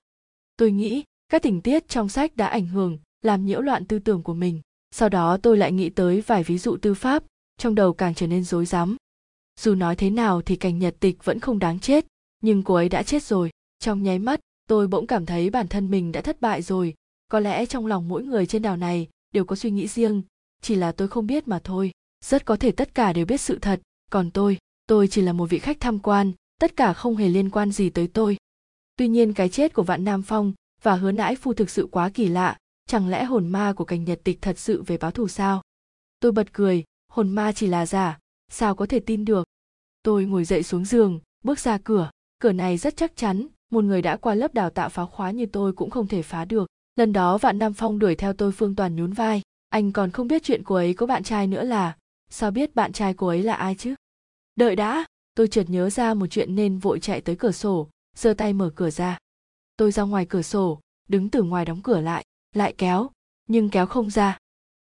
Tôi 0.58 0.72
nghĩ, 0.72 1.04
các 1.28 1.42
tình 1.42 1.62
tiết 1.62 1.90
trong 1.90 2.10
sách 2.10 2.36
đã 2.36 2.48
ảnh 2.48 2.68
hưởng, 2.68 2.98
làm 3.22 3.46
nhiễu 3.46 3.62
loạn 3.62 3.86
tư 3.86 4.00
tưởng 4.00 4.24
của 4.24 4.34
mình. 4.34 4.62
Sau 4.92 5.10
đó 5.10 5.38
tôi 5.38 5.58
lại 5.58 5.72
nghĩ 5.72 5.90
tới 5.90 6.22
vài 6.22 6.44
ví 6.44 6.58
dụ 6.58 6.78
tư 6.78 6.94
pháp, 6.94 7.24
trong 7.58 7.76
đầu 7.76 7.94
càng 7.94 8.16
trở 8.16 8.28
nên 8.28 8.44
rối 8.44 8.66
rắm 8.66 8.96
dù 9.60 9.76
nói 9.76 9.96
thế 9.96 10.10
nào 10.10 10.42
thì 10.42 10.56
cảnh 10.56 10.80
nhật 10.80 10.96
tịch 11.00 11.24
vẫn 11.24 11.40
không 11.40 11.60
đáng 11.60 11.80
chết, 11.80 12.06
nhưng 12.42 12.64
cô 12.64 12.74
ấy 12.74 12.90
đã 12.90 13.04
chết 13.04 13.24
rồi. 13.24 13.50
Trong 13.80 14.04
nháy 14.04 14.20
mắt, 14.20 14.40
tôi 14.68 14.88
bỗng 14.88 15.08
cảm 15.08 15.26
thấy 15.26 15.50
bản 15.50 15.68
thân 15.68 15.92
mình 15.92 16.12
đã 16.12 16.22
thất 16.22 16.42
bại 16.42 16.62
rồi. 16.62 16.94
Có 17.28 17.40
lẽ 17.40 17.66
trong 17.66 17.86
lòng 17.86 18.08
mỗi 18.08 18.24
người 18.24 18.46
trên 18.46 18.62
đảo 18.62 18.78
này 18.78 19.08
đều 19.34 19.46
có 19.46 19.56
suy 19.56 19.72
nghĩ 19.72 19.88
riêng, 19.88 20.22
chỉ 20.62 20.76
là 20.76 20.92
tôi 20.92 21.08
không 21.08 21.28
biết 21.28 21.48
mà 21.48 21.60
thôi. 21.64 21.92
Rất 22.26 22.46
có 22.46 22.56
thể 22.56 22.72
tất 22.72 22.96
cả 22.96 23.14
đều 23.14 23.26
biết 23.26 23.42
sự 23.42 23.60
thật. 23.60 23.82
Còn 24.12 24.32
tôi 24.32 24.58
tôi 24.88 25.08
chỉ 25.08 25.22
là 25.22 25.34
một 25.34 25.46
vị 25.50 25.60
khách 25.60 25.80
tham 25.80 26.00
quan, 26.00 26.32
tất 26.60 26.76
cả 26.76 26.94
không 26.94 27.16
hề 27.16 27.30
liên 27.30 27.50
quan 27.50 27.72
gì 27.72 27.90
tới 27.90 28.08
tôi. 28.08 28.38
Tuy 28.98 29.08
nhiên 29.08 29.34
cái 29.34 29.50
chết 29.50 29.74
của 29.74 29.84
vạn 29.84 30.04
nam 30.04 30.24
phong 30.24 30.54
và 30.84 30.96
hứa 30.96 31.12
nãi 31.12 31.36
phu 31.36 31.54
thực 31.54 31.70
sự 31.70 31.88
quá 31.92 32.10
kỳ 32.10 32.28
lạ. 32.28 32.58
Chẳng 32.88 33.10
lẽ 33.10 33.24
hồn 33.24 33.48
ma 33.48 33.74
của 33.74 33.86
cảnh 33.86 34.04
nhật 34.04 34.20
tịch 34.24 34.42
thật 34.42 34.60
sự 34.60 34.84
về 34.84 34.98
báo 34.98 35.12
thù 35.12 35.28
sao? 35.28 35.62
Tôi 36.20 36.32
bật 36.32 36.54
cười, 36.54 36.84
hồn 37.08 37.30
ma 37.30 37.52
chỉ 37.52 37.68
là 37.68 37.86
giả 37.86 38.20
sao 38.52 38.76
có 38.76 38.86
thể 38.86 39.00
tin 39.00 39.26
được? 39.26 39.48
Tôi 40.04 40.26
ngồi 40.26 40.46
dậy 40.46 40.64
xuống 40.64 40.86
giường, 40.86 41.20
bước 41.44 41.60
ra 41.60 41.78
cửa. 41.84 42.12
Cửa 42.40 42.52
này 42.52 42.78
rất 42.78 42.98
chắc 42.98 43.16
chắn, 43.16 43.48
một 43.72 43.84
người 43.84 44.02
đã 44.02 44.18
qua 44.18 44.36
lớp 44.36 44.54
đào 44.54 44.70
tạo 44.70 44.90
phá 44.90 45.06
khóa 45.06 45.32
như 45.32 45.46
tôi 45.46 45.74
cũng 45.74 45.90
không 45.90 46.08
thể 46.08 46.22
phá 46.22 46.46
được. 46.46 46.68
Lần 46.96 47.14
đó 47.14 47.38
vạn 47.38 47.60
nam 47.60 47.74
phong 47.74 48.00
đuổi 48.00 48.16
theo 48.16 48.34
tôi 48.34 48.52
phương 48.52 48.76
toàn 48.76 48.96
nhún 48.96 49.12
vai. 49.12 49.42
Anh 49.70 49.92
còn 49.92 50.12
không 50.12 50.28
biết 50.28 50.44
chuyện 50.44 50.62
cô 50.66 50.76
ấy 50.76 50.94
có 50.94 51.06
bạn 51.06 51.24
trai 51.24 51.48
nữa 51.48 51.64
là? 51.64 51.98
Sao 52.30 52.52
biết 52.52 52.76
bạn 52.76 52.94
trai 52.94 53.14
cô 53.14 53.28
ấy 53.28 53.44
là 53.44 53.54
ai 53.54 53.76
chứ? 53.76 53.96
Đợi 54.56 54.76
đã! 54.76 55.06
Tôi 55.36 55.48
chợt 55.48 55.64
nhớ 55.68 55.90
ra 55.90 56.14
một 56.14 56.28
chuyện 56.28 56.56
nên 56.56 56.78
vội 56.78 57.00
chạy 57.00 57.22
tới 57.22 57.36
cửa 57.36 57.52
sổ, 57.52 57.90
giơ 58.16 58.34
tay 58.34 58.54
mở 58.54 58.72
cửa 58.76 58.90
ra. 58.90 59.18
Tôi 59.78 59.92
ra 59.92 60.04
ngoài 60.04 60.26
cửa 60.26 60.42
sổ, 60.42 60.80
đứng 61.08 61.30
từ 61.30 61.44
ngoài 61.44 61.66
đóng 61.66 61.82
cửa 61.82 62.02
lại 62.02 62.26
lại 62.56 62.74
kéo, 62.78 63.10
nhưng 63.48 63.70
kéo 63.70 63.86
không 63.86 64.10
ra. 64.10 64.38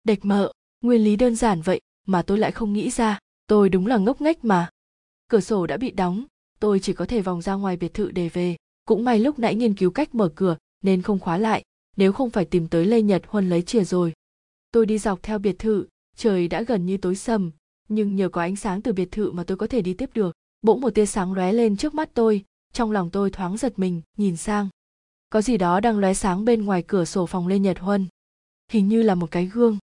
Đệch 0.04 0.24
mợ! 0.24 0.52
Nguyên 0.80 1.04
lý 1.04 1.16
đơn 1.16 1.36
giản 1.36 1.62
vậy, 1.62 1.80
mà 2.06 2.22
tôi 2.22 2.38
lại 2.38 2.52
không 2.52 2.72
nghĩ 2.72 2.90
ra 2.90 3.18
tôi 3.46 3.68
đúng 3.68 3.86
là 3.86 3.96
ngốc 3.96 4.20
nghếch 4.20 4.44
mà. 4.44 4.70
Cửa 5.28 5.40
sổ 5.40 5.66
đã 5.66 5.76
bị 5.76 5.90
đóng, 5.90 6.24
tôi 6.60 6.80
chỉ 6.80 6.92
có 6.92 7.06
thể 7.06 7.20
vòng 7.20 7.42
ra 7.42 7.54
ngoài 7.54 7.76
biệt 7.76 7.94
thự 7.94 8.10
để 8.10 8.28
về. 8.28 8.56
Cũng 8.84 9.04
may 9.04 9.18
lúc 9.18 9.38
nãy 9.38 9.54
nghiên 9.54 9.74
cứu 9.74 9.90
cách 9.90 10.14
mở 10.14 10.32
cửa, 10.34 10.56
nên 10.82 11.02
không 11.02 11.18
khóa 11.18 11.38
lại, 11.38 11.62
nếu 11.96 12.12
không 12.12 12.30
phải 12.30 12.44
tìm 12.44 12.68
tới 12.68 12.86
lê 12.86 13.02
nhật 13.02 13.22
huân 13.26 13.48
lấy 13.48 13.62
chìa 13.62 13.84
rồi. 13.84 14.12
Tôi 14.72 14.86
đi 14.86 14.98
dọc 14.98 15.22
theo 15.22 15.38
biệt 15.38 15.58
thự, 15.58 15.86
trời 16.16 16.48
đã 16.48 16.62
gần 16.62 16.86
như 16.86 16.96
tối 16.96 17.16
sầm, 17.16 17.50
nhưng 17.88 18.16
nhờ 18.16 18.28
có 18.28 18.40
ánh 18.40 18.56
sáng 18.56 18.82
từ 18.82 18.92
biệt 18.92 19.08
thự 19.12 19.32
mà 19.32 19.44
tôi 19.44 19.56
có 19.56 19.66
thể 19.66 19.82
đi 19.82 19.94
tiếp 19.94 20.10
được. 20.14 20.34
Bỗng 20.62 20.80
một 20.80 20.90
tia 20.90 21.06
sáng 21.06 21.32
lóe 21.32 21.52
lên 21.52 21.76
trước 21.76 21.94
mắt 21.94 22.10
tôi, 22.14 22.44
trong 22.72 22.90
lòng 22.90 23.10
tôi 23.10 23.30
thoáng 23.30 23.56
giật 23.56 23.78
mình, 23.78 24.02
nhìn 24.16 24.36
sang. 24.36 24.68
Có 25.30 25.42
gì 25.42 25.56
đó 25.56 25.80
đang 25.80 25.98
lóe 25.98 26.14
sáng 26.14 26.44
bên 26.44 26.64
ngoài 26.64 26.84
cửa 26.86 27.04
sổ 27.04 27.26
phòng 27.26 27.46
lê 27.46 27.58
nhật 27.58 27.78
huân. 27.78 28.06
Hình 28.70 28.88
như 28.88 29.02
là 29.02 29.14
một 29.14 29.30
cái 29.30 29.46
gương. 29.46 29.78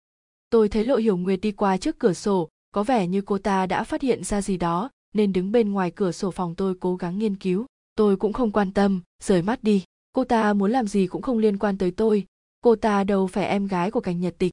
Tôi 0.51 0.69
thấy 0.69 0.85
lộ 0.85 0.97
hiểu 0.97 1.17
nguyệt 1.17 1.41
đi 1.41 1.53
qua 1.53 1.77
trước 1.77 1.99
cửa 1.99 2.13
sổ 2.13 2.49
có 2.73 2.83
vẻ 2.83 3.07
như 3.07 3.21
cô 3.21 3.39
ta 3.39 3.67
đã 3.67 3.85
phát 3.85 4.03
hiện 4.03 4.25
ra 4.25 4.43
gì 4.43 4.57
đó, 4.57 4.91
nên 5.15 5.33
đứng 5.33 5.53
bên 5.53 5.73
ngoài 5.73 5.91
cửa 5.91 6.13
sổ 6.13 6.31
phòng 6.31 6.55
tôi 6.55 6.75
cố 6.81 6.97
gắng 6.97 7.19
nghiên 7.19 7.37
cứu. 7.37 7.67
Tôi 7.97 8.17
cũng 8.17 8.33
không 8.33 8.53
quan 8.53 8.73
tâm, 8.73 9.03
rời 9.23 9.43
mắt 9.43 9.63
đi. 9.63 9.85
Cô 10.13 10.25
ta 10.25 10.53
muốn 10.53 10.71
làm 10.71 10.87
gì 10.87 11.07
cũng 11.07 11.23
không 11.23 11.39
liên 11.39 11.59
quan 11.59 11.79
tới 11.79 11.91
tôi. 11.91 12.27
Cô 12.61 12.77
ta 12.77 13.05
đâu 13.05 13.27
phải 13.27 13.47
em 13.47 13.67
gái 13.67 13.91
của 13.91 14.01
cảnh 14.01 14.21
nhật 14.21 14.35
tịch. 14.39 14.53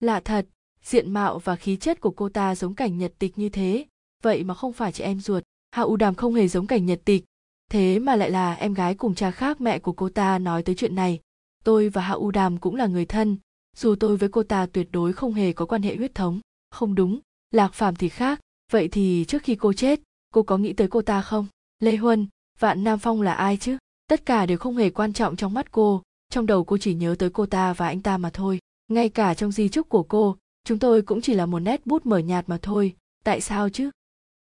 Lạ 0.00 0.20
thật, 0.20 0.46
diện 0.82 1.10
mạo 1.10 1.38
và 1.38 1.56
khí 1.56 1.76
chất 1.76 2.00
của 2.00 2.10
cô 2.10 2.28
ta 2.28 2.54
giống 2.54 2.74
cảnh 2.74 2.98
nhật 2.98 3.12
tịch 3.18 3.38
như 3.38 3.48
thế. 3.48 3.86
Vậy 4.22 4.44
mà 4.44 4.54
không 4.54 4.72
phải 4.72 4.92
chị 4.92 5.04
em 5.04 5.20
ruột. 5.20 5.42
Hạ 5.70 5.82
u 5.82 5.96
đàm 5.96 6.14
không 6.14 6.34
hề 6.34 6.48
giống 6.48 6.66
cảnh 6.66 6.86
nhật 6.86 7.00
tịch. 7.04 7.24
Thế 7.70 7.98
mà 7.98 8.16
lại 8.16 8.30
là 8.30 8.54
em 8.54 8.74
gái 8.74 8.94
cùng 8.94 9.14
cha 9.14 9.30
khác 9.30 9.60
mẹ 9.60 9.78
của 9.78 9.92
cô 9.92 10.08
ta 10.08 10.38
nói 10.38 10.62
tới 10.62 10.74
chuyện 10.74 10.94
này. 10.94 11.20
Tôi 11.64 11.88
và 11.88 12.02
hạ 12.02 12.14
u 12.14 12.30
đàm 12.30 12.58
cũng 12.58 12.74
là 12.74 12.86
người 12.86 13.06
thân. 13.06 13.36
Dù 13.76 13.94
tôi 14.00 14.16
với 14.16 14.28
cô 14.28 14.42
ta 14.42 14.66
tuyệt 14.66 14.88
đối 14.92 15.12
không 15.12 15.32
hề 15.32 15.52
có 15.52 15.66
quan 15.66 15.82
hệ 15.82 15.96
huyết 15.96 16.14
thống. 16.14 16.40
Không 16.70 16.94
đúng 16.94 17.20
lạc 17.50 17.74
phàm 17.74 17.94
thì 17.94 18.08
khác. 18.08 18.40
Vậy 18.72 18.88
thì 18.88 19.24
trước 19.28 19.42
khi 19.42 19.56
cô 19.56 19.72
chết, 19.72 20.00
cô 20.34 20.42
có 20.42 20.58
nghĩ 20.58 20.72
tới 20.72 20.88
cô 20.88 21.02
ta 21.02 21.22
không? 21.22 21.46
Lê 21.80 21.96
huân, 21.96 22.26
vạn 22.58 22.84
nam 22.84 22.98
phong 22.98 23.22
là 23.22 23.32
ai 23.32 23.56
chứ? 23.56 23.76
Tất 24.08 24.26
cả 24.26 24.46
đều 24.46 24.58
không 24.58 24.76
hề 24.76 24.90
quan 24.90 25.12
trọng 25.12 25.36
trong 25.36 25.54
mắt 25.54 25.70
cô. 25.70 26.02
Trong 26.30 26.46
đầu 26.46 26.64
cô 26.64 26.78
chỉ 26.78 26.94
nhớ 26.94 27.14
tới 27.18 27.30
cô 27.30 27.46
ta 27.46 27.72
và 27.72 27.86
anh 27.86 28.02
ta 28.02 28.18
mà 28.18 28.30
thôi. 28.30 28.58
Ngay 28.88 29.08
cả 29.08 29.34
trong 29.34 29.52
di 29.52 29.68
chúc 29.68 29.88
của 29.88 30.02
cô, 30.02 30.36
chúng 30.64 30.78
tôi 30.78 31.02
cũng 31.02 31.20
chỉ 31.20 31.34
là 31.34 31.46
một 31.46 31.58
nét 31.58 31.86
bút 31.86 32.06
mở 32.06 32.18
nhạt 32.18 32.48
mà 32.48 32.58
thôi. 32.62 32.94
Tại 33.24 33.40
sao 33.40 33.68
chứ? 33.68 33.90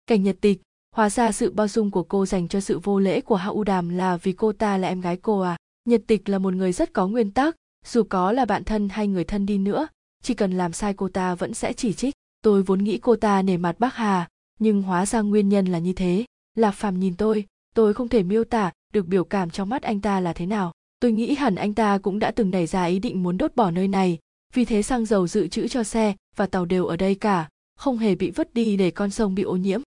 Cảnh 0.07 0.23
nhật 0.23 0.37
tịch, 0.41 0.61
hóa 0.97 1.11
ra 1.11 1.33
sự 1.33 1.53
bao 1.53 1.69
dung 1.69 1.91
của 1.91 2.03
cô 2.03 2.27
dành 2.27 2.49
cho 2.49 2.61
sự 2.61 2.79
vô 2.79 2.99
lễ 2.99 3.21
của 3.21 3.37
hạ 3.37 3.49
u 3.49 3.65
đàm 3.65 3.89
là 3.89 4.17
vì 4.17 4.33
cô 4.33 4.53
ta 4.53 4.79
là 4.79 4.89
em 4.89 5.01
gái 5.01 5.17
cô 5.17 5.41
à? 5.41 5.57
Nhật 5.85 6.03
tịch 6.07 6.29
là 6.29 6.39
một 6.39 6.55
người 6.55 6.73
rất 6.73 6.93
có 6.93 7.07
nguyên 7.07 7.31
tắc. 7.31 7.57
Dù 7.87 8.03
có 8.03 8.33
là 8.33 8.45
bạn 8.45 8.65
thân 8.65 8.89
hay 8.89 9.07
người 9.09 9.25
thân 9.25 9.47
đi 9.47 9.59
nữa, 9.59 9.87
chỉ 10.23 10.35
cần 10.35 10.53
làm 10.53 10.73
sai 10.73 10.95
cô 10.95 11.09
ta 11.09 11.35
vẫn 11.35 11.55
sẽ 11.55 11.73
chỉ 11.73 11.93
trích 11.93 12.15
tôi 12.43 12.63
vốn 12.63 12.85
nghĩ 12.85 12.99
cô 12.99 13.17
ta 13.17 13.43
nể 13.43 13.57
mặt 13.57 13.79
bác 13.79 13.95
hà, 13.95 14.29
nhưng 14.59 14.83
hóa 14.83 15.07
ra 15.07 15.21
nguyên 15.21 15.49
nhân 15.49 15.67
là 15.67 15.79
như 15.79 15.93
thế. 15.93 16.25
Lạc 16.57 16.71
phàm 16.71 17.01
nhìn 17.01 17.17
tôi 17.17 17.47
tôi 17.75 17.95
không 17.95 18.09
thể 18.09 18.23
miêu 18.23 18.45
tả 18.45 18.73
được 18.93 19.07
biểu 19.07 19.25
cảm 19.25 19.51
trong 19.51 19.69
mắt 19.69 19.83
anh 19.83 20.01
ta 20.01 20.21
là 20.21 20.33
thế 20.33 20.47
nào. 20.47 20.73
Tôi 21.01 21.13
nghĩ 21.13 21.35
hẳn 21.35 21.55
anh 21.55 21.75
ta 21.75 21.99
cũng 21.99 22.19
đã 22.19 22.31
từng 22.31 22.51
nảy 22.51 22.67
ra 22.67 22.85
ý 22.85 22.99
định 22.99 23.23
muốn 23.23 23.37
đốt 23.37 23.55
bỏ 23.55 23.71
nơi 23.71 23.89
này, 23.89 24.19
vì 24.53 24.65
thế 24.65 24.83
xăng 24.83 25.05
dầu 25.05 25.27
dự 25.27 25.49
trữ 25.49 25.69
cho 25.69 25.83
xe 25.83 26.15
và 26.37 26.47
tàu 26.47 26.65
đều 26.65 26.87
ở 26.87 26.97
đây 26.97 27.15
cả, 27.15 27.49
không 27.77 27.99
hề 27.99 28.15
bị 28.15 28.31
vứt 28.31 28.55
đi 28.55 28.77
để 28.77 28.91
con 28.91 29.11
sông 29.11 29.35
bị 29.35 29.43
ô 29.43 29.57
nhiễm. 29.57 29.83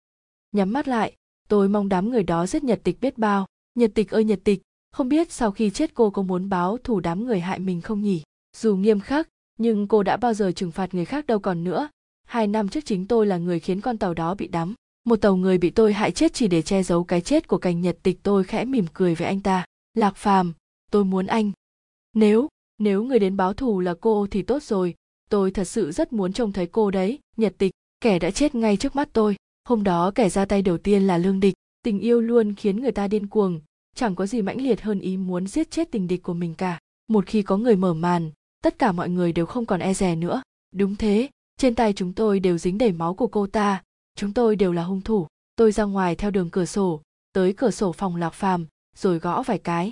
Nhắm 0.52 0.74
mắt 0.74 0.88
lại, 0.88 1.16
tôi 1.48 1.70
mong 1.70 1.90
đám 1.90 2.10
người 2.10 2.24
đó 2.24 2.48
giết 2.48 2.64
nhật 2.64 2.80
tịch 2.84 3.02
biết 3.02 3.18
bao. 3.18 3.46
Nhật 3.76 3.92
tịch 3.96 4.10
ơi 4.12 4.24
nhật 4.24 4.40
tịch, 4.44 4.62
không 4.92 5.10
biết 5.10 5.32
sau 5.32 5.52
khi 5.52 5.70
chết 5.70 5.94
cô 5.94 6.10
có 6.10 6.22
muốn 6.22 6.50
báo 6.50 6.78
thù 6.84 7.00
đám 7.00 7.26
người 7.26 7.40
hại 7.40 7.60
mình 7.60 7.82
không 7.82 8.02
nhỉ? 8.02 8.24
Dù 8.58 8.76
nghiêm 8.76 9.00
khắc, 9.00 9.28
nhưng 9.58 9.88
cô 9.88 10.04
đã 10.04 10.18
bao 10.18 10.34
giờ 10.34 10.52
trừng 10.52 10.72
phạt 10.72 10.94
người 10.94 11.06
khác 11.06 11.26
đâu 11.26 11.40
còn 11.40 11.64
nữa 11.64 11.90
hai 12.32 12.48
năm 12.48 12.68
trước 12.68 12.86
chính 12.86 13.08
tôi 13.08 13.26
là 13.26 13.38
người 13.38 13.60
khiến 13.60 13.82
con 13.82 13.98
tàu 13.98 14.14
đó 14.14 14.36
bị 14.36 14.48
đắm. 14.48 14.74
Một 15.04 15.16
tàu 15.16 15.36
người 15.36 15.58
bị 15.58 15.70
tôi 15.70 15.94
hại 15.94 16.12
chết 16.12 16.34
chỉ 16.34 16.48
để 16.48 16.62
che 16.62 16.84
giấu 16.84 17.04
cái 17.04 17.22
chết 17.22 17.48
của 17.48 17.58
cành 17.58 17.82
nhật 17.82 17.98
tịch 18.04 18.20
tôi 18.24 18.44
khẽ 18.44 18.66
mỉm 18.66 18.86
cười 18.94 19.16
với 19.16 19.28
anh 19.28 19.40
ta. 19.40 19.66
Lạc 19.94 20.16
phàm, 20.16 20.54
tôi 20.92 21.06
muốn 21.06 21.26
anh. 21.26 21.52
Nếu 22.14 22.48
nếu 22.78 23.04
người 23.04 23.20
đến 23.20 23.38
báo 23.38 23.54
thù 23.54 23.80
là 23.80 23.94
cô 24.02 24.28
thì 24.32 24.42
tốt 24.42 24.64
rồi. 24.64 24.96
Tôi 25.30 25.52
thật 25.52 25.64
sự 25.64 25.92
rất 25.92 26.14
muốn 26.14 26.34
trông 26.34 26.52
thấy 26.52 26.68
cô 26.68 26.92
đấy, 26.92 27.20
nhật 27.38 27.54
tịch. 27.58 27.72
Kẻ 28.02 28.20
đã 28.20 28.32
chết 28.32 28.56
ngay 28.56 28.78
trước 28.78 28.96
mắt 28.96 29.10
tôi. 29.14 29.36
Hôm 29.70 29.84
đó 29.84 30.12
kẻ 30.16 30.30
ra 30.30 30.46
tay 30.46 30.62
đầu 30.62 30.78
tiên 30.78 31.08
là 31.08 31.18
lương 31.18 31.40
địch. 31.40 31.54
Tình 31.84 32.00
yêu 32.00 32.22
luôn 32.22 32.56
khiến 32.56 32.82
người 32.82 32.92
ta 32.92 33.08
điên 33.08 33.28
cuồng. 33.28 33.60
Chẳng 33.96 34.16
có 34.16 34.26
gì 34.26 34.42
mãnh 34.42 34.62
liệt 34.62 34.82
hơn 34.82 35.00
ý 35.00 35.18
muốn 35.18 35.48
giết 35.48 35.72
chết 35.72 35.92
tình 35.92 36.08
địch 36.08 36.24
của 36.24 36.34
mình 36.34 36.54
cả. 36.54 36.80
Một 37.08 37.26
khi 37.26 37.42
có 37.42 37.58
người 37.58 37.76
mở 37.76 37.94
màn, 37.94 38.32
tất 38.64 38.80
cả 38.80 38.92
mọi 38.92 39.10
người 39.10 39.34
đều 39.34 39.46
không 39.46 39.66
còn 39.66 39.80
e 39.80 39.94
dè 39.94 40.16
nữa. 40.16 40.42
Đúng 40.76 40.96
thế 40.96 41.30
trên 41.58 41.76
tay 41.76 41.94
chúng 41.94 42.14
tôi 42.14 42.40
đều 42.40 42.58
dính 42.58 42.78
đầy 42.78 42.92
máu 42.92 43.14
của 43.14 43.28
cô 43.28 43.48
ta. 43.48 43.84
Chúng 44.16 44.34
tôi 44.34 44.56
đều 44.56 44.74
là 44.74 44.84
hung 44.84 45.02
thủ. 45.02 45.28
Tôi 45.56 45.72
ra 45.72 45.84
ngoài 45.84 46.16
theo 46.16 46.32
đường 46.32 46.50
cửa 46.50 46.66
sổ, 46.66 47.02
tới 47.34 47.54
cửa 47.54 47.72
sổ 47.72 47.92
phòng 47.92 48.16
lạc 48.16 48.30
phàm, 48.30 48.66
rồi 48.96 49.20
gõ 49.20 49.44
vài 49.44 49.58
cái. 49.58 49.92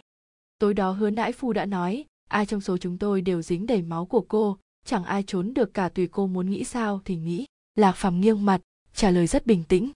Tối 0.60 0.74
đó 0.74 0.92
hứa 0.92 1.10
nãi 1.10 1.32
phu 1.32 1.54
đã 1.54 1.66
nói, 1.66 2.06
ai 2.30 2.46
trong 2.46 2.62
số 2.62 2.78
chúng 2.78 2.98
tôi 2.98 3.22
đều 3.22 3.42
dính 3.42 3.66
đầy 3.66 3.82
máu 3.82 4.06
của 4.06 4.26
cô? 4.28 4.58
Chẳng 4.86 5.04
ai 5.04 5.24
trốn 5.28 5.54
được 5.54 5.74
cả 5.74 5.90
tùy 5.90 6.08
cô 6.08 6.28
muốn 6.28 6.50
nghĩ 6.50 6.64
sao 6.64 7.02
thì 7.06 7.16
nghĩ. 7.16 7.46
Lạc 7.76 7.92
phàm 7.92 8.22
nghiêng 8.22 8.46
mặt, 8.46 8.62
trả 8.94 9.12
lời 9.12 9.28
rất 9.28 9.46
bình 9.46 9.64
tĩnh. 9.64 9.92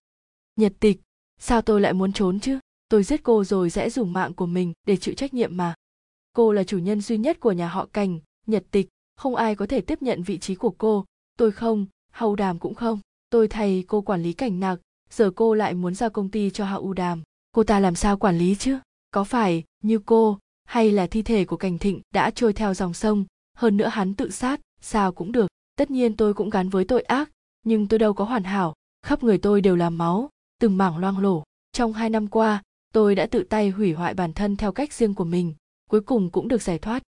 Nhật 0.55 0.73
tịch, 0.79 1.01
sao 1.39 1.61
tôi 1.61 1.81
lại 1.81 1.93
muốn 1.93 2.13
trốn 2.13 2.39
chứ? 2.39 2.59
Tôi 2.89 3.03
giết 3.03 3.23
cô 3.23 3.43
rồi 3.43 3.69
sẽ 3.69 3.89
dùng 3.89 4.13
mạng 4.13 4.33
của 4.33 4.45
mình 4.45 4.73
để 4.87 4.97
chịu 4.97 5.15
trách 5.15 5.33
nhiệm 5.33 5.57
mà. 5.57 5.73
Cô 6.33 6.51
là 6.51 6.63
chủ 6.63 6.77
nhân 6.77 7.01
duy 7.01 7.17
nhất 7.17 7.39
của 7.39 7.51
nhà 7.51 7.67
họ 7.67 7.87
cành, 7.93 8.19
nhật 8.47 8.63
tịch. 8.71 8.89
Không 9.15 9.35
ai 9.35 9.55
có 9.55 9.65
thể 9.65 9.81
tiếp 9.81 10.01
nhận 10.01 10.23
vị 10.23 10.37
trí 10.37 10.55
của 10.55 10.73
cô 10.77 11.05
tôi 11.37 11.51
không 11.51 11.85
hậu 12.11 12.35
đàm 12.35 12.59
cũng 12.59 12.75
không. 12.75 12.99
Tôi 13.29 13.47
thay 13.47 13.83
cô 13.87 14.01
quản 14.01 14.23
lý 14.23 14.33
cảnh 14.33 14.59
nặc 14.59 14.79
giờ 15.13 15.31
cô 15.35 15.53
lại 15.53 15.73
muốn 15.73 15.95
giao 15.95 16.09
công 16.09 16.29
ty 16.29 16.49
cho 16.49 16.65
hậu 16.65 16.93
đàm. 16.93 17.21
Cô 17.51 17.63
ta 17.63 17.79
làm 17.79 17.95
sao 17.95 18.17
quản 18.17 18.37
lý 18.37 18.55
chứ? 18.55 18.79
Có 19.11 19.23
phải 19.23 19.63
như 19.83 19.99
cô, 20.05 20.39
hay 20.65 20.91
là 20.91 21.07
thi 21.07 21.21
thể 21.21 21.45
của 21.45 21.57
cảnh 21.57 21.77
thịnh 21.77 22.01
đã 22.13 22.31
trôi 22.31 22.53
theo 22.53 22.73
dòng 22.73 22.93
sông? 22.93 23.25
Hơn 23.57 23.77
nữa 23.77 23.87
hắn 23.87 24.13
tự 24.13 24.29
sát, 24.29 24.59
sao 24.81 25.11
cũng 25.11 25.31
được. 25.31 25.47
Tất 25.75 25.91
nhiên 25.91 26.15
tôi 26.15 26.33
cũng 26.33 26.49
gắn 26.49 26.69
với 26.69 26.85
tội 26.85 27.01
ác, 27.01 27.29
nhưng 27.65 27.87
tôi 27.87 27.99
đâu 27.99 28.13
có 28.13 28.25
hoàn 28.25 28.43
hảo. 28.43 28.73
Khắp 29.05 29.23
người 29.23 29.37
tôi 29.37 29.61
đều 29.61 29.75
là 29.75 29.89
máu, 29.89 30.29
từng 30.59 30.77
mảng 30.77 30.97
loang 30.97 31.19
lổ. 31.19 31.43
Trong 31.71 31.93
hai 31.93 32.09
năm 32.09 32.27
qua, 32.27 32.63
tôi 32.93 33.15
đã 33.15 33.25
tự 33.25 33.43
tay 33.43 33.69
hủy 33.69 33.93
hoại 33.93 34.13
bản 34.13 34.33
thân 34.33 34.55
theo 34.55 34.71
cách 34.71 34.93
riêng 34.93 35.13
của 35.13 35.23
mình, 35.23 35.53
cuối 35.89 36.01
cùng 36.01 36.29
cũng 36.29 36.47
được 36.47 36.61
giải 36.61 36.79
thoát. 36.79 37.03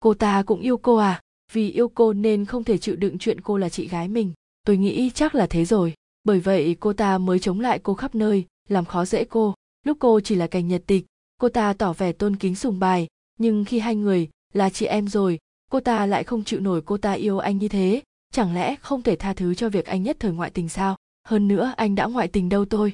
Cô 0.00 0.14
ta 0.14 0.42
cũng 0.42 0.60
yêu 0.60 0.76
cô 0.76 0.96
à? 0.96 1.20
Vì 1.52 1.70
yêu 1.70 1.88
cô 1.88 2.12
nên 2.12 2.44
không 2.44 2.64
thể 2.64 2.78
chịu 2.78 2.96
đựng 2.96 3.18
chuyện 3.18 3.40
cô 3.40 3.56
là 3.58 3.68
chị 3.68 3.88
gái 3.88 4.08
mình. 4.08 4.32
Tôi 4.66 4.76
nghĩ 4.76 5.10
chắc 5.14 5.34
là 5.34 5.46
thế 5.46 5.64
rồi. 5.64 5.94
Bởi 6.24 6.40
vậy 6.40 6.76
cô 6.80 6.92
ta 6.92 7.18
mới 7.18 7.38
chống 7.38 7.60
lại 7.60 7.78
cô 7.78 7.94
khắp 7.94 8.14
nơi, 8.14 8.44
làm 8.68 8.84
khó 8.84 9.04
dễ 9.04 9.24
cô. 9.24 9.54
Lúc 9.86 9.96
cô 10.00 10.20
chỉ 10.20 10.34
là 10.34 10.46
cành 10.46 10.68
nhật 10.68 10.82
tịch, 10.86 11.06
cô 11.38 11.48
ta 11.48 11.72
tỏ 11.72 11.92
vẻ 11.92 12.12
tôn 12.12 12.36
kính 12.36 12.54
sùng 12.54 12.78
bài 12.78 13.08
nhưng 13.42 13.64
khi 13.64 13.78
hai 13.78 13.96
người 13.96 14.28
là 14.52 14.70
chị 14.70 14.86
em 14.86 15.08
rồi, 15.08 15.38
cô 15.70 15.80
ta 15.80 16.06
lại 16.06 16.24
không 16.24 16.44
chịu 16.44 16.60
nổi 16.60 16.82
cô 16.84 16.96
ta 16.96 17.12
yêu 17.12 17.38
anh 17.38 17.58
như 17.58 17.68
thế. 17.68 18.02
Chẳng 18.32 18.54
lẽ 18.54 18.76
không 18.76 19.02
thể 19.02 19.16
tha 19.16 19.32
thứ 19.32 19.54
cho 19.54 19.68
việc 19.68 19.86
anh 19.86 20.02
nhất 20.02 20.16
thời 20.20 20.32
ngoại 20.32 20.50
tình 20.50 20.68
sao? 20.68 20.96
Hơn 21.24 21.48
nữa, 21.48 21.74
anh 21.76 21.94
đã 21.94 22.06
ngoại 22.06 22.28
tình 22.28 22.48
đâu 22.48 22.64
tôi? 22.64 22.92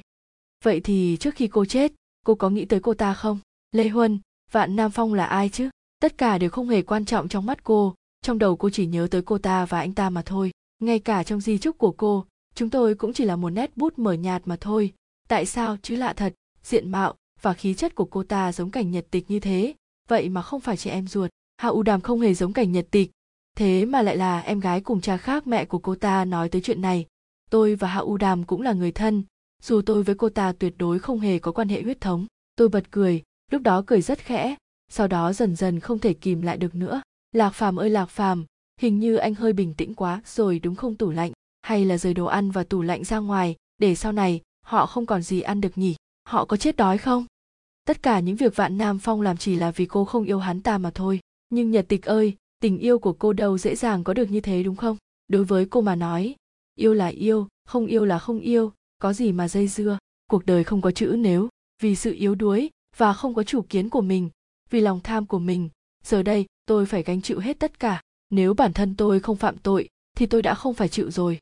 Vậy 0.63 0.79
thì 0.79 1.17
trước 1.19 1.35
khi 1.35 1.47
cô 1.47 1.65
chết, 1.65 1.91
cô 2.25 2.35
có 2.35 2.49
nghĩ 2.49 2.65
tới 2.65 2.79
cô 2.79 2.93
ta 2.93 3.13
không? 3.13 3.39
Lê 3.71 3.87
huân, 3.87 4.19
vạn 4.51 4.75
nam 4.75 4.91
phong 4.91 5.13
là 5.13 5.25
ai 5.25 5.49
chứ? 5.49 5.69
Tất 6.01 6.17
cả 6.17 6.37
đều 6.37 6.49
không 6.49 6.69
hề 6.69 6.81
quan 6.81 7.05
trọng 7.05 7.27
trong 7.27 7.45
mắt 7.45 7.63
cô 7.63 7.95
trong 8.21 8.39
đầu 8.39 8.55
cô 8.55 8.69
chỉ 8.69 8.85
nhớ 8.85 9.07
tới 9.11 9.21
cô 9.21 9.37
ta 9.37 9.65
và 9.65 9.79
anh 9.79 9.93
ta 9.93 10.09
mà 10.09 10.21
thôi, 10.21 10.51
ngay 10.79 10.99
cả 10.99 11.23
trong 11.23 11.41
di 11.41 11.57
chúc 11.57 11.77
của 11.77 11.91
cô, 11.91 12.25
chúng 12.55 12.69
tôi 12.69 12.95
cũng 12.95 13.13
chỉ 13.13 13.25
là 13.25 13.35
một 13.35 13.49
nét 13.49 13.77
bút 13.77 13.99
mờ 13.99 14.13
nhạt 14.13 14.41
mà 14.45 14.57
thôi. 14.61 14.93
Tại 15.27 15.45
sao 15.45 15.77
chứ 15.81 15.95
lạ 15.95 16.13
thật, 16.13 16.33
diện 16.63 16.91
mạo 16.91 17.15
và 17.41 17.53
khí 17.53 17.73
chất 17.73 17.95
của 17.95 18.05
cô 18.05 18.23
ta 18.23 18.51
giống 18.51 18.71
cảnh 18.71 18.91
nhật 18.91 19.05
tịch 19.11 19.25
như 19.31 19.39
thế? 19.39 19.73
Vậy 20.07 20.29
mà 20.29 20.41
không 20.41 20.61
phải 20.61 20.77
chị 20.77 20.89
em 20.89 21.07
ruột, 21.07 21.29
hạ 21.57 21.69
u 21.69 21.83
đàm 21.83 22.01
không 22.01 22.21
hề 22.21 22.33
giống 22.33 22.53
cảnh 22.53 22.71
nhật 22.71 22.87
tịch. 22.91 23.11
Thế 23.57 23.85
mà 23.85 24.01
lại 24.01 24.17
là 24.17 24.39
em 24.39 24.59
gái 24.59 24.81
cùng 24.81 25.01
cha 25.01 25.17
khác 25.17 25.47
mẹ 25.47 25.65
của 25.65 25.79
cô 25.79 25.95
ta 25.95 26.25
nói 26.25 26.49
tới 26.49 26.61
chuyện 26.61 26.81
này. 26.81 27.05
Tôi 27.49 27.75
và 27.75 27.87
hạ 27.87 27.99
u 27.99 28.17
đàm 28.17 28.43
cũng 28.43 28.61
là 28.61 28.73
người 28.73 28.91
thân. 28.91 29.23
Dù 29.63 29.81
tôi 29.81 30.03
với 30.03 30.15
cô 30.15 30.29
ta 30.29 30.51
tuyệt 30.51 30.73
đối 30.77 30.99
không 30.99 31.19
hề 31.19 31.39
có 31.39 31.51
quan 31.51 31.69
hệ 31.69 31.81
huyết 31.81 32.01
thống, 32.01 32.25
tôi 32.55 32.69
bật 32.69 32.91
cười, 32.91 33.23
lúc 33.51 33.61
đó 33.61 33.83
cười 33.87 34.01
rất 34.01 34.19
khẽ, 34.19 34.55
sau 34.91 35.07
đó 35.07 35.33
dần 35.33 35.55
dần 35.55 35.79
không 35.79 35.99
thể 35.99 36.13
kìm 36.13 36.41
lại 36.41 36.57
được 36.57 36.75
nữa 36.75 37.01
lạc 37.31 37.49
phàm 37.49 37.79
ơi 37.79 37.89
lạc 37.89 38.05
phàm, 38.05 38.45
hình 38.81 38.99
như 38.99 39.15
anh 39.15 39.35
hơi 39.35 39.53
bình 39.53 39.73
tĩnh 39.73 39.93
quá, 39.93 40.21
rồi 40.25 40.59
đúng 40.59 40.75
không 40.75 40.95
tủ 40.95 41.09
lạnh? 41.09 41.31
Hay 41.61 41.85
là 41.85 41.97
rời 41.97 42.13
đồ 42.13 42.25
ăn 42.25 42.51
và 42.51 42.63
tủ 42.63 42.81
lạnh 42.81 43.03
ra 43.03 43.17
ngoài, 43.17 43.55
để 43.77 43.95
sau 43.95 44.11
này, 44.11 44.41
họ 44.65 44.85
không 44.85 45.05
còn 45.05 45.21
gì 45.21 45.41
ăn 45.41 45.61
được 45.61 45.77
nhỉ? 45.77 45.95
Họ 46.23 46.45
có 46.45 46.57
chết 46.57 46.75
đói 46.75 46.97
không? 46.97 47.25
Tất 47.85 48.03
cả 48.03 48.19
những 48.19 48.35
việc 48.35 48.55
vạn 48.55 48.77
nam 48.77 48.99
phong 48.99 49.21
làm 49.21 49.37
chỉ 49.37 49.55
là 49.55 49.71
vì 49.71 49.85
cô 49.85 50.05
không 50.05 50.23
yêu 50.23 50.39
hắn 50.39 50.61
ta 50.61 50.77
mà 50.77 50.91
thôi. 50.91 51.19
Nhưng 51.49 51.71
nhật 51.71 51.85
tịch 51.87 52.05
ơi, 52.05 52.35
tình 52.59 52.77
yêu 52.77 52.99
của 52.99 53.13
cô 53.13 53.33
đâu 53.33 53.57
dễ 53.57 53.75
dàng 53.75 54.03
có 54.03 54.13
được 54.13 54.31
như 54.31 54.41
thế 54.41 54.63
đúng 54.63 54.75
không? 54.75 54.97
Đối 55.27 55.43
với 55.43 55.65
cô 55.65 55.81
mà 55.81 55.95
nói, 55.95 56.35
yêu 56.75 56.93
là 56.93 57.07
yêu, 57.07 57.47
không 57.65 57.85
yêu 57.85 58.05
là 58.05 58.19
không 58.19 58.39
yêu, 58.39 58.73
có 58.99 59.13
gì 59.13 59.31
mà 59.31 59.47
dây 59.47 59.67
dưa? 59.67 59.97
Cuộc 60.29 60.45
đời 60.45 60.63
không 60.63 60.81
có 60.81 60.91
chữ 60.91 61.15
nếu, 61.19 61.49
vì 61.81 61.95
sự 61.95 62.13
yếu 62.13 62.35
đuối 62.35 62.69
và 62.97 63.13
không 63.13 63.33
có 63.33 63.43
chủ 63.43 63.61
kiến 63.61 63.89
của 63.89 64.01
mình, 64.01 64.29
vì 64.69 64.81
lòng 64.81 64.99
tham 65.03 65.25
của 65.25 65.39
mình 65.39 65.69
giờ 66.03 66.23
đây, 66.23 66.45
tôi 66.65 66.85
phải 66.85 67.03
gánh 67.03 67.21
chịu 67.21 67.39
hết 67.39 67.59
tất 67.59 67.79
cả. 67.79 68.01
Nếu 68.29 68.53
bản 68.53 68.73
thân 68.73 68.95
tôi 68.95 69.19
không 69.19 69.35
phạm 69.35 69.57
tội, 69.57 69.89
thì 70.17 70.25
tôi 70.25 70.41
đã 70.41 70.53
không 70.53 70.73
phải 70.73 70.87
chịu 70.87 71.11
rồi. 71.11 71.39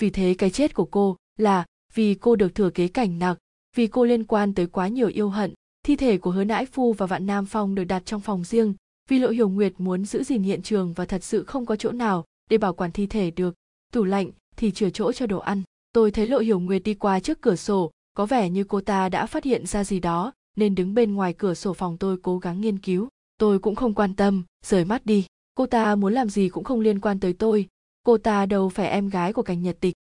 Vì 0.00 0.10
thế 0.10 0.34
cái 0.38 0.50
chết 0.50 0.74
của 0.74 0.84
cô 0.84 1.16
là 1.36 1.64
vì 1.94 2.14
cô 2.14 2.36
được 2.36 2.54
thừa 2.54 2.70
kế 2.70 2.88
cảnh 2.88 3.18
nặc, 3.18 3.38
vì 3.76 3.86
cô 3.86 4.04
liên 4.04 4.24
quan 4.24 4.54
tới 4.54 4.66
quá 4.66 4.88
nhiều 4.88 5.08
yêu 5.08 5.30
hận, 5.30 5.54
thi 5.82 5.96
thể 5.96 6.18
của 6.18 6.30
hứa 6.30 6.44
nãi 6.44 6.66
phu 6.66 6.92
và 6.92 7.06
vạn 7.06 7.26
nam 7.26 7.46
phong 7.46 7.74
được 7.74 7.84
đặt 7.84 8.02
trong 8.06 8.20
phòng 8.20 8.44
riêng, 8.44 8.74
vì 9.08 9.18
lộ 9.18 9.28
hiểu 9.28 9.48
nguyệt 9.48 9.72
muốn 9.78 10.04
giữ 10.04 10.22
gìn 10.22 10.42
hiện 10.42 10.62
trường 10.62 10.92
và 10.92 11.04
thật 11.04 11.24
sự 11.24 11.44
không 11.44 11.66
có 11.66 11.76
chỗ 11.76 11.92
nào 11.92 12.24
để 12.50 12.58
bảo 12.58 12.74
quản 12.74 12.92
thi 12.92 13.06
thể 13.06 13.30
được. 13.30 13.54
Tủ 13.92 14.04
lạnh 14.04 14.30
thì 14.56 14.70
chừa 14.70 14.90
chỗ 14.90 15.12
cho 15.12 15.26
đồ 15.26 15.38
ăn. 15.38 15.62
Tôi 15.92 16.10
thấy 16.10 16.26
lộ 16.26 16.38
hiểu 16.38 16.60
nguyệt 16.60 16.82
đi 16.84 16.94
qua 16.94 17.20
trước 17.20 17.40
cửa 17.40 17.56
sổ, 17.56 17.90
có 18.14 18.26
vẻ 18.26 18.50
như 18.50 18.64
cô 18.64 18.80
ta 18.80 19.08
đã 19.08 19.26
phát 19.26 19.44
hiện 19.44 19.66
ra 19.66 19.84
gì 19.84 20.00
đó, 20.00 20.32
nên 20.56 20.74
đứng 20.74 20.94
bên 20.94 21.14
ngoài 21.14 21.32
cửa 21.32 21.54
sổ 21.54 21.74
phòng 21.74 21.96
tôi 21.96 22.16
cố 22.22 22.38
gắng 22.38 22.60
nghiên 22.60 22.78
cứu 22.78 23.08
tôi 23.38 23.58
cũng 23.58 23.74
không 23.74 23.94
quan 23.94 24.14
tâm, 24.14 24.44
rời 24.66 24.84
mắt 24.84 25.06
đi. 25.06 25.26
Cô 25.54 25.66
ta 25.66 25.94
muốn 25.94 26.12
làm 26.12 26.30
gì 26.30 26.48
cũng 26.48 26.64
không 26.64 26.80
liên 26.80 27.00
quan 27.00 27.20
tới 27.20 27.32
tôi. 27.32 27.66
Cô 28.02 28.18
ta 28.18 28.46
đâu 28.46 28.68
phải 28.68 28.88
em 28.88 29.08
gái 29.08 29.32
của 29.32 29.42
cảnh 29.42 29.62
nhật 29.62 29.76
tịch. 29.80 29.94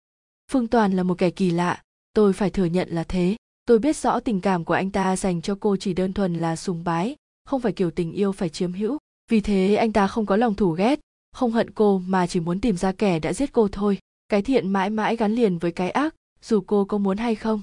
Phương 0.53 0.67
toàn 0.67 0.93
là 0.93 1.03
một 1.03 1.19
kẻ 1.19 1.31
kỳ 1.31 1.51
lạ. 1.51 1.83
Tôi 2.15 2.33
phải 2.33 2.51
thừa 2.51 2.65
nhận 2.65 2.89
là 2.91 3.05
thế. 3.05 3.37
Tôi 3.67 3.79
biết 3.79 3.97
rõ 3.97 4.21
tình 4.21 4.41
cảm 4.41 4.65
của 4.65 4.75
anh 4.75 4.91
ta 4.91 5.17
dành 5.17 5.43
cho 5.43 5.57
cô 5.61 5.77
chỉ 5.77 5.95
đơn 5.95 6.13
thuần 6.13 6.35
là 6.35 6.57
sùng 6.57 6.85
bái, 6.85 7.17
không 7.45 7.61
phải 7.61 7.73
kiểu 7.73 7.91
tình 7.91 8.13
yêu 8.13 8.33
phải 8.33 8.49
chiếm 8.49 8.73
hữu. 8.73 8.99
Vì 9.31 9.41
thế 9.41 9.75
anh 9.75 9.93
ta 9.93 10.07
không 10.07 10.27
có 10.27 10.37
lòng 10.37 10.55
thù 10.55 10.71
ghét. 10.71 11.01
Không 11.33 11.53
hận 11.53 11.71
cô 11.71 11.99
mà 12.07 12.27
chỉ 12.27 12.41
muốn 12.41 12.61
tìm 12.61 12.77
ra 12.77 12.93
kẻ 12.93 13.19
đã 13.19 13.33
giết 13.33 13.53
cô 13.53 13.69
thôi. 13.73 13.99
Cái 14.29 14.43
thiện 14.43 14.69
mãi 14.69 14.91
mãi 14.91 15.17
gắn 15.17 15.33
liền 15.33 15.59
với 15.59 15.73
cái 15.73 15.91
ác, 15.91 16.15
dù 16.43 16.61
cô 16.67 16.85
có 16.85 16.99
muốn 16.99 17.17
hay 17.17 17.35
không. 17.35 17.61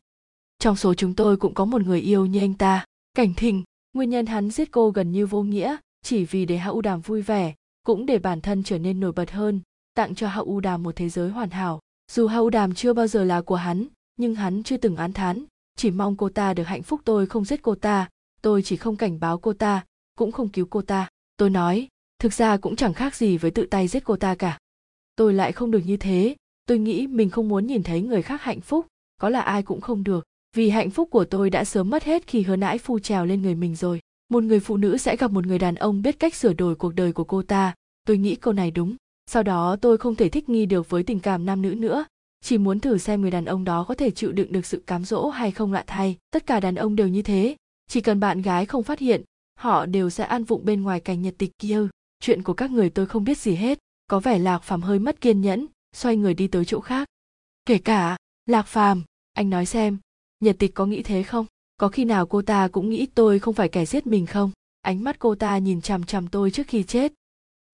Trong 0.59 0.75
số 0.75 0.93
chúng 0.93 1.15
tôi 1.15 1.37
cũng 1.37 1.53
có 1.53 1.65
một 1.65 1.81
người 1.81 2.01
yêu 2.01 2.25
như 2.25 2.39
anh 2.39 2.53
ta. 2.53 2.85
Cảnh 3.13 3.33
thình 3.33 3.63
nguyên 3.93 4.09
nhân 4.09 4.25
hắn 4.25 4.51
giết 4.51 4.71
cô 4.71 4.91
gần 4.91 5.11
như 5.11 5.25
vô 5.25 5.43
nghĩa, 5.43 5.77
chỉ 6.03 6.25
vì 6.25 6.45
để 6.45 6.57
hạ 6.57 6.69
u 6.69 6.81
đàm 6.81 7.01
vui 7.01 7.21
vẻ, 7.21 7.53
cũng 7.83 8.05
để 8.05 8.19
bản 8.19 8.41
thân 8.41 8.63
trở 8.63 8.77
nên 8.77 8.99
nổi 8.99 9.11
bật 9.11 9.31
hơn, 9.31 9.61
tặng 9.93 10.15
cho 10.15 10.27
hạ 10.27 10.41
u 10.41 10.59
đàm 10.59 10.83
một 10.83 10.95
thế 10.95 11.09
giới 11.09 11.29
hoàn 11.29 11.49
hảo. 11.49 11.79
Dù 12.11 12.27
hạ 12.27 12.37
u 12.37 12.49
đàm 12.49 12.73
chưa 12.73 12.93
bao 12.93 13.07
giờ 13.07 13.23
là 13.23 13.41
của 13.41 13.55
hắn, 13.55 13.87
nhưng 14.17 14.35
hắn 14.35 14.63
chưa 14.63 14.77
từng 14.77 14.95
án 14.95 15.13
thán, 15.13 15.45
chỉ 15.75 15.91
mong 15.91 16.15
cô 16.15 16.29
ta 16.29 16.53
được 16.53 16.63
hạnh 16.63 16.83
phúc, 16.83 17.01
tôi 17.05 17.25
không 17.25 17.45
giết 17.45 17.61
cô 17.61 17.75
ta, 17.75 18.09
tôi 18.41 18.61
chỉ 18.61 18.75
không 18.75 18.95
cảnh 18.95 19.19
báo 19.19 19.37
cô 19.37 19.53
ta, 19.53 19.85
cũng 20.17 20.31
không 20.31 20.49
cứu 20.49 20.67
cô 20.69 20.81
ta. 20.81 21.09
Tôi 21.37 21.49
nói, 21.49 21.87
thực 22.19 22.33
ra 22.33 22.57
cũng 22.57 22.75
chẳng 22.75 22.93
khác 22.93 23.15
gì 23.15 23.37
với 23.37 23.51
tự 23.51 23.65
tay 23.65 23.87
giết 23.87 24.03
cô 24.03 24.15
ta 24.15 24.35
cả. 24.35 24.59
Tôi 25.15 25.33
lại 25.33 25.51
không 25.51 25.71
được 25.71 25.81
như 25.85 25.97
thế, 25.97 26.35
tôi 26.65 26.79
nghĩ 26.79 27.07
mình 27.07 27.29
không 27.29 27.47
muốn 27.47 27.67
nhìn 27.67 27.83
thấy 27.83 28.01
người 28.01 28.21
khác 28.21 28.41
hạnh 28.41 28.61
phúc, 28.61 28.87
có 29.17 29.29
là 29.29 29.41
ai 29.41 29.63
cũng 29.63 29.81
không 29.81 30.03
được 30.03 30.25
vì 30.55 30.69
hạnh 30.69 30.89
phúc 30.89 31.09
của 31.11 31.25
tôi 31.25 31.49
đã 31.49 31.65
sớm 31.65 31.89
mất 31.89 32.03
hết 32.03 32.27
khi 32.27 32.41
hứa 32.41 32.55
nãi 32.55 32.77
phu 32.77 32.99
trèo 32.99 33.25
lên 33.25 33.41
người 33.41 33.55
mình 33.55 33.75
rồi. 33.75 33.99
Một 34.29 34.43
người 34.43 34.59
phụ 34.59 34.77
nữ 34.77 34.97
sẽ 34.97 35.15
gặp 35.15 35.31
một 35.31 35.45
người 35.45 35.59
đàn 35.59 35.75
ông 35.75 36.01
biết 36.01 36.19
cách 36.19 36.35
sửa 36.35 36.53
đổi 36.53 36.75
cuộc 36.75 36.95
đời 36.95 37.13
của 37.13 37.23
cô 37.23 37.41
ta. 37.41 37.73
Tôi 38.07 38.17
nghĩ 38.17 38.35
câu 38.35 38.53
này 38.53 38.71
đúng. 38.71 38.95
Sau 39.25 39.43
đó 39.43 39.75
tôi 39.81 39.97
không 39.97 40.15
thể 40.15 40.29
thích 40.29 40.49
nghi 40.49 40.65
được 40.65 40.89
với 40.89 41.03
tình 41.03 41.19
cảm 41.19 41.45
nam 41.45 41.61
nữ 41.61 41.75
nữa. 41.75 42.05
Chỉ 42.43 42.57
muốn 42.57 42.79
thử 42.79 42.97
xem 42.97 43.21
người 43.21 43.31
đàn 43.31 43.45
ông 43.45 43.63
đó 43.63 43.85
có 43.87 43.95
thể 43.95 44.11
chịu 44.11 44.31
đựng 44.31 44.51
được 44.51 44.65
sự 44.65 44.83
cám 44.87 45.05
dỗ 45.05 45.29
hay 45.29 45.51
không 45.51 45.73
lạ 45.73 45.83
thay. 45.87 46.17
Tất 46.31 46.45
cả 46.45 46.59
đàn 46.59 46.75
ông 46.75 46.95
đều 46.95 47.07
như 47.07 47.21
thế. 47.21 47.55
Chỉ 47.87 48.01
cần 48.01 48.19
bạn 48.19 48.41
gái 48.41 48.65
không 48.65 48.83
phát 48.83 48.99
hiện, 48.99 49.21
họ 49.59 49.85
đều 49.85 50.09
sẽ 50.09 50.23
an 50.23 50.43
vụng 50.43 50.65
bên 50.65 50.81
ngoài 50.81 50.99
cảnh 50.99 51.21
nhật 51.21 51.33
tịch 51.37 51.51
kia. 51.59 51.87
Chuyện 52.19 52.43
của 52.43 52.53
các 52.53 52.71
người 52.71 52.89
tôi 52.89 53.05
không 53.05 53.23
biết 53.23 53.37
gì 53.37 53.55
hết. 53.55 53.79
Có 54.07 54.19
vẻ 54.19 54.39
lạc 54.39 54.63
phàm 54.63 54.81
hơi 54.81 54.99
mất 54.99 55.21
kiên 55.21 55.41
nhẫn, 55.41 55.67
xoay 55.95 56.17
người 56.17 56.33
đi 56.33 56.47
tới 56.47 56.65
chỗ 56.65 56.79
khác. 56.79 57.07
Kể 57.65 57.77
cả, 57.77 58.17
lạc 58.45 58.67
phàm, 58.67 59.03
anh 59.33 59.49
nói 59.49 59.65
xem 59.65 59.97
nhật 60.41 60.55
tịch 60.59 60.71
có 60.73 60.85
nghĩ 60.85 61.03
thế 61.03 61.23
không? 61.23 61.45
Có 61.77 61.87
khi 61.87 62.05
nào 62.05 62.25
cô 62.25 62.41
ta 62.41 62.67
cũng 62.67 62.89
nghĩ 62.89 63.05
tôi 63.05 63.39
không 63.39 63.53
phải 63.53 63.69
kẻ 63.69 63.85
giết 63.85 64.07
mình 64.07 64.25
không? 64.25 64.51
Ánh 64.81 65.03
mắt 65.03 65.19
cô 65.19 65.35
ta 65.35 65.57
nhìn 65.57 65.81
chằm 65.81 66.03
chằm 66.03 66.27
tôi 66.27 66.51
trước 66.51 66.67
khi 66.67 66.83
chết. 66.83 67.13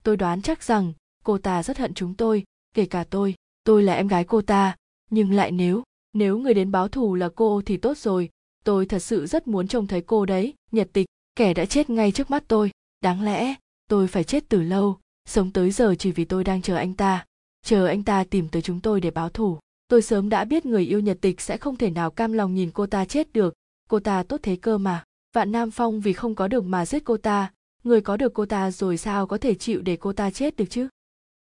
Tôi 0.03 0.18
đoán 0.18 0.41
chắc 0.41 0.63
rằng 0.63 0.93
cô 1.24 1.38
ta 1.38 1.63
rất 1.63 1.78
hận 1.78 1.93
chúng 1.93 2.13
tôi, 2.13 2.43
kể 2.74 2.86
cả 2.86 3.03
tôi 3.03 3.36
tôi 3.68 3.84
là 3.84 3.93
em 3.93 4.07
gái 4.07 4.24
cô 4.24 4.41
ta. 4.41 4.76
Nhưng 5.09 5.32
lại 5.32 5.51
nếu 5.51 5.84
nếu 6.13 6.38
người 6.38 6.53
đến 6.53 6.72
báo 6.72 6.88
thù 6.88 7.15
là 7.15 7.30
cô 7.36 7.61
thì 7.65 7.78
tốt 7.78 7.97
rồi. 7.97 8.30
Tôi 8.63 8.86
thật 8.86 8.99
sự 8.99 9.26
rất 9.26 9.47
muốn 9.47 9.68
trông 9.68 9.88
thấy 9.88 10.01
cô 10.01 10.26
đấy, 10.26 10.53
nhật 10.72 10.89
tịch. 10.93 11.05
Kẻ 11.36 11.53
đã 11.53 11.65
chết 11.65 11.89
ngay 11.89 12.11
trước 12.11 12.32
mắt 12.32 12.43
tôi. 12.47 12.72
Đáng 13.01 13.22
lẽ, 13.24 13.55
tôi 13.89 14.07
phải 14.07 14.24
chết 14.24 14.43
từ 14.49 14.61
lâu. 14.61 14.97
Sống 15.26 15.51
tới 15.51 15.72
giờ 15.72 15.95
chỉ 15.99 16.11
vì 16.11 16.26
tôi 16.26 16.43
đang 16.43 16.61
chờ 16.61 16.76
anh 16.76 16.93
ta. 16.93 17.26
Chờ 17.65 17.88
anh 17.88 18.03
ta 18.03 18.24
tìm 18.24 18.49
tới 18.49 18.61
chúng 18.61 18.80
tôi 18.80 19.01
để 19.01 19.11
báo 19.11 19.30
thù 19.30 19.59
tôi 19.88 20.02
sớm 20.02 20.30
đã 20.30 20.46
biết 20.46 20.66
người 20.66 20.86
yêu 20.86 21.00
nhật 21.00 21.18
tịch 21.22 21.42
sẽ 21.42 21.58
không 21.58 21.76
thể 21.76 21.90
nào 21.90 22.12
cam 22.12 22.34
lòng 22.34 22.56
nhìn 22.56 22.72
cô 22.72 22.86
ta 22.86 23.06
chết 23.06 23.34
được. 23.34 23.54
Cô 23.90 24.00
ta 24.00 24.24
tốt 24.24 24.40
thế 24.44 24.56
cơ 24.56 24.78
mà. 24.78 25.04
Vạn 25.34 25.52
nam 25.52 25.72
phong 25.72 26.02
vì 26.02 26.14
không 26.14 26.36
có 26.36 26.48
được 26.48 26.64
mà 26.64 26.86
giết 26.86 27.04
cô 27.06 27.18
ta. 27.18 27.52
Người 27.84 28.02
có 28.02 28.18
được 28.18 28.34
cô 28.34 28.46
ta 28.46 28.72
rồi 28.72 28.98
sao 28.98 29.28
có 29.28 29.38
thể 29.38 29.56
chịu 29.56 29.82
để 29.82 29.98
cô 29.98 30.14
ta 30.14 30.32
chết 30.32 30.56
được 30.56 30.66
chứ? 30.70 30.88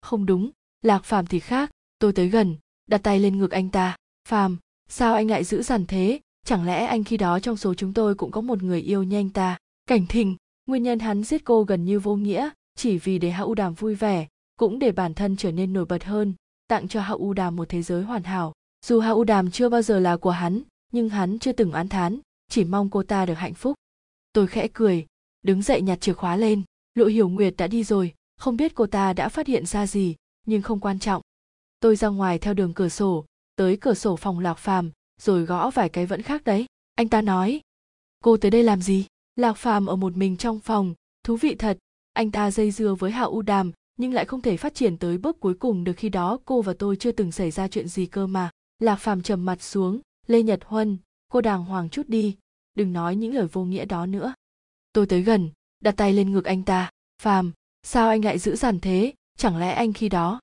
Không 0.01 0.27
đúng. 0.27 0.51
Lạc 0.83 1.05
phàm 1.05 1.27
thì 1.27 1.41
khác. 1.41 1.71
Tôi 1.99 2.13
tới 2.13 2.29
gần. 2.29 2.57
Đặt 2.87 3.03
tay 3.03 3.19
lên 3.19 3.39
ngực 3.39 3.51
anh 3.51 3.69
ta. 3.69 3.97
Phàm, 4.29 4.57
sao 4.89 5.15
anh 5.15 5.31
lại 5.31 5.45
giữ 5.45 5.63
dằn 5.63 5.87
thế? 5.87 6.21
Chẳng 6.47 6.67
lẽ 6.67 6.87
anh 6.87 7.05
khi 7.05 7.17
đó 7.17 7.41
trong 7.41 7.57
số 7.57 7.75
chúng 7.75 7.95
tôi 7.95 8.15
cũng 8.15 8.31
có 8.31 8.41
một 8.41 8.63
người 8.63 8.81
yêu 8.81 9.03
như 9.03 9.17
anh 9.17 9.31
ta? 9.31 9.59
Cảnh 9.87 10.07
thình. 10.07 10.37
Nguyên 10.67 10.83
nhân 10.83 10.99
hắn 10.99 11.25
giết 11.25 11.45
cô 11.45 11.65
gần 11.65 11.85
như 11.85 12.01
vô 12.01 12.17
nghĩa. 12.17 12.51
Chỉ 12.77 12.99
vì 12.99 13.19
để 13.19 13.31
hạ 13.31 13.43
u 13.43 13.55
đàm 13.55 13.75
vui 13.75 13.95
vẻ, 13.95 14.27
cũng 14.57 14.79
để 14.79 14.93
bản 14.93 15.15
thân 15.15 15.37
trở 15.37 15.53
nên 15.53 15.73
nổi 15.73 15.85
bật 15.85 16.05
hơn 16.05 16.35
tặng 16.71 16.89
cho 16.89 17.01
hạ 17.01 17.13
u 17.13 17.33
đàm 17.33 17.57
một 17.57 17.69
thế 17.69 17.83
giới 17.83 18.03
hoàn 18.03 18.23
hảo. 18.23 18.53
Dù 18.87 19.01
hạ 19.01 19.11
u 19.11 19.25
đàm 19.25 19.51
chưa 19.51 19.69
bao 19.69 19.83
giờ 19.83 19.99
là 20.01 20.17
của 20.17 20.31
hắn, 20.31 20.63
nhưng 20.93 21.09
hắn 21.09 21.39
chưa 21.39 21.53
từng 21.53 21.73
oán 21.73 21.89
thán, 21.89 22.21
chỉ 22.49 22.65
mong 22.65 22.91
cô 22.91 23.03
ta 23.03 23.27
được 23.27 23.35
hạnh 23.35 23.55
phúc. 23.55 23.75
Tôi 24.33 24.47
khẽ 24.47 24.69
cười, 24.73 25.07
đứng 25.43 25.63
dậy 25.63 25.83
nhặt 25.83 26.01
chìa 26.01 26.13
khóa 26.13 26.37
lên. 26.37 26.63
Lộ 26.95 27.07
hiểu 27.07 27.29
nguyệt 27.29 27.55
đã 27.57 27.67
đi 27.67 27.85
rồi, 27.85 28.15
không 28.37 28.57
biết 28.57 28.75
cô 28.75 28.87
ta 28.87 29.13
đã 29.13 29.29
phát 29.29 29.47
hiện 29.47 29.67
ra 29.67 29.87
gì, 29.87 30.15
nhưng 30.47 30.63
không 30.63 30.81
quan 30.81 30.99
trọng. 30.99 31.23
Tôi 31.81 31.97
ra 31.97 32.09
ngoài 32.09 32.39
theo 32.39 32.55
đường 32.55 32.75
cửa 32.75 32.89
sổ, 32.89 33.25
tới 33.57 33.77
cửa 33.77 33.95
sổ 33.95 34.17
phòng 34.17 34.39
lạc 34.39 34.59
phàm, 34.59 34.91
rồi 35.21 35.45
gõ 35.45 35.71
vài 35.71 35.89
cái 35.89 36.07
vẫn 36.07 36.23
khác 36.23 36.45
đấy. 36.45 36.67
Anh 36.95 37.09
ta 37.09 37.23
nói, 37.23 37.61
cô 38.25 38.37
tới 38.37 38.51
đây 38.51 38.63
làm 38.63 38.83
gì? 38.83 39.07
Lạc 39.37 39.57
phàm 39.57 39.87
ở 39.87 39.97
một 39.97 40.17
mình 40.17 40.37
trong 40.37 40.61
phòng, 40.61 40.95
thú 41.25 41.37
vị 41.37 41.55
thật, 41.55 41.79
anh 42.13 42.31
ta 42.31 42.51
dây 42.51 42.71
dưa 42.71 42.95
với 42.95 43.11
hạ 43.11 43.23
u 43.23 43.43
đàm 43.43 43.73
nhưng 44.01 44.15
lại 44.15 44.25
không 44.25 44.41
thể 44.41 44.57
phát 44.57 44.75
triển 44.75 44.97
tới 44.97 45.19
bước 45.19 45.41
cuối 45.41 45.55
cùng 45.55 45.85
được 45.85 45.93
khi 45.97 46.09
đó 46.09 46.39
cô 46.45 46.63
và 46.63 46.75
tôi 46.79 46.97
chưa 46.97 47.13
từng 47.13 47.33
xảy 47.33 47.51
ra 47.51 47.69
chuyện 47.69 47.89
gì 47.89 48.07
cơ 48.07 48.27
mà. 48.27 48.51
Lạc 48.79 48.97
phàm 48.97 49.23
trầm 49.23 49.45
mặt 49.45 49.63
xuống, 49.63 50.01
lê 50.27 50.43
nhật 50.43 50.61
huân, 50.65 50.99
cô 51.33 51.41
đàng 51.41 51.65
hoàng 51.65 51.89
chút 51.89 52.09
đi, 52.09 52.37
đừng 52.75 52.93
nói 52.93 53.17
những 53.17 53.35
lời 53.35 53.47
vô 53.47 53.65
nghĩa 53.65 53.85
đó 53.85 54.07
nữa. 54.07 54.35
Tôi 54.93 55.07
tới 55.07 55.23
gần, 55.23 55.51
đặt 55.81 55.97
tay 55.97 56.13
lên 56.13 56.33
ngực 56.33 56.45
anh 56.45 56.63
ta. 56.63 56.91
Phàm, 57.23 57.53
sao 57.83 58.09
anh 58.09 58.25
lại 58.25 58.39
giữ 58.39 58.57
dằn 58.57 58.81
thế? 58.81 59.13
Chẳng 59.39 59.57
lẽ 59.57 59.73
anh 59.73 59.93
khi 59.93 60.09
đó 60.09 60.41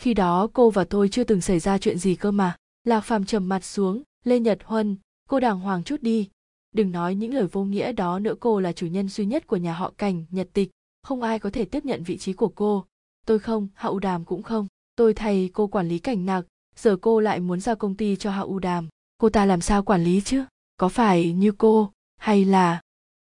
khi 0.00 0.14
đó 0.14 0.48
cô 0.52 0.70
và 0.70 0.84
tôi 0.84 1.08
chưa 1.08 1.24
từng 1.24 1.40
xảy 1.40 1.58
ra 1.58 1.78
chuyện 1.78 1.98
gì 1.98 2.14
cơ 2.14 2.30
mà. 2.30 2.56
Lạc 2.84 3.00
phàm 3.00 3.24
trầm 3.24 3.48
mặt 3.48 3.64
xuống, 3.64 4.02
lê 4.24 4.38
nhật 4.38 4.58
huân, 4.64 4.96
cô 5.28 5.40
đàng 5.40 5.60
hoàng 5.60 5.84
chút 5.84 6.02
đi. 6.02 6.28
Đừng 6.72 6.92
nói 6.92 7.14
những 7.14 7.34
lời 7.34 7.46
vô 7.46 7.64
nghĩa 7.64 7.92
đó 7.92 8.18
nữa, 8.18 8.34
cô 8.40 8.60
là 8.60 8.72
chủ 8.72 8.86
nhân 8.86 9.08
duy 9.08 9.26
nhất 9.26 9.46
của 9.46 9.56
nhà 9.56 9.74
họ 9.74 9.92
cảnh, 9.98 10.24
nhật 10.30 10.48
tịch. 10.52 10.70
Không 11.02 11.22
ai 11.22 11.38
có 11.38 11.50
thể 11.50 11.64
tiếp 11.64 11.84
nhận 11.84 12.02
vị 12.02 12.18
trí 12.18 12.32
của 12.32 12.48
cô 12.48 12.84
tôi 13.26 13.38
không, 13.38 13.68
hạ 13.74 13.88
u 13.88 13.98
đàm 13.98 14.24
cũng 14.24 14.42
không. 14.42 14.66
Tôi 14.96 15.14
thay 15.14 15.50
cô 15.52 15.66
quản 15.66 15.88
lý 15.88 15.98
cảnh 15.98 16.26
nạc, 16.26 16.44
giờ 16.76 16.96
cô 17.00 17.20
lại 17.20 17.40
muốn 17.40 17.60
giao 17.60 17.76
công 17.76 17.94
ty 17.94 18.16
cho 18.16 18.30
hạ 18.30 18.40
u 18.40 18.58
đàm. 18.58 18.88
Cô 19.18 19.28
ta 19.28 19.44
làm 19.44 19.60
sao 19.60 19.82
quản 19.82 20.04
lý 20.04 20.20
chứ? 20.20 20.44
Có 20.76 20.88
phải 20.88 21.32
như 21.32 21.52
cô? 21.52 21.92
Hay 22.16 22.44
là? 22.44 22.80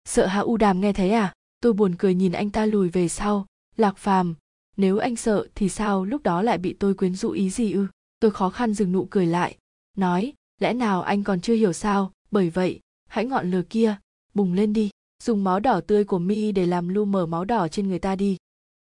Sợ 0.05 0.25
hạ 0.25 0.39
u 0.39 0.57
đàm 0.57 0.81
nghe 0.81 0.93
thấy 0.93 1.11
à? 1.11 1.33
Tôi 1.61 1.73
buồn 1.73 1.95
cười 1.95 2.15
nhìn 2.15 2.31
anh 2.31 2.49
ta 2.49 2.65
lùi 2.65 2.89
về 2.89 3.07
sau. 3.07 3.45
Lạc 3.77 3.97
phàm, 3.97 4.36
nếu 4.77 4.97
anh 4.97 5.15
sợ 5.15 5.47
thì 5.55 5.69
sao 5.69 6.05
lúc 6.05 6.23
đó 6.23 6.41
lại 6.41 6.57
bị 6.57 6.73
tôi 6.73 6.93
quyến 6.93 7.15
rũ 7.15 7.29
ý 7.29 7.49
gì 7.49 7.73
ư? 7.73 7.88
Tôi 8.19 8.31
khó 8.31 8.49
khăn 8.49 8.73
dừng 8.73 8.91
nụ 8.91 9.07
cười 9.11 9.25
lại. 9.25 9.57
Nói, 9.97 10.33
lẽ 10.61 10.73
nào 10.73 11.01
anh 11.01 11.23
còn 11.23 11.41
chưa 11.41 11.55
hiểu 11.55 11.73
sao? 11.73 12.11
Bởi 12.31 12.49
vậy, 12.49 12.79
hãy 13.07 13.25
ngọn 13.25 13.51
lửa 13.51 13.61
kia, 13.69 13.95
bùng 14.33 14.53
lên 14.53 14.73
đi. 14.73 14.89
Dùng 15.23 15.43
máu 15.43 15.59
đỏ 15.59 15.81
tươi 15.88 16.03
của 16.03 16.19
mi 16.19 16.51
để 16.51 16.65
làm 16.65 16.88
lu 16.88 17.05
mở 17.05 17.25
máu 17.25 17.45
đỏ 17.45 17.67
trên 17.67 17.88
người 17.88 17.99
ta 17.99 18.15
đi. 18.15 18.38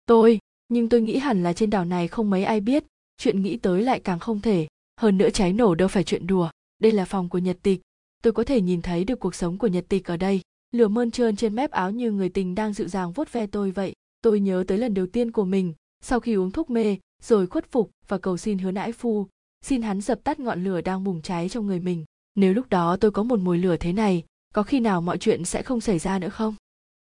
Tôi 0.05 0.39
nhưng 0.69 0.89
tôi 0.89 1.01
nghĩ 1.01 1.17
hẳn 1.17 1.43
là 1.43 1.53
trên 1.53 1.69
đảo 1.69 1.85
này 1.85 2.07
không 2.07 2.29
mấy 2.29 2.43
ai 2.43 2.59
biết, 2.59 2.83
chuyện 3.17 3.41
nghĩ 3.41 3.57
tới 3.57 3.83
lại 3.83 3.99
càng 3.99 4.19
không 4.19 4.41
thể. 4.41 4.67
Hơn 5.01 5.17
nữa 5.17 5.29
cháy 5.29 5.53
nổ 5.53 5.75
đâu 5.75 5.87
phải 5.87 6.03
chuyện 6.03 6.27
đùa. 6.27 6.49
Đây 6.79 6.91
là 6.91 7.05
phòng 7.05 7.29
của 7.29 7.37
nhật 7.37 7.57
tịch. 7.63 7.81
Tôi 8.23 8.33
có 8.33 8.43
thể 8.43 8.61
nhìn 8.61 8.81
thấy 8.81 9.03
được 9.03 9.19
cuộc 9.19 9.35
sống 9.35 9.57
của 9.57 9.67
nhật 9.67 9.85
tịch 9.89 10.05
ở 10.05 10.17
đây. 10.17 10.41
Lửa 10.71 10.87
mơn 10.87 11.11
trơn 11.11 11.35
trên 11.35 11.55
mép 11.55 11.71
áo 11.71 11.91
như 11.91 12.11
người 12.11 12.29
tình 12.29 12.55
đang 12.55 12.73
dịu 12.73 12.87
dàng 12.87 13.11
vuốt 13.11 13.31
ve 13.31 13.47
tôi 13.47 13.71
vậy. 13.71 13.93
Tôi 14.21 14.39
nhớ 14.39 14.63
tới 14.67 14.77
lần 14.77 14.93
đầu 14.93 15.07
tiên 15.07 15.31
của 15.31 15.45
mình, 15.45 15.73
sau 16.01 16.19
khi 16.19 16.33
uống 16.33 16.51
thuốc 16.51 16.69
mê, 16.69 16.97
rồi 17.23 17.47
khuất 17.47 17.71
phục 17.71 17.91
và 18.07 18.17
cầu 18.17 18.37
xin 18.37 18.57
hứa 18.57 18.71
nãi 18.71 18.91
phu, 18.91 19.27
xin 19.61 19.81
hắn 19.81 20.01
dập 20.01 20.23
tắt 20.23 20.39
ngọn 20.39 20.63
lửa 20.63 20.81
đang 20.81 21.03
bùng 21.03 21.21
cháy 21.21 21.49
trong 21.49 21.67
người 21.67 21.79
mình. 21.79 22.05
Nếu 22.35 22.53
lúc 22.53 22.69
đó 22.69 22.97
tôi 22.97 23.11
có 23.11 23.23
một 23.23 23.39
mùi 23.39 23.57
lửa 23.57 23.77
thế 23.77 23.93
này, 23.93 24.23
có 24.53 24.63
khi 24.63 24.79
nào 24.79 25.01
mọi 25.01 25.17
chuyện 25.17 25.45
sẽ 25.45 25.61
không 25.61 25.81
xảy 25.81 25.99
ra 25.99 26.19
nữa 26.19 26.29
không? 26.29 26.55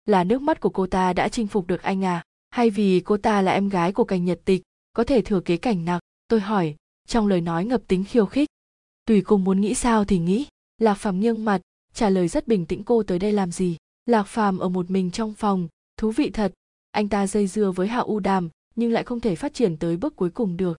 Là 0.06 0.24
nước 0.24 0.42
mắt 0.42 0.60
của 0.60 0.68
cô 0.68 0.86
ta 0.86 1.12
đã 1.12 1.28
chinh 1.28 1.46
phục 1.46 1.66
được 1.66 1.82
anh 1.82 2.04
à? 2.04 2.22
Hay 2.54 2.70
vì 2.70 3.00
cô 3.00 3.16
ta 3.16 3.42
là 3.42 3.52
em 3.52 3.68
gái 3.68 3.92
của 3.92 4.04
cảnh 4.04 4.24
nhật 4.24 4.40
tịch, 4.44 4.62
có 4.92 5.04
thể 5.04 5.22
thừa 5.22 5.40
kế 5.40 5.56
cảnh 5.56 5.84
nặc? 5.84 6.00
Tôi 6.28 6.40
hỏi, 6.40 6.76
trong 7.08 7.26
lời 7.26 7.40
nói 7.40 7.64
ngập 7.64 7.82
tính 7.88 8.04
khiêu 8.04 8.26
khích. 8.26 8.48
Tùy 9.06 9.22
cô 9.22 9.36
muốn 9.36 9.60
nghĩ 9.60 9.74
sao 9.74 10.04
thì 10.04 10.18
nghĩ. 10.18 10.46
Lạc 10.78 10.94
phàm 10.94 11.20
nghiêng 11.20 11.44
mặt, 11.44 11.60
trả 11.94 12.10
lời 12.10 12.28
rất 12.28 12.48
bình 12.48 12.66
tĩnh, 12.66 12.82
cô 12.84 13.02
tới 13.02 13.18
đây 13.18 13.32
làm 13.32 13.52
gì? 13.52 13.76
Lạc 14.06 14.22
phàm 14.22 14.58
ở 14.58 14.68
một 14.68 14.90
mình 14.90 15.10
trong 15.10 15.34
phòng. 15.34 15.68
Thú 15.96 16.10
vị 16.10 16.30
thật, 16.30 16.52
anh 16.90 17.08
ta 17.08 17.26
dây 17.26 17.46
dưa 17.46 17.70
với 17.70 17.88
hạ 17.88 17.98
u 17.98 18.20
đàm, 18.20 18.48
nhưng 18.76 18.92
lại 18.92 19.04
không 19.04 19.20
thể 19.20 19.34
phát 19.34 19.54
triển 19.54 19.76
tới 19.76 19.96
bước 19.96 20.16
cuối 20.16 20.30
cùng 20.30 20.56
được. 20.56 20.78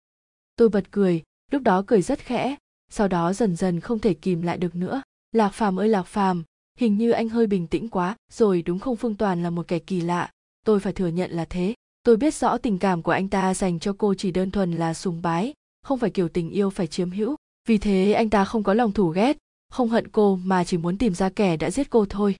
Tôi 0.55 0.69
bật 0.69 0.91
cười, 0.91 1.23
lúc 1.51 1.61
đó 1.61 1.83
cười 1.87 2.01
rất 2.01 2.19
khẽ, 2.19 2.55
sau 2.91 3.07
đó 3.07 3.33
dần 3.33 3.55
dần 3.55 3.79
không 3.79 3.99
thể 3.99 4.13
kìm 4.13 4.41
lại 4.41 4.57
được 4.57 4.75
nữa. 4.75 5.01
Lạc 5.31 5.49
phàm 5.49 5.79
ơi, 5.79 5.87
lạc 5.89 6.03
phàm, 6.03 6.43
hình 6.77 6.97
như 6.97 7.11
anh 7.11 7.29
hơi 7.29 7.47
bình 7.47 7.67
tĩnh 7.67 7.89
quá. 7.89 8.15
Rồi 8.31 8.61
đúng 8.61 8.79
không? 8.79 8.95
Phương 8.95 9.15
toàn 9.15 9.43
là 9.43 9.49
một 9.49 9.67
kẻ 9.67 9.79
kỳ 9.79 10.01
lạ 10.01 10.31
tôi 10.65 10.79
phải 10.79 10.93
thừa 10.93 11.07
nhận 11.07 11.31
là 11.31 11.45
thế. 11.45 11.73
Tôi 12.03 12.17
biết 12.17 12.33
rõ 12.33 12.57
tình 12.57 12.77
cảm 12.77 13.01
của 13.01 13.11
anh 13.11 13.27
ta 13.27 13.53
dành 13.53 13.79
cho 13.79 13.95
cô 13.97 14.13
chỉ 14.13 14.31
đơn 14.31 14.51
thuần 14.51 14.71
là 14.71 14.93
sùng 14.93 15.21
bái, 15.21 15.53
không 15.83 15.99
phải 15.99 16.09
kiểu 16.09 16.27
tình 16.29 16.49
yêu 16.49 16.69
phải 16.69 16.87
chiếm 16.87 17.11
hữu. 17.11 17.35
Vì 17.67 17.77
thế, 17.77 18.13
anh 18.13 18.29
ta 18.29 18.45
không 18.45 18.63
có 18.63 18.73
lòng 18.73 18.91
thủ 18.91 19.09
ghét, 19.09 19.37
không 19.69 19.89
hận 19.89 20.07
cô 20.07 20.35
mà 20.35 20.63
chỉ 20.63 20.77
muốn 20.77 20.97
tìm 20.97 21.13
ra 21.13 21.29
kẻ 21.29 21.57
đã 21.57 21.71
giết 21.71 21.89
cô 21.89 22.05
thôi. 22.09 22.35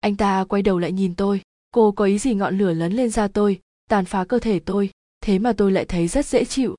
Anh 0.00 0.16
ta 0.16 0.44
quay 0.44 0.62
đầu 0.62 0.78
lại 0.78 0.92
nhìn 0.92 1.14
tôi. 1.14 1.40
Cô 1.70 1.92
có 1.92 2.04
ý 2.04 2.18
gì 2.18 2.34
ngọn 2.34 2.58
lửa 2.58 2.72
lấn 2.72 2.92
lên 2.92 3.10
da 3.10 3.28
tôi, 3.28 3.60
tàn 3.88 4.04
phá 4.04 4.24
cơ 4.24 4.38
thể 4.38 4.58
tôi, 4.58 4.90
thế 5.20 5.38
mà 5.38 5.52
tôi 5.52 5.72
lại 5.72 5.84
thấy 5.84 6.08
rất 6.08 6.26
dễ 6.26 6.44
chịu. 6.44 6.76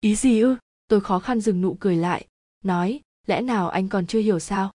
Ý 0.00 0.16
gì 0.16 0.40
ư? 0.40 0.56
Tôi 0.88 1.00
khó 1.00 1.18
khăn 1.18 1.40
dừng 1.40 1.60
nụ 1.60 1.76
cười 1.80 1.96
lại, 1.96 2.26
nói, 2.64 3.00
lẽ 3.26 3.40
nào 3.40 3.68
anh 3.68 3.88
còn 3.88 4.06
chưa 4.06 4.20
hiểu 4.20 4.38
sao? 4.38 4.72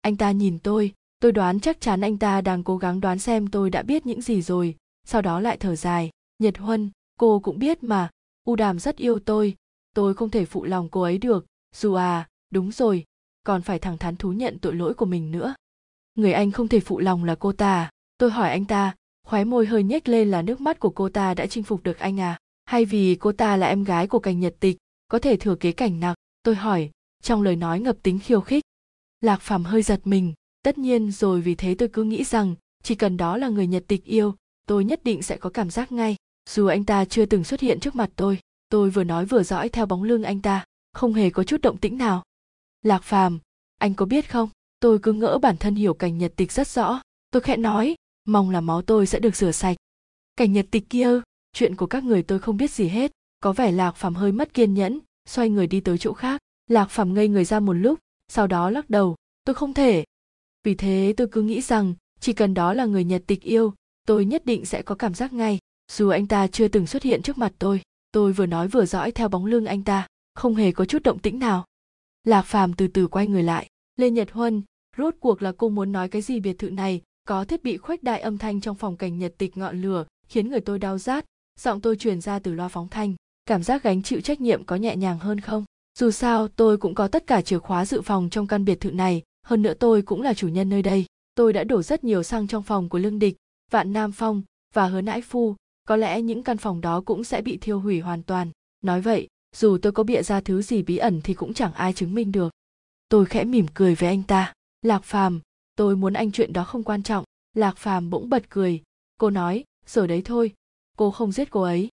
Anh 0.00 0.16
ta 0.16 0.30
nhìn 0.30 0.58
tôi 0.58 0.92
tôi 1.20 1.32
đoán 1.32 1.60
chắc 1.60 1.80
chắn 1.80 2.00
anh 2.00 2.18
ta 2.18 2.40
đang 2.40 2.64
cố 2.64 2.76
gắng 2.76 3.00
đoán 3.00 3.18
xem 3.18 3.46
tôi 3.46 3.70
đã 3.70 3.82
biết 3.82 4.06
những 4.06 4.22
gì 4.22 4.42
rồi 4.42 4.76
sau 5.10 5.22
đó 5.22 5.40
lại 5.40 5.56
thở 5.56 5.76
dài, 5.76 6.10
nhật 6.38 6.58
huân, 6.58 6.90
cô 7.18 7.40
cũng 7.40 7.58
biết 7.58 7.82
mà, 7.82 8.10
u 8.44 8.56
đàm 8.56 8.78
rất 8.78 8.96
yêu 8.96 9.18
tôi 9.18 9.54
tôi 9.94 10.14
không 10.14 10.30
thể 10.30 10.44
phụ 10.44 10.64
lòng 10.64 10.88
cô 10.88 11.02
ấy 11.02 11.18
được, 11.18 11.46
dù 11.76 11.94
à 11.94 12.28
đúng 12.50 12.72
rồi, 12.72 13.04
còn 13.42 13.62
phải 13.62 13.78
thẳng 13.78 13.98
thắn 13.98 14.16
thú 14.16 14.32
nhận 14.32 14.58
tội 14.58 14.74
lỗi 14.74 14.94
của 14.94 15.06
mình 15.06 15.30
nữa. 15.30 15.54
Người 16.14 16.32
anh 16.32 16.50
không 16.50 16.68
thể 16.68 16.80
phụ 16.80 16.98
lòng 16.98 17.24
là 17.24 17.34
cô 17.34 17.52
ta 17.52 17.72
à? 17.72 17.90
tôi 18.18 18.30
hỏi 18.30 18.50
anh 18.50 18.64
ta 18.64 18.94
khóe 19.26 19.44
môi 19.44 19.66
hơi 19.66 19.82
nhếch 19.82 20.08
lên 20.08 20.30
là 20.30 20.42
nước 20.42 20.60
mắt 20.60 20.80
của 20.80 20.90
cô 20.90 21.08
ta 21.08 21.34
đã 21.34 21.46
chinh 21.46 21.64
phục 21.64 21.82
được 21.82 21.98
anh 21.98 22.20
à? 22.20 22.38
Hay 22.64 22.84
vì 22.84 23.14
cô 23.14 23.32
ta 23.32 23.56
là 23.56 23.66
em 23.66 23.84
gái 23.84 24.06
của 24.06 24.18
cảnh 24.18 24.40
nhật 24.40 24.54
tịch, 24.60 24.76
có 25.08 25.18
thể 25.18 25.36
thừa 25.36 25.54
kế 25.54 25.72
cảnh 25.72 26.00
nặc 26.00 26.16
tôi 26.42 26.54
hỏi, 26.54 26.90
trong 27.22 27.42
lời 27.42 27.56
nói 27.56 27.80
ngập 27.80 27.96
tính 28.02 28.18
khiêu 28.18 28.40
khích. 28.40 28.64
Lạc 29.20 29.40
phàm 29.40 29.64
hơi 29.64 29.82
giật 29.82 30.00
mình, 30.04 30.34
tất 30.62 30.78
nhiên 30.78 31.10
rồi, 31.10 31.40
vì 31.40 31.54
thế 31.54 31.74
tôi 31.74 31.88
cứ 31.88 32.04
nghĩ 32.04 32.24
rằng 32.24 32.54
chỉ 32.82 32.94
cần 32.94 33.16
đó 33.16 33.36
là 33.36 33.48
người 33.48 33.66
nhật 33.66 33.84
tịch 33.88 34.04
yêu 34.04 34.34
tôi 34.68 34.84
nhất 34.84 35.04
định 35.04 35.22
sẽ 35.22 35.36
có 35.36 35.50
cảm 35.50 35.70
giác 35.70 35.92
ngay. 35.92 36.16
Dù 36.50 36.66
anh 36.66 36.84
ta 36.84 37.04
chưa 37.04 37.26
từng 37.26 37.44
xuất 37.44 37.60
hiện 37.60 37.80
trước 37.80 37.96
mặt 37.96 38.10
tôi 38.16 38.38
tôi 38.68 38.90
vừa 38.90 39.04
nói 39.04 39.24
vừa 39.24 39.42
dõi 39.42 39.68
theo 39.68 39.86
bóng 39.86 40.02
lưng 40.02 40.22
anh 40.22 40.40
ta, 40.40 40.64
không 40.92 41.14
hề 41.14 41.30
có 41.30 41.44
chút 41.44 41.60
động 41.62 41.76
tĩnh 41.76 41.98
nào. 41.98 42.22
Lạc 42.82 43.02
phàm, 43.02 43.38
anh 43.78 43.94
có 43.94 44.06
biết 44.06 44.30
không? 44.30 44.48
Tôi 44.80 44.98
cứ 44.98 45.12
ngỡ 45.12 45.38
bản 45.38 45.56
thân 45.56 45.74
hiểu 45.74 45.94
cảnh 45.94 46.18
nhật 46.18 46.32
tịch 46.36 46.52
rất 46.52 46.68
rõ. 46.68 47.00
Tôi 47.30 47.42
khẽ 47.42 47.56
nói, 47.56 47.96
mong 48.24 48.50
là 48.50 48.60
máu 48.60 48.82
tôi 48.82 49.06
sẽ 49.06 49.18
được 49.18 49.36
rửa 49.36 49.52
sạch. 49.52 49.76
Cảnh 50.36 50.52
nhật 50.52 50.66
tịch 50.70 50.90
kia, 50.90 51.20
chuyện 51.52 51.76
của 51.76 51.86
các 51.86 52.04
người 52.04 52.22
tôi 52.22 52.38
không 52.38 52.56
biết 52.56 52.70
gì 52.70 52.88
hết. 52.88 53.12
Có 53.40 53.52
vẻ 53.52 53.72
lạc 53.72 53.92
phàm 53.96 54.14
hơi 54.14 54.32
mất 54.32 54.54
kiên 54.54 54.74
nhẫn, 54.74 54.98
xoay 55.28 55.50
người 55.50 55.66
đi 55.66 55.80
tới 55.80 55.98
chỗ 55.98 56.12
khác. 56.12 56.40
Lạc 56.70 56.90
phàm 56.90 57.14
ngây 57.14 57.28
người 57.28 57.44
ra 57.44 57.60
một 57.60 57.72
lúc, 57.72 57.98
sau 58.28 58.46
đó 58.46 58.70
lắc 58.70 58.90
đầu, 58.90 59.16
tôi 59.44 59.54
không 59.54 59.74
thể. 59.74 60.04
Vì 60.64 60.74
thế 60.74 61.14
tôi 61.16 61.28
cứ 61.32 61.42
nghĩ 61.42 61.60
rằng, 61.60 61.94
chỉ 62.20 62.32
cần 62.32 62.54
đó 62.54 62.74
là 62.74 62.84
người 62.84 63.04
nhật 63.04 63.22
tịch 63.26 63.42
yêu 63.42 63.74
tôi 64.08 64.24
nhất 64.24 64.46
định 64.46 64.64
sẽ 64.64 64.82
có 64.82 64.94
cảm 64.94 65.14
giác 65.14 65.32
ngay, 65.32 65.58
dù 65.92 66.08
anh 66.08 66.26
ta 66.26 66.46
chưa 66.46 66.68
từng 66.68 66.86
xuất 66.86 67.02
hiện 67.02 67.22
trước 67.22 67.38
mặt 67.38 67.52
tôi. 67.58 67.80
Tôi 68.12 68.32
vừa 68.32 68.46
nói 68.46 68.68
vừa 68.68 68.86
dõi 68.86 69.12
theo 69.12 69.28
bóng 69.28 69.46
lưng 69.46 69.66
anh 69.66 69.84
ta, 69.84 70.06
không 70.34 70.54
hề 70.54 70.72
có 70.72 70.84
chút 70.84 71.02
động 71.02 71.18
tĩnh 71.18 71.38
nào. 71.38 71.64
Lạc 72.24 72.42
phàm 72.42 72.72
từ 72.72 72.88
từ 72.88 73.06
quay 73.06 73.26
người 73.26 73.42
lại. 73.42 73.68
Lê 73.96 74.10
nhật 74.10 74.30
huân, 74.30 74.62
rốt 74.96 75.14
cuộc 75.20 75.42
là 75.42 75.52
cô 75.52 75.68
muốn 75.68 75.92
nói 75.92 76.08
cái 76.08 76.22
gì 76.22 76.40
biệt 76.40 76.58
thự 76.58 76.70
này? 76.70 77.02
Có 77.24 77.44
thiết 77.44 77.62
bị 77.62 77.76
khuếch 77.76 78.02
đại 78.02 78.20
âm 78.20 78.38
thanh 78.38 78.60
trong 78.60 78.76
phòng 78.76 78.96
cảnh 78.96 79.18
nhật 79.18 79.34
tịch 79.38 79.56
ngọn 79.56 79.82
lửa, 79.82 80.04
khiến 80.28 80.48
người 80.48 80.60
tôi 80.60 80.78
đau 80.78 80.98
rát. 80.98 81.24
Giọng 81.60 81.80
tôi 81.80 81.96
truyền 81.96 82.20
ra 82.20 82.38
từ 82.38 82.52
loa 82.52 82.68
phóng 82.68 82.88
thanh. 82.88 83.14
Cảm 83.46 83.62
giác 83.62 83.82
gánh 83.82 84.02
chịu 84.02 84.20
trách 84.20 84.40
nhiệm 84.40 84.64
có 84.64 84.76
nhẹ 84.76 84.96
nhàng 84.96 85.18
hơn 85.18 85.40
không? 85.40 85.64
Dù 85.98 86.10
sao, 86.10 86.48
tôi 86.48 86.76
cũng 86.76 86.94
có 86.94 87.08
tất 87.08 87.26
cả 87.26 87.42
chìa 87.42 87.58
khóa 87.58 87.84
dự 87.84 88.00
phòng 88.00 88.30
trong 88.30 88.46
căn 88.46 88.64
biệt 88.64 88.80
thự 88.80 88.90
này. 88.90 89.22
Hơn 89.46 89.62
nữa 89.62 89.74
tôi 89.74 90.02
cũng 90.02 90.22
là 90.22 90.34
chủ 90.34 90.48
nhân 90.48 90.68
nơi 90.68 90.82
đây. 90.82 91.06
Tôi 91.34 91.52
đã 91.52 91.64
đổ 91.64 91.82
rất 91.82 92.04
nhiều 92.04 92.22
xăng 92.22 92.46
trong 92.46 92.62
phòng 92.62 92.88
của 92.88 92.98
lương 92.98 93.18
địch 93.18 93.36
vạn 93.70 93.92
nam 93.92 94.12
phong 94.12 94.42
và 94.74 94.86
hứa 94.86 95.00
nãi 95.00 95.22
phu, 95.22 95.56
có 95.84 95.96
lẽ 95.96 96.22
những 96.22 96.42
căn 96.42 96.58
phòng 96.58 96.80
đó 96.80 97.00
cũng 97.00 97.24
sẽ 97.24 97.42
bị 97.42 97.56
thiêu 97.56 97.80
hủy 97.80 98.00
hoàn 98.00 98.22
toàn. 98.22 98.50
Nói 98.80 99.00
vậy, 99.00 99.28
dù 99.56 99.78
tôi 99.82 99.92
có 99.92 100.02
bịa 100.02 100.22
ra 100.22 100.40
thứ 100.40 100.62
gì 100.62 100.82
bí 100.82 100.96
ẩn 100.96 101.20
thì 101.24 101.34
cũng 101.34 101.54
chẳng 101.54 101.72
ai 101.72 101.92
chứng 101.92 102.14
minh 102.14 102.32
được. 102.32 102.52
Tôi 103.08 103.26
khẽ 103.26 103.44
mỉm 103.44 103.66
cười 103.74 103.94
với 103.94 104.08
anh 104.08 104.22
ta. 104.22 104.52
Lạc 104.82 105.04
phàm, 105.04 105.40
tôi 105.76 105.96
muốn 105.96 106.12
anh 106.12 106.32
chuyện 106.32 106.52
đó 106.52 106.64
không 106.64 106.82
quan 106.82 107.02
trọng. 107.02 107.24
Lạc 107.54 107.76
phàm 107.76 108.10
bỗng 108.10 108.28
bật 108.28 108.50
cười. 108.50 108.82
Cô 109.18 109.30
nói 109.30 109.64
rồi 109.86 110.08
đấy 110.08 110.22
thôi. 110.24 110.54
Cô 110.96 111.10
không 111.10 111.32
giết 111.32 111.50
cô 111.50 111.62
ấy. 111.62 111.88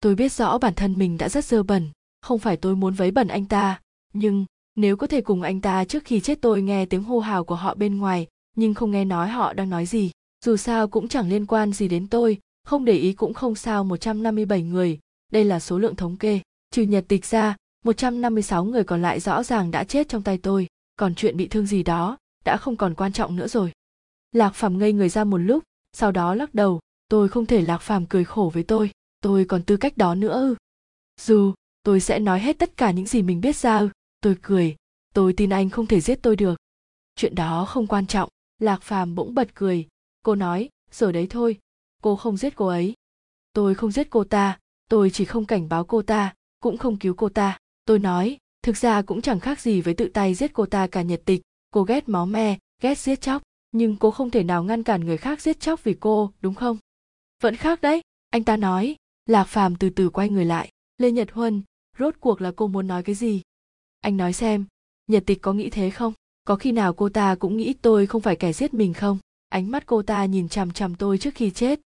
Tôi 0.00 0.14
biết 0.14 0.32
rõ 0.32 0.58
bản 0.58 0.74
thân 0.74 0.94
mình 0.98 1.18
đã 1.18 1.28
rất 1.28 1.44
dơ 1.44 1.62
bẩn. 1.62 1.88
Không 2.20 2.38
phải 2.38 2.56
tôi 2.56 2.76
muốn 2.76 2.94
vấy 2.94 3.10
bẩn 3.10 3.28
anh 3.28 3.44
ta. 3.44 3.80
Nhưng, 4.12 4.44
nếu 4.74 4.96
có 4.96 5.06
thể 5.06 5.20
cùng 5.20 5.42
anh 5.42 5.60
ta 5.60 5.84
trước 5.84 6.04
khi 6.04 6.20
chết 6.20 6.38
tôi 6.40 6.62
nghe 6.62 6.86
tiếng 6.86 7.02
hô 7.02 7.18
hào 7.18 7.44
của 7.44 7.54
họ 7.54 7.74
bên 7.74 7.98
ngoài, 7.98 8.26
nhưng 8.56 8.74
không 8.74 8.90
nghe 8.90 9.04
nói 9.04 9.28
họ 9.28 9.52
đang 9.52 9.70
nói 9.70 9.86
gì 9.86 10.10
dù 10.44 10.56
sao 10.56 10.88
cũng 10.88 11.08
chẳng 11.08 11.28
liên 11.28 11.46
quan 11.46 11.72
gì 11.72 11.88
đến 11.88 12.06
tôi, 12.06 12.38
không 12.64 12.84
để 12.84 12.92
ý 12.92 13.12
cũng 13.12 13.34
không 13.34 13.54
sao 13.54 13.84
157 13.84 14.62
người. 14.62 14.98
Đây 15.32 15.44
là 15.44 15.60
số 15.60 15.78
lượng 15.78 15.96
thống 15.96 16.16
kê. 16.16 16.40
Trừ 16.70 16.82
nhật 16.82 17.04
tịch 17.08 17.26
ra 17.26 17.56
156 17.84 18.64
người 18.64 18.84
còn 18.84 19.02
lại 19.02 19.20
rõ 19.20 19.42
ràng 19.42 19.70
đã 19.70 19.84
chết 19.84 20.08
trong 20.08 20.22
tay 20.22 20.38
tôi. 20.38 20.66
Còn 20.96 21.14
chuyện 21.14 21.36
bị 21.36 21.48
thương 21.48 21.66
gì 21.66 21.82
đó, 21.82 22.18
đã 22.44 22.56
không 22.56 22.76
còn 22.76 22.94
quan 22.94 23.12
trọng 23.12 23.36
nữa 23.36 23.48
rồi. 23.48 23.72
Lạc 24.32 24.50
phàm 24.50 24.78
ngây 24.78 24.92
người 24.92 25.08
ra 25.08 25.24
một 25.24 25.38
lúc, 25.38 25.64
sau 25.92 26.12
đó 26.12 26.34
lắc 26.34 26.54
đầu. 26.54 26.80
Tôi 27.08 27.28
không 27.28 27.46
thể 27.46 27.62
lạc 27.62 27.78
phàm 27.78 28.06
cười 28.06 28.24
khổ 28.24 28.50
với 28.54 28.62
tôi. 28.62 28.90
Tôi 29.20 29.44
còn 29.44 29.62
tư 29.62 29.76
cách 29.76 29.96
đó 29.96 30.14
nữa 30.14 30.32
ư. 30.32 30.54
Dù, 31.20 31.52
tôi 31.82 32.00
sẽ 32.00 32.18
nói 32.18 32.40
hết 32.40 32.58
tất 32.58 32.76
cả 32.76 32.90
những 32.90 33.06
gì 33.06 33.22
mình 33.22 33.40
biết 33.40 33.56
ra 33.56 33.78
ư. 33.78 33.88
Tôi 34.20 34.36
cười. 34.42 34.76
Tôi 35.14 35.32
tin 35.32 35.50
anh 35.50 35.70
không 35.70 35.86
thể 35.86 36.00
giết 36.00 36.22
tôi 36.22 36.36
được. 36.36 36.58
Chuyện 37.16 37.34
đó 37.34 37.64
không 37.64 37.86
quan 37.86 38.06
trọng. 38.06 38.28
Lạc 38.58 38.82
phàm 38.82 39.14
bỗng 39.14 39.34
bật 39.34 39.54
cười 39.54 39.86
cô 40.22 40.34
nói 40.34 40.68
rồi 40.90 41.12
đấy 41.12 41.26
thôi, 41.30 41.58
cô 42.02 42.16
không 42.16 42.36
giết 42.36 42.56
cô 42.56 42.66
ấy. 42.66 42.94
Tôi 43.52 43.74
không 43.74 43.90
giết 43.90 44.10
cô 44.10 44.24
ta, 44.24 44.58
tôi 44.88 45.10
chỉ 45.10 45.24
không 45.24 45.46
cảnh 45.46 45.68
báo 45.68 45.84
cô 45.84 46.02
ta, 46.02 46.34
cũng 46.60 46.76
không 46.76 46.96
cứu 46.96 47.14
cô 47.14 47.28
ta. 47.28 47.58
Tôi 47.84 47.98
nói, 47.98 48.38
thực 48.62 48.76
ra 48.76 49.02
cũng 49.02 49.22
chẳng 49.22 49.40
khác 49.40 49.60
gì 49.60 49.80
với 49.80 49.94
tự 49.94 50.08
tay 50.08 50.34
giết 50.34 50.52
cô 50.52 50.66
ta 50.66 50.86
cả 50.86 51.02
nhật 51.02 51.22
tịch, 51.24 51.40
cô 51.70 51.82
ghét 51.82 52.08
máu 52.08 52.26
me, 52.26 52.58
ghét 52.82 52.98
giết 52.98 53.20
chóc, 53.20 53.42
nhưng 53.72 53.96
cô 53.96 54.10
không 54.10 54.30
thể 54.30 54.44
nào 54.44 54.64
ngăn 54.64 54.82
cản 54.82 55.04
người 55.04 55.16
khác 55.16 55.40
giết 55.40 55.60
chóc 55.60 55.84
vì 55.84 55.96
cô, 56.00 56.32
đúng 56.40 56.54
không? 56.54 56.78
Vẫn 57.42 57.56
khác 57.56 57.80
đấy, 57.80 58.02
anh 58.30 58.44
ta 58.44 58.56
nói. 58.56 58.96
Lạc 59.26 59.44
phàm 59.44 59.76
từ 59.76 59.90
từ 59.90 60.10
quay 60.10 60.28
người 60.28 60.44
lại. 60.44 60.70
Lê 60.98 61.10
nhật 61.10 61.32
huân, 61.32 61.62
rốt 61.98 62.14
cuộc 62.20 62.40
là 62.40 62.52
cô 62.56 62.66
muốn 62.66 62.86
nói 62.86 63.02
cái 63.02 63.14
gì? 63.14 63.42
Anh 64.00 64.16
nói 64.16 64.32
xem, 64.32 64.64
nhật 65.06 65.22
tịch 65.26 65.38
có 65.42 65.52
nghĩ 65.52 65.70
thế 65.70 65.90
không? 65.90 66.12
Có 66.44 66.56
khi 66.56 66.72
nào 66.72 66.94
cô 66.94 67.08
ta 67.08 67.34
cũng 67.34 67.56
nghĩ 67.56 67.72
tôi 67.72 68.06
không 68.06 68.22
phải 68.22 68.36
kẻ 68.36 68.52
giết 68.52 68.74
mình 68.74 68.94
không? 68.94 69.18
Ánh 69.50 69.70
mắt 69.70 69.86
cô 69.86 70.02
ta 70.02 70.24
nhìn 70.24 70.48
chằm 70.48 70.70
chằm 70.70 70.94
tôi 70.94 71.18
trước 71.18 71.34
khi 71.34 71.50
chết. 71.50 71.80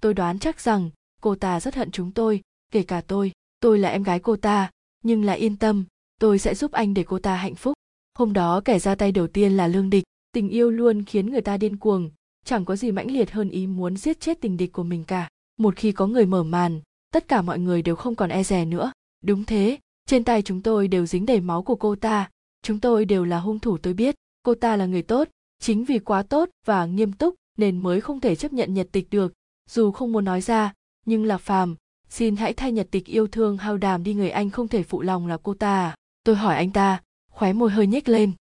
Tôi 0.00 0.14
đoán 0.14 0.38
chắc 0.38 0.60
rằng, 0.60 0.90
cô 1.20 1.34
ta 1.34 1.60
rất 1.60 1.74
hận 1.74 1.90
chúng 1.90 2.12
tôi, 2.12 2.40
kể 2.72 2.82
cả 2.82 3.00
tôi. 3.00 3.32
Tôi 3.60 3.78
là 3.78 3.88
em 3.88 4.02
gái 4.02 4.18
cô 4.18 4.36
ta, 4.36 4.70
nhưng 5.04 5.24
lại 5.24 5.38
yên 5.38 5.56
tâm, 5.56 5.84
tôi 6.20 6.38
sẽ 6.38 6.54
giúp 6.54 6.72
anh 6.72 6.94
để 6.94 7.04
cô 7.04 7.18
ta 7.18 7.36
hạnh 7.36 7.54
phúc. 7.54 7.74
Hôm 8.18 8.32
đó 8.32 8.60
kẻ 8.64 8.78
ra 8.78 8.94
tay 8.94 9.12
đầu 9.12 9.26
tiên 9.26 9.52
là 9.52 9.66
lương 9.66 9.90
địch. 9.90 10.04
Tình 10.32 10.48
yêu 10.48 10.70
luôn 10.70 11.04
khiến 11.04 11.30
người 11.30 11.40
ta 11.40 11.56
điên 11.56 11.76
cuồng, 11.76 12.10
chẳng 12.44 12.64
có 12.64 12.76
gì 12.76 12.92
mãnh 12.92 13.10
liệt 13.10 13.30
hơn 13.30 13.50
ý 13.50 13.66
muốn 13.66 13.96
giết 13.96 14.20
chết 14.20 14.40
tình 14.40 14.56
địch 14.56 14.72
của 14.72 14.82
mình 14.82 15.04
cả. 15.04 15.28
Một 15.58 15.76
khi 15.76 15.92
có 15.92 16.06
người 16.06 16.26
mở 16.26 16.42
màn, 16.42 16.80
tất 17.12 17.28
cả 17.28 17.42
mọi 17.42 17.58
người 17.58 17.82
đều 17.82 17.96
không 17.96 18.14
còn 18.14 18.30
e 18.30 18.42
dè 18.42 18.64
nữa. 18.64 18.92
Đúng 19.24 19.44
thế, 19.44 19.78
trên 20.06 20.24
tay 20.24 20.42
chúng 20.42 20.62
tôi 20.62 20.88
đều 20.88 21.06
dính 21.06 21.26
đầy 21.26 21.40
máu 21.40 21.62
của 21.62 21.76
cô 21.76 21.96
ta. 21.96 22.30
Chúng 22.62 22.80
tôi 22.80 23.04
đều 23.04 23.24
là 23.24 23.40
hung 23.40 23.58
thủ 23.58 23.78
tôi 23.78 23.94
biết. 23.94 24.14
Cô 24.42 24.54
ta 24.54 24.76
là 24.76 24.86
người 24.86 25.02
tốt 25.02 25.28
chính 25.58 25.84
vì 25.84 25.98
quá 25.98 26.22
tốt 26.22 26.48
và 26.64 26.86
nghiêm 26.86 27.12
túc 27.12 27.34
nên 27.56 27.82
mới 27.82 28.00
không 28.00 28.20
thể 28.20 28.36
chấp 28.36 28.52
nhận 28.52 28.74
nhật 28.74 28.88
tịch 28.92 29.10
được. 29.10 29.32
Dù 29.70 29.92
không 29.92 30.12
muốn 30.12 30.24
nói 30.24 30.40
ra, 30.40 30.72
nhưng 31.06 31.24
lạc 31.24 31.38
phàm, 31.38 31.76
xin 32.08 32.36
hãy 32.36 32.52
thay 32.52 32.72
nhật 32.72 32.88
tịch 32.90 33.06
yêu 33.06 33.26
thương 33.26 33.56
hao 33.56 33.76
đàm 33.76 34.02
đi 34.02 34.14
người 34.14 34.30
anh 34.30 34.50
không 34.50 34.68
thể 34.68 34.82
phụ 34.82 35.02
lòng 35.02 35.26
là 35.26 35.38
cô 35.42 35.54
ta. 35.54 35.94
Tôi 36.24 36.36
hỏi 36.36 36.56
anh 36.56 36.70
ta, 36.70 37.02
khóe 37.30 37.52
môi 37.52 37.70
hơi 37.70 37.86
nhếch 37.86 38.08
lên. 38.08 38.32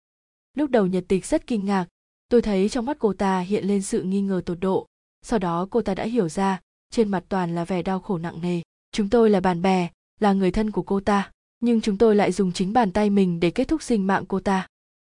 Lúc 0.56 0.70
đầu 0.70 0.86
nhật 0.86 1.04
tịch 1.08 1.26
rất 1.26 1.46
kinh 1.46 1.64
ngạc, 1.64 1.86
tôi 2.28 2.42
thấy 2.42 2.68
trong 2.68 2.86
mắt 2.86 2.96
cô 3.00 3.12
ta 3.12 3.40
hiện 3.40 3.64
lên 3.64 3.82
sự 3.82 4.02
nghi 4.02 4.20
ngờ 4.20 4.42
tột 4.46 4.60
độ. 4.60 4.86
Sau 5.22 5.38
đó 5.38 5.66
cô 5.70 5.82
ta 5.82 5.94
đã 5.94 6.04
hiểu 6.04 6.28
ra, 6.28 6.60
trên 6.90 7.08
mặt 7.08 7.24
toàn 7.28 7.54
là 7.54 7.64
vẻ 7.64 7.82
đau 7.82 8.00
khổ 8.00 8.18
nặng 8.18 8.42
nề. 8.42 8.60
Chúng 8.92 9.08
tôi 9.08 9.30
là 9.30 9.40
bạn 9.40 9.62
bè, 9.62 9.88
là 10.20 10.32
người 10.32 10.50
thân 10.50 10.70
của 10.70 10.82
cô 10.82 11.00
ta, 11.00 11.30
nhưng 11.60 11.80
chúng 11.80 11.98
tôi 11.98 12.16
lại 12.16 12.32
dùng 12.32 12.52
chính 12.52 12.72
bàn 12.72 12.92
tay 12.92 13.10
mình 13.10 13.40
để 13.40 13.50
kết 13.50 13.68
thúc 13.68 13.82
sinh 13.82 14.06
mạng 14.06 14.24
cô 14.28 14.40
ta. 14.40 14.66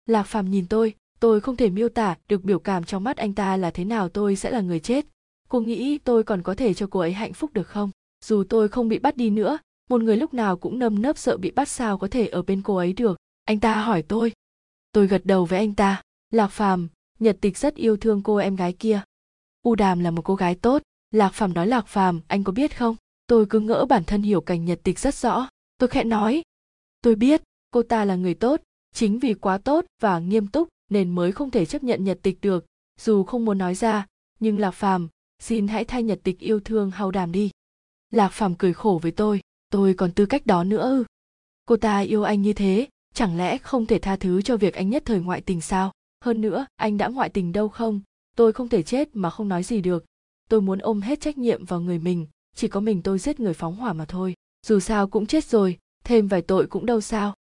Lạc 0.06 0.22
phàm 0.22 0.50
nhìn 0.50 0.66
tôi 0.66 0.94
tôi 1.20 1.40
không 1.40 1.56
thể 1.56 1.70
miêu 1.70 1.88
tả 1.88 2.16
được 2.28 2.44
biểu 2.44 2.58
cảm 2.58 2.84
trong 2.84 3.04
mắt 3.04 3.16
anh 3.16 3.34
ta 3.34 3.56
là 3.56 3.70
thế 3.70 3.84
nào 3.84 4.08
tôi 4.08 4.36
sẽ 4.36 4.50
là 4.50 4.60
người 4.60 4.80
chết. 4.80 5.06
Cô 5.48 5.60
nghĩ 5.60 5.98
tôi 5.98 6.24
còn 6.24 6.42
có 6.42 6.54
thể 6.54 6.74
cho 6.74 6.86
cô 6.90 7.00
ấy 7.00 7.12
hạnh 7.12 7.32
phúc 7.32 7.52
được 7.52 7.68
không? 7.68 7.90
Dù 8.24 8.44
tôi 8.48 8.68
không 8.68 8.88
bị 8.88 8.98
bắt 8.98 9.16
đi 9.16 9.30
nữa, 9.30 9.58
một 9.90 10.02
người 10.02 10.16
lúc 10.16 10.34
nào 10.34 10.56
cũng 10.56 10.78
nâm 10.78 11.02
nấp 11.02 11.18
sợ 11.18 11.36
bị 11.36 11.50
bắt 11.50 11.68
sao 11.68 11.98
có 11.98 12.08
thể 12.08 12.26
ở 12.26 12.42
bên 12.42 12.62
cô 12.62 12.76
ấy 12.76 12.92
được. 12.92 13.18
Anh 13.44 13.60
ta 13.60 13.74
hỏi 13.74 14.02
tôi. 14.02 14.32
Tôi 14.92 15.06
gật 15.06 15.26
đầu 15.26 15.44
với 15.44 15.58
anh 15.58 15.74
ta. 15.74 16.02
Lạc 16.30 16.48
phàm, 16.48 16.88
nhật 17.18 17.36
tịch 17.40 17.58
rất 17.58 17.74
yêu 17.74 17.96
thương 17.96 18.22
cô 18.22 18.36
em 18.36 18.56
gái 18.56 18.72
kia. 18.72 19.02
U 19.62 19.74
đàm 19.74 20.00
là 20.00 20.10
một 20.10 20.22
cô 20.22 20.34
gái 20.34 20.54
tốt. 20.54 20.82
Lạc 21.10 21.30
phàm 21.34 21.54
nói 21.54 21.66
lạc 21.66 21.86
phàm, 21.86 22.20
anh 22.28 22.44
có 22.44 22.52
biết 22.52 22.78
không? 22.78 22.96
Tôi 23.26 23.46
cứ 23.50 23.60
ngỡ 23.60 23.86
bản 23.88 24.04
thân 24.04 24.22
hiểu 24.22 24.40
cảnh 24.40 24.64
nhật 24.64 24.80
tịch 24.82 24.98
rất 24.98 25.14
rõ. 25.14 25.48
Tôi 25.78 25.88
khẽ 25.88 26.04
nói. 26.04 26.42
Tôi 27.02 27.14
biết, 27.14 27.42
cô 27.70 27.82
ta 27.82 28.04
là 28.04 28.14
người 28.14 28.34
tốt. 28.34 28.60
Chính 28.94 29.18
vì 29.18 29.34
quá 29.34 29.58
tốt 29.58 29.84
và 30.00 30.18
nghiêm 30.18 30.46
túc 30.46 30.68
nên 30.90 31.10
mới 31.10 31.32
không 31.32 31.50
thể 31.50 31.66
chấp 31.66 31.84
nhận 31.84 32.04
nhật 32.04 32.18
tịch 32.22 32.38
được. 32.40 32.66
Dù 33.00 33.24
không 33.24 33.44
muốn 33.44 33.58
nói 33.58 33.74
ra, 33.74 34.06
nhưng 34.40 34.58
lạc 34.58 34.70
phàm, 34.70 35.08
xin 35.38 35.68
hãy 35.68 35.84
thay 35.84 36.02
nhật 36.02 36.20
tịch 36.22 36.38
yêu 36.38 36.60
thương 36.60 36.90
hao 36.90 37.10
đàm 37.10 37.32
đi. 37.32 37.50
Lạc 38.10 38.28
phàm 38.28 38.54
cười 38.54 38.72
khổ 38.72 39.00
với 39.02 39.12
tôi 39.12 39.40
tôi 39.74 39.94
còn 39.94 40.12
tư 40.12 40.26
cách 40.26 40.46
đó 40.46 40.64
nữa 40.64 40.80
ư? 40.80 41.04
Cô 41.66 41.76
ta 41.76 41.98
yêu 41.98 42.22
anh 42.22 42.42
như 42.42 42.52
thế, 42.52 42.88
chẳng 43.14 43.36
lẽ 43.36 43.58
không 43.58 43.86
thể 43.86 43.98
tha 43.98 44.16
thứ 44.16 44.42
cho 44.42 44.56
việc 44.56 44.74
anh 44.74 44.90
nhất 44.90 45.02
thời 45.06 45.20
ngoại 45.20 45.40
tình 45.40 45.60
sao? 45.60 45.92
Hơn 46.24 46.40
nữa, 46.40 46.66
anh 46.76 46.98
đã 46.98 47.08
ngoại 47.08 47.28
tình 47.28 47.52
đâu 47.52 47.68
không? 47.68 48.00
Tôi 48.36 48.52
không 48.52 48.68
thể 48.68 48.82
chết 48.82 49.16
mà 49.16 49.30
không 49.30 49.48
nói 49.48 49.62
gì 49.62 49.80
được. 49.80 50.04
Tôi 50.50 50.60
muốn 50.60 50.78
ôm 50.78 51.00
hết 51.00 51.20
trách 51.20 51.38
nhiệm 51.38 51.64
vào 51.64 51.80
người 51.80 51.98
mình, 51.98 52.26
chỉ 52.56 52.68
có 52.68 52.80
mình 52.80 53.02
tôi 53.02 53.18
giết 53.18 53.40
người 53.40 53.54
phóng 53.54 53.76
hỏa 53.76 53.92
mà 53.92 54.04
thôi. 54.04 54.34
Dù 54.66 54.80
sao 54.80 55.08
cũng 55.08 55.26
chết 55.26 55.44
rồi, 55.44 55.78
thêm 56.04 56.28
vài 56.28 56.42
tội 56.42 56.66
cũng 56.66 56.86
đâu 56.86 57.00
sao 57.00 57.34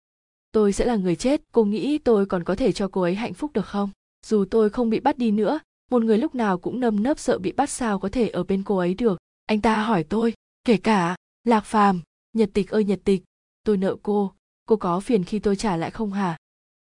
tôi 0.53 0.73
sẽ 0.73 0.85
là 0.85 0.95
người 0.95 1.15
chết, 1.15 1.41
cô 1.51 1.65
nghĩ 1.65 1.97
tôi 1.97 2.25
còn 2.25 2.43
có 2.43 2.55
thể 2.55 2.71
cho 2.71 2.87
cô 2.87 3.01
ấy 3.01 3.15
hạnh 3.15 3.33
phúc 3.33 3.51
được 3.53 3.65
không? 3.65 3.89
Dù 4.25 4.45
tôi 4.45 4.69
không 4.69 4.89
bị 4.89 4.99
bắt 4.99 5.17
đi 5.17 5.31
nữa, 5.31 5.59
một 5.91 6.03
người 6.03 6.17
lúc 6.17 6.35
nào 6.35 6.57
cũng 6.57 6.79
nâm 6.79 7.03
nấp 7.03 7.19
sợ 7.19 7.37
bị 7.37 7.51
bắt 7.51 7.69
sao 7.69 7.99
có 7.99 8.09
thể 8.09 8.29
ở 8.29 8.43
bên 8.43 8.63
cô 8.63 8.77
ấy 8.77 8.93
được. 8.93 9.17
Anh 9.45 9.61
ta 9.61 9.75
hỏi 9.75 10.03
tôi, 10.03 10.33
kể 10.65 10.77
cả, 10.77 11.15
lạc 11.43 11.65
phàm, 11.65 12.01
nhật 12.33 12.49
tịch 12.53 12.69
ơi 12.69 12.83
nhật 12.83 12.99
tịch, 13.03 13.23
tôi 13.63 13.77
nợ 13.77 13.95
cô 14.03 14.31
cô 14.65 14.75
có 14.75 14.99
phiền 14.99 15.23
khi 15.23 15.39
tôi 15.39 15.55
trả 15.55 15.77
lại 15.77 15.91
không 15.91 16.11
hả? 16.11 16.37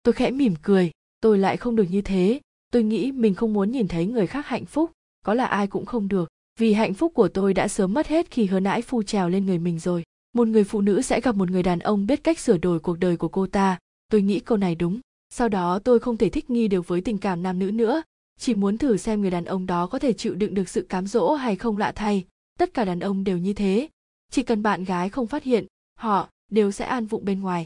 Tôi 0.03 0.13
khẽ 0.13 0.31
mỉm 0.31 0.53
cười, 0.61 0.91
tôi 1.21 1.37
lại 1.37 1.57
không 1.57 1.75
được 1.75 1.85
như 1.89 2.01
thế. 2.01 2.39
Tôi 2.71 2.83
nghĩ 2.83 3.11
mình 3.11 3.35
không 3.35 3.53
muốn 3.53 3.71
nhìn 3.71 3.87
thấy 3.87 4.05
người 4.05 4.27
khác 4.27 4.47
hạnh 4.47 4.65
phúc, 4.65 4.91
có 5.25 5.33
là 5.33 5.45
ai 5.45 5.67
cũng 5.67 5.85
không 5.85 6.07
được. 6.07 6.29
Vì 6.59 6.73
hạnh 6.73 6.93
phúc 6.93 7.11
của 7.15 7.27
tôi 7.27 7.53
đã 7.53 7.67
sớm 7.67 7.93
mất 7.93 8.07
hết 8.07 8.31
khi 8.31 8.45
hứa 8.45 8.59
nãi 8.59 8.81
phu 8.81 9.03
trèo 9.03 9.29
lên 9.29 9.45
người 9.45 9.59
mình 9.59 9.79
rồi 9.79 10.03
một 10.33 10.47
người 10.47 10.63
phụ 10.63 10.81
nữ 10.81 11.01
sẽ 11.01 11.21
gặp 11.21 11.35
một 11.35 11.51
người 11.51 11.63
đàn 11.63 11.79
ông 11.79 12.05
biết 12.05 12.23
cách 12.23 12.39
sửa 12.39 12.57
đổi 12.57 12.79
cuộc 12.79 12.99
đời 12.99 13.17
của 13.17 13.27
cô 13.27 13.47
ta. 13.47 13.79
Tôi 14.09 14.21
nghĩ 14.21 14.39
câu 14.39 14.57
này 14.57 14.75
đúng. 14.75 14.99
Sau 15.29 15.49
đó 15.49 15.79
tôi 15.79 15.99
không 15.99 16.17
thể 16.17 16.29
thích 16.29 16.49
nghi 16.49 16.67
được 16.67 16.87
với 16.87 17.01
tình 17.01 17.17
cảm 17.17 17.43
nam 17.43 17.59
nữ 17.59 17.71
nữa. 17.71 18.03
Chỉ 18.39 18.55
muốn 18.55 18.77
thử 18.77 18.97
xem 18.97 19.21
người 19.21 19.31
đàn 19.31 19.45
ông 19.45 19.65
đó 19.65 19.87
có 19.87 19.99
thể 19.99 20.13
chịu 20.13 20.35
đựng 20.35 20.53
được 20.53 20.69
sự 20.69 20.81
cám 20.89 21.07
dỗ 21.07 21.33
hay 21.33 21.55
không 21.55 21.77
lạ 21.77 21.91
thay. 21.95 22.25
Tất 22.59 22.73
cả 22.73 22.85
đàn 22.85 22.99
ông 22.99 23.23
đều 23.23 23.37
như 23.37 23.53
thế. 23.53 23.89
Chỉ 24.31 24.43
cần 24.43 24.63
bạn 24.63 24.83
gái 24.83 25.09
không 25.09 25.27
phát 25.27 25.43
hiện, 25.43 25.65
họ 25.95 26.29
đều 26.51 26.71
sẽ 26.71 26.85
an 26.85 27.05
vụng 27.05 27.25
bên 27.25 27.41
ngoài. 27.41 27.65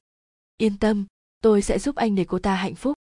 Yên 0.58 0.78
tâm, 0.78 1.06
tôi 1.42 1.62
sẽ 1.62 1.80
giúp 1.80 1.96
anh 1.96 2.16
để 2.16 2.26
cô 2.28 2.40
ta 2.40 2.56
hạnh 2.56 2.76
phúc. 2.76 2.94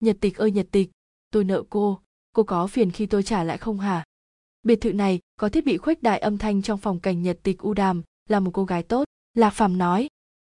Nhật 0.00 0.16
tịch 0.20 0.36
ơi 0.36 0.50
nhật 0.50 0.66
tịch, 0.70 0.90
tôi 1.30 1.44
nợ 1.44 1.62
cô. 1.70 2.00
Cô 2.32 2.42
có 2.42 2.66
phiền 2.66 2.90
khi 2.90 3.06
tôi 3.06 3.22
trả 3.22 3.44
lại 3.44 3.58
không 3.58 3.78
hả? 3.78 4.04
Biệt 4.62 4.80
thự 4.80 4.92
này 4.92 5.20
có 5.36 5.48
thiết 5.48 5.64
bị 5.64 5.76
khuếch 5.76 6.02
đại 6.02 6.18
âm 6.18 6.38
thanh 6.38 6.62
trong 6.62 6.78
phòng 6.78 7.00
cảnh 7.00 7.22
nhật 7.22 7.38
tịch 7.42 7.58
u 7.58 7.74
đàm 7.74 8.02
là 8.32 8.40
một 8.40 8.50
cô 8.54 8.64
gái 8.64 8.82
tốt, 8.82 9.04
lạc 9.34 9.50
phàm 9.50 9.78
nói. 9.78 10.08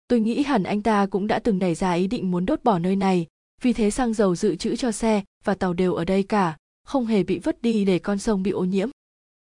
Tôi 0.09 0.21
nghĩ 0.21 0.43
hẳn 0.43 0.63
anh 0.63 0.83
ta 0.83 1.07
cũng 1.07 1.27
đã 1.27 1.39
từng 1.39 1.59
nảy 1.59 1.75
ra 1.75 1.93
ý 1.93 2.07
định 2.07 2.31
muốn 2.31 2.47
đốt 2.47 2.65
bỏ 2.65 2.79
nơi 2.79 2.97
này, 2.97 3.27
vì 3.63 3.73
thế 3.73 3.91
xăng 3.91 4.15
dầu 4.15 4.37
dự 4.37 4.57
trữ 4.57 4.77
cho 4.77 4.93
xe 4.93 5.23
và 5.45 5.55
tàu 5.55 5.73
đều 5.73 5.95
ở 5.95 6.05
đây 6.05 6.23
cả, 6.23 6.57
không 6.85 7.07
hề 7.07 7.23
bị 7.23 7.39
vứt 7.39 7.63
đi 7.63 7.85
để 7.85 7.99
con 7.99 8.19
sông 8.19 8.43
bị 8.43 8.51
ô 8.51 8.65
nhiễm. 8.65 8.89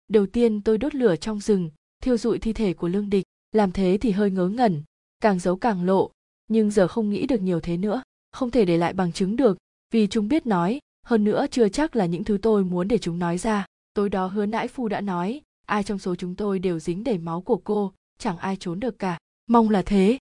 Đầu 0.07 0.25
tiên 0.25 0.61
tôi 0.61 0.77
đốt 0.77 0.95
lửa 0.95 1.15
trong 1.15 1.39
rừng, 1.39 1.69
thiêu 2.03 2.17
dụi 2.17 2.39
thi 2.39 2.53
thể 2.53 2.73
của 2.73 2.87
lương 2.87 3.09
địch, 3.09 3.23
làm 3.51 3.71
thế 3.71 3.97
thì 4.01 4.11
hơi 4.11 4.31
ngớ 4.31 4.47
ngẩn, 4.47 4.83
càng 5.19 5.39
giấu 5.39 5.55
càng 5.55 5.85
lộ, 5.85 6.11
nhưng 6.47 6.71
giờ 6.71 6.87
không 6.87 7.09
nghĩ 7.09 7.27
được 7.27 7.41
nhiều 7.41 7.59
thế 7.59 7.77
nữa, 7.77 8.03
không 8.31 8.51
thể 8.51 8.65
để 8.65 8.77
lại 8.77 8.93
bằng 8.93 9.11
chứng 9.11 9.35
được, 9.35 9.57
vì 9.93 10.07
chúng 10.07 10.27
biết 10.27 10.45
nói, 10.45 10.79
hơn 11.05 11.23
nữa 11.23 11.45
chưa 11.51 11.69
chắc 11.69 11.95
là 11.95 12.05
những 12.05 12.23
thứ 12.23 12.37
tôi 12.41 12.63
muốn 12.63 12.87
để 12.87 12.97
chúng 12.97 13.19
nói 13.19 13.37
ra. 13.37 13.65
Tối 13.93 14.09
đó 14.09 14.27
hứa 14.27 14.45
nãi 14.45 14.67
phu 14.67 14.87
đã 14.87 15.01
nói, 15.01 15.41
ai 15.65 15.83
trong 15.83 15.99
số 15.99 16.15
chúng 16.15 16.35
tôi 16.35 16.59
đều 16.59 16.79
dính 16.79 17.03
đầy 17.03 17.17
máu 17.17 17.41
của 17.41 17.57
cô 17.57 17.93
chẳng 18.21 18.37
ai 18.37 18.55
trốn 18.55 18.79
được 18.79 18.99
cả. 18.99 19.17
Mong 19.47 19.69
là 19.69 19.81
thế. 19.81 20.17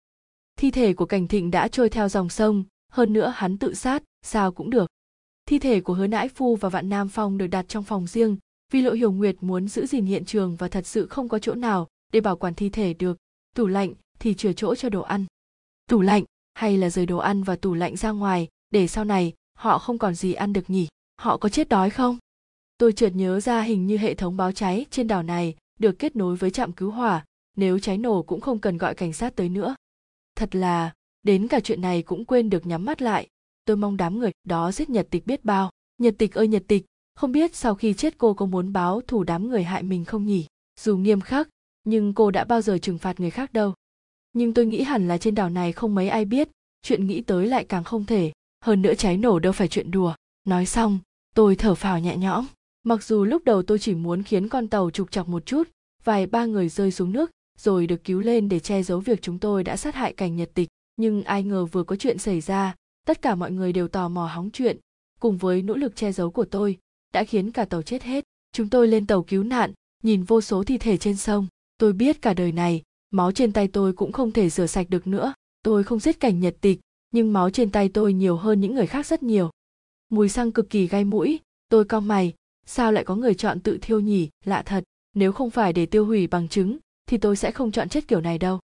Thi 0.57 0.70
thể 0.70 0.92
của 0.92 1.07
cảnh 1.07 1.28
thịnh 1.28 1.51
đã 1.51 1.68
trôi 1.68 1.88
theo 1.88 2.09
dòng 2.09 2.28
sông, 2.28 2.64
hơn 2.92 3.12
nữa 3.12 3.32
hắn 3.36 3.59
tự 3.59 3.74
sát, 3.74 4.03
sao 4.22 4.53
cũng 4.53 4.70
được. 4.70 4.90
Thi 5.46 5.59
thể 5.59 5.80
của 5.80 5.94
hứa 5.94 6.07
nãi 6.07 6.28
phu 6.28 6.57
và 6.57 6.68
vạn 6.68 6.88
nam 6.88 7.09
phong 7.09 7.38
được 7.38 7.46
đặt 7.46 7.68
trong 7.68 7.84
phòng 7.84 8.07
riêng, 8.07 8.36
vì 8.72 8.82
lộ 8.82 8.92
hiểu 8.92 9.12
nguyệt 9.12 9.36
muốn 9.40 9.68
giữ 9.68 9.86
gìn 9.86 10.07
hiện 10.07 10.24
trường 10.24 10.57
và 10.57 10.68
thật 10.68 10.86
sự 10.86 11.07
không 11.07 11.28
có 11.28 11.38
chỗ 11.38 11.55
nào 11.55 11.88
để 12.12 12.20
bảo 12.20 12.36
quản 12.36 12.55
thi 12.55 12.68
thể 12.68 12.94
được. 12.94 13.18
Tủ 13.57 13.66
lạnh 13.66 13.92
thì 14.18 14.34
chừa 14.34 14.53
chỗ 14.53 14.74
cho 14.74 14.88
đồ 14.88 15.01
ăn. 15.01 15.26
Tủ 15.86 16.01
lạnh, 16.01 16.24
hay 16.55 16.78
là 16.78 16.90
rời 16.90 17.07
đồ 17.07 17.18
ăn 17.18 17.42
và 17.42 17.57
tủ 17.57 17.74
lạnh 17.74 17.96
ra 17.96 18.11
ngoài, 18.11 18.48
để 18.70 18.86
sau 18.88 19.05
này, 19.05 19.32
họ 19.59 19.78
không 19.78 19.98
còn 19.98 20.14
gì 20.14 20.32
ăn 20.32 20.53
được 20.53 20.70
nhỉ? 20.70 20.88
Họ 21.20 21.36
có 21.36 21.48
chết 21.48 21.68
đói 21.68 21.90
không? 21.90 22.18
Tôi 22.78 22.92
chợt 22.92 23.11
nhớ 23.14 23.40
ra 23.40 23.62
hình 23.62 23.86
như 23.86 23.96
hệ 23.96 24.14
thống 24.14 24.36
báo 24.36 24.53
cháy 24.53 24.86
trên 24.90 25.07
đảo 25.07 25.22
này 25.22 25.55
được 25.78 25.98
kết 25.98 26.16
nối 26.16 26.36
với 26.36 26.51
trạm 26.51 26.72
cứu 26.72 26.90
hỏa 26.90 27.24
nếu 27.57 27.78
cháy 27.78 27.98
nổ 27.98 28.22
cũng 28.22 28.40
không 28.40 28.59
cần 28.59 28.78
gọi 28.78 28.94
cảnh 28.94 29.12
sát 29.12 29.36
tới 29.36 29.48
nữa. 29.48 29.74
Thật 30.36 30.55
là, 30.55 30.92
đến 31.22 31.48
cả 31.48 31.61
chuyện 31.61 31.80
này 31.80 32.03
cũng 32.03 32.24
quên 32.24 32.51
được 32.51 32.66
nhắm 32.66 32.84
mắt 32.84 33.03
lại. 33.03 33.28
Tôi 33.64 33.76
mong 33.76 33.96
đám 33.96 34.18
người 34.18 34.30
đó 34.44 34.72
giết 34.72 34.90
nhật 34.90 35.07
tịch 35.11 35.26
biết 35.26 35.44
bao. 35.44 35.70
Nhật 35.98 36.14
tịch 36.18 36.34
ơi 36.34 36.48
nhật 36.48 36.62
tịch, 36.68 36.84
không 37.14 37.32
biết 37.32 37.57
sau 37.57 37.74
khi 37.74 37.94
chết 37.94 38.18
cô 38.18 38.34
có 38.34 38.46
muốn 38.46 38.72
báo 38.72 39.01
thù 39.07 39.24
đám 39.24 39.48
người 39.48 39.64
hại 39.64 39.82
mình 39.82 40.05
không 40.05 40.26
nhỉ? 40.26 40.46
Dù 40.80 40.96
nghiêm 40.96 41.20
khắc, 41.20 41.48
nhưng 41.84 42.14
cô 42.14 42.30
đã 42.30 42.44
bao 42.44 42.61
giờ 42.61 42.78
trừng 42.78 42.98
phạt 42.98 43.20
người 43.20 43.30
khác 43.30 43.53
đâu. 43.53 43.74
Nhưng 44.32 44.55
tôi 44.55 44.66
nghĩ 44.66 44.82
hẳn 44.82 45.09
là 45.09 45.18
trên 45.18 45.34
đảo 45.34 45.51
này 45.51 45.72
không 45.72 45.94
mấy 45.94 46.09
ai 46.09 46.24
biết, 46.24 46.48
chuyện 46.82 47.07
nghĩ 47.07 47.20
tới 47.20 47.46
lại 47.46 47.64
càng 47.64 47.84
không 47.84 48.07
thể. 48.07 48.32
Hơn 48.64 48.82
nữa 48.82 48.94
cháy 48.94 49.16
nổ 49.16 49.38
đâu 49.38 49.53
phải 49.53 49.68
chuyện 49.68 49.90
đùa. 49.90 50.14
Nói 50.44 50.66
xong, 50.66 50.98
tôi 51.34 51.57
thở 51.57 51.74
phào 51.74 51.98
nhẹ 51.98 52.16
nhõm. 52.16 52.46
Mặc 52.82 53.05
dù 53.05 53.24
lúc 53.24 53.44
đầu 53.44 53.62
tôi 53.62 53.78
chỉ 53.78 53.94
muốn 53.94 54.22
khiến 54.22 54.48
con 54.48 54.68
tàu 54.68 54.90
trục 54.90 55.11
chọc 55.11 55.28
một 55.28 55.46
chút, 55.46 55.68
vài 56.05 56.26
ba 56.26 56.44
người 56.44 56.68
rơi 56.68 56.90
xuống 56.90 57.12
nước 57.12 57.30
rồi 57.61 57.86
được 57.86 58.04
cứu 58.04 58.20
lên 58.20 58.48
để 58.48 58.61
che 58.61 58.82
giấu 58.82 59.00
việc 59.00 59.22
chúng 59.22 59.38
tôi 59.38 59.64
đã 59.64 59.76
sát 59.76 59.94
hại 59.94 60.12
cảnh 60.12 60.36
nhật 60.36 60.50
tịch. 60.54 60.68
Nhưng 60.96 61.22
ai 61.22 61.42
ngờ 61.42 61.64
vừa 61.64 61.82
có 61.82 61.96
chuyện 61.96 62.18
xảy 62.18 62.40
ra, 62.40 62.74
tất 63.06 63.22
cả 63.22 63.34
mọi 63.34 63.50
người 63.50 63.72
đều 63.72 63.88
tò 63.88 64.08
mò 64.08 64.26
hóng 64.26 64.50
chuyện. 64.52 64.76
Cùng 65.20 65.36
với 65.36 65.62
nỗ 65.62 65.74
lực 65.74 65.96
che 65.96 66.12
giấu 66.12 66.30
của 66.30 66.44
tôi, 66.44 66.78
đã 67.12 67.24
khiến 67.24 67.52
cả 67.52 67.64
tàu 67.64 67.82
chết 67.82 68.02
hết. 68.02 68.24
Chúng 68.52 68.68
tôi 68.68 68.88
lên 68.88 69.06
tàu 69.06 69.22
cứu 69.22 69.42
nạn, 69.42 69.72
nhìn 70.02 70.22
vô 70.22 70.40
số 70.40 70.64
thi 70.64 70.78
thể 70.78 70.96
trên 70.96 71.16
sông. 71.16 71.46
Tôi 71.78 71.92
biết 71.92 72.22
cả 72.22 72.34
đời 72.34 72.52
này, 72.52 72.82
máu 73.11 73.32
trên 73.32 73.52
tay 73.52 73.68
tôi 73.68 73.92
cũng 73.92 74.12
không 74.12 74.32
thể 74.32 74.50
rửa 74.50 74.66
sạch 74.66 74.90
được 74.90 75.06
nữa. 75.06 75.34
Tôi 75.62 75.84
không 75.84 76.00
giết 76.00 76.20
cảnh 76.20 76.40
nhật 76.40 76.56
tịch, 76.61 76.80
nhưng 77.11 77.32
máu 77.32 77.50
trên 77.50 77.70
tay 77.70 77.88
tôi 77.88 78.12
nhiều 78.12 78.36
hơn 78.36 78.61
những 78.61 78.74
người 78.74 78.86
khác 78.86 79.06
rất 79.06 79.22
nhiều. 79.22 79.50
Mùi 80.11 80.28
xăng 80.28 80.52
cực 80.52 80.70
kỳ 80.70 80.86
gai 80.86 81.04
mũi. 81.04 81.40
Tôi 81.68 81.84
cau 81.84 82.00
mày, 82.00 82.34
sao 82.66 82.92
lại 82.92 83.04
có 83.04 83.16
người 83.16 83.34
chọn 83.34 83.61
tự 83.61 83.78
thiêu 83.82 84.00
nhỉ? 84.00 84.28
Lạ 84.44 84.62
thật, 84.66 84.84
nếu 85.14 85.32
không 85.32 85.50
phải 85.50 85.72
để 85.72 85.86
tiêu 85.86 86.06
hủy 86.06 86.26
bằng 86.26 86.48
chứng 86.48 86.78
thì 87.11 87.18
tôi 87.18 87.36
sẽ 87.36 87.50
không 87.50 87.72
chọn 87.72 87.88
chết 87.88 88.08
kiểu 88.08 88.20
này 88.20 88.38
đâu. 88.38 88.58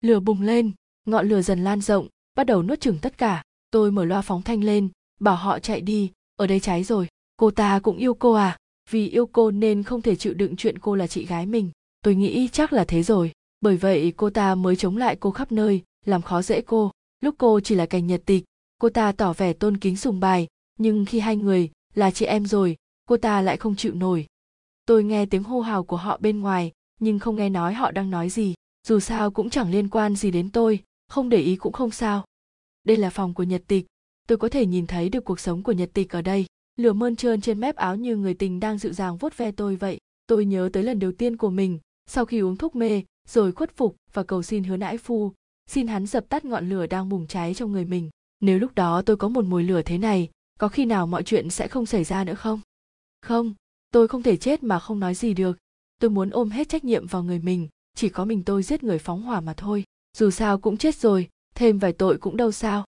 Lửa 0.00 0.20
bùng 0.20 0.42
lên, 0.42 0.72
ngọn 1.06 1.28
lửa 1.28 1.42
dần 1.42 1.64
lan 1.64 1.80
rộng, 1.80 2.08
bắt 2.34 2.44
đầu 2.44 2.62
nuốt 2.62 2.80
chửng 2.80 2.98
tất 2.98 3.18
cả. 3.18 3.42
Tôi 3.70 3.92
mở 3.92 4.04
loa 4.04 4.22
phóng 4.22 4.42
thanh 4.42 4.64
lên, 4.64 4.88
bảo 5.20 5.36
họ 5.36 5.58
chạy 5.58 5.80
đi, 5.80 6.12
ở 6.36 6.46
đây 6.46 6.60
cháy 6.60 6.84
rồi, 6.84 7.08
cô 7.36 7.50
ta 7.50 7.80
cũng 7.80 7.96
yêu 7.96 8.14
cô 8.14 8.32
à? 8.32 8.56
Vì 8.90 9.08
yêu 9.08 9.26
cô 9.26 9.50
nên 9.50 9.82
không 9.82 10.02
thể 10.02 10.16
chịu 10.16 10.34
đựng 10.34 10.56
chuyện 10.56 10.78
cô 10.78 10.94
là 10.94 11.06
chị 11.06 11.26
gái 11.26 11.46
mình. 11.46 11.70
Tôi 12.04 12.14
nghĩ 12.14 12.48
chắc 12.52 12.72
là 12.72 12.84
thế 12.84 13.02
rồi, 13.02 13.32
bởi 13.60 13.76
vậy 13.76 14.12
cô 14.16 14.30
ta 14.30 14.54
mới 14.54 14.76
chống 14.76 14.96
lại 14.96 15.16
cô 15.20 15.30
khắp 15.30 15.52
nơi, 15.52 15.82
làm 16.04 16.22
khó 16.22 16.42
dễ 16.42 16.60
cô. 16.60 16.90
Lúc 17.20 17.34
cô 17.38 17.60
chỉ 17.60 17.74
là 17.74 17.86
cành 17.86 18.06
nhật 18.06 18.22
tịch, 18.26 18.44
cô 18.78 18.88
ta 18.88 19.12
tỏ 19.12 19.32
vẻ 19.32 19.52
tôn 19.52 19.76
kính 19.76 19.96
sùng 19.96 20.20
bài 20.20 20.46
nhưng 20.78 21.04
khi 21.04 21.20
hai 21.20 21.36
người 21.36 21.70
là 21.94 22.10
chị 22.10 22.24
em 22.26 22.46
rồi, 22.46 22.76
cô 23.08 23.16
ta 23.16 23.40
lại 23.40 23.56
không 23.56 23.76
chịu 23.76 23.94
nổi. 23.94 24.26
Tôi 24.86 25.04
nghe 25.04 25.26
tiếng 25.26 25.42
hô 25.42 25.60
hào 25.60 25.84
của 25.84 25.96
họ 25.96 26.18
bên 26.20 26.40
ngoài 26.40 26.72
nhưng 27.02 27.18
không 27.18 27.36
nghe 27.36 27.48
nói 27.48 27.74
họ 27.74 27.90
đang 27.90 28.10
nói 28.10 28.28
gì, 28.28 28.54
dù 28.86 29.00
sao 29.00 29.30
cũng 29.30 29.50
chẳng 29.50 29.70
liên 29.70 29.88
quan 29.88 30.16
gì 30.16 30.30
đến 30.30 30.50
tôi, 30.50 30.80
không 31.08 31.28
để 31.28 31.38
ý 31.38 31.56
cũng 31.56 31.72
không 31.72 31.90
sao. 31.90 32.24
Đây 32.84 32.96
là 32.96 33.10
phòng 33.10 33.34
của 33.34 33.42
nhật 33.42 33.62
tịch, 33.66 33.86
tôi 34.28 34.38
có 34.38 34.48
thể 34.48 34.66
nhìn 34.66 34.86
thấy 34.86 35.08
được 35.08 35.24
cuộc 35.24 35.40
sống 35.40 35.62
của 35.62 35.72
nhật 35.72 35.90
tịch 35.94 36.10
ở 36.10 36.22
đây. 36.22 36.46
Lửa 36.76 36.92
mơn 36.92 37.16
trơn 37.16 37.40
trên 37.40 37.60
mép 37.60 37.76
áo 37.76 37.96
như 37.96 38.16
người 38.16 38.34
tình 38.34 38.60
đang 38.60 38.78
dịu 38.78 38.92
dàng 38.92 39.16
vuốt 39.16 39.36
ve 39.36 39.52
tôi 39.52 39.76
vậy. 39.76 39.98
Tôi 40.26 40.44
nhớ 40.44 40.70
tới 40.72 40.82
lần 40.82 40.98
đầu 40.98 41.12
tiên 41.12 41.36
của 41.36 41.50
mình, 41.50 41.78
sau 42.06 42.24
khi 42.24 42.38
uống 42.38 42.56
thuốc 42.56 42.76
mê, 42.76 43.02
rồi 43.28 43.52
khuất 43.52 43.76
phục 43.76 43.96
và 44.12 44.22
cầu 44.22 44.42
xin 44.42 44.64
hứa 44.64 44.76
nãi 44.76 44.98
phu, 44.98 45.32
xin 45.66 45.86
hắn 45.86 46.06
dập 46.06 46.28
tắt 46.28 46.44
ngọn 46.44 46.68
lửa 46.68 46.86
đang 46.86 47.08
bùng 47.08 47.26
cháy 47.26 47.54
trong 47.54 47.72
người 47.72 47.84
mình. 47.84 48.10
Nếu 48.40 48.58
lúc 48.58 48.74
đó 48.74 49.02
tôi 49.02 49.16
có 49.16 49.28
một 49.28 49.44
mùi 49.44 49.62
lửa 49.62 49.82
thế 49.82 49.98
này, 49.98 50.30
có 50.58 50.68
khi 50.68 50.84
nào 50.84 51.06
mọi 51.06 51.22
chuyện 51.22 51.50
sẽ 51.50 51.68
không 51.68 51.86
xảy 51.86 52.04
ra 52.04 52.24
nữa 52.24 52.34
không? 52.34 52.60
Không, 53.22 53.54
tôi 53.92 54.08
không 54.08 54.22
thể 54.22 54.36
chết 54.36 54.62
mà 54.62 54.78
không 54.78 55.00
nói 55.00 55.14
gì 55.14 55.34
được 55.34 55.58
tôi 56.02 56.10
muốn 56.10 56.30
ôm 56.30 56.50
hết 56.50 56.68
trách 56.68 56.84
nhiệm 56.84 57.06
vào 57.06 57.22
người 57.22 57.38
mình, 57.38 57.68
chỉ 57.94 58.08
có 58.08 58.24
mình 58.24 58.42
tôi 58.44 58.62
giết 58.62 58.82
người 58.82 58.98
phóng 58.98 59.22
hỏa 59.22 59.40
mà 59.40 59.54
thôi. 59.54 59.84
Dù 60.16 60.30
sao 60.30 60.58
cũng 60.58 60.76
chết 60.76 60.96
rồi, 60.96 61.28
thêm 61.54 61.78
vài 61.78 61.92
tội 61.92 62.18
cũng 62.18 62.36
đâu 62.36 62.52
sao. 62.52 62.84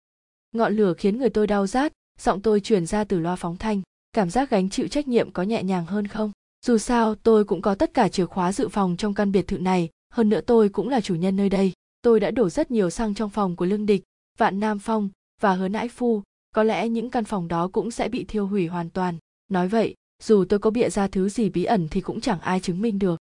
Ngọn 0.52 0.76
lửa 0.76 0.94
khiến 0.98 1.18
người 1.18 1.30
tôi 1.30 1.46
đau 1.46 1.66
rát, 1.66 1.92
giọng 2.18 2.40
tôi 2.40 2.60
truyền 2.60 2.86
ra 2.86 3.04
từ 3.04 3.18
loa 3.18 3.36
phóng 3.36 3.56
thanh. 3.56 3.82
Cảm 4.12 4.30
giác 4.30 4.50
gánh 4.50 4.70
chịu 4.70 4.88
trách 4.88 5.08
nhiệm 5.08 5.30
có 5.30 5.42
nhẹ 5.42 5.62
nhàng 5.62 5.86
hơn 5.86 6.06
không? 6.06 6.32
Dù 6.66 6.78
sao, 6.78 7.14
tôi 7.14 7.44
cũng 7.44 7.62
có 7.62 7.74
tất 7.74 7.94
cả 7.94 8.08
chìa 8.08 8.26
khóa 8.26 8.52
dự 8.52 8.68
phòng 8.68 8.96
trong 8.96 9.14
căn 9.14 9.32
biệt 9.32 9.46
thự 9.46 9.58
này. 9.58 9.88
Hơn 10.12 10.28
nữa 10.28 10.40
tôi 10.40 10.68
cũng 10.68 10.88
là 10.88 11.00
chủ 11.00 11.14
nhân 11.14 11.36
nơi 11.36 11.48
đây. 11.48 11.72
Tôi 12.02 12.20
đã 12.20 12.30
đổ 12.30 12.48
rất 12.48 12.70
nhiều 12.70 12.90
xăng 12.90 13.14
trong 13.14 13.30
phòng 13.30 13.56
của 13.56 13.64
lương 13.64 13.86
địch, 13.86 14.02
vạn 14.38 14.60
nam 14.60 14.78
phong 14.78 15.08
và 15.40 15.54
hứa 15.54 15.68
nãi 15.68 15.88
phu. 15.88 16.22
Có 16.54 16.62
lẽ 16.62 16.88
những 16.88 17.10
căn 17.10 17.24
phòng 17.24 17.48
đó 17.48 17.68
cũng 17.72 17.90
sẽ 17.90 18.08
bị 18.08 18.24
thiêu 18.24 18.46
hủy 18.46 18.66
hoàn 18.66 18.90
toàn. 18.90 19.18
Nói 19.48 19.68
vậy 19.68 19.94
dù 20.22 20.44
tôi 20.44 20.58
có 20.58 20.70
bịa 20.70 20.90
ra 20.90 21.08
thứ 21.08 21.28
gì 21.28 21.48
bí 21.48 21.64
ẩn 21.64 21.88
thì 21.88 22.00
cũng 22.00 22.20
chẳng 22.20 22.40
ai 22.40 22.60
chứng 22.60 22.80
minh 22.80 22.98
được. 22.98 23.20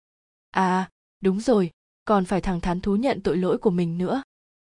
À 0.50 0.88
đúng 1.20 1.40
rồi, 1.40 1.70
còn 2.04 2.24
phải 2.24 2.40
thẳng 2.40 2.60
thắn 2.60 2.80
thú 2.80 2.96
nhận 2.96 3.20
tội 3.20 3.36
lỗi 3.36 3.58
của 3.58 3.70
mình 3.70 3.98
nữa. 3.98 4.22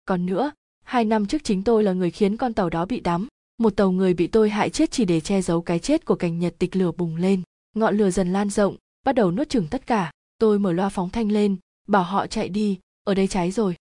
Còn 0.04 0.26
nữa, 0.26 0.52
hai 0.84 1.04
năm 1.04 1.26
trước 1.26 1.44
chính 1.44 1.64
tôi 1.64 1.84
là 1.84 1.92
người 1.92 2.10
khiến 2.10 2.36
con 2.36 2.54
tàu 2.54 2.70
đó 2.70 2.86
bị 2.86 3.00
đắm. 3.00 3.28
Một 3.58 3.76
tàu 3.76 3.90
người 3.90 4.14
bị 4.14 4.26
tôi 4.26 4.50
hại 4.50 4.70
chết 4.70 4.90
chỉ 4.90 5.04
để 5.04 5.20
che 5.20 5.42
giấu 5.42 5.62
cái 5.62 5.78
chết 5.78 6.04
của 6.04 6.14
cảnh 6.14 6.38
nhật 6.38 6.54
tịch 6.58 6.76
lửa 6.76 6.92
bùng 6.92 7.16
lên. 7.16 7.42
Ngọn 7.74 7.96
lửa 7.96 8.10
dần 8.10 8.32
lan 8.32 8.50
rộng, 8.50 8.76
bắt 9.04 9.14
đầu 9.14 9.32
nuốt 9.32 9.48
chửng 9.48 9.66
tất 9.70 9.86
cả. 9.86 10.10
Tôi 10.38 10.58
mở 10.58 10.72
loa 10.72 10.88
phóng 10.88 11.10
thanh 11.10 11.32
lên, 11.32 11.56
bảo 11.88 12.02
họ 12.02 12.26
chạy 12.26 12.48
đi, 12.48 12.78
ở 13.04 13.14
đây 13.14 13.26
cháy 13.26 13.50
rồi. 13.50 13.76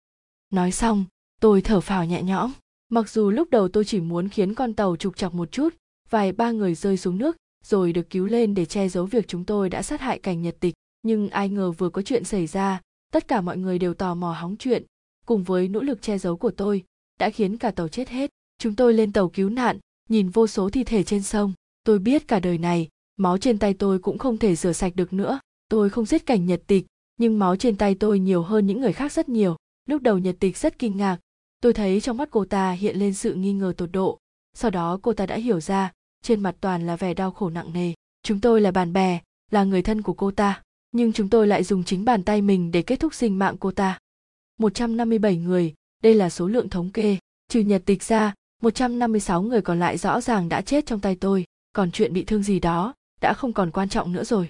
Nói 0.49 0.71
xong, 0.71 1.05
tôi 1.41 1.61
thở 1.61 1.81
phào 1.81 2.05
nhẹ 2.05 2.23
nhõm. 2.23 2.51
Mặc 2.89 3.09
dù 3.09 3.29
lúc 3.29 3.49
đầu 3.49 3.67
tôi 3.67 3.85
chỉ 3.85 3.99
muốn 3.99 4.29
khiến 4.29 4.53
con 4.53 4.73
tàu 4.73 4.95
trục 4.95 5.17
chọc 5.17 5.33
một 5.33 5.51
chút, 5.51 5.75
vài 6.09 6.31
ba 6.31 6.51
người 6.51 6.75
rơi 6.75 6.97
xuống 6.97 7.17
nước 7.17 7.37
rồi 7.65 7.93
được 7.93 8.09
cứu 8.09 8.25
lên 8.25 8.53
để 8.53 8.65
che 8.65 8.89
giấu 8.89 9.05
việc 9.05 9.27
chúng 9.27 9.45
tôi 9.45 9.69
đã 9.69 9.81
sát 9.81 10.01
hại 10.01 10.19
cảnh 10.19 10.41
nhật 10.41 10.55
tịch. 10.59 10.73
Nhưng 11.03 11.29
ai 11.29 11.49
ngờ 11.49 11.71
vừa 11.71 11.89
có 11.89 12.01
chuyện 12.01 12.23
xảy 12.23 12.47
ra, 12.47 12.81
tất 13.11 13.27
cả 13.27 13.41
mọi 13.41 13.57
người 13.57 13.79
đều 13.79 13.93
tò 13.93 14.15
mò 14.15 14.31
hóng 14.31 14.55
chuyện. 14.59 14.85
Cùng 15.25 15.43
với 15.43 15.67
nỗ 15.67 15.81
lực 15.81 16.01
che 16.01 16.17
giấu 16.17 16.37
của 16.37 16.51
tôi, 16.51 16.83
đã 17.19 17.29
khiến 17.29 17.57
cả 17.57 17.71
tàu 17.71 17.87
chết 17.87 18.09
hết. 18.09 18.29
Chúng 18.59 18.75
tôi 18.75 18.93
lên 18.93 19.13
tàu 19.13 19.29
cứu 19.29 19.49
nạn, 19.49 19.79
nhìn 20.09 20.29
vô 20.29 20.47
số 20.47 20.69
thi 20.69 20.83
thể 20.83 21.03
trên 21.03 21.23
sông. 21.23 21.53
Tôi 21.83 21.99
biết 21.99 22.27
cả 22.27 22.39
đời 22.39 22.57
này, 22.57 22.87
máu 23.17 23.37
trên 23.37 23.57
tay 23.57 23.73
tôi 23.73 23.99
cũng 23.99 24.17
không 24.17 24.37
thể 24.37 24.55
rửa 24.55 24.73
sạch 24.73 24.95
được 24.95 25.13
nữa. 25.13 25.39
Tôi 25.69 25.89
không 25.89 26.05
giết 26.05 26.25
cảnh 26.25 26.45
nhật 26.45 26.61
tịch, 26.67 26.85
nhưng 27.17 27.39
máu 27.39 27.55
trên 27.55 27.77
tay 27.77 27.95
tôi 27.95 28.19
nhiều 28.19 28.43
hơn 28.43 28.67
những 28.67 28.81
người 28.81 28.93
khác 28.93 29.11
rất 29.11 29.29
nhiều. 29.29 29.55
Lúc 29.89 30.01
đầu 30.01 30.17
nhật 30.17 30.35
tịch 30.39 30.57
rất 30.57 30.79
kinh 30.79 30.97
ngạc. 30.97 31.17
Tôi 31.61 31.73
thấy 31.73 32.01
trong 32.01 32.17
mắt 32.17 32.29
cô 32.31 32.45
ta 32.45 32.71
hiện 32.71 32.97
lên 32.97 33.13
sự 33.13 33.33
nghi 33.33 33.53
ngờ 33.53 33.73
tột 33.77 33.91
độ. 33.91 34.17
Sau 34.53 34.71
đó 34.71 34.99
cô 35.01 35.13
ta 35.13 35.25
đã 35.25 35.35
hiểu 35.35 35.59
ra 35.59 35.91
trên 36.25 36.43
mặt 36.43 36.55
toàn 36.61 36.87
là 36.87 36.95
vẻ 36.95 37.13
đau 37.13 37.31
khổ 37.31 37.49
nặng 37.49 37.73
nề. 37.73 37.93
Chúng 38.23 38.41
tôi 38.41 38.61
là 38.61 38.71
bạn 38.71 38.93
bè 38.93 39.19
là 39.51 39.63
người 39.63 39.81
thân 39.81 40.01
của 40.01 40.13
cô 40.13 40.31
ta 40.31 40.61
nhưng 40.95 41.13
chúng 41.13 41.29
tôi 41.29 41.47
lại 41.47 41.63
dùng 41.63 41.83
chính 41.83 42.05
bàn 42.05 42.23
tay 42.23 42.41
mình 42.41 42.71
để 42.71 42.81
kết 42.81 42.99
thúc 42.99 43.13
sinh 43.13 43.39
mạng 43.39 43.55
cô 43.59 43.71
ta. 43.71 43.99
157 44.59 45.37
người, 45.37 45.73
đây 46.03 46.13
là 46.13 46.29
số 46.29 46.47
lượng 46.47 46.69
thống 46.69 46.89
kê, 46.89 47.17
trừ 47.47 47.59
nhật 47.59 47.81
tịch 47.85 48.03
ra, 48.03 48.33
156 48.61 49.41
người 49.41 49.61
còn 49.61 49.79
lại 49.79 49.97
rõ 49.97 50.21
ràng 50.21 50.49
đã 50.49 50.61
chết 50.61 50.85
trong 50.85 50.99
tay 50.99 51.15
tôi, 51.15 51.45
còn 51.73 51.91
chuyện 51.91 52.13
bị 52.13 52.23
thương 52.23 52.43
gì 52.43 52.59
đó 52.59 52.93
đã 53.21 53.33
không 53.33 53.53
còn 53.53 53.71
quan 53.71 53.89
trọng 53.89 54.13
nữa 54.13 54.23
rồi. 54.23 54.47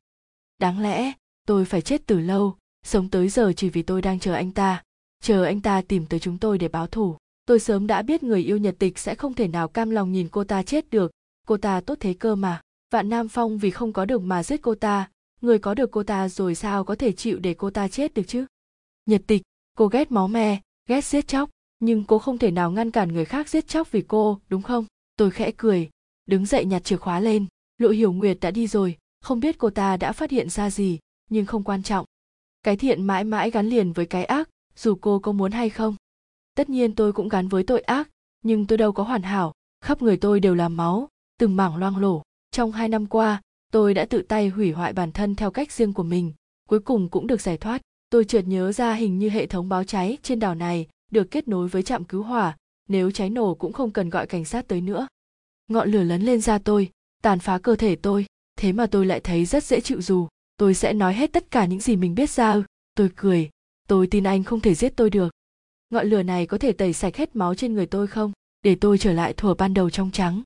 Đáng 0.58 0.80
lẽ, 0.80 1.12
tôi 1.48 1.66
phải 1.66 1.82
chết 1.82 2.02
từ 2.06 2.20
lâu, 2.20 2.56
sống 2.86 3.10
tới 3.10 3.30
giờ 3.30 3.54
chỉ 3.56 3.70
vì 3.70 3.82
tôi 3.82 4.02
đang 4.02 4.20
chờ 4.20 4.34
anh 4.34 4.52
ta, 4.52 4.84
chờ 5.24 5.44
anh 5.44 5.62
ta 5.62 5.82
tìm 5.82 6.06
tới 6.06 6.20
chúng 6.20 6.38
tôi 6.38 6.58
để 6.58 6.68
báo 6.68 6.88
thù. 6.88 7.18
Tôi 7.46 7.60
sớm 7.60 7.88
đã 7.88 8.02
biết 8.02 8.24
người 8.24 8.44
yêu 8.44 8.58
nhật 8.58 8.76
tịch 8.80 9.00
sẽ 9.00 9.16
không 9.16 9.34
thể 9.34 9.48
nào 9.48 9.68
cam 9.68 9.90
lòng 9.90 10.12
nhìn 10.12 10.28
cô 10.32 10.44
ta 10.44 10.64
chết 10.64 10.90
được, 10.90 11.12
cô 11.46 11.58
ta 11.58 11.82
tốt 11.82 11.98
thế 12.00 12.14
cơ 12.14 12.36
mà. 12.36 12.62
Vạn 12.92 13.10
Nam 13.10 13.28
Phong 13.28 13.58
vì 13.58 13.72
không 13.72 13.94
có 13.94 14.06
được 14.06 14.22
mà 14.22 14.44
giết 14.44 14.62
cô 14.62 14.76
ta, 14.76 15.10
người 15.42 15.60
có 15.60 15.74
được 15.74 15.92
cô 15.92 16.04
ta 16.04 16.30
rồi 16.30 16.56
sao 16.56 16.84
có 16.84 16.96
thể 16.96 17.12
chịu 17.12 17.40
để 17.40 17.54
cô 17.54 17.70
ta 17.70 17.88
chết 17.88 18.14
được 18.14 18.24
chứ? 18.28 18.46
Nhật 19.06 19.22
tịch, 19.28 19.42
cô 19.78 19.88
ghét 19.88 20.12
máu 20.12 20.28
me, 20.28 20.62
ghét 20.88 21.06
giết 21.06 21.28
chóc, 21.28 21.50
nhưng 21.80 22.04
cô 22.04 22.20
không 22.20 22.38
thể 22.38 22.52
nào 22.52 22.72
ngăn 22.72 22.92
cản 22.92 23.14
người 23.14 23.26
khác 23.26 23.50
giết 23.50 23.68
chóc 23.68 23.92
vì 23.92 24.02
cô, 24.02 24.40
đúng 24.50 24.62
không? 24.62 24.86
Tôi 25.18 25.32
khẽ 25.32 25.52
cười, 25.58 25.90
đứng 26.26 26.46
dậy 26.46 26.66
nhặt 26.66 26.84
chìa 26.84 26.98
khóa 26.98 27.20
lên. 27.20 27.46
Lộ 27.78 27.90
Hiểu 27.90 28.12
Nguyệt 28.12 28.38
đã 28.42 28.52
đi 28.52 28.68
rồi, 28.68 28.98
không 29.22 29.40
biết 29.40 29.58
cô 29.58 29.70
ta 29.70 29.98
đã 29.98 30.12
phát 30.12 30.32
hiện 30.32 30.50
ra 30.50 30.70
gì, 30.70 31.00
nhưng 31.30 31.46
không 31.46 31.64
quan 31.64 31.84
trọng. 31.84 32.06
Cái 32.64 32.78
thiện 32.78 33.04
mãi 33.04 33.24
mãi 33.24 33.52
gắn 33.52 33.68
liền 33.68 33.94
với 33.94 34.06
cái 34.06 34.26
ác, 34.26 34.50
dù 34.76 34.96
cô 35.02 35.20
có 35.20 35.32
muốn 35.32 35.52
hay 35.52 35.70
không. 35.70 35.96
Tất 36.56 36.70
nhiên 36.70 36.96
tôi 36.96 37.14
cũng 37.14 37.30
gắn 37.30 37.48
với 37.48 37.64
tội 37.64 37.82
ác, 37.82 38.10
nhưng 38.42 38.68
tôi 38.68 38.78
đâu 38.78 38.92
có 38.92 39.04
hoàn 39.04 39.22
hảo, 39.22 39.54
khắp 39.82 40.02
người 40.02 40.18
tôi 40.18 40.40
đều 40.40 40.56
là 40.56 40.70
máu, 40.70 41.10
từng 41.38 41.56
mảng 41.56 41.76
loang 41.76 41.98
lổ. 41.98 42.22
Trong 42.52 42.72
hai 42.72 42.90
năm 42.90 43.06
qua, 43.06 43.42
tôi 43.72 43.94
đã 43.94 44.06
tự 44.06 44.22
tay 44.22 44.50
hủy 44.50 44.72
hoại 44.72 44.94
bản 44.94 45.12
thân 45.12 45.36
theo 45.36 45.52
cách 45.52 45.72
riêng 45.72 45.94
của 45.94 46.04
mình, 46.04 46.34
cuối 46.70 46.80
cùng 46.80 47.10
cũng 47.10 47.28
được 47.28 47.42
giải 47.42 47.58
thoát. 47.58 47.82
Tôi 48.10 48.26
chợt 48.26 48.42
nhớ 48.42 48.72
ra 48.72 48.94
hình 48.94 49.20
như 49.20 49.30
hệ 49.30 49.46
thống 49.46 49.70
báo 49.70 49.84
cháy 49.84 50.18
trên 50.24 50.40
đảo 50.40 50.56
này 50.56 50.88
được 51.12 51.32
kết 51.32 51.48
nối 51.48 51.68
với 51.68 51.84
trạm 51.84 52.04
cứu 52.04 52.24
hỏa, 52.24 52.58
nếu 52.90 53.12
cháy 53.12 53.30
nổ 53.30 53.56
cũng 53.56 53.74
không 53.74 53.92
cần 53.92 54.10
gọi 54.10 54.28
cảnh 54.28 54.46
sát 54.46 54.68
tới 54.68 54.82
nữa. 54.82 55.08
Ngọn 55.68 55.92
lửa 55.92 56.04
lấn 56.04 56.22
lên 56.22 56.42
da 56.42 56.58
tôi, 56.58 56.92
tàn 57.24 57.40
phá 57.40 57.58
cơ 57.58 57.76
thể 57.76 57.96
tôi, 57.96 58.26
thế 58.58 58.72
mà 58.72 58.86
tôi 58.86 59.06
lại 59.06 59.20
thấy 59.20 59.46
rất 59.46 59.64
dễ 59.64 59.82
chịu 59.82 60.02
dù. 60.02 60.28
Tôi 60.58 60.74
sẽ 60.74 60.94
nói 60.94 61.14
hết 61.14 61.34
tất 61.34 61.52
cả 61.52 61.66
những 61.66 61.80
gì 61.80 61.96
mình 61.96 62.16
biết 62.16 62.30
ra 62.30 62.52
ư. 62.52 62.64
Tôi 62.96 63.10
cười, 63.16 63.50
tôi 63.88 64.08
tin 64.08 64.24
anh 64.24 64.44
không 64.44 64.60
thể 64.60 64.76
giết 64.76 64.94
tôi 64.96 65.10
được. 65.10 65.34
Ngọn 65.90 66.08
lửa 66.08 66.24
này 66.24 66.46
có 66.46 66.58
thể 66.58 66.72
tẩy 66.72 66.94
sạch 66.94 67.16
hết 67.16 67.36
máu 67.36 67.56
trên 67.56 67.74
người 67.74 67.86
tôi 67.86 68.08
không? 68.08 68.32
Để 68.64 68.76
tôi 68.76 68.98
trở 68.98 69.14
lại 69.14 69.34
thuở 69.34 69.54
ban 69.54 69.74
đầu 69.74 69.90
trong 69.90 70.12
trắng. 70.12 70.42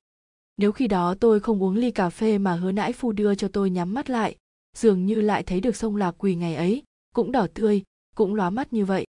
Nếu 0.60 0.72
khi 0.72 0.88
đó 0.88 1.16
tôi 1.20 1.40
không 1.40 1.64
uống 1.64 1.76
ly 1.76 1.92
cà 1.92 2.10
phê 2.10 2.38
mà 2.38 2.56
hứa 2.56 2.72
nãi 2.72 2.94
phu 2.94 3.12
đưa 3.12 3.36
cho 3.36 3.48
tôi 3.48 3.70
nhắm 3.70 3.94
mắt 3.94 4.10
lại, 4.10 4.36
dường 4.78 5.06
như 5.06 5.16
lại 5.16 5.44
thấy 5.44 5.60
được 5.60 5.76
sông 5.76 5.96
lạc 5.96 6.16
quỳ 6.18 6.36
ngày 6.36 6.56
ấy, 6.56 6.84
cũng 7.16 7.32
đỏ 7.32 7.48
tươi 7.54 7.84
cũng 8.16 8.36
lóa 8.36 8.50
mắt 8.50 8.74
như 8.74 8.86
vậy. 8.86 9.06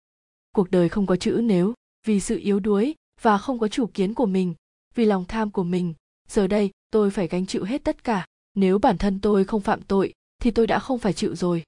Cuộc 0.52 0.70
đời 0.70 0.88
không 0.88 1.06
có 1.06 1.16
chữ 1.16 1.40
nếu 1.44 1.74
vì 2.06 2.20
sự 2.20 2.38
yếu 2.38 2.60
đuối 2.60 2.94
và 3.20 3.38
không 3.38 3.58
có 3.58 3.68
chủ 3.68 3.86
kiến 3.86 4.14
của 4.14 4.26
mình 4.26 4.54
vì 4.94 5.04
lòng 5.04 5.24
tham 5.28 5.50
của 5.50 5.64
mình 5.64 5.94
giờ 6.28 6.46
đây 6.46 6.70
tôi 6.90 7.10
phải 7.10 7.28
gánh 7.28 7.46
chịu 7.46 7.64
hết 7.64 7.84
tất 7.84 8.04
cả. 8.04 8.26
Nếu 8.54 8.78
bản 8.78 8.98
thân 8.98 9.20
tôi 9.20 9.44
không 9.44 9.60
phạm 9.60 9.82
tội 9.82 10.12
thì 10.42 10.50
tôi 10.50 10.66
đã 10.66 10.78
không 10.78 10.98
phải 10.98 11.12
chịu 11.12 11.36
rồi. 11.36 11.62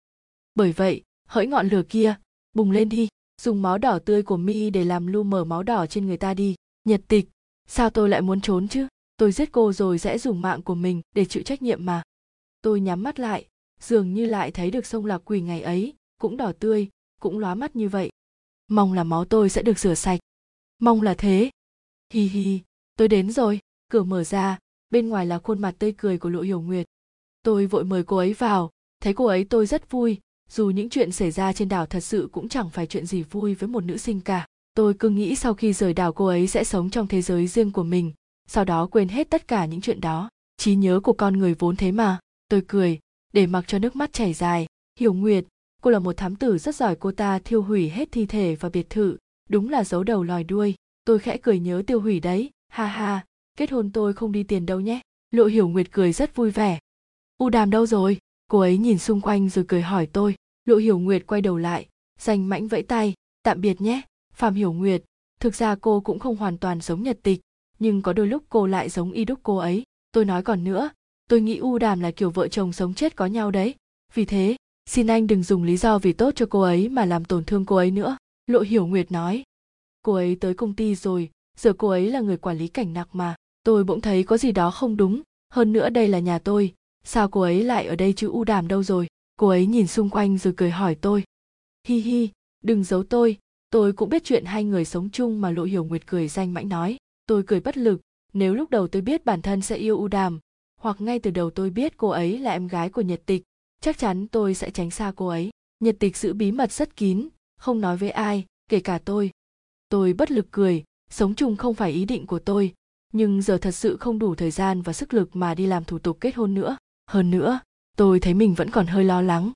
Bởi 0.55 0.73
vậy 0.73 1.03
hỡi 1.29 1.47
ngọn 1.47 1.69
lửa 1.69 1.83
kia 1.89 2.15
bùng 2.53 2.71
lên 2.71 2.89
đi 2.89 3.09
dùng 3.43 3.63
máu 3.63 3.79
đỏ 3.79 3.99
tươi 4.05 4.23
của 4.23 4.37
mi 4.37 4.71
để 4.71 4.85
làm 4.85 5.07
lu 5.07 5.23
mờ 5.23 5.45
máu 5.45 5.63
đỏ 5.63 5.87
trên 5.87 6.07
người 6.07 6.17
ta 6.17 6.35
đi 6.35 6.55
nhật 6.85 7.01
tịch 7.09 7.29
sao 7.69 7.91
tôi 7.91 8.09
lại 8.09 8.21
muốn 8.21 8.41
trốn 8.41 8.69
chứ? 8.69 8.87
Tôi 9.21 9.33
giết 9.33 9.53
cô 9.53 9.73
rồi 9.73 9.99
sẽ 9.99 10.19
dùng 10.19 10.41
mạng 10.41 10.63
của 10.63 10.75
mình 10.75 11.03
để 11.15 11.25
chịu 11.25 11.43
trách 11.43 11.63
nhiệm 11.63 11.87
mà. 11.87 12.03
Tôi 12.63 12.81
nhắm 12.81 13.03
mắt 13.03 13.19
lại, 13.19 13.47
dường 13.81 14.15
như 14.15 14.27
lại 14.27 14.51
thấy 14.51 14.71
được 14.71 14.87
sông 14.87 15.07
lạc 15.07 15.19
quỳ 15.25 15.41
ngày 15.41 15.63
ấy, 15.63 15.95
cũng 16.21 16.37
đỏ 16.37 16.53
tươi, 16.59 16.89
cũng 17.21 17.39
lóa 17.39 17.55
mắt 17.55 17.77
như 17.77 17.89
vậy. 17.89 18.11
Mong 18.69 18.93
là 18.93 19.05
máu 19.05 19.25
tôi 19.25 19.51
sẽ 19.51 19.63
được 19.63 19.79
rửa 19.79 19.95
sạch. 19.95 20.21
Mong 20.79 21.03
là 21.03 21.15
thế. 21.15 21.51
Hi 22.13 22.23
hi, 22.23 22.61
tôi 22.97 23.09
đến 23.09 23.33
rồi. 23.33 23.59
Cửa 23.91 24.03
mở 24.03 24.25
ra, 24.25 24.59
bên 24.91 25.09
ngoài 25.09 25.27
là 25.27 25.39
khuôn 25.39 25.61
mặt 25.61 25.75
tươi 25.79 25.95
cười 25.99 26.19
của 26.19 26.29
lộ 26.29 26.41
hiểu 26.41 26.61
nguyệt. 26.61 26.87
Tôi 27.43 27.67
vội 27.67 27.85
mời 27.85 28.05
cô 28.05 28.17
ấy 28.17 28.33
vào. 28.33 28.71
Thấy 29.01 29.15
cô 29.15 29.25
ấy 29.25 29.45
tôi 29.45 29.67
rất 29.67 29.91
vui. 29.91 30.19
Dù 30.51 30.71
những 30.71 30.91
chuyện 30.91 31.13
xảy 31.13 31.31
ra 31.31 31.53
trên 31.53 31.69
đảo 31.69 31.87
thật 31.87 32.01
sự 32.01 32.29
cũng 32.33 32.49
chẳng 32.49 32.71
phải 32.71 32.87
chuyện 32.87 33.07
gì 33.07 33.23
vui 33.23 33.55
với 33.55 33.69
một 33.69 33.85
nữ 33.85 33.97
sinh 33.97 34.21
cả. 34.21 34.47
Tôi 34.75 34.95
cứ 34.95 35.09
nghĩ 35.09 35.37
sau 35.37 35.55
khi 35.55 35.73
rời 35.73 35.95
đảo 35.95 36.13
cô 36.13 36.27
ấy 36.27 36.47
sẽ 36.47 36.65
sống 36.65 36.91
trong 36.91 37.07
thế 37.07 37.23
giới 37.23 37.47
riêng 37.47 37.73
của 37.73 37.85
mình 37.85 38.13
sau 38.53 38.65
đó 38.65 38.87
quên 38.87 39.09
hết 39.09 39.31
tất 39.31 39.49
cả 39.49 39.65
những 39.65 39.81
chuyện 39.81 40.01
đó. 40.01 40.29
Trí 40.57 40.75
nhớ 40.75 41.01
của 41.01 41.13
con 41.13 41.39
người 41.39 41.55
vốn 41.55 41.77
thế 41.77 41.93
mà. 41.93 42.19
Tôi 42.49 42.63
cười, 42.69 42.99
để 43.33 43.47
mặc 43.47 43.65
cho 43.67 43.79
nước 43.79 43.97
mắt 43.97 44.13
chảy 44.13 44.33
dài. 44.33 44.67
Hiểu 45.01 45.13
nguyệt, 45.13 45.45
cô 45.83 45.91
là 45.91 45.99
một 45.99 46.17
thám 46.17 46.37
tử 46.37 46.59
rất 46.59 46.75
giỏi, 46.75 46.97
cô 46.97 47.13
ta 47.13 47.39
thiêu 47.39 47.63
hủy 47.63 47.89
hết 47.89 48.13
thi 48.13 48.27
thể 48.27 48.55
và 48.55 48.69
biệt 48.69 48.91
thự. 48.91 49.17
Đúng 49.49 49.69
là 49.69 49.85
giấu 49.85 50.05
đầu 50.05 50.23
lòi 50.23 50.45
đuôi. 50.45 50.75
Tôi 51.05 51.19
khẽ 51.19 51.37
cười 51.43 51.59
nhớ 51.59 51.83
tiêu 51.87 52.01
hủy 52.01 52.21
đấy. 52.21 52.51
Ha 52.69 52.87
ha, 52.87 53.25
kết 53.57 53.71
hôn 53.71 53.91
tôi 53.93 54.13
không 54.13 54.33
đi 54.33 54.43
tiền 54.43 54.67
đâu 54.67 54.81
nhé. 54.81 55.01
Lộ 55.31 55.45
hiểu 55.45 55.69
nguyệt 55.69 55.93
cười 55.93 56.13
rất 56.13 56.37
vui 56.37 56.51
vẻ. 56.51 56.79
U 57.39 57.49
đàm 57.49 57.71
đâu 57.71 57.87
rồi? 57.87 58.19
Cô 58.49 58.59
ấy 58.59 58.79
nhìn 58.79 58.99
xung 58.99 59.21
quanh 59.21 59.49
rồi 59.49 59.65
cười 59.69 59.83
hỏi 59.83 60.07
tôi. 60.07 60.35
Lộ 60.65 60.77
hiểu 60.77 60.99
nguyệt 60.99 61.27
quay 61.27 61.41
đầu 61.41 61.59
lại 61.59 61.87
danh 62.19 62.49
mãnh 62.49 62.69
vẫy 62.69 62.83
tay. 62.83 63.15
Tạm 63.43 63.61
biệt 63.61 63.81
nhé, 63.81 64.03
phạm 64.33 64.55
hiểu 64.55 64.73
nguyệt. 64.73 65.03
Thực 65.41 65.55
ra 65.55 65.75
cô 65.81 66.01
cũng 66.01 66.19
không 66.19 66.37
hoàn 66.37 66.59
toàn 66.59 66.81
giống 66.81 67.03
nhật 67.03 67.19
tịch 67.23 67.41
nhưng 67.81 68.03
có 68.03 68.13
đôi 68.13 68.27
lúc 68.27 68.43
cô 68.49 68.67
lại 68.67 68.89
giống 68.89 69.13
y 69.13 69.25
đúc 69.25 69.39
cô 69.43 69.57
ấy. 69.57 69.83
Tôi 70.13 70.25
nói 70.25 70.43
còn 70.43 70.65
nữa, 70.65 70.91
tôi 71.29 71.41
nghĩ 71.41 71.57
u 71.57 71.79
đàm 71.79 72.01
là 72.01 72.11
kiểu 72.11 72.31
vợ 72.31 72.49
chồng 72.49 72.73
sống 72.73 72.95
chết 72.95 73.17
có 73.17 73.27
nhau 73.27 73.51
đấy. 73.51 73.75
Vì 74.15 74.25
thế, 74.25 74.57
xin 74.87 75.07
anh 75.07 75.27
đừng 75.27 75.43
dùng 75.43 75.63
lý 75.63 75.77
do 75.77 75.99
vì 75.99 76.13
tốt 76.13 76.31
cho 76.37 76.47
cô 76.51 76.61
ấy 76.61 76.89
mà 76.89 77.05
làm 77.05 77.25
tổn 77.25 77.45
thương 77.45 77.65
cô 77.65 77.77
ấy 77.77 77.91
nữa. 77.91 78.17
Lộ 78.47 78.61
hiểu 78.61 78.87
nguyệt 78.87 79.13
nói. 79.13 79.43
Cô 80.03 80.15
ấy 80.15 80.37
tới 80.41 80.55
công 80.55 80.75
ty 80.75 80.95
rồi, 80.95 81.31
giờ 81.57 81.73
cô 81.79 81.89
ấy 81.89 82.11
là 82.11 82.21
người 82.21 82.37
quản 82.37 82.59
lý 82.59 82.69
cảnh 82.69 82.93
nặc 82.93 83.09
mà. 83.13 83.35
Tôi 83.63 83.85
bỗng 83.85 84.01
thấy 84.01 84.23
có 84.23 84.37
gì 84.37 84.53
đó 84.53 84.71
không 84.71 84.97
đúng. 84.97 85.23
Hơn 85.53 85.73
nữa 85.73 85.91
đây 85.91 86.09
là 86.09 86.19
nhà 86.19 86.39
tôi. 86.39 86.75
Sao 87.05 87.29
cô 87.29 87.41
ấy 87.41 87.65
lại 87.65 87.87
ở 87.87 87.97
đây 87.97 88.13
chứ 88.13 88.29
u 88.29 88.45
đàm 88.45 88.69
đâu 88.69 88.83
rồi? 88.83 89.07
Cô 89.37 89.49
ấy 89.49 89.67
nhìn 89.67 89.87
xung 89.87 90.11
quanh 90.11 90.39
rồi 90.39 90.55
cười 90.57 90.71
hỏi 90.71 90.95
tôi. 90.95 91.25
Hi 91.87 92.01
hi, 92.01 92.29
đừng 92.65 92.85
giấu 92.85 93.03
tôi. 93.03 93.37
Tôi 93.71 93.93
cũng 93.93 94.09
biết 94.09 94.25
chuyện 94.25 94.45
hai 94.45 94.65
người 94.65 94.85
sống 94.85 95.09
chung 95.11 95.41
mà 95.41 95.51
lộ 95.51 95.65
hiểu 95.65 95.85
nguyệt 95.85 96.07
cười 96.07 96.29
danh 96.29 96.55
mãnh 96.55 96.69
nói 96.69 96.97
tôi 97.31 97.43
cười 97.47 97.61
bất 97.61 97.77
lực, 97.77 98.01
nếu 98.33 98.55
lúc 98.55 98.71
đầu 98.71 98.89
tôi 98.89 99.03
biết 99.03 99.25
bản 99.25 99.43
thân 99.43 99.61
sẽ 99.63 99.77
yêu 99.77 99.99
u 99.99 100.09
đàm, 100.09 100.41
hoặc 100.81 101.01
ngay 101.01 101.19
từ 101.19 101.31
đầu 101.31 101.51
tôi 101.51 101.71
biết 101.71 101.97
cô 101.97 102.09
ấy 102.09 102.39
là 102.39 102.53
em 102.53 102.67
gái 102.67 102.91
của 102.91 103.01
nhật 103.01 103.23
tịch, 103.27 103.43
chắc 103.81 103.99
chắn 103.99 104.27
tôi 104.29 104.55
sẽ 104.55 104.71
tránh 104.71 104.91
xa 104.91 105.13
cô 105.17 105.27
ấy. 105.27 105.51
Nhật 105.81 105.97
tịch 105.99 106.17
giữ 106.17 106.33
bí 106.33 106.53
mật 106.53 106.73
rất 106.73 106.97
kín, 106.97 107.29
không 107.59 107.81
nói 107.81 107.97
với 107.97 108.11
ai, 108.11 108.45
kể 108.69 108.81
cả 108.81 108.99
tôi. 109.05 109.31
Tôi 109.89 110.13
bất 110.13 110.31
lực 110.31 110.47
cười, 110.51 110.85
sống 111.11 111.35
chung 111.35 111.57
không 111.57 111.75
phải 111.75 111.93
ý 111.93 112.05
định 112.05 112.27
của 112.27 112.39
tôi, 112.39 112.75
nhưng 113.13 113.43
giờ 113.43 113.59
thật 113.59 113.71
sự 113.71 113.97
không 113.97 114.19
đủ 114.19 114.35
thời 114.35 114.51
gian 114.51 114.83
và 114.83 114.93
sức 114.93 115.15
lực 115.15 115.37
mà 115.37 115.55
đi 115.55 115.67
làm 115.67 115.85
thủ 115.85 115.99
tục 115.99 116.19
kết 116.21 116.35
hôn 116.35 116.55
nữa. 116.55 116.77
Hơn 117.07 117.31
nữa, 117.31 117.61
tôi 117.97 118.21
thấy 118.21 118.35
mình 118.35 118.55
vẫn 118.55 118.71
còn 118.71 118.87
hơi 118.87 119.05
lo 119.05 119.23
lắng. 119.23 119.53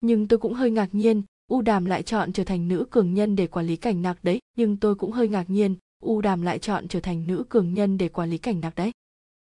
Nhưng 0.00 0.28
tôi 0.28 0.38
cũng 0.38 0.54
hơi 0.54 0.70
ngạc 0.70 0.88
nhiên, 0.92 1.22
u 1.50 1.62
đàm 1.62 1.84
lại 1.84 2.02
chọn 2.02 2.32
trở 2.32 2.44
thành 2.44 2.68
nữ 2.68 2.86
cường 2.90 3.14
nhân 3.14 3.36
để 3.36 3.46
quản 3.46 3.66
lý 3.66 3.76
cảnh 3.76 4.02
nặc 4.02 4.24
đấy, 4.24 4.40
nhưng 4.56 4.76
tôi 4.76 4.94
cũng 4.94 5.12
hơi 5.12 5.28
ngạc 5.28 5.50
nhiên 5.50 5.76
u 6.02 6.20
đàm 6.20 6.42
lại 6.42 6.58
chọn 6.58 6.88
trở 6.88 7.00
thành 7.00 7.26
nữ 7.26 7.44
cường 7.48 7.74
nhân 7.74 7.98
để 7.98 8.08
quản 8.08 8.30
lý 8.30 8.38
cảnh 8.38 8.60
nặc 8.60 8.74
đấy. 8.74 8.90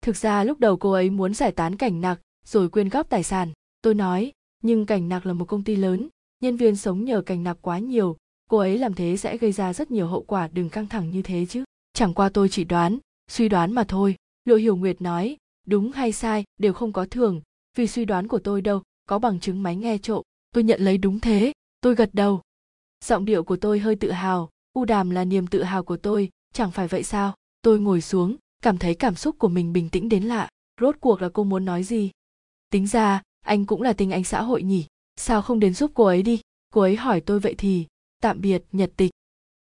Thực 0.03 0.17
ra 0.17 0.45
lúc 0.45 0.61
đầu 0.61 0.77
cô 0.77 0.93
ấy 0.93 1.11
muốn 1.11 1.35
giải 1.35 1.53
tán 1.53 1.77
cảnh 1.77 2.01
nặc, 2.01 2.21
rồi 2.45 2.69
quyên 2.69 2.89
góp 2.89 3.09
tài 3.09 3.23
sản. 3.23 3.53
Tôi 3.83 3.95
nói, 3.95 4.33
nhưng 4.63 4.87
cảnh 4.87 5.09
nặc 5.09 5.27
là 5.27 5.33
một 5.33 5.45
công 5.45 5.65
ty 5.65 5.77
lớn, 5.77 6.09
nhân 6.41 6.57
viên 6.57 6.77
sống 6.77 7.05
nhờ 7.05 7.23
cảnh 7.23 7.43
nặc 7.43 7.59
quá 7.63 7.79
nhiều, 7.79 8.17
cô 8.51 8.59
ấy 8.59 8.79
làm 8.79 8.95
thế 8.95 9.17
sẽ 9.17 9.37
gây 9.37 9.53
ra 9.53 9.73
rất 9.73 9.91
nhiều 9.91 10.07
hậu 10.07 10.23
quả 10.23 10.49
đừng 10.53 10.71
căng 10.71 10.87
thẳng 10.87 11.11
như 11.11 11.23
thế 11.23 11.47
chứ. 11.47 11.65
Chẳng 11.93 12.15
qua 12.15 12.29
tôi 12.29 12.49
chỉ 12.49 12.65
đoán, 12.65 12.99
suy 13.31 13.49
đoán 13.49 13.73
mà 13.73 13.85
thôi. 13.85 14.17
Lộ 14.45 14.57
hiểu 14.57 14.77
nguyệt 14.77 15.03
nói, 15.03 15.37
đúng 15.67 15.93
hay 15.93 16.13
sai, 16.13 16.45
đều 16.59 16.73
không 16.73 16.93
có 16.93 17.07
thường, 17.11 17.41
vì 17.77 17.87
suy 17.87 18.05
đoán 18.05 18.29
của 18.29 18.39
tôi 18.39 18.61
đâu, 18.61 18.83
có 19.07 19.19
bằng 19.19 19.41
chứng 19.41 19.63
máy 19.63 19.77
nghe 19.77 19.99
trộm, 19.99 20.23
tôi 20.55 20.65
nhận 20.65 20.81
lấy 20.81 20.99
đúng 20.99 21.21
thế, 21.21 21.53
tôi 21.81 21.95
gật 21.95 22.11
đầu. 22.13 22.41
Giọng 23.05 23.25
điệu 23.25 23.45
của 23.45 23.57
tôi 23.57 23.79
hơi 23.79 23.97
tự 23.97 24.11
hào, 24.11 24.51
u 24.73 24.85
đàm 24.85 25.11
là 25.11 25.25
niềm 25.25 25.47
tự 25.47 25.63
hào 25.63 25.83
của 25.83 25.97
tôi 25.97 26.31
chẳng 26.53 26.71
phải 26.71 26.89
vậy 26.89 27.03
sao? 27.03 27.35
Tôi 27.63 27.81
ngồi 27.81 28.01
xuống, 28.01 28.37
cảm 28.63 28.79
thấy 28.79 28.95
cảm 28.95 29.15
xúc 29.15 29.39
của 29.39 29.49
mình 29.49 29.73
bình 29.73 29.89
tĩnh 29.89 30.09
đến 30.09 30.23
lạ. 30.23 30.49
Rốt 30.81 30.97
cuộc 31.01 31.23
là 31.23 31.29
cô 31.29 31.45
muốn 31.45 31.65
nói 31.65 31.83
gì? 31.83 32.11
Tính 32.71 32.87
ra, 32.87 33.23
anh 33.45 33.67
cũng 33.67 33.83
là 33.83 33.93
tình 33.93 34.11
anh 34.11 34.25
xã 34.25 34.43
hội 34.43 34.63
nhỉ? 34.63 34.87
Sao 35.17 35.43
không 35.43 35.61
đến 35.61 35.75
giúp 35.75 35.91
cô 35.95 36.05
ấy 36.05 36.23
đi? 36.23 36.41
Cô 36.73 36.81
ấy 36.81 36.97
hỏi 36.97 37.21
tôi 37.21 37.41
vậy 37.41 37.55
thì, 37.59 37.87
tạm 38.23 38.41
biệt, 38.41 38.65
nhật 38.73 38.93
tịch. 38.97 39.11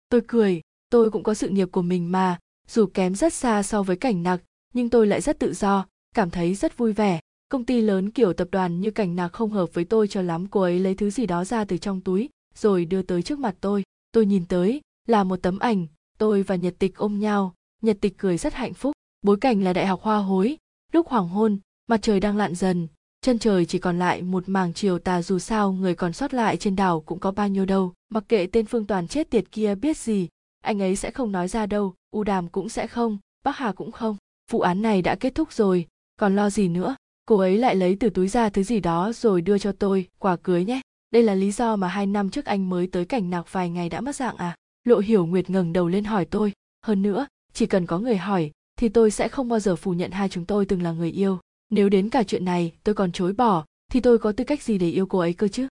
Tôi 0.08 0.20
cười, 0.26 0.60
tôi 0.90 1.10
cũng 1.10 1.22
có 1.22 1.34
sự 1.34 1.48
nghiệp 1.48 1.68
của 1.72 1.82
mình 1.82 2.12
mà. 2.12 2.38
Dù 2.68 2.86
kém 2.86 3.14
rất 3.14 3.34
xa 3.34 3.62
so 3.62 3.82
với 3.82 3.96
cảnh 3.96 4.22
nặc, 4.22 4.40
nhưng 4.74 4.90
tôi 4.90 5.06
lại 5.06 5.20
rất 5.20 5.38
tự 5.38 5.54
do, 5.54 5.86
cảm 6.14 6.30
thấy 6.30 6.54
rất 6.54 6.76
vui 6.76 6.92
vẻ. 6.92 7.20
Công 7.48 7.64
ty 7.64 7.80
lớn 7.80 8.10
kiểu 8.10 8.32
tập 8.32 8.48
đoàn 8.52 8.80
như 8.80 8.90
cảnh 8.90 9.16
nạc 9.16 9.32
không 9.32 9.50
hợp 9.50 9.66
với 9.74 9.84
tôi 9.84 10.08
cho 10.08 10.22
lắm, 10.22 10.46
cô 10.46 10.60
ấy 10.60 10.78
lấy 10.78 10.94
thứ 10.94 11.10
gì 11.10 11.26
đó 11.26 11.44
ra 11.44 11.64
từ 11.64 11.78
trong 11.78 12.00
túi, 12.00 12.28
rồi 12.54 12.84
đưa 12.84 13.02
tới 13.02 13.22
trước 13.22 13.38
mặt 13.38 13.54
tôi. 13.60 13.82
Tôi 14.12 14.26
nhìn 14.26 14.44
tới, 14.46 14.80
là 15.06 15.24
một 15.24 15.36
tấm 15.42 15.58
ảnh 15.58 15.86
tôi 16.18 16.42
và 16.42 16.54
nhật 16.54 16.74
tịch 16.78 16.96
ôm 16.96 17.18
nhau. 17.18 17.54
Nhật 17.82 17.98
tịch 18.00 18.18
cười 18.18 18.38
rất 18.38 18.54
hạnh 18.54 18.74
phúc. 18.74 18.92
Bối 19.22 19.36
cảnh 19.40 19.62
là 19.62 19.72
đại 19.72 19.86
học 19.86 20.02
hoa 20.02 20.18
hối. 20.18 20.56
Lúc 20.92 21.08
hoàng 21.08 21.28
hôn, 21.28 21.58
mặt 21.86 22.02
trời 22.02 22.20
đang 22.20 22.36
lặn 22.36 22.54
dần. 22.54 22.88
Chân 23.20 23.38
trời 23.38 23.66
chỉ 23.66 23.78
còn 23.78 23.98
lại 23.98 24.22
một 24.22 24.48
mảng 24.48 24.72
chiều 24.72 24.98
tà 24.98 25.22
dù 25.22 25.38
sao, 25.38 25.72
người 25.72 25.94
còn 25.94 26.12
sót 26.12 26.34
lại 26.34 26.56
trên 26.56 26.76
đảo 26.76 27.00
cũng 27.00 27.20
có 27.20 27.30
bao 27.30 27.48
nhiêu 27.48 27.64
đâu. 27.64 27.92
Mặc 28.08 28.24
kệ 28.28 28.46
tên 28.46 28.66
phương 28.66 28.86
toàn 28.86 29.08
chết 29.08 29.30
tiệt 29.30 29.44
kia 29.52 29.74
biết 29.74 29.96
gì, 29.96 30.28
anh 30.64 30.82
ấy 30.82 30.96
sẽ 30.96 31.10
không 31.10 31.32
nói 31.32 31.48
ra 31.48 31.66
đâu, 31.66 31.94
u 32.10 32.24
đàm 32.24 32.48
cũng 32.48 32.68
sẽ 32.68 32.86
không 32.86 33.18
bắc 33.44 33.56
hà 33.56 33.72
cũng 33.72 33.92
không. 33.92 34.16
Vụ 34.50 34.60
án 34.60 34.82
này 34.82 35.02
đã 35.02 35.14
kết 35.14 35.34
thúc 35.34 35.52
rồi, 35.52 35.86
còn 36.16 36.36
lo 36.36 36.50
gì 36.50 36.68
nữa? 36.68 36.96
Cô 37.26 37.38
ấy 37.38 37.58
lại 37.58 37.76
lấy 37.76 37.96
từ 38.00 38.10
túi 38.10 38.28
ra 38.28 38.48
thứ 38.48 38.62
gì 38.62 38.80
đó 38.80 39.12
rồi 39.12 39.40
đưa 39.40 39.58
cho 39.58 39.72
tôi, 39.72 40.08
quà 40.18 40.36
cưới 40.36 40.64
nhé. 40.64 40.80
Đây 41.10 41.22
là 41.22 41.34
lý 41.34 41.52
do 41.52 41.76
mà 41.76 41.88
hai 41.88 42.06
năm 42.06 42.30
trước 42.30 42.44
anh 42.44 42.68
mới 42.68 42.86
tới 42.86 43.04
cảnh 43.04 43.30
nạc 43.30 43.52
vài 43.52 43.70
ngày 43.70 43.88
đã 43.88 44.00
mất 44.00 44.16
dạng 44.16 44.36
à? 44.36 44.56
Lộ 44.84 44.98
hiểu 44.98 45.26
nguyệt 45.26 45.50
ngẩng 45.50 45.72
đầu 45.72 45.88
lên 45.88 46.04
hỏi 46.04 46.24
tôi, 46.24 46.52
hơn 46.86 47.02
nữa, 47.02 47.26
chỉ 47.52 47.66
cần 47.66 47.86
có 47.86 47.98
người 47.98 48.16
hỏi, 48.16 48.50
thì 48.76 48.88
tôi 48.88 49.10
sẽ 49.10 49.28
không 49.28 49.48
bao 49.48 49.60
giờ 49.60 49.76
phủ 49.76 49.92
nhận 49.92 50.10
hai 50.10 50.28
chúng 50.28 50.44
tôi 50.44 50.66
từng 50.66 50.82
là 50.82 50.92
người 50.92 51.10
yêu. 51.10 51.38
Nếu 51.70 51.88
đến 51.88 52.10
cả 52.10 52.22
chuyện 52.22 52.44
này, 52.44 52.72
tôi 52.84 52.94
còn 52.94 53.12
chối 53.12 53.32
bỏ, 53.32 53.64
thì 53.92 54.00
tôi 54.00 54.18
có 54.18 54.32
tư 54.32 54.44
cách 54.44 54.62
gì 54.62 54.78
để 54.78 54.90
yêu 54.90 55.06
cô 55.06 55.18
ấy 55.18 55.32
cơ 55.32 55.48
chứ? 55.48 55.68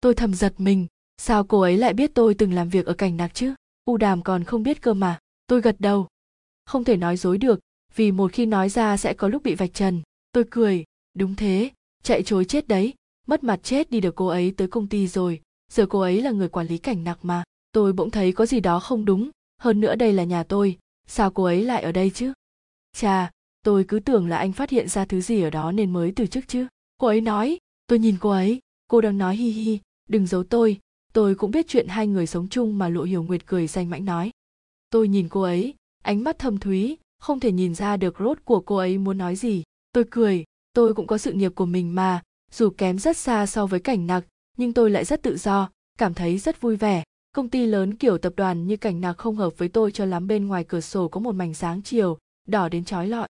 Tôi 0.00 0.14
thầm 0.14 0.34
giật 0.34 0.54
mình, 0.58 0.86
sao 1.18 1.44
cô 1.44 1.60
ấy 1.60 1.76
lại 1.76 1.94
biết 1.94 2.14
tôi 2.14 2.34
từng 2.34 2.52
làm 2.52 2.68
việc 2.68 2.86
ở 2.86 2.94
cảnh 2.94 3.16
nạc 3.16 3.34
chứ? 3.34 3.54
U 3.84 3.96
đàm 3.96 4.22
còn 4.22 4.44
không 4.44 4.62
biết 4.62 4.82
cơ 4.82 4.94
mà. 4.94 5.18
Tôi 5.46 5.60
gật 5.60 5.76
đầu. 5.78 6.06
Không 6.64 6.84
thể 6.84 6.96
nói 6.96 7.16
dối 7.16 7.38
được, 7.38 7.60
vì 7.94 8.12
một 8.12 8.32
khi 8.32 8.46
nói 8.46 8.68
ra 8.68 8.96
sẽ 8.96 9.14
có 9.14 9.28
lúc 9.28 9.42
bị 9.42 9.54
vạch 9.54 9.74
trần. 9.74 10.02
Tôi 10.32 10.44
cười, 10.50 10.84
đúng 11.14 11.34
thế, 11.34 11.70
chạy 12.02 12.22
chối 12.22 12.44
chết 12.44 12.68
đấy, 12.68 12.94
mất 13.26 13.44
mặt 13.44 13.60
chết 13.62 13.90
đi 13.90 14.00
được 14.00 14.14
cô 14.14 14.26
ấy 14.26 14.54
tới 14.56 14.68
công 14.68 14.86
ty 14.86 15.06
rồi, 15.06 15.40
giờ 15.72 15.86
cô 15.86 16.00
ấy 16.00 16.22
là 16.22 16.30
người 16.30 16.48
quản 16.48 16.66
lý 16.66 16.78
cảnh 16.78 17.04
nặc 17.04 17.18
mà 17.24 17.42
tôi 17.72 17.92
bỗng 17.92 18.10
thấy 18.10 18.32
có 18.32 18.46
gì 18.46 18.60
đó 18.60 18.80
không 18.80 19.04
đúng. 19.04 19.30
Hơn 19.58 19.80
nữa 19.80 19.94
đây 19.94 20.12
là 20.12 20.24
nhà 20.24 20.42
tôi. 20.42 20.78
Sao 21.06 21.30
cô 21.30 21.44
ấy 21.44 21.64
lại 21.64 21.82
ở 21.82 21.92
đây 21.92 22.10
chứ? 22.10 22.32
Chà, 22.96 23.30
tôi 23.62 23.84
cứ 23.88 23.98
tưởng 23.98 24.28
là 24.28 24.38
anh 24.38 24.52
phát 24.52 24.70
hiện 24.70 24.88
ra 24.88 25.04
thứ 25.04 25.20
gì 25.20 25.42
ở 25.42 25.50
đó 25.50 25.72
nên 25.72 25.92
mới 25.92 26.12
từ 26.16 26.26
chức 26.26 26.48
chứ. 26.48 26.66
Cô 26.98 27.06
ấy 27.06 27.20
nói. 27.20 27.58
Tôi 27.86 27.98
nhìn 27.98 28.16
cô 28.20 28.30
ấy. 28.30 28.60
Cô 28.88 29.00
đang 29.00 29.18
nói 29.18 29.36
hi 29.36 29.50
hi. 29.50 29.78
Đừng 30.08 30.26
giấu 30.26 30.44
tôi. 30.44 30.80
Tôi 31.12 31.34
cũng 31.34 31.50
biết 31.50 31.66
chuyện 31.68 31.88
hai 31.88 32.06
người 32.06 32.26
sống 32.26 32.48
chung 32.48 32.78
mà 32.78 32.88
lộ 32.88 33.02
hiểu 33.02 33.22
nguyệt 33.22 33.46
cười 33.46 33.66
danh 33.66 33.90
mãnh 33.90 34.04
nói. 34.04 34.30
Tôi 34.90 35.08
nhìn 35.08 35.28
cô 35.28 35.42
ấy. 35.42 35.74
Ánh 36.02 36.24
mắt 36.24 36.38
thâm 36.38 36.58
thúy. 36.58 36.96
Không 37.18 37.40
thể 37.40 37.52
nhìn 37.52 37.74
ra 37.74 37.96
được 37.96 38.14
rốt 38.18 38.38
của 38.44 38.60
cô 38.60 38.76
ấy 38.76 38.98
muốn 38.98 39.18
nói 39.18 39.36
gì. 39.36 39.62
Tôi 39.92 40.04
cười. 40.10 40.44
Tôi 40.72 40.94
cũng 40.94 41.06
có 41.06 41.18
sự 41.18 41.32
nghiệp 41.32 41.52
của 41.54 41.66
mình 41.66 41.94
mà. 41.94 42.22
Dù 42.52 42.70
kém 42.70 42.98
rất 42.98 43.16
xa 43.16 43.46
so 43.46 43.66
với 43.66 43.80
cảnh 43.80 44.06
nặc, 44.06 44.24
nhưng 44.56 44.72
tôi 44.72 44.90
lại 44.90 45.04
rất 45.04 45.22
tự 45.22 45.36
do. 45.36 45.70
Cảm 45.98 46.14
thấy 46.14 46.38
rất 46.38 46.60
vui 46.60 46.76
vẻ 46.76 47.04
công 47.32 47.48
ty 47.48 47.66
lớn 47.66 47.94
kiểu 47.94 48.18
tập 48.18 48.32
đoàn 48.36 48.66
như 48.66 48.76
cảnh 48.76 49.00
nào 49.00 49.14
không 49.14 49.36
hợp 49.36 49.58
với 49.58 49.68
tôi 49.68 49.92
cho 49.92 50.04
lắm, 50.04 50.26
bên 50.26 50.46
ngoài 50.46 50.64
cửa 50.64 50.80
sổ 50.80 51.08
có 51.08 51.20
một 51.20 51.34
mảnh 51.34 51.54
sáng 51.54 51.82
chiều, 51.82 52.18
đỏ 52.48 52.68
đến 52.68 52.84
chói 52.84 53.08
lọi. 53.08 53.28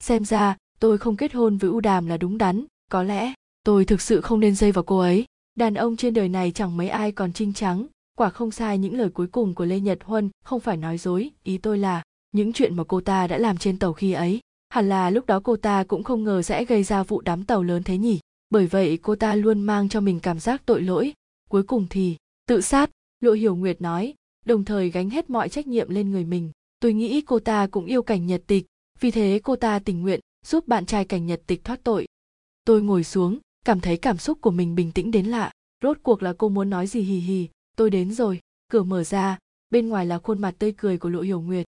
Xem 0.00 0.24
ra, 0.24 0.56
tôi 0.80 0.98
không 0.98 1.16
kết 1.16 1.34
hôn 1.34 1.56
với 1.56 1.70
u 1.70 1.80
đàm 1.80 2.06
là 2.06 2.16
đúng 2.16 2.38
đắn, 2.38 2.64
có 2.90 3.02
lẽ 3.02 3.34
tôi 3.64 3.84
thực 3.84 4.00
sự 4.00 4.20
không 4.20 4.40
nên 4.40 4.54
dây 4.54 4.72
vào 4.72 4.84
cô 4.84 4.98
ấy. 4.98 5.24
Đàn 5.54 5.74
ông 5.74 5.96
trên 5.96 6.14
đời 6.14 6.28
này 6.28 6.52
chẳng 6.52 6.76
mấy 6.76 6.88
ai 6.88 7.12
còn 7.12 7.32
trinh 7.32 7.52
trắng, 7.52 7.86
quả 8.16 8.30
không 8.30 8.50
sai 8.50 8.78
những 8.78 8.98
lời 8.98 9.10
cuối 9.10 9.26
cùng 9.26 9.54
của 9.54 9.64
lê 9.64 9.80
nhật 9.80 9.98
huân, 10.04 10.30
không 10.44 10.60
phải 10.60 10.76
nói 10.76 10.98
dối, 10.98 11.30
ý 11.42 11.58
tôi 11.58 11.78
là, 11.78 12.02
những 12.32 12.52
chuyện 12.52 12.76
mà 12.76 12.84
cô 12.84 13.00
ta 13.00 13.26
đã 13.26 13.38
làm 13.38 13.56
trên 13.56 13.78
tàu 13.78 13.92
khi 13.92 14.12
ấy, 14.12 14.40
hẳn 14.68 14.88
là 14.88 15.10
lúc 15.10 15.26
đó 15.26 15.40
cô 15.44 15.56
ta 15.56 15.84
cũng 15.84 16.02
không 16.02 16.24
ngờ 16.24 16.42
sẽ 16.42 16.64
gây 16.64 16.82
ra 16.82 17.02
vụ 17.02 17.20
đám 17.20 17.44
tàu 17.44 17.62
lớn 17.62 17.82
thế 17.82 17.98
nhỉ. 17.98 18.20
Bởi 18.50 18.66
vậy 18.66 18.98
cô 19.02 19.16
ta 19.16 19.34
luôn 19.34 19.60
mang 19.60 19.88
cho 19.88 20.00
mình 20.00 20.20
cảm 20.20 20.40
giác 20.40 20.62
tội 20.66 20.82
lỗi. 20.82 21.12
Cuối 21.48 21.62
cùng 21.62 21.86
thì, 21.90 22.16
tự 22.48 22.60
sát 22.60 22.90
lộ 23.26 23.32
hiểu 23.32 23.56
nguyệt 23.56 23.80
nói, 23.80 24.14
đồng 24.44 24.64
thời 24.64 24.90
gánh 24.90 25.10
hết 25.10 25.30
mọi 25.30 25.48
trách 25.48 25.66
nhiệm 25.66 25.90
lên 25.90 26.10
người 26.10 26.24
mình. 26.24 26.52
Tôi 26.80 26.92
nghĩ 26.92 27.20
cô 27.20 27.38
ta 27.38 27.66
cũng 27.66 27.86
yêu 27.86 28.02
cảnh 28.02 28.26
nhật 28.26 28.42
tịch, 28.46 28.66
vì 29.00 29.10
thế 29.10 29.40
cô 29.44 29.56
ta 29.56 29.78
tình 29.78 30.02
nguyện 30.02 30.20
giúp 30.46 30.68
bạn 30.68 30.86
trai 30.86 31.04
cảnh 31.04 31.26
nhật 31.26 31.42
tịch 31.46 31.64
thoát 31.64 31.84
tội. 31.84 32.06
Tôi 32.64 32.82
ngồi 32.82 33.04
xuống, 33.04 33.38
cảm 33.64 33.80
thấy 33.80 33.96
cảm 33.96 34.18
xúc 34.18 34.38
của 34.40 34.50
mình 34.50 34.74
bình 34.74 34.92
tĩnh 34.92 35.10
đến 35.10 35.26
lạ. 35.26 35.52
Rốt 35.82 35.98
cuộc 36.02 36.22
là 36.22 36.34
cô 36.38 36.48
muốn 36.48 36.70
nói 36.70 36.86
gì 36.86 37.00
hì 37.00 37.18
hì, 37.18 37.48
tôi 37.76 37.90
đến 37.90 38.12
rồi. 38.12 38.40
Cửa 38.68 38.82
mở 38.82 39.04
ra, 39.04 39.38
bên 39.70 39.88
ngoài 39.88 40.06
là 40.06 40.18
khuôn 40.18 40.40
mặt 40.40 40.54
tươi 40.58 40.74
cười 40.76 40.98
của 40.98 41.08
lộ 41.08 41.20
hiểu 41.20 41.40
nguyệt. 41.40 41.66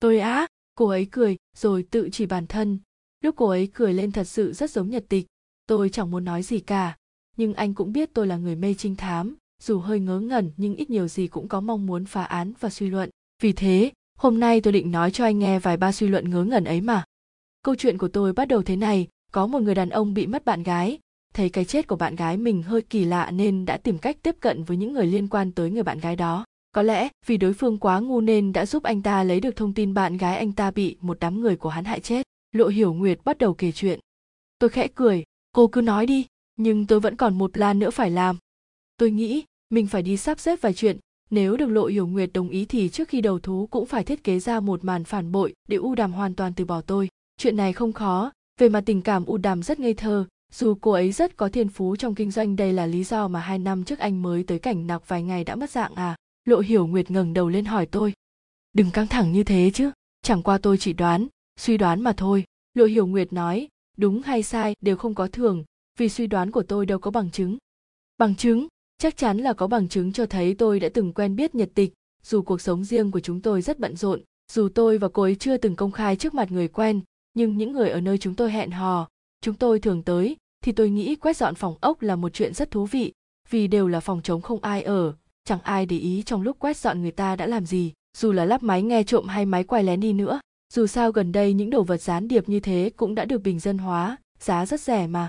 Tôi 0.00 0.18
á, 0.18 0.46
cô 0.74 0.86
ấy 0.86 1.06
cười, 1.10 1.36
rồi 1.56 1.86
tự 1.90 2.08
chỉ 2.12 2.26
bản 2.26 2.46
thân. 2.46 2.78
Lúc 3.20 3.34
cô 3.38 3.48
ấy 3.48 3.68
cười 3.74 3.94
lên 3.94 4.12
thật 4.12 4.24
sự 4.24 4.52
rất 4.52 4.70
giống 4.70 4.90
nhật 4.90 5.04
tịch. 5.08 5.26
Tôi 5.66 5.88
chẳng 5.88 6.10
muốn 6.10 6.24
nói 6.24 6.42
gì 6.42 6.60
cả, 6.60 6.96
nhưng 7.36 7.54
anh 7.54 7.74
cũng 7.74 7.92
biết 7.92 8.10
tôi 8.14 8.26
là 8.26 8.36
người 8.36 8.56
mê 8.56 8.74
trinh 8.74 8.96
thám 8.96 9.36
dù 9.62 9.78
hơi 9.78 10.00
ngớ 10.00 10.20
ngẩn 10.20 10.50
nhưng 10.56 10.74
ít 10.74 10.90
nhiều 10.90 11.08
gì 11.08 11.26
cũng 11.26 11.48
có 11.48 11.60
mong 11.60 11.86
muốn 11.86 12.04
phá 12.04 12.24
án 12.24 12.52
và 12.60 12.70
suy 12.70 12.86
luận. 12.86 13.10
Vì 13.42 13.52
thế, 13.52 13.92
hôm 14.18 14.40
nay 14.40 14.60
tôi 14.60 14.72
định 14.72 14.90
nói 14.90 15.10
cho 15.10 15.24
anh 15.24 15.38
nghe 15.38 15.58
vài 15.58 15.76
ba 15.76 15.92
suy 15.92 16.08
luận 16.08 16.30
ngớ 16.30 16.44
ngẩn 16.44 16.64
ấy 16.64 16.80
mà. 16.80 17.04
Câu 17.62 17.74
chuyện 17.74 17.98
của 17.98 18.08
tôi 18.08 18.32
bắt 18.32 18.48
đầu 18.48 18.62
thế 18.62 18.76
này, 18.76 19.08
có 19.32 19.46
một 19.46 19.62
người 19.62 19.74
đàn 19.74 19.90
ông 19.90 20.14
bị 20.14 20.26
mất 20.26 20.44
bạn 20.44 20.62
gái. 20.62 20.98
Thấy 21.34 21.48
cái 21.48 21.64
chết 21.64 21.86
của 21.86 21.96
bạn 21.96 22.16
gái 22.16 22.36
mình 22.36 22.62
hơi 22.62 22.82
kỳ 22.82 23.04
lạ 23.04 23.30
nên 23.30 23.64
đã 23.64 23.76
tìm 23.76 23.98
cách 23.98 24.16
tiếp 24.22 24.36
cận 24.40 24.64
với 24.64 24.76
những 24.76 24.92
người 24.92 25.06
liên 25.06 25.28
quan 25.28 25.52
tới 25.52 25.70
người 25.70 25.82
bạn 25.82 26.00
gái 26.00 26.16
đó. 26.16 26.44
Có 26.72 26.82
lẽ 26.82 27.08
vì 27.26 27.36
đối 27.36 27.52
phương 27.52 27.78
quá 27.78 28.00
ngu 28.00 28.20
nên 28.20 28.52
đã 28.52 28.66
giúp 28.66 28.82
anh 28.82 29.02
ta 29.02 29.24
lấy 29.24 29.40
được 29.40 29.56
thông 29.56 29.74
tin 29.74 29.94
bạn 29.94 30.16
gái 30.16 30.36
anh 30.36 30.52
ta 30.52 30.70
bị 30.70 30.96
một 31.00 31.16
đám 31.20 31.40
người 31.40 31.56
của 31.56 31.68
hắn 31.68 31.84
hại 31.84 32.00
chết. 32.00 32.26
Lộ 32.52 32.68
hiểu 32.68 32.92
nguyệt 32.92 33.18
bắt 33.24 33.38
đầu 33.38 33.54
kể 33.54 33.72
chuyện. 33.72 34.00
Tôi 34.58 34.70
khẽ 34.70 34.88
cười, 34.94 35.24
cô 35.52 35.66
cứ 35.66 35.80
nói 35.80 36.06
đi, 36.06 36.26
nhưng 36.56 36.86
tôi 36.86 37.00
vẫn 37.00 37.16
còn 37.16 37.38
một 37.38 37.52
plan 37.52 37.78
nữa 37.78 37.90
phải 37.90 38.10
làm. 38.10 38.38
Tôi 38.96 39.10
nghĩ 39.10 39.44
mình 39.72 39.86
phải 39.86 40.02
đi 40.02 40.16
sắp 40.16 40.40
xếp 40.40 40.60
vài 40.60 40.74
chuyện. 40.74 40.98
Nếu 41.30 41.56
được 41.56 41.66
lộ 41.66 41.86
hiểu 41.86 42.06
nguyệt 42.06 42.30
đồng 42.32 42.48
ý 42.48 42.64
thì 42.64 42.88
trước 42.88 43.08
khi 43.08 43.20
đầu 43.20 43.38
thú 43.38 43.68
cũng 43.70 43.86
phải 43.86 44.04
thiết 44.04 44.24
kế 44.24 44.40
ra 44.40 44.60
một 44.60 44.84
màn 44.84 45.04
phản 45.04 45.32
bội 45.32 45.54
để 45.68 45.76
u 45.76 45.94
đàm 45.94 46.12
hoàn 46.12 46.34
toàn 46.34 46.52
từ 46.54 46.64
bỏ 46.64 46.80
tôi. 46.80 47.08
Chuyện 47.36 47.56
này 47.56 47.72
không 47.72 47.92
khó. 47.92 48.32
Về 48.60 48.68
mặt 48.68 48.82
tình 48.86 49.02
cảm, 49.02 49.24
u 49.24 49.36
đàm 49.36 49.62
rất 49.62 49.80
ngây 49.80 49.94
thơ. 49.94 50.26
Dù 50.52 50.74
cô 50.80 50.90
ấy 50.90 51.12
rất 51.12 51.36
có 51.36 51.48
thiên 51.48 51.68
phú 51.68 51.96
trong 51.96 52.14
kinh 52.14 52.30
doanh, 52.30 52.56
đây 52.56 52.72
là 52.72 52.86
lý 52.86 53.04
do 53.04 53.28
mà 53.28 53.40
hai 53.40 53.58
năm 53.58 53.84
trước 53.84 53.98
anh 53.98 54.22
mới 54.22 54.44
tới 54.44 54.58
cảnh 54.58 54.86
nạc 54.86 55.08
vài 55.08 55.22
ngày 55.22 55.44
đã 55.44 55.56
mất 55.56 55.70
dạng 55.70 55.94
à? 55.94 56.16
Lộ 56.44 56.58
hiểu 56.58 56.86
nguyệt 56.86 57.10
ngẩng 57.10 57.34
đầu 57.34 57.48
lên 57.48 57.64
hỏi 57.64 57.86
tôi. 57.86 58.12
Đừng 58.72 58.90
căng 58.90 59.06
thẳng 59.06 59.32
như 59.32 59.44
thế 59.44 59.70
chứ. 59.74 59.90
Chẳng 60.22 60.42
qua 60.42 60.58
tôi 60.58 60.78
chỉ 60.78 60.92
đoán, 60.92 61.26
suy 61.56 61.76
đoán 61.76 62.02
mà 62.02 62.12
thôi. 62.12 62.44
Lộ 62.74 62.84
hiểu 62.84 63.06
nguyệt 63.06 63.32
nói, 63.32 63.68
đúng 63.96 64.22
hay 64.22 64.42
sai 64.42 64.74
đều 64.80 64.96
không 64.96 65.14
có 65.14 65.28
thường, 65.28 65.64
vì 65.98 66.08
suy 66.08 66.26
đoán 66.26 66.50
của 66.50 66.62
tôi 66.62 66.86
đâu 66.86 66.98
có 66.98 67.10
bằng 67.10 67.30
chứng. 67.30 67.58
Bằng 68.18 68.34
chứng? 68.34 68.66
Chắc 69.02 69.16
chắn 69.16 69.38
là 69.38 69.52
có 69.52 69.66
bằng 69.66 69.88
chứng 69.88 70.12
cho 70.12 70.26
thấy 70.26 70.54
tôi 70.54 70.80
đã 70.80 70.88
từng 70.94 71.12
quen 71.12 71.36
biết 71.36 71.54
nhật 71.54 71.70
tịch. 71.74 71.92
Dù 72.24 72.42
cuộc 72.42 72.60
sống 72.60 72.84
riêng 72.84 73.10
của 73.10 73.20
chúng 73.20 73.40
tôi 73.40 73.62
rất 73.62 73.78
bận 73.78 73.96
rộn, 73.96 74.20
dù 74.52 74.68
tôi 74.74 74.98
và 74.98 75.08
cô 75.08 75.22
ấy 75.22 75.34
chưa 75.34 75.56
từng 75.56 75.76
công 75.76 75.92
khai 75.92 76.16
trước 76.16 76.34
mặt 76.34 76.52
người 76.52 76.68
quen, 76.68 77.00
nhưng 77.34 77.56
những 77.56 77.72
người 77.72 77.90
ở 77.90 78.00
nơi 78.00 78.18
chúng 78.18 78.34
tôi 78.34 78.52
hẹn 78.52 78.70
hò, 78.70 79.08
chúng 79.40 79.54
tôi 79.54 79.80
thường 79.80 80.02
tới, 80.02 80.36
thì 80.64 80.72
tôi 80.72 80.90
nghĩ 80.90 81.14
quét 81.14 81.36
dọn 81.36 81.54
phòng 81.54 81.74
ốc 81.80 82.02
là 82.02 82.16
một 82.16 82.32
chuyện 82.32 82.54
rất 82.54 82.70
thú 82.70 82.86
vị, 82.86 83.12
vì 83.50 83.66
đều 83.66 83.88
là 83.88 84.00
phòng 84.00 84.22
trống 84.22 84.40
không 84.40 84.62
ai 84.62 84.82
ở, 84.82 85.14
chẳng 85.44 85.60
ai 85.62 85.86
để 85.86 85.98
ý 85.98 86.22
trong 86.26 86.42
lúc 86.42 86.58
quét 86.58 86.76
dọn 86.76 87.02
người 87.02 87.12
ta 87.12 87.36
đã 87.36 87.46
làm 87.46 87.66
gì, 87.66 87.92
dù 88.16 88.32
là 88.32 88.44
lắp 88.44 88.62
máy 88.62 88.82
nghe 88.82 89.02
trộm 89.02 89.28
hay 89.28 89.46
máy 89.46 89.64
quay 89.64 89.84
lén 89.84 90.00
đi 90.00 90.12
nữa. 90.12 90.40
Dù 90.72 90.86
sao 90.86 91.12
gần 91.12 91.32
đây 91.32 91.52
những 91.52 91.70
đồ 91.70 91.82
vật 91.82 92.02
gián 92.02 92.28
điệp 92.28 92.48
như 92.48 92.60
thế 92.60 92.90
cũng 92.96 93.14
đã 93.14 93.24
được 93.24 93.42
bình 93.42 93.60
dân 93.60 93.78
hóa, 93.78 94.16
giá 94.38 94.66
rất 94.66 94.80
rẻ 94.80 95.06
mà. 95.06 95.28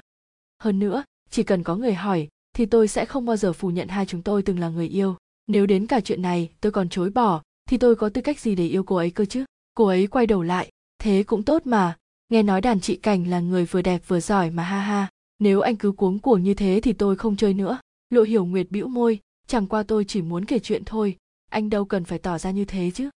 Hơn 0.63 0.79
nữa, 0.79 1.03
chỉ 1.29 1.43
cần 1.43 1.63
có 1.63 1.75
người 1.75 1.93
hỏi 1.93 2.27
thì 2.53 2.65
tôi 2.65 2.87
sẽ 2.87 3.05
không 3.05 3.25
bao 3.25 3.37
giờ 3.37 3.53
phủ 3.53 3.69
nhận 3.69 3.87
hai 3.87 4.05
chúng 4.05 4.21
tôi 4.21 4.41
từng 4.41 4.59
là 4.59 4.69
người 4.69 4.87
yêu. 4.87 5.15
Nếu 5.47 5.65
đến 5.65 5.87
cả 5.87 5.99
chuyện 6.01 6.21
này, 6.21 6.49
tôi 6.61 6.71
còn 6.71 6.89
chối 6.89 7.09
bỏ, 7.09 7.41
thì 7.69 7.77
tôi 7.77 7.95
có 7.95 8.09
tư 8.09 8.21
cách 8.21 8.39
gì 8.39 8.55
để 8.55 8.67
yêu 8.67 8.83
cô 8.83 8.95
ấy 8.95 9.11
cơ 9.11 9.25
chứ? 9.25 9.45
Cô 9.73 9.85
ấy 9.85 10.07
quay 10.07 10.27
đầu 10.27 10.43
lại. 10.43 10.69
Thế 10.99 11.23
cũng 11.23 11.43
tốt 11.43 11.65
mà. 11.65 11.97
Nghe 12.29 12.43
nói 12.43 12.61
đàn 12.61 12.79
chị 12.79 12.95
cảnh 12.95 13.27
là 13.27 13.39
người 13.39 13.65
vừa 13.65 13.81
đẹp 13.81 14.01
vừa 14.07 14.19
giỏi 14.19 14.51
mà 14.51 14.63
ha 14.63 14.79
ha. 14.79 15.09
Nếu 15.39 15.61
anh 15.61 15.75
cứ 15.75 15.91
cuống 15.91 16.19
cuồng 16.19 16.43
như 16.43 16.53
thế 16.53 16.79
thì 16.83 16.93
tôi 16.93 17.15
không 17.15 17.35
chơi 17.35 17.53
nữa. 17.53 17.79
Lộ 18.09 18.23
hiểu 18.23 18.45
nguyệt 18.45 18.71
bĩu 18.71 18.87
môi. 18.87 19.19
Chẳng 19.47 19.67
qua 19.67 19.83
tôi 19.83 20.05
chỉ 20.05 20.21
muốn 20.21 20.45
kể 20.45 20.59
chuyện 20.59 20.83
thôi. 20.85 21.15
Anh 21.51 21.69
đâu 21.69 21.85
cần 21.85 22.03
phải 22.03 22.19
tỏ 22.19 22.37
ra 22.37 22.51
như 22.51 22.65
thế 22.65 22.91
chứ? 22.93 23.09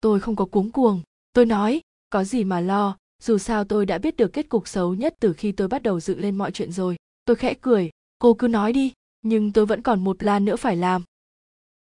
Tôi 0.00 0.20
không 0.20 0.36
có 0.36 0.44
cuống 0.44 0.70
cuồng. 0.70 1.00
Tôi 1.32 1.46
nói, 1.46 1.80
có 2.10 2.24
gì 2.24 2.44
mà 2.44 2.60
lo. 2.60 2.96
Dù 3.22 3.38
sao 3.38 3.64
tôi 3.64 3.86
đã 3.86 3.98
biết 3.98 4.16
được 4.16 4.32
kết 4.32 4.48
cục 4.48 4.68
xấu 4.68 4.94
nhất 4.94 5.14
từ 5.20 5.32
khi 5.32 5.52
tôi 5.52 5.68
bắt 5.68 5.82
đầu 5.82 6.00
dựng 6.00 6.20
lên 6.20 6.38
mọi 6.38 6.50
chuyện 6.50 6.72
rồi. 6.72 6.96
Tôi 7.24 7.36
khẽ 7.36 7.54
cười 7.60 7.90
cô 8.24 8.34
cứ 8.34 8.48
nói 8.48 8.72
đi, 8.72 8.92
nhưng 9.22 9.52
tôi 9.52 9.66
vẫn 9.66 9.82
còn 9.82 10.04
một 10.04 10.18
plan 10.18 10.44
nữa 10.44 10.56
phải 10.56 10.76
làm. 10.76 11.02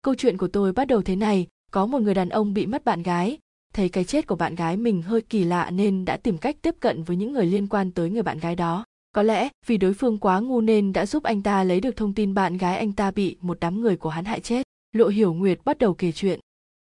Câu 0.02 0.14
chuyện 0.14 0.36
của 0.36 0.48
tôi 0.48 0.72
bắt 0.72 0.84
đầu 0.84 1.02
thế 1.02 1.16
này, 1.16 1.46
có 1.70 1.86
một 1.86 2.02
người 2.02 2.14
đàn 2.14 2.28
ông 2.28 2.54
bị 2.54 2.66
mất 2.66 2.84
bạn 2.84 3.02
gái. 3.02 3.38
Thấy 3.74 3.88
cái 3.88 4.04
chết 4.04 4.26
của 4.26 4.36
bạn 4.36 4.54
gái 4.54 4.76
mình 4.76 5.02
hơi 5.02 5.20
kỳ 5.20 5.44
lạ 5.44 5.70
nên 5.70 6.04
đã 6.04 6.16
tìm 6.16 6.38
cách 6.38 6.56
tiếp 6.62 6.74
cận 6.80 7.02
với 7.02 7.16
những 7.16 7.32
người 7.32 7.46
liên 7.46 7.66
quan 7.66 7.90
tới 7.90 8.10
người 8.10 8.22
bạn 8.22 8.38
gái 8.38 8.56
đó. 8.56 8.84
Có 9.14 9.22
lẽ 9.22 9.48
vì 9.66 9.76
đối 9.76 9.94
phương 9.94 10.18
quá 10.18 10.40
ngu 10.40 10.60
nên 10.60 10.92
đã 10.92 11.06
giúp 11.06 11.22
anh 11.22 11.42
ta 11.42 11.64
lấy 11.64 11.80
được 11.80 11.96
thông 11.96 12.14
tin 12.14 12.34
bạn 12.34 12.56
gái 12.56 12.78
anh 12.78 12.92
ta 12.92 13.10
bị 13.10 13.36
một 13.40 13.58
đám 13.60 13.80
người 13.80 13.96
của 13.96 14.08
hắn 14.08 14.24
hại 14.24 14.40
chết. 14.40 14.66
Lộ 14.92 15.08
hiểu 15.08 15.34
nguyệt 15.34 15.60
bắt 15.64 15.78
đầu 15.78 15.94
kể 15.94 16.12
chuyện. 16.12 16.40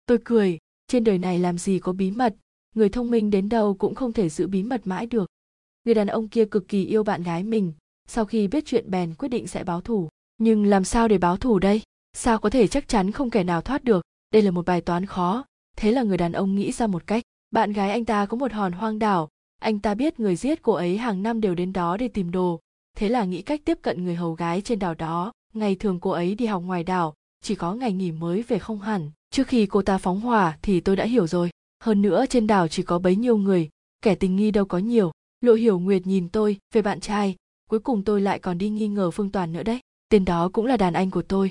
Tôi 0.06 0.18
cười, 0.26 0.58
trên 0.88 1.04
đời 1.04 1.18
này 1.18 1.40
làm 1.40 1.58
gì 1.58 1.80
có 1.80 1.94
bí 1.94 2.12
mật, 2.12 2.36
người 2.76 2.90
thông 2.90 3.12
minh 3.12 3.30
đến 3.30 3.50
đâu 3.50 3.74
cũng 3.74 3.96
không 3.96 4.14
thể 4.14 4.30
giữ 4.30 4.48
bí 4.48 4.64
mật 4.64 4.88
mãi 4.88 5.06
được. 5.06 5.30
Người 5.86 5.96
đàn 5.96 6.08
ông 6.08 6.28
kia 6.28 6.46
cực 6.46 6.68
kỳ 6.68 6.86
yêu 6.86 7.04
bạn 7.04 7.24
gái 7.24 7.44
mình 7.44 7.74
sau 8.10 8.26
khi 8.26 8.48
biết 8.48 8.66
chuyện 8.66 8.92
bèn 8.92 9.14
quyết 9.14 9.30
định 9.30 9.48
sẽ 9.48 9.64
báo 9.64 9.82
thù 9.82 10.10
nhưng 10.40 10.66
làm 10.66 10.84
sao 10.84 11.08
để 11.08 11.18
báo 11.18 11.38
thù 11.38 11.60
đây? 11.60 11.82
Sao 12.14 12.40
có 12.40 12.50
thể 12.50 12.68
chắc 12.68 12.88
chắn 12.88 13.12
không 13.12 13.30
kẻ 13.30 13.44
nào 13.44 13.62
thoát 13.62 13.84
được? 13.84 14.02
Đây 14.34 14.42
là 14.42 14.52
một 14.52 14.66
bài 14.66 14.82
toán 14.82 15.06
khó. 15.06 15.46
Thế 15.78 15.92
là 15.92 16.04
người 16.04 16.18
đàn 16.18 16.32
ông 16.32 16.56
nghĩ 16.56 16.72
ra 16.72 16.88
một 16.88 17.08
cách. 17.08 17.24
Bạn 17.52 17.74
gái 17.74 17.92
anh 17.92 18.06
ta 18.06 18.26
có 18.26 18.38
một 18.38 18.52
hòn 18.52 18.72
hoang 18.72 19.00
đảo. 19.00 19.30
Anh 19.62 19.80
ta 19.80 19.94
biết 19.94 20.20
người 20.20 20.36
giết 20.36 20.62
cô 20.62 20.74
ấy 20.74 20.98
hàng 20.98 21.24
năm 21.24 21.42
đều 21.42 21.56
đến 21.56 21.74
đó 21.74 21.98
để 21.98 22.08
tìm 22.08 22.32
đồ. 22.32 22.60
Thế 22.98 23.10
là 23.10 23.26
nghĩ 23.26 23.42
cách 23.42 23.62
tiếp 23.66 23.78
cận 23.82 24.06
người 24.06 24.16
hầu 24.16 24.34
gái 24.34 24.62
trên 24.62 24.80
đảo 24.80 24.96
đó. 24.96 25.32
Ngày 25.54 25.76
thường 25.76 26.00
cô 26.00 26.10
ấy 26.10 26.36
đi 26.36 26.46
học 26.46 26.64
ngoài 26.64 26.84
đảo. 26.84 27.14
Chỉ 27.44 27.56
có 27.56 27.74
ngày 27.74 27.94
nghỉ 27.94 28.12
mới 28.12 28.44
về 28.48 28.60
không 28.60 28.80
hẳn. 28.80 29.12
Trước 29.32 29.48
khi 29.48 29.66
cô 29.66 29.82
ta 29.82 29.98
phóng 29.98 30.22
hỏa 30.22 30.58
thì 30.62 30.80
tôi 30.80 30.96
đã 30.96 31.06
hiểu 31.06 31.28
rồi. 31.28 31.50
Hơn 31.84 32.02
nữa 32.02 32.26
trên 32.30 32.48
đảo 32.48 32.68
chỉ 32.68 32.84
có 32.84 33.00
bấy 33.00 33.16
nhiêu 33.16 33.38
người. 33.38 33.70
Kẻ 34.02 34.16
tình 34.16 34.36
nghi 34.36 34.52
đâu 34.52 34.66
có 34.66 34.78
nhiều. 34.78 35.12
Lộ 35.42 35.54
hiểu 35.54 35.80
nguyệt 35.80 36.08
nhìn 36.08 36.30
tôi, 36.30 36.58
về 36.74 36.82
bạn 36.82 37.00
trai 37.00 37.36
cuối 37.70 37.80
cùng 37.80 38.04
tôi 38.04 38.22
lại 38.22 38.40
còn 38.40 38.58
đi 38.58 38.70
nghi 38.70 38.88
ngờ 38.88 39.12
phương 39.12 39.30
toàn 39.30 39.54
nữa 39.54 39.64
đấy. 39.64 39.80
Tên 40.10 40.26
đó 40.26 40.50
cũng 40.54 40.66
là 40.66 40.78
đàn 40.78 40.94
anh 40.94 41.12
của 41.12 41.22
tôi. 41.22 41.50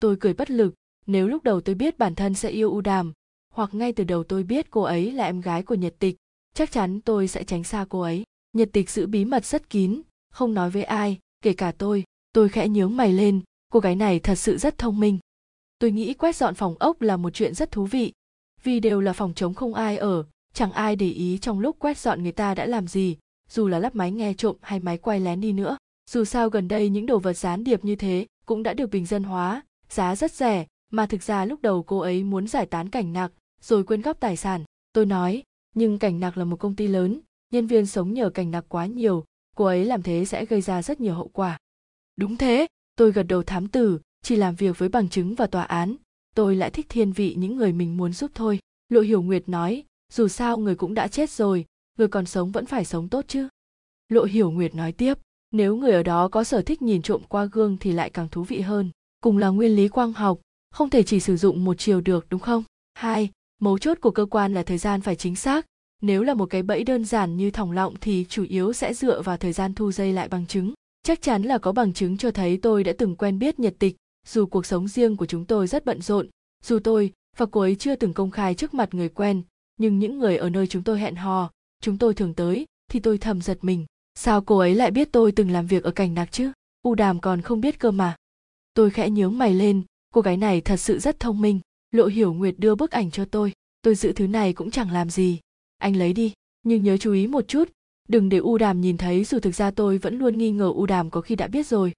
Tôi 0.00 0.16
cười 0.20 0.34
bất 0.34 0.50
lực, 0.50 0.74
nếu 1.06 1.28
lúc 1.28 1.42
đầu 1.42 1.60
tôi 1.60 1.74
biết 1.74 1.98
bản 1.98 2.14
thân 2.14 2.34
sẽ 2.34 2.50
yêu 2.50 2.70
u 2.70 2.80
đàm, 2.80 3.12
hoặc 3.54 3.74
ngay 3.74 3.92
từ 3.92 4.04
đầu 4.04 4.24
tôi 4.24 4.42
biết 4.42 4.70
cô 4.70 4.82
ấy 4.82 5.12
là 5.12 5.24
em 5.24 5.40
gái 5.40 5.62
của 5.62 5.74
nhật 5.74 5.94
tịch, 5.98 6.16
chắc 6.54 6.72
chắn 6.72 7.00
tôi 7.00 7.28
sẽ 7.28 7.44
tránh 7.44 7.64
xa 7.64 7.86
cô 7.88 8.00
ấy. 8.00 8.24
Nhật 8.52 8.68
tịch 8.72 8.90
giữ 8.90 9.06
bí 9.06 9.24
mật 9.24 9.44
rất 9.44 9.70
kín, 9.70 10.02
không 10.32 10.54
nói 10.54 10.70
với 10.70 10.84
ai, 10.84 11.18
kể 11.42 11.52
cả 11.52 11.72
tôi. 11.72 12.04
Tôi 12.32 12.48
khẽ 12.48 12.68
nhướng 12.68 12.96
mày 12.96 13.12
lên, 13.12 13.40
cô 13.72 13.80
gái 13.80 13.96
này 13.96 14.20
thật 14.20 14.34
sự 14.34 14.58
rất 14.58 14.78
thông 14.78 15.00
minh. 15.00 15.18
Tôi 15.78 15.90
nghĩ 15.90 16.14
quét 16.14 16.36
dọn 16.36 16.54
phòng 16.54 16.74
ốc 16.78 17.02
là 17.02 17.16
một 17.16 17.30
chuyện 17.30 17.54
rất 17.54 17.70
thú 17.70 17.84
vị. 17.84 18.12
Vì 18.62 18.80
đều 18.80 19.00
là 19.00 19.12
phòng 19.12 19.34
trống 19.34 19.54
không 19.54 19.74
ai 19.74 19.96
ở, 19.96 20.24
chẳng 20.54 20.72
ai 20.72 20.96
để 20.96 21.10
ý 21.10 21.38
trong 21.38 21.60
lúc 21.60 21.76
quét 21.78 21.98
dọn 21.98 22.22
người 22.22 22.32
ta 22.32 22.54
đã 22.54 22.66
làm 22.66 22.88
gì 22.88 23.16
dù 23.50 23.68
là 23.68 23.78
lắp 23.78 23.94
máy 23.94 24.10
nghe 24.10 24.34
trộm 24.34 24.56
hay 24.60 24.80
máy 24.80 24.98
quay 24.98 25.20
lén 25.20 25.40
đi 25.40 25.52
nữa, 25.52 25.76
dù 26.10 26.24
sao 26.24 26.50
gần 26.50 26.68
đây 26.68 26.88
những 26.88 27.06
đồ 27.06 27.18
vật 27.18 27.32
gián 27.32 27.64
điệp 27.64 27.84
như 27.84 27.96
thế 27.96 28.26
cũng 28.46 28.62
đã 28.62 28.74
được 28.74 28.90
bình 28.90 29.06
dân 29.06 29.22
hóa, 29.22 29.62
giá 29.88 30.16
rất 30.16 30.32
rẻ, 30.32 30.66
mà 30.90 31.06
thực 31.06 31.22
ra 31.22 31.44
lúc 31.44 31.62
đầu 31.62 31.82
cô 31.82 31.98
ấy 31.98 32.24
muốn 32.24 32.46
giải 32.46 32.66
tán 32.66 32.88
cảnh 32.88 33.12
nặc 33.12 33.32
rồi 33.60 33.84
quyên 33.84 34.02
góp 34.02 34.20
tài 34.20 34.36
sản. 34.36 34.64
Tôi 34.92 35.06
nói, 35.06 35.42
nhưng 35.74 35.98
cảnh 35.98 36.20
nặc 36.20 36.36
là 36.36 36.44
một 36.44 36.56
công 36.56 36.76
ty 36.76 36.86
lớn, 36.86 37.20
nhân 37.52 37.66
viên 37.66 37.86
sống 37.86 38.14
nhờ 38.14 38.30
cảnh 38.30 38.50
nặc 38.50 38.64
quá 38.68 38.86
nhiều, 38.86 39.24
cô 39.56 39.64
ấy 39.64 39.84
làm 39.84 40.02
thế 40.02 40.24
sẽ 40.24 40.44
gây 40.44 40.60
ra 40.60 40.82
rất 40.82 41.00
nhiều 41.00 41.14
hậu 41.14 41.28
quả. 41.28 41.58
Đúng 42.16 42.36
thế, 42.36 42.66
tôi 42.96 43.12
gật 43.12 43.22
đầu 43.22 43.42
thám 43.42 43.68
tử, 43.68 44.00
chỉ 44.22 44.36
làm 44.36 44.54
việc 44.54 44.78
với 44.78 44.88
bằng 44.88 45.08
chứng 45.08 45.34
và 45.34 45.46
tòa 45.46 45.62
án, 45.62 45.96
tôi 46.34 46.56
lại 46.56 46.70
thích 46.70 46.86
thiên 46.88 47.12
vị 47.12 47.34
những 47.38 47.56
người 47.56 47.72
mình 47.72 47.96
muốn 47.96 48.12
giúp 48.12 48.30
thôi. 48.34 48.58
Lộ 48.88 49.00
hiểu 49.00 49.22
nguyệt 49.22 49.48
nói, 49.48 49.84
dù 50.12 50.28
sao 50.28 50.56
người 50.56 50.74
cũng 50.74 50.94
đã 50.94 51.08
chết 51.08 51.30
rồi 51.30 51.64
người 52.00 52.08
còn 52.08 52.26
sống 52.26 52.50
vẫn 52.50 52.66
phải 52.66 52.84
sống 52.84 53.08
tốt 53.08 53.24
chứ? 53.28 53.48
Lộ 54.08 54.24
hiểu 54.24 54.50
nguyệt 54.50 54.74
nói 54.74 54.92
tiếp, 54.92 55.14
nếu 55.50 55.76
người 55.76 55.92
ở 55.92 56.02
đó 56.02 56.28
có 56.28 56.44
sở 56.44 56.62
thích 56.62 56.82
nhìn 56.82 57.02
trộm 57.02 57.22
qua 57.28 57.44
gương 57.44 57.76
thì 57.80 57.92
lại 57.92 58.10
càng 58.10 58.28
thú 58.28 58.42
vị 58.44 58.60
hơn. 58.60 58.90
Cùng 59.22 59.38
là 59.38 59.48
nguyên 59.48 59.76
lý 59.76 59.88
quang 59.88 60.12
học, 60.12 60.40
không 60.70 60.90
thể 60.90 61.02
chỉ 61.02 61.20
sử 61.20 61.36
dụng 61.36 61.64
một 61.64 61.78
chiều 61.78 62.00
được, 62.00 62.26
đúng 62.30 62.40
không? 62.40 62.64
Hai, 62.94 63.30
mấu 63.60 63.78
chốt 63.78 63.98
của 64.00 64.10
cơ 64.10 64.26
quan 64.26 64.54
là 64.54 64.62
thời 64.62 64.78
gian 64.78 65.00
phải 65.00 65.16
chính 65.16 65.36
xác. 65.36 65.66
Nếu 66.02 66.22
là 66.22 66.34
một 66.34 66.46
cái 66.46 66.62
bẫy 66.62 66.84
đơn 66.84 67.04
giản 67.04 67.36
như 67.36 67.50
thòng 67.50 67.72
lọng 67.72 67.94
thì 68.00 68.26
chủ 68.28 68.44
yếu 68.44 68.72
sẽ 68.72 68.94
dựa 68.94 69.22
vào 69.22 69.36
thời 69.36 69.52
gian 69.52 69.74
thu 69.74 69.92
dây 69.92 70.12
lại 70.12 70.28
bằng 70.28 70.46
chứng. 70.46 70.74
Chắc 71.02 71.22
chắn 71.22 71.42
là 71.42 71.58
có 71.58 71.72
bằng 71.72 71.92
chứng 71.92 72.16
cho 72.16 72.30
thấy 72.30 72.58
tôi 72.62 72.84
đã 72.84 72.92
từng 72.98 73.16
quen 73.16 73.38
biết 73.38 73.60
nhật 73.60 73.74
tịch, 73.78 73.96
dù 74.26 74.46
cuộc 74.46 74.66
sống 74.66 74.88
riêng 74.88 75.16
của 75.16 75.26
chúng 75.26 75.44
tôi 75.44 75.66
rất 75.66 75.84
bận 75.84 76.02
rộn. 76.02 76.28
Dù 76.64 76.78
tôi 76.78 77.12
và 77.36 77.46
cô 77.46 77.60
ấy 77.60 77.74
chưa 77.74 77.96
từng 77.96 78.12
công 78.12 78.30
khai 78.30 78.54
trước 78.54 78.74
mặt 78.74 78.94
người 78.94 79.08
quen, 79.08 79.42
nhưng 79.76 79.98
những 79.98 80.18
người 80.18 80.36
ở 80.36 80.50
nơi 80.50 80.66
chúng 80.66 80.82
tôi 80.82 81.00
hẹn 81.00 81.16
hò 81.16 81.50
chúng 81.80 81.98
tôi 81.98 82.14
thường 82.14 82.34
tới, 82.34 82.66
thì 82.90 83.00
tôi 83.00 83.18
thầm 83.18 83.40
giật 83.40 83.58
mình. 83.62 83.86
Sao 84.14 84.40
cô 84.40 84.58
ấy 84.58 84.74
lại 84.74 84.90
biết 84.90 85.08
tôi 85.12 85.32
từng 85.32 85.50
làm 85.50 85.66
việc 85.66 85.84
ở 85.84 85.90
cảnh 85.90 86.14
nạc 86.14 86.32
chứ? 86.32 86.52
U 86.82 86.94
đàm 86.94 87.20
còn 87.20 87.42
không 87.42 87.60
biết 87.60 87.78
cơ 87.78 87.90
mà. 87.90 88.16
Tôi 88.74 88.90
khẽ 88.90 89.10
nhướng 89.10 89.38
mày 89.38 89.54
lên, 89.54 89.82
cô 90.14 90.20
gái 90.20 90.36
này 90.36 90.60
thật 90.60 90.76
sự 90.76 90.98
rất 90.98 91.20
thông 91.20 91.40
minh. 91.40 91.60
Lộ 91.90 92.06
hiểu 92.06 92.32
nguyệt 92.32 92.54
đưa 92.58 92.74
bức 92.74 92.90
ảnh 92.90 93.10
cho 93.10 93.24
tôi. 93.24 93.52
Tôi 93.82 93.94
giữ 93.94 94.12
thứ 94.12 94.26
này 94.26 94.52
cũng 94.52 94.70
chẳng 94.70 94.92
làm 94.92 95.10
gì. 95.10 95.38
Anh 95.78 95.96
lấy 95.96 96.12
đi, 96.12 96.32
nhưng 96.62 96.84
nhớ 96.84 96.96
chú 96.96 97.12
ý 97.12 97.26
một 97.26 97.48
chút, 97.48 97.70
đừng 98.08 98.28
để 98.28 98.38
u 98.38 98.58
đàm 98.58 98.80
nhìn 98.80 98.96
thấy, 98.96 99.24
dù 99.24 99.38
thực 99.38 99.54
ra 99.54 99.70
tôi 99.70 99.98
vẫn 99.98 100.18
luôn 100.18 100.38
nghi 100.38 100.50
ngờ 100.50 100.72
u 100.74 100.86
đàm 100.86 101.10
có 101.10 101.20
khi 101.20 101.36
đã 101.36 101.46
biết 101.46 101.66
rồi. 101.66 101.92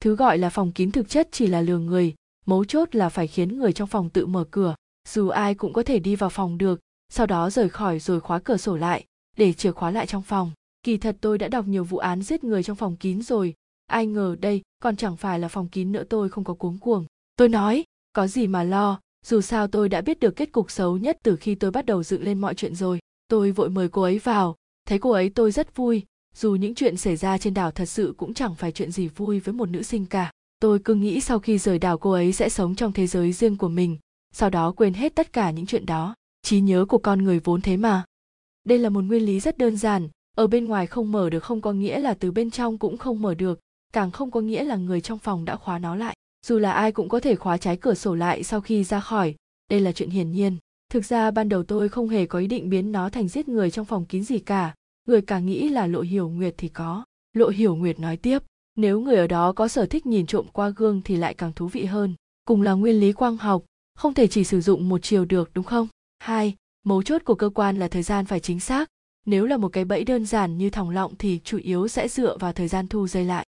Thứ 0.00 0.16
gọi 0.16 0.38
là 0.38 0.50
phòng 0.50 0.72
kín 0.72 0.90
thực 0.90 1.08
chất 1.08 1.28
chỉ 1.32 1.46
là 1.46 1.60
lừa 1.60 1.78
người, 1.78 2.14
mấu 2.46 2.64
chốt 2.64 2.94
là 2.94 3.08
phải 3.08 3.26
khiến 3.26 3.58
người 3.58 3.72
trong 3.72 3.88
phòng 3.88 4.10
tự 4.10 4.26
mở 4.26 4.44
cửa, 4.50 4.74
dù 5.08 5.28
ai 5.28 5.54
cũng 5.54 5.72
có 5.72 5.82
thể 5.82 5.98
đi 5.98 6.16
vào 6.16 6.30
phòng 6.30 6.58
được, 6.58 6.80
sau 7.08 7.26
đó 7.26 7.50
rời 7.50 7.68
khỏi 7.68 7.98
rồi 7.98 8.20
khóa 8.20 8.38
cửa 8.38 8.56
sổ 8.56 8.76
lại 8.76 9.04
để 9.38 9.52
chìa 9.52 9.72
khóa 9.72 9.90
lại 9.90 10.06
trong 10.06 10.22
phòng. 10.22 10.50
Kỳ 10.82 10.96
thật 10.96 11.16
tôi 11.20 11.38
đã 11.38 11.48
đọc 11.48 11.66
nhiều 11.66 11.84
vụ 11.84 11.98
án 11.98 12.22
giết 12.22 12.44
người 12.44 12.62
trong 12.62 12.76
phòng 12.76 12.96
kín 12.96 13.22
rồi. 13.22 13.54
Ai 13.86 14.06
ngờ 14.06 14.36
đây 14.40 14.62
còn 14.82 14.96
chẳng 14.96 15.16
phải 15.16 15.38
là 15.38 15.48
phòng 15.48 15.68
kín 15.68 15.92
nữa 15.92 16.04
tôi 16.04 16.28
không 16.28 16.44
có 16.44 16.54
cuống 16.54 16.78
cuồng. 16.78 17.04
Tôi 17.36 17.48
nói, 17.48 17.84
có 18.12 18.26
gì 18.26 18.46
mà 18.46 18.62
lo, 18.62 19.00
dù 19.26 19.40
sao 19.40 19.66
tôi 19.66 19.88
đã 19.88 20.00
biết 20.00 20.20
được 20.20 20.36
kết 20.36 20.52
cục 20.52 20.70
xấu 20.70 20.98
nhất 20.98 21.18
từ 21.22 21.36
khi 21.36 21.54
tôi 21.54 21.70
bắt 21.70 21.86
đầu 21.86 22.02
dựng 22.02 22.22
lên 22.22 22.38
mọi 22.38 22.54
chuyện 22.54 22.74
rồi. 22.74 22.98
Tôi 23.28 23.50
vội 23.50 23.70
mời 23.70 23.88
cô 23.88 24.02
ấy 24.02 24.18
vào. 24.18 24.56
Thấy 24.88 24.98
cô 24.98 25.10
ấy 25.10 25.30
tôi 25.30 25.52
rất 25.52 25.76
vui. 25.76 26.02
Dù 26.34 26.54
những 26.54 26.74
chuyện 26.74 26.96
xảy 26.96 27.16
ra 27.16 27.38
trên 27.38 27.54
đảo 27.54 27.70
thật 27.70 27.86
sự 27.86 28.14
cũng 28.16 28.34
chẳng 28.34 28.54
phải 28.54 28.72
chuyện 28.72 28.92
gì 28.92 29.08
vui 29.08 29.40
với 29.40 29.52
một 29.52 29.68
nữ 29.68 29.82
sinh 29.82 30.06
cả. 30.06 30.30
Tôi 30.60 30.78
cứ 30.78 30.94
nghĩ 30.94 31.20
sau 31.20 31.38
khi 31.38 31.58
rời 31.58 31.78
đảo 31.78 31.98
cô 31.98 32.10
ấy 32.10 32.32
sẽ 32.32 32.48
sống 32.48 32.74
trong 32.74 32.92
thế 32.92 33.06
giới 33.06 33.32
riêng 33.32 33.56
của 33.56 33.68
mình, 33.68 33.96
sau 34.32 34.50
đó 34.50 34.72
quên 34.76 34.94
hết 34.94 35.14
tất 35.14 35.32
cả 35.32 35.50
những 35.50 35.66
chuyện 35.66 35.86
đó. 35.86 36.14
Trí 36.42 36.60
nhớ 36.60 36.84
của 36.88 36.98
con 36.98 37.24
người 37.24 37.40
vốn 37.44 37.60
thế 37.60 37.76
mà 37.76 38.04
đây 38.68 38.78
là 38.78 38.88
một 38.88 39.04
nguyên 39.04 39.22
lý 39.22 39.40
rất 39.40 39.58
đơn 39.58 39.76
giản, 39.76 40.08
ở 40.36 40.46
bên 40.46 40.64
ngoài 40.64 40.86
không 40.86 41.12
mở 41.12 41.30
được 41.30 41.44
không 41.44 41.60
có 41.60 41.72
nghĩa 41.72 41.98
là 41.98 42.14
từ 42.14 42.32
bên 42.32 42.50
trong 42.50 42.78
cũng 42.78 42.96
không 42.96 43.22
mở 43.22 43.34
được, 43.34 43.60
càng 43.92 44.10
không 44.10 44.30
có 44.30 44.40
nghĩa 44.40 44.64
là 44.64 44.76
người 44.76 45.00
trong 45.00 45.18
phòng 45.18 45.44
đã 45.44 45.56
khóa 45.56 45.78
nó 45.78 45.96
lại. 45.96 46.16
Dù 46.46 46.58
là 46.58 46.72
ai 46.72 46.92
cũng 46.92 47.08
có 47.08 47.20
thể 47.20 47.36
khóa 47.36 47.56
trái 47.56 47.76
cửa 47.76 47.94
sổ 47.94 48.14
lại 48.14 48.42
sau 48.42 48.60
khi 48.60 48.84
ra 48.84 49.00
khỏi, 49.00 49.34
đây 49.70 49.80
là 49.80 49.92
chuyện 49.92 50.10
hiển 50.10 50.32
nhiên. 50.32 50.56
Thực 50.92 51.04
ra 51.04 51.30
ban 51.30 51.48
đầu 51.48 51.62
tôi 51.62 51.88
không 51.88 52.08
hề 52.08 52.26
có 52.26 52.38
ý 52.38 52.46
định 52.46 52.70
biến 52.70 52.92
nó 52.92 53.10
thành 53.10 53.28
giết 53.28 53.48
người 53.48 53.70
trong 53.70 53.84
phòng 53.84 54.04
kín 54.04 54.24
gì 54.24 54.38
cả, 54.38 54.74
người 55.08 55.20
càng 55.20 55.46
nghĩ 55.46 55.68
là 55.68 55.86
lộ 55.86 56.00
hiểu 56.00 56.28
nguyệt 56.28 56.54
thì 56.58 56.68
có. 56.68 57.04
Lộ 57.32 57.48
hiểu 57.48 57.76
nguyệt 57.76 58.00
nói 58.00 58.16
tiếp, 58.16 58.42
nếu 58.76 59.00
người 59.00 59.16
ở 59.16 59.26
đó 59.26 59.52
có 59.52 59.68
sở 59.68 59.86
thích 59.86 60.06
nhìn 60.06 60.26
trộm 60.26 60.46
qua 60.52 60.68
gương 60.68 61.02
thì 61.04 61.16
lại 61.16 61.34
càng 61.34 61.52
thú 61.52 61.68
vị 61.68 61.84
hơn, 61.84 62.14
cùng 62.44 62.62
là 62.62 62.72
nguyên 62.72 63.00
lý 63.00 63.12
quang 63.12 63.36
học, 63.36 63.64
không 63.94 64.14
thể 64.14 64.26
chỉ 64.26 64.44
sử 64.44 64.60
dụng 64.60 64.88
một 64.88 65.02
chiều 65.02 65.24
được, 65.24 65.50
đúng 65.54 65.64
không? 65.64 65.88
Hai 66.18 66.54
mấu 66.88 67.02
chốt 67.02 67.22
của 67.24 67.34
cơ 67.34 67.48
quan 67.48 67.78
là 67.78 67.88
thời 67.88 68.02
gian 68.02 68.24
phải 68.24 68.40
chính 68.40 68.60
xác. 68.60 68.88
Nếu 69.26 69.46
là 69.46 69.56
một 69.56 69.68
cái 69.68 69.84
bẫy 69.84 70.04
đơn 70.04 70.26
giản 70.26 70.58
như 70.58 70.70
thòng 70.70 70.90
lọng 70.90 71.14
thì 71.18 71.40
chủ 71.44 71.58
yếu 71.58 71.88
sẽ 71.88 72.08
dựa 72.08 72.36
vào 72.36 72.52
thời 72.52 72.68
gian 72.68 72.86
thu 72.88 73.08
dây 73.08 73.24
lại. 73.24 73.46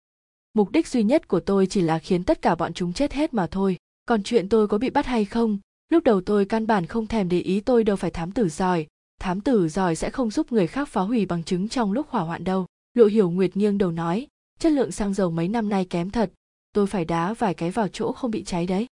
Mục 0.53 0.71
đích 0.71 0.87
duy 0.87 1.03
nhất 1.03 1.27
của 1.27 1.39
tôi 1.39 1.67
chỉ 1.67 1.81
là 1.81 1.99
khiến 1.99 2.23
tất 2.23 2.41
cả 2.41 2.55
bọn 2.55 2.73
chúng 2.73 2.93
chết 2.93 3.13
hết 3.13 3.33
mà 3.33 3.47
thôi. 3.47 3.77
Còn 4.05 4.23
chuyện 4.23 4.49
tôi 4.49 4.67
có 4.67 4.77
bị 4.77 4.89
bắt 4.89 5.05
hay 5.05 5.25
không? 5.25 5.59
Lúc 5.89 6.03
đầu 6.03 6.21
tôi 6.21 6.45
căn 6.45 6.67
bản 6.67 6.85
không 6.85 7.07
thèm 7.07 7.29
để 7.29 7.39
ý 7.39 7.59
tôi 7.59 7.83
đâu 7.83 7.95
phải 7.95 8.11
thám 8.11 8.31
tử 8.31 8.49
giỏi. 8.49 8.87
Thám 9.19 9.41
tử 9.41 9.69
giỏi 9.69 9.95
sẽ 9.95 10.09
không 10.09 10.31
giúp 10.31 10.51
người 10.51 10.67
khác 10.67 10.89
phá 10.89 11.01
hủy 11.01 11.25
bằng 11.25 11.43
chứng 11.43 11.69
trong 11.69 11.91
lúc 11.91 12.09
hỏa 12.09 12.21
hoạn 12.21 12.43
đâu. 12.43 12.65
Lộ 12.93 13.05
hiểu 13.05 13.29
nguyệt 13.29 13.57
nghiêng 13.57 13.77
đầu 13.77 13.91
nói, 13.91 14.27
chất 14.59 14.71
lượng 14.71 14.91
xăng 14.91 15.13
dầu 15.13 15.31
mấy 15.31 15.47
năm 15.47 15.69
nay 15.69 15.85
kém 15.85 16.09
thật. 16.09 16.31
Tôi 16.73 16.87
phải 16.87 17.05
đá 17.05 17.33
vài 17.33 17.53
cái 17.53 17.71
vào 17.71 17.87
chỗ 17.87 18.11
không 18.11 18.31
bị 18.31 18.43
cháy 18.43 18.65
đấy. 18.65 18.87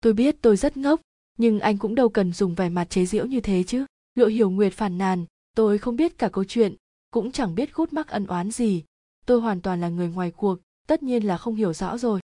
Tôi 0.00 0.12
biết 0.12 0.36
tôi 0.40 0.56
rất 0.56 0.76
ngốc 0.76 1.00
nhưng 1.38 1.60
anh 1.60 1.78
cũng 1.78 1.94
đâu 1.94 2.08
cần 2.08 2.32
dùng 2.32 2.54
vẻ 2.54 2.68
mặt 2.68 2.90
chế 2.90 3.06
giễu 3.06 3.26
như 3.26 3.40
thế 3.40 3.62
chứ. 3.62 3.84
Lộ 4.14 4.26
hiểu 4.26 4.50
nguyệt 4.50 4.72
phàn 4.72 4.98
nàn, 4.98 5.24
tôi 5.56 5.78
không 5.78 5.96
biết 5.96 6.18
cả 6.18 6.28
câu 6.28 6.44
chuyện, 6.44 6.74
cũng 7.10 7.32
chẳng 7.32 7.54
biết 7.54 7.74
gút 7.74 7.92
mắc 7.92 8.08
ân 8.08 8.26
oán 8.26 8.50
gì. 8.50 8.84
Tôi 9.26 9.40
hoàn 9.40 9.60
toàn 9.60 9.80
là 9.80 9.88
người 9.88 10.08
ngoài 10.08 10.30
cuộc, 10.30 10.58
tất 10.86 11.02
nhiên 11.02 11.26
là 11.26 11.36
không 11.38 11.54
hiểu 11.54 11.72
rõ 11.72 11.98
rồi. 11.98 12.20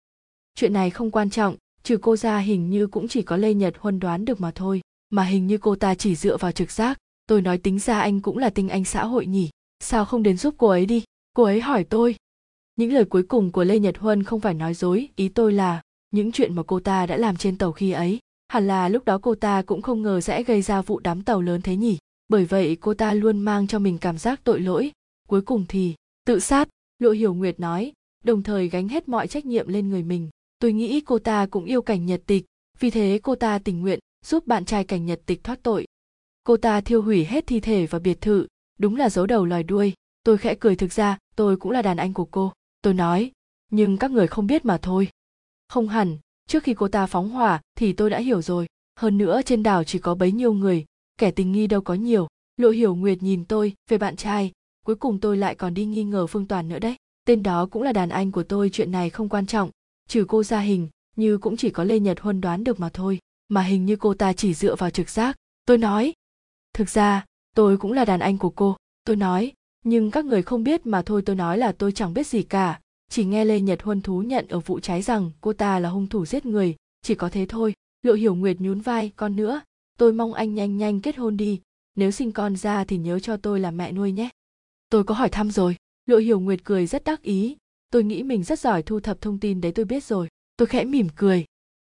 Chuyện 0.56 0.74
này 0.74 0.90
không 0.90 1.12
quan 1.12 1.30
trọng, 1.30 1.56
trừ 1.84 1.98
cô 1.98 2.16
ra 2.16 2.40
hình 2.40 2.70
như 2.70 2.88
cũng 2.88 3.08
chỉ 3.08 3.22
có 3.22 3.38
lê 3.38 3.54
nhật 3.54 3.74
huân 3.80 4.00
đoán 4.00 4.26
được 4.26 4.42
mà 4.42 4.52
thôi. 4.52 4.82
Mà 5.10 5.24
hình 5.24 5.48
như 5.48 5.58
cô 5.58 5.76
ta 5.76 5.96
chỉ 5.96 6.16
dựa 6.16 6.38
vào 6.38 6.52
trực 6.52 6.72
giác. 6.72 6.98
Tôi 7.28 7.42
nói 7.42 7.58
tính 7.58 7.80
ra 7.80 8.00
anh 8.00 8.22
cũng 8.22 8.38
là 8.38 8.50
tinh 8.50 8.70
anh 8.70 8.86
xã 8.86 9.06
hội 9.06 9.26
nhỉ. 9.26 9.50
Sao 9.80 10.06
không 10.06 10.24
đến 10.24 10.38
giúp 10.38 10.56
cô 10.58 10.68
ấy 10.68 10.86
đi? 10.86 11.04
Cô 11.34 11.44
ấy 11.44 11.62
hỏi 11.62 11.84
tôi. 11.84 12.16
Những 12.76 12.94
lời 12.94 13.06
cuối 13.06 13.24
cùng 13.24 13.52
của 13.52 13.64
lê 13.64 13.80
nhật 13.80 13.98
huân 13.98 14.24
không 14.24 14.40
phải 14.40 14.54
nói 14.54 14.74
dối, 14.74 15.08
ý 15.16 15.30
tôi 15.30 15.54
là, 15.54 15.82
những 16.12 16.32
chuyện 16.32 16.56
mà 16.56 16.64
cô 16.64 16.80
ta 16.80 17.06
đã 17.06 17.18
làm 17.18 17.38
trên 17.38 17.58
tàu 17.58 17.72
khi 17.72 17.92
ấy 17.92 18.20
hẳn 18.50 18.68
là 18.68 18.90
lúc 18.90 19.06
đó 19.06 19.20
cô 19.22 19.36
ta 19.36 19.62
cũng 19.62 19.82
không 19.82 20.02
ngờ 20.02 20.22
sẽ 20.22 20.44
gây 20.44 20.62
ra 20.62 20.82
vụ 20.82 21.00
đám 21.00 21.24
tàu 21.24 21.42
lớn 21.42 21.62
thế 21.62 21.76
nhỉ. 21.76 21.98
Bởi 22.28 22.46
vậy 22.46 22.78
cô 22.82 22.94
ta 22.94 23.14
luôn 23.14 23.40
mang 23.40 23.68
cho 23.68 23.80
mình 23.80 23.98
cảm 23.98 24.18
giác 24.18 24.42
tội 24.44 24.60
lỗi. 24.60 24.92
Cuối 25.28 25.42
cùng 25.42 25.66
thì, 25.70 25.96
tự 26.26 26.40
sát, 26.40 26.70
lộ 27.00 27.12
hiểu 27.12 27.34
nguyệt 27.34 27.60
nói, 27.60 27.92
đồng 28.24 28.44
thời 28.44 28.70
gánh 28.70 28.88
hết 28.88 29.10
mọi 29.10 29.28
trách 29.28 29.46
nhiệm 29.46 29.68
lên 29.68 29.90
người 29.90 30.04
mình. 30.04 30.30
Tôi 30.60 30.74
nghĩ 30.74 31.02
cô 31.02 31.20
ta 31.20 31.46
cũng 31.46 31.66
yêu 31.66 31.82
cảnh 31.82 32.06
nhật 32.06 32.22
tịch, 32.26 32.46
vì 32.80 32.90
thế 32.90 33.20
cô 33.24 33.36
ta 33.36 33.60
tình 33.60 33.82
nguyện 33.82 34.00
giúp 34.26 34.48
bạn 34.48 34.66
trai 34.66 34.84
cảnh 34.84 35.06
nhật 35.06 35.22
tịch 35.26 35.44
thoát 35.44 35.64
tội. 35.64 35.86
Cô 36.44 36.58
ta 36.58 36.82
thiêu 36.82 37.02
hủy 37.02 37.26
hết 37.26 37.48
thi 37.48 37.60
thể 37.60 37.86
và 37.86 38.00
biệt 38.00 38.22
thự, 38.22 38.48
đúng 38.80 38.96
là 38.96 39.10
giấu 39.10 39.26
đầu 39.26 39.46
lòi 39.46 39.64
đuôi. 39.64 39.94
Tôi 40.24 40.38
khẽ 40.38 40.56
cười 40.60 40.76
thực 40.76 40.92
ra, 40.94 41.18
tôi 41.36 41.58
cũng 41.58 41.72
là 41.72 41.82
đàn 41.82 41.98
anh 41.98 42.14
của 42.14 42.26
cô. 42.26 42.54
Tôi 42.82 42.94
nói, 42.94 43.32
nhưng 43.72 43.98
các 43.98 44.12
người 44.12 44.28
không 44.28 44.48
biết 44.48 44.66
mà 44.66 44.78
thôi. 44.82 45.08
Không 45.68 45.88
hẳn 45.88 46.18
trước 46.50 46.64
khi 46.64 46.74
cô 46.74 46.88
ta 46.88 47.06
phóng 47.06 47.30
hỏa 47.30 47.62
thì 47.76 47.94
tôi 47.94 48.10
đã 48.10 48.20
hiểu 48.20 48.42
rồi. 48.42 48.68
Hơn 49.00 49.18
nữa 49.18 49.42
trên 49.46 49.64
đảo 49.64 49.84
chỉ 49.84 50.00
có 50.00 50.16
bấy 50.16 50.32
nhiêu 50.32 50.54
người, 50.54 50.86
kẻ 51.18 51.32
tình 51.32 51.52
nghi 51.52 51.68
đâu 51.68 51.82
có 51.82 51.94
nhiều. 51.94 52.28
Lộ 52.58 52.70
hiểu 52.70 52.96
nguyệt 52.96 53.24
nhìn 53.24 53.46
tôi, 53.46 53.74
về 53.90 53.98
bạn 53.98 54.16
trai. 54.16 54.52
Cuối 54.86 54.96
cùng 54.96 55.20
tôi 55.20 55.38
lại 55.38 55.56
còn 55.56 55.74
đi 55.74 55.86
nghi 55.86 56.04
ngờ 56.04 56.28
phương 56.28 56.46
toàn 56.46 56.70
nữa 56.70 56.80
đấy. 56.80 56.96
Tên 57.26 57.44
đó 57.44 57.66
cũng 57.72 57.84
là 57.84 57.94
đàn 57.94 58.10
anh 58.10 58.32
của 58.32 58.44
tôi, 58.44 58.70
chuyện 58.70 58.92
này 58.92 59.10
không 59.10 59.30
quan 59.30 59.46
trọng. 59.46 59.70
Trừ 60.08 60.26
cô 60.28 60.44
ra 60.44 60.60
hình, 60.60 60.88
như 61.16 61.38
cũng 61.38 61.58
chỉ 61.58 61.70
có 61.70 61.84
lê 61.84 62.00
nhật 62.00 62.20
huân 62.20 62.42
đoán 62.42 62.64
được 62.64 62.80
mà 62.80 62.90
thôi. 62.90 63.20
Mà 63.50 63.62
hình 63.62 63.86
như 63.86 63.96
cô 63.96 64.14
ta 64.14 64.34
chỉ 64.34 64.54
dựa 64.54 64.76
vào 64.76 64.90
trực 64.90 65.10
giác. 65.10 65.36
Tôi 65.66 65.78
nói, 65.78 66.14
thực 66.74 66.90
ra, 66.90 67.26
tôi 67.56 67.78
cũng 67.78 67.94
là 67.94 68.06
đàn 68.06 68.20
anh 68.20 68.38
của 68.38 68.50
cô. 68.50 68.78
Tôi 69.04 69.16
nói, 69.16 69.52
nhưng 69.84 70.12
các 70.12 70.26
người 70.26 70.42
không 70.42 70.64
biết 70.64 70.86
mà 70.86 71.02
thôi 71.02 71.22
tôi 71.26 71.36
nói 71.36 71.58
là 71.58 71.72
tôi 71.72 71.92
chẳng 71.92 72.14
biết 72.14 72.28
gì 72.28 72.44
cả 72.44 72.80
chỉ 73.10 73.26
nghe 73.26 73.46
lê 73.46 73.60
nhật 73.60 73.84
huân 73.84 74.02
thú 74.02 74.22
nhận 74.22 74.48
ở 74.48 74.60
vụ 74.60 74.80
cháy 74.80 75.02
rằng 75.02 75.32
cô 75.42 75.54
ta 75.54 75.80
là 75.80 75.90
hung 75.90 76.08
thủ 76.08 76.26
giết 76.26 76.46
người, 76.46 76.76
chỉ 77.02 77.16
có 77.16 77.30
thế 77.30 77.46
thôi, 77.50 77.74
lộ 78.02 78.14
hiểu 78.14 78.36
nguyệt 78.36 78.58
nhún 78.60 78.82
vai, 78.82 79.12
con 79.16 79.36
nữa, 79.36 79.62
tôi 79.98 80.14
mong 80.14 80.34
anh 80.34 80.56
nhanh 80.56 80.78
nhanh 80.78 81.02
kết 81.02 81.18
hôn 81.18 81.38
đi, 81.38 81.62
nếu 81.96 82.12
sinh 82.12 82.32
con 82.32 82.56
ra 82.56 82.84
thì 82.84 82.98
nhớ 82.98 83.20
cho 83.20 83.38
tôi 83.38 83.60
là 83.60 83.72
mẹ 83.72 83.92
nuôi 83.92 84.12
nhé. 84.12 84.30
Tôi 84.90 85.04
có 85.04 85.16
hỏi 85.16 85.30
thăm 85.30 85.52
rồi. 85.52 85.76
Lộ 86.06 86.18
hiểu 86.18 86.40
nguyệt 86.40 86.60
cười 86.64 86.88
rất 86.88 87.04
đắc 87.04 87.22
ý, 87.22 87.58
tôi 87.92 88.04
nghĩ 88.04 88.24
mình 88.24 88.44
rất 88.44 88.60
giỏi 88.60 88.84
thu 88.84 89.00
thập 89.00 89.22
thông 89.22 89.40
tin 89.40 89.62
đấy 89.62 89.72
tôi 89.72 89.86
biết 89.86 90.04
rồi, 90.04 90.28
tôi 90.58 90.66
khẽ 90.66 90.86
mỉm 90.86 91.08
cười. 91.16 91.46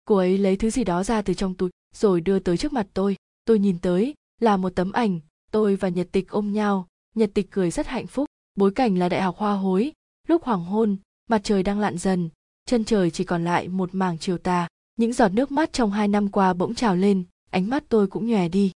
Cô 0.06 0.16
ấy 0.16 0.38
lấy 0.38 0.56
thứ 0.56 0.70
gì 0.70 0.84
đó 0.84 1.04
ra 1.04 1.22
từ 1.22 1.34
trong 1.34 1.54
túi, 1.54 1.70
rồi 1.96 2.22
đưa 2.22 2.40
tới 2.40 2.58
trước 2.58 2.74
mặt 2.74 2.88
tôi 2.94 3.16
tôi 3.46 3.60
nhìn 3.60 3.80
tới, 3.80 4.14
là 4.40 4.58
một 4.58 4.70
tấm 4.76 4.92
ảnh, 4.92 5.20
tôi 5.52 5.76
và 5.76 5.90
nhật 5.90 6.08
tịch 6.12 6.30
ôm 6.30 6.54
nhau. 6.54 6.88
Nhật 7.16 7.32
tịch 7.34 7.48
cười 7.52 7.72
rất 7.72 7.88
hạnh 7.88 8.08
phúc, 8.08 8.26
bối 8.56 8.72
cảnh 8.72 8.98
là 8.98 9.10
đại 9.10 9.22
học 9.22 9.36
hoa 9.38 9.54
hối 9.54 9.92
lúc 10.28 10.44
hoàng 10.44 10.64
hôn, 10.64 10.98
mặt 11.30 11.42
trời 11.44 11.64
đang 11.64 11.80
lặn 11.80 11.98
dần, 11.98 12.30
chân 12.66 12.86
trời 12.86 13.12
chỉ 13.12 13.24
còn 13.24 13.44
lại 13.44 13.68
một 13.68 13.90
mảng 13.96 14.18
chiều 14.18 14.38
tà. 14.38 14.68
Những 14.96 15.14
giọt 15.14 15.30
nước 15.34 15.52
mắt 15.52 15.74
trong 15.74 15.92
hai 15.92 16.08
năm 16.08 16.30
qua 16.30 16.54
bỗng 16.54 16.76
trào 16.76 16.96
lên, 16.96 17.24
ánh 17.50 17.70
mắt 17.70 17.84
tôi 17.90 18.08
cũng 18.08 18.28
nhòe 18.28 18.50
đi. 18.50 18.72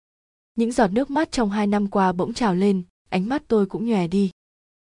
Những 0.56 0.72
giọt 0.72 0.88
nước 0.88 1.10
mắt 1.10 1.32
trong 1.32 1.50
hai 1.50 1.68
năm 1.68 1.88
qua 1.88 2.12
bỗng 2.12 2.34
trào 2.34 2.56
lên, 2.56 2.84
ánh 3.10 3.30
mắt 3.30 3.44
tôi 3.48 3.66
cũng 3.66 3.86
nhòe 3.86 4.08
đi. 4.08 4.32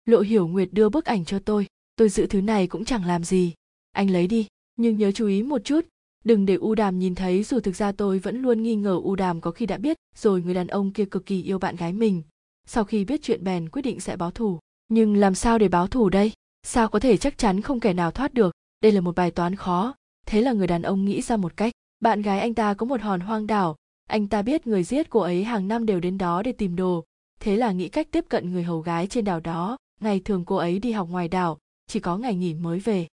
Lộ 0.07 0.21
hiểu 0.21 0.49
nguyệt 0.49 0.69
đưa 0.73 0.89
bức 0.89 1.05
ảnh 1.05 1.25
cho 1.25 1.39
tôi. 1.39 1.67
Tôi 1.97 2.09
giữ 2.09 2.27
thứ 2.27 2.41
này 2.41 2.67
cũng 2.67 2.85
chẳng 2.85 3.05
làm 3.05 3.25
gì. 3.25 3.53
Anh 3.93 4.11
lấy 4.11 4.27
đi, 4.27 4.47
nhưng 4.77 4.97
nhớ 4.97 5.13
chú 5.13 5.27
ý 5.27 5.43
một 5.43 5.65
chút. 5.65 5.81
Đừng 6.25 6.47
để 6.47 6.55
u 6.55 6.75
đàm 6.75 6.99
nhìn 6.99 7.15
thấy, 7.15 7.43
dù 7.43 7.61
thực 7.61 7.77
ra 7.77 7.93
tôi 7.93 8.19
vẫn 8.19 8.43
luôn 8.43 8.63
nghi 8.63 8.75
ngờ 8.77 9.01
u 9.03 9.17
đàm 9.17 9.41
có 9.41 9.51
khi 9.51 9.67
đã 9.67 9.79
biết 9.79 9.97
rồi 10.17 10.43
người 10.43 10.55
đàn 10.55 10.67
ông 10.67 10.93
kia 10.93 11.05
cực 11.05 11.27
kỳ 11.27 11.43
yêu 11.43 11.59
bạn 11.59 11.77
gái 11.77 11.93
mình. 11.93 12.23
Sau 12.67 12.85
khi 12.85 13.05
biết 13.05 13.21
chuyện 13.23 13.45
bèn 13.45 13.69
quyết 13.69 13.83
định 13.83 14.01
sẽ 14.01 14.17
báo 14.17 14.31
thù. 14.31 14.59
Nhưng 14.89 15.17
làm 15.17 15.35
sao 15.35 15.59
để 15.59 15.69
báo 15.69 15.87
thù 15.87 16.09
đây? 16.09 16.33
Sao 16.63 16.89
có 16.89 17.01
thể 17.01 17.17
chắc 17.17 17.39
chắn 17.39 17.61
không 17.61 17.81
kẻ 17.81 17.93
nào 17.93 18.11
thoát 18.11 18.35
được? 18.35 18.55
Đây 18.81 18.93
là 18.93 19.01
một 19.01 19.17
bài 19.17 19.31
toán 19.31 19.57
khó. 19.57 19.95
Thế 20.27 20.41
là 20.41 20.53
người 20.53 20.67
đàn 20.67 20.83
ông 20.83 21.05
nghĩ 21.05 21.23
ra 21.23 21.37
một 21.37 21.57
cách. 21.57 21.73
Bạn 22.01 22.23
gái 22.23 22.41
anh 22.41 22.55
ta 22.55 22.75
có 22.75 22.87
một 22.87 23.01
hòn 23.01 23.21
hoang 23.21 23.47
đảo. 23.47 23.77
Anh 24.07 24.29
ta 24.29 24.43
biết 24.43 24.67
người 24.67 24.85
giết 24.85 25.11
cô 25.11 25.21
ấy 25.21 25.45
hàng 25.45 25.69
năm 25.69 25.87
đều 25.87 26.01
đến 26.01 26.19
đó 26.19 26.43
để 26.43 26.53
tìm 26.53 26.77
đồ. 26.77 27.05
Thế 27.41 27.57
là 27.57 27.73
nghĩ 27.73 27.89
cách 27.89 28.09
tiếp 28.11 28.25
cận 28.29 28.53
người 28.53 28.63
hầu 28.63 28.81
gái 28.81 29.07
trên 29.07 29.25
đảo 29.25 29.41
đó. 29.41 29.77
Ngày 30.01 30.21
thường 30.21 30.45
cô 30.45 30.57
ấy 30.57 30.79
đi 30.79 30.93
học 30.93 31.09
ngoài 31.09 31.29
đảo. 31.29 31.59
Chỉ 31.87 32.01
có 32.01 32.17
ngày 32.17 32.35
nghỉ 32.35 32.55
mới 32.55 32.79
về. 32.79 33.07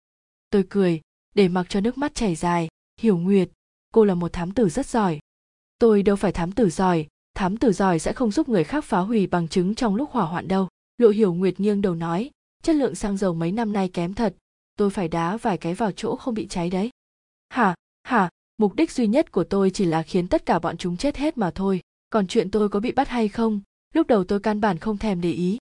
Tôi 0.51 0.65
cười, 0.71 1.01
để 1.35 1.49
mặc 1.49 1.67
cho 1.69 1.81
nước 1.81 1.99
mắt 1.99 2.15
chảy 2.15 2.35
dài. 2.35 2.69
Hiểu 3.01 3.19
nguyệt, 3.19 3.51
cô 3.93 4.05
là 4.05 4.15
một 4.15 4.33
thám 4.33 4.53
tử 4.53 4.69
rất 4.69 4.87
giỏi. 4.87 5.19
Tôi 5.79 6.03
đâu 6.03 6.17
phải 6.17 6.33
thám 6.33 6.53
tử 6.53 6.71
giỏi. 6.71 7.07
Thám 7.35 7.57
tử 7.57 7.73
giỏi 7.73 7.99
sẽ 7.99 8.13
không 8.13 8.31
giúp 8.31 8.49
người 8.49 8.65
khác 8.65 8.85
phá 8.85 8.99
hủy 8.99 9.27
bằng 9.27 9.49
chứng 9.49 9.75
trong 9.75 9.95
lúc 9.95 10.11
hỏa 10.11 10.25
hoạn 10.25 10.49
đâu. 10.49 10.69
Lộ 10.99 11.09
hiểu 11.09 11.35
nguyệt 11.35 11.61
nghiêng 11.61 11.83
đầu 11.83 11.95
nói 11.95 12.31
chất 12.65 12.77
lượng 12.77 12.95
xăng 12.95 13.17
dầu 13.17 13.35
mấy 13.35 13.53
năm 13.53 13.73
nay 13.73 13.89
kém 13.89 14.15
thật. 14.15 14.35
Tôi 14.77 14.91
phải 14.91 15.09
đá 15.09 15.37
vài 15.37 15.59
cái 15.59 15.75
vào 15.75 15.93
chỗ 15.93 16.17
không 16.17 16.35
bị 16.35 16.47
cháy 16.47 16.71
đấy. 16.71 16.91
Hả? 17.49 17.75
Hả? 18.03 18.31
Mục 18.59 18.75
đích 18.75 18.91
duy 18.91 19.07
nhất 19.07 19.33
của 19.33 19.45
tôi 19.45 19.71
chỉ 19.71 19.85
là 19.85 20.03
khiến 20.03 20.29
tất 20.29 20.47
cả 20.47 20.59
bọn 20.59 20.77
chúng 20.77 20.97
chết 20.97 21.17
hết 21.17 21.39
mà 21.39 21.51
thôi. 21.51 21.81
Còn 22.11 22.27
chuyện 22.27 22.51
tôi 22.51 22.69
có 22.69 22.81
bị 22.81 22.93
bắt 22.93 23.09
hay 23.09 23.29
không? 23.29 23.61
Lúc 23.95 24.07
đầu 24.07 24.25
tôi 24.25 24.41
căn 24.41 24.61
bản 24.61 24.79
không 24.79 24.99
thèm 24.99 25.21
để 25.21 25.33
ý. 25.33 25.59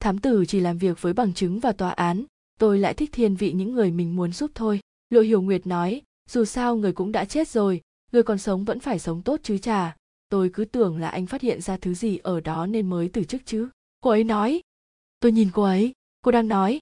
Thám 0.00 0.18
tử 0.18 0.44
chỉ 0.48 0.60
làm 0.60 0.78
việc 0.78 1.02
với 1.02 1.12
bằng 1.12 1.34
chứng 1.34 1.60
và 1.60 1.72
tòa 1.72 1.90
án. 1.90 2.24
Tôi 2.58 2.78
lại 2.78 2.94
thích 2.94 3.10
thiên 3.12 3.36
vị 3.36 3.52
những 3.52 3.72
người 3.72 3.90
mình 3.90 4.16
muốn 4.16 4.32
giúp 4.32 4.50
thôi. 4.54 4.80
Lộ 5.10 5.20
hiểu 5.20 5.42
nguyệt 5.42 5.66
nói, 5.66 6.02
dù 6.30 6.44
sao 6.44 6.76
người 6.76 6.92
cũng 6.92 7.12
đã 7.12 7.24
chết 7.24 7.48
rồi, 7.48 7.80
người 8.12 8.22
còn 8.22 8.38
sống 8.38 8.64
vẫn 8.64 8.80
phải 8.80 8.98
sống 8.98 9.22
tốt 9.22 9.40
chứ 9.42 9.58
chà. 9.58 9.96
Tôi 10.28 10.50
cứ 10.52 10.64
tưởng 10.64 10.98
là 10.98 11.08
anh 11.08 11.26
phát 11.26 11.40
hiện 11.40 11.60
ra 11.60 11.76
thứ 11.76 11.94
gì 11.94 12.18
ở 12.22 12.40
đó 12.40 12.66
nên 12.66 12.90
mới 12.90 13.10
từ 13.12 13.24
chức 13.24 13.42
chứ. 13.46 13.68
Cô 14.00 14.10
ấy 14.10 14.24
nói, 14.24 14.60
tôi 15.20 15.32
nhìn 15.32 15.50
cô 15.52 15.62
ấy 15.62 15.92
cô 16.26 16.32
đang 16.32 16.48
nói. 16.48 16.78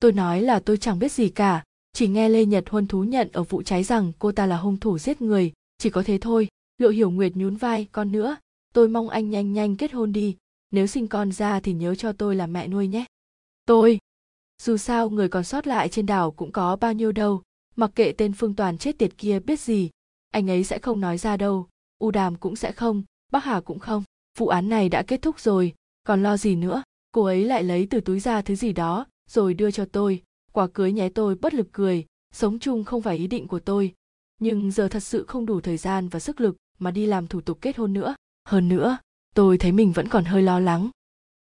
Tôi 0.00 0.12
nói 0.12 0.42
là 0.42 0.60
tôi 0.60 0.76
chẳng 0.76 0.98
biết 0.98 1.12
gì 1.12 1.28
cả. 1.28 1.64
Chỉ 1.92 2.08
nghe 2.08 2.28
lê 2.28 2.44
nhật 2.44 2.70
huân 2.70 2.86
thú 2.86 3.04
nhận 3.04 3.28
ở 3.32 3.42
vụ 3.42 3.62
cháy 3.62 3.84
rằng 3.84 4.12
cô 4.18 4.32
ta 4.32 4.46
là 4.46 4.56
hung 4.56 4.76
thủ 4.76 4.98
giết 4.98 5.22
người. 5.22 5.52
Chỉ 5.78 5.90
có 5.90 6.02
thế 6.02 6.18
thôi 6.18 6.48
liệu 6.78 6.90
hiểu 6.90 7.10
nguyệt 7.10 7.32
nhún 7.36 7.56
vai, 7.56 7.88
con 7.92 8.12
nữa, 8.12 8.36
tôi 8.74 8.88
mong 8.88 9.08
anh 9.08 9.30
nhanh 9.30 9.52
nhanh 9.52 9.76
kết 9.76 9.92
hôn 9.92 10.12
đi. 10.12 10.36
Nếu 10.70 10.86
sinh 10.86 11.08
con 11.08 11.32
ra 11.32 11.60
thì 11.60 11.72
nhớ 11.72 11.94
cho 11.94 12.12
tôi 12.12 12.36
là 12.36 12.46
mẹ 12.46 12.68
nuôi 12.68 12.88
nhé. 12.88 13.04
Tôi? 13.64 13.98
Dù 14.62 14.76
sao, 14.76 15.10
người 15.10 15.28
còn 15.28 15.44
sót 15.44 15.66
lại 15.66 15.88
trên 15.88 16.06
đảo 16.06 16.30
cũng 16.30 16.52
có 16.52 16.76
bao 16.76 16.92
nhiêu 16.92 17.12
đâu. 17.12 17.42
Mặc 17.76 17.90
kệ 17.94 18.12
tên 18.12 18.32
phương 18.32 18.54
toàn 18.54 18.78
chết 18.78 18.98
tiệt 18.98 19.18
kia 19.18 19.38
biết 19.38 19.60
gì, 19.60 19.90
anh 20.30 20.50
ấy 20.50 20.64
sẽ 20.64 20.78
không 20.78 21.00
nói 21.00 21.18
ra 21.18 21.36
đâu. 21.36 21.68
U 21.98 22.10
đàm 22.10 22.36
cũng 22.36 22.56
sẽ 22.56 22.72
không, 22.72 23.02
bắc 23.32 23.44
hà 23.44 23.60
cũng 23.60 23.78
không. 23.78 24.04
Vụ 24.38 24.48
án 24.48 24.68
này 24.68 24.88
đã 24.88 25.02
kết 25.02 25.22
thúc 25.22 25.40
rồi, 25.40 25.74
còn 26.04 26.22
lo 26.22 26.36
gì 26.36 26.56
nữa? 26.56 26.82
Cô 27.18 27.24
ấy 27.24 27.44
lại 27.44 27.64
lấy 27.64 27.86
từ 27.90 28.00
túi 28.00 28.20
ra 28.20 28.42
thứ 28.42 28.54
gì 28.54 28.72
đó, 28.72 29.06
rồi 29.30 29.54
đưa 29.54 29.70
cho 29.70 29.84
tôi. 29.84 30.22
Quả 30.52 30.66
cưới 30.66 30.92
nhé 30.92 31.08
tôi 31.08 31.34
bất 31.34 31.54
lực 31.54 31.68
cười. 31.72 32.06
Sống 32.34 32.58
chung 32.58 32.84
không 32.84 33.02
phải 33.02 33.16
ý 33.16 33.26
định 33.26 33.48
của 33.48 33.58
tôi. 33.58 33.94
Nhưng 34.40 34.70
giờ 34.70 34.88
thật 34.88 35.00
sự 35.00 35.24
không 35.28 35.46
đủ 35.46 35.60
thời 35.60 35.76
gian 35.76 36.08
và 36.08 36.20
sức 36.20 36.40
lực 36.40 36.56
mà 36.78 36.90
đi 36.90 37.06
làm 37.06 37.26
thủ 37.26 37.40
tục 37.40 37.58
kết 37.60 37.76
hôn 37.76 37.92
nữa. 37.92 38.14
Hơn 38.44 38.68
nữa, 38.68 38.98
tôi 39.34 39.58
thấy 39.58 39.72
mình 39.72 39.92
vẫn 39.92 40.08
còn 40.08 40.24
hơi 40.24 40.42
lo 40.42 40.60
lắng. 40.60 40.90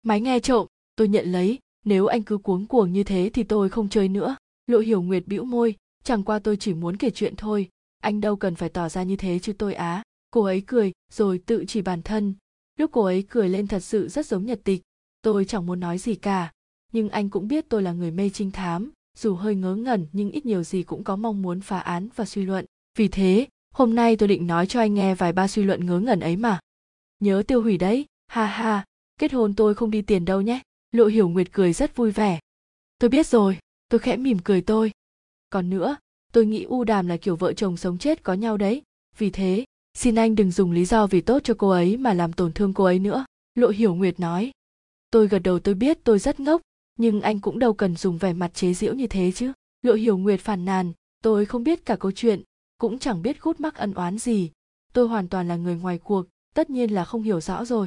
Máy 0.03 0.21
nghe 0.21 0.41
trộm, 0.41 0.67
tôi 0.97 1.09
nhận 1.09 1.33
lấy. 1.33 1.59
Nếu 1.85 2.07
anh 2.07 2.23
cứ 2.23 2.39
cuống 2.39 2.67
cuồng 2.67 2.93
như 2.93 3.05
thế 3.05 3.31
thì 3.35 3.43
tôi 3.43 3.69
không 3.69 3.89
chơi 3.89 4.09
nữa. 4.09 4.37
Lộ 4.67 4.79
hiểu 4.79 5.03
nguyệt 5.03 5.27
bĩu 5.27 5.45
môi. 5.45 5.77
Chẳng 6.05 6.23
qua 6.23 6.39
tôi 6.39 6.57
chỉ 6.57 6.75
muốn 6.75 6.97
kể 6.97 7.11
chuyện 7.11 7.37
thôi. 7.37 7.69
Anh 8.03 8.21
đâu 8.21 8.37
cần 8.37 8.55
phải 8.55 8.69
tỏ 8.69 8.89
ra 8.89 9.03
như 9.03 9.17
thế 9.17 9.39
chứ 9.39 9.53
tôi 9.53 9.75
á. 9.75 10.03
Cô 10.31 10.43
ấy 10.43 10.63
cười, 10.67 10.93
rồi 11.13 11.41
tự 11.47 11.65
chỉ 11.69 11.83
bản 11.83 12.03
thân. 12.03 12.35
Lúc 12.79 12.91
cô 12.93 13.05
ấy 13.05 13.25
cười 13.29 13.49
lên 13.49 13.67
thật 13.67 13.81
sự 13.81 14.09
rất 14.09 14.27
giống 14.27 14.47
nhật 14.47 14.61
tịch 14.65 14.83
tôi 15.23 15.45
chẳng 15.45 15.67
muốn 15.67 15.81
nói 15.81 15.99
gì 15.99 16.15
cả, 16.15 16.53
nhưng 16.93 17.09
anh 17.09 17.31
cũng 17.31 17.49
biết 17.49 17.65
tôi 17.69 17.83
là 17.83 17.93
người 17.93 18.11
mê 18.11 18.31
trinh 18.31 18.51
thám, 18.51 18.91
dù 19.19 19.35
hơi 19.35 19.55
ngớ 19.55 19.75
ngẩn 19.75 20.07
nhưng 20.13 20.31
ít 20.31 20.47
nhiều 20.47 20.63
gì 20.63 20.83
cũng 20.83 21.05
có 21.05 21.17
mong 21.17 21.43
muốn 21.43 21.61
phá 21.61 21.79
án 21.79 22.09
và 22.17 22.25
suy 22.25 22.43
luận. 22.43 22.65
Vì 22.99 23.09
thế, 23.09 23.47
hôm 23.75 23.95
nay 23.95 24.17
tôi 24.17 24.29
định 24.29 24.47
nói 24.47 24.67
cho 24.67 24.81
anh 24.81 24.95
nghe 24.95 25.15
vài 25.15 25.33
ba 25.33 25.49
suy 25.49 25.63
luận 25.63 25.87
ngớ 25.87 26.01
ngẩn 26.01 26.21
ấy 26.21 26.37
mà. 26.37 26.61
Nhớ 27.21 27.43
tiêu 27.47 27.63
hủy 27.63 27.79
đấy, 27.79 28.07
ha 28.29 28.47
ha, 28.47 28.85
kết 29.19 29.33
hôn 29.33 29.55
tôi 29.55 29.75
không 29.75 29.91
đi 29.91 30.03
tiền 30.03 30.25
đâu 30.25 30.41
nhé. 30.41 30.61
Lộ 30.93 31.07
hiểu 31.07 31.29
nguyệt 31.29 31.53
cười 31.53 31.73
rất 31.73 31.97
vui 31.97 32.11
vẻ. 32.11 32.41
Tôi 32.99 33.11
biết 33.11 33.27
rồi, 33.27 33.59
tôi 33.89 33.99
khẽ 33.99 34.17
mỉm 34.17 34.39
cười 34.39 34.61
tôi. 34.61 34.93
Còn 35.51 35.71
nữa, 35.71 35.97
tôi 36.33 36.47
nghĩ 36.47 36.63
u 36.63 36.85
đàm 36.85 37.07
là 37.07 37.17
kiểu 37.17 37.37
vợ 37.37 37.53
chồng 37.53 37.77
sống 37.77 37.99
chết 37.99 38.23
có 38.23 38.35
nhau 38.35 38.57
đấy. 38.57 38.83
Vì 39.19 39.31
thế, 39.31 39.65
xin 39.95 40.15
anh 40.15 40.35
đừng 40.35 40.51
dùng 40.51 40.73
lý 40.73 40.85
do 40.85 41.07
vì 41.07 41.21
tốt 41.21 41.41
cho 41.45 41.55
cô 41.59 41.69
ấy 41.69 41.97
mà 41.97 42.15
làm 42.15 42.33
tổn 42.33 42.53
thương 42.53 42.75
cô 42.75 42.85
ấy 42.85 42.99
nữa. 42.99 43.25
Lộ 43.55 43.69
hiểu 43.69 43.95
nguyệt 43.95 44.21
nói 44.21 44.51
tôi 45.11 45.29
gật 45.29 45.39
đầu 45.39 45.59
tôi 45.59 45.75
biết 45.75 45.99
tôi 46.05 46.19
rất 46.19 46.41
ngốc, 46.41 46.61
nhưng 46.99 47.21
anh 47.21 47.41
cũng 47.41 47.59
đâu 47.59 47.73
cần 47.73 47.97
dùng 47.97 48.19
vẻ 48.19 48.33
mặt 48.33 48.55
chế 48.55 48.75
giễu 48.75 48.95
như 48.95 49.07
thế 49.07 49.33
chứ. 49.33 49.53
Lộ 49.83 49.95
hiểu 49.95 50.19
nguyệt 50.19 50.41
phàn 50.41 50.65
nàn, 50.65 50.93
tôi 51.23 51.45
không 51.45 51.65
biết 51.65 51.85
cả 51.85 51.97
câu 51.97 52.13
chuyện, 52.13 52.43
cũng 52.79 52.99
chẳng 52.99 53.23
biết 53.23 53.43
gút 53.43 53.61
mắc 53.61 53.75
ân 53.75 53.95
oán 53.95 54.19
gì. 54.19 54.51
Tôi 54.93 55.09
hoàn 55.09 55.29
toàn 55.29 55.49
là 55.49 55.57
người 55.57 55.75
ngoài 55.77 55.99
cuộc, 55.99 56.27
tất 56.55 56.71
nhiên 56.71 56.91
là 56.95 57.05
không 57.05 57.23
hiểu 57.23 57.41
rõ 57.41 57.65
rồi. 57.65 57.87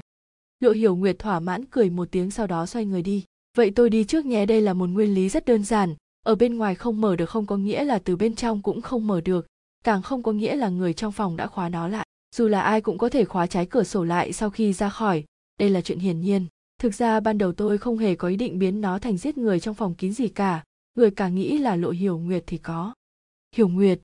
Lộ 0.60 0.72
hiểu 0.72 0.96
nguyệt 0.96 1.20
thỏa 1.20 1.40
mãn 1.40 1.66
cười 1.66 1.90
một 1.90 2.08
tiếng 2.12 2.32
sau 2.32 2.48
đó 2.48 2.66
xoay 2.66 2.86
người 2.86 3.02
đi. 3.02 3.24
Vậy 3.58 3.72
tôi 3.72 3.90
đi 3.90 4.04
trước 4.04 4.26
nhé, 4.26 4.46
đây 4.46 4.62
là 4.62 4.74
một 4.74 4.90
nguyên 4.90 5.14
lý 5.14 5.30
rất 5.30 5.46
đơn 5.46 5.64
giản. 5.64 5.96
Ở 6.26 6.36
bên 6.36 6.58
ngoài 6.58 6.76
không 6.76 7.02
mở 7.02 7.16
được 7.16 7.30
không 7.30 7.46
có 7.46 7.58
nghĩa 7.58 7.84
là 7.84 8.00
từ 8.00 8.16
bên 8.16 8.36
trong 8.36 8.62
cũng 8.62 8.82
không 8.82 9.08
mở 9.08 9.22
được. 9.22 9.48
Càng 9.84 10.02
không 10.02 10.24
có 10.24 10.32
nghĩa 10.32 10.56
là 10.56 10.70
người 10.70 10.94
trong 10.94 11.12
phòng 11.12 11.38
đã 11.38 11.48
khóa 11.48 11.70
nó 11.70 11.88
lại. 11.88 12.08
Dù 12.36 12.48
là 12.48 12.62
ai 12.62 12.82
cũng 12.82 12.98
có 12.98 13.10
thể 13.10 13.26
khóa 13.26 13.48
trái 13.48 13.66
cửa 13.66 13.84
sổ 13.84 14.04
lại 14.04 14.34
sau 14.34 14.50
khi 14.50 14.74
ra 14.74 14.90
khỏi. 14.90 15.24
Đây 15.60 15.70
là 15.70 15.82
chuyện 15.82 16.00
hiển 16.00 16.22
nhiên 16.22 16.46
thực 16.84 16.94
ra 16.94 17.20
ban 17.20 17.38
đầu 17.38 17.52
tôi 17.52 17.78
không 17.78 17.98
hề 17.98 18.16
có 18.16 18.28
ý 18.28 18.36
định 18.36 18.60
biến 18.60 18.82
nó 18.82 19.00
thành 19.00 19.18
giết 19.18 19.38
người 19.38 19.60
trong 19.60 19.76
phòng 19.76 19.96
kín 19.96 20.14
gì 20.14 20.28
cả. 20.28 20.64
Người 20.96 21.12
cả 21.12 21.30
nghĩ 21.30 21.58
là 21.58 21.76
lộ 21.76 21.90
hiểu 21.90 22.18
nguyệt 22.18 22.44
thì 22.48 22.58
có. 22.58 22.94
Hiểu 23.56 23.68
nguyệt? 23.68 24.00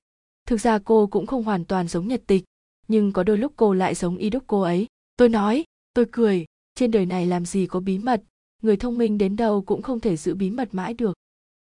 Thực 0.46 0.60
ra 0.60 0.78
cô 0.78 1.06
cũng 1.06 1.26
không 1.26 1.44
hoàn 1.44 1.64
toàn 1.64 1.88
giống 1.88 2.08
nhật 2.08 2.22
tịch, 2.26 2.44
nhưng 2.88 3.12
có 3.12 3.22
đôi 3.22 3.38
lúc 3.38 3.52
cô 3.56 3.74
lại 3.74 3.94
giống 3.94 4.16
y 4.16 4.30
đúc 4.30 4.44
cô 4.46 4.60
ấy. 4.60 4.86
Tôi 5.16 5.28
nói, 5.28 5.64
tôi 5.94 6.06
cười. 6.12 6.44
Trên 6.74 6.90
đời 6.90 7.06
này 7.06 7.26
làm 7.26 7.44
gì 7.44 7.66
có 7.66 7.80
bí 7.80 7.98
mật? 7.98 8.22
Người 8.62 8.76
thông 8.76 8.98
minh 8.98 9.18
đến 9.18 9.36
đâu 9.36 9.62
cũng 9.62 9.82
không 9.82 10.00
thể 10.00 10.16
giữ 10.16 10.34
bí 10.34 10.50
mật 10.50 10.68
mãi 10.72 10.94
được. 10.94 11.14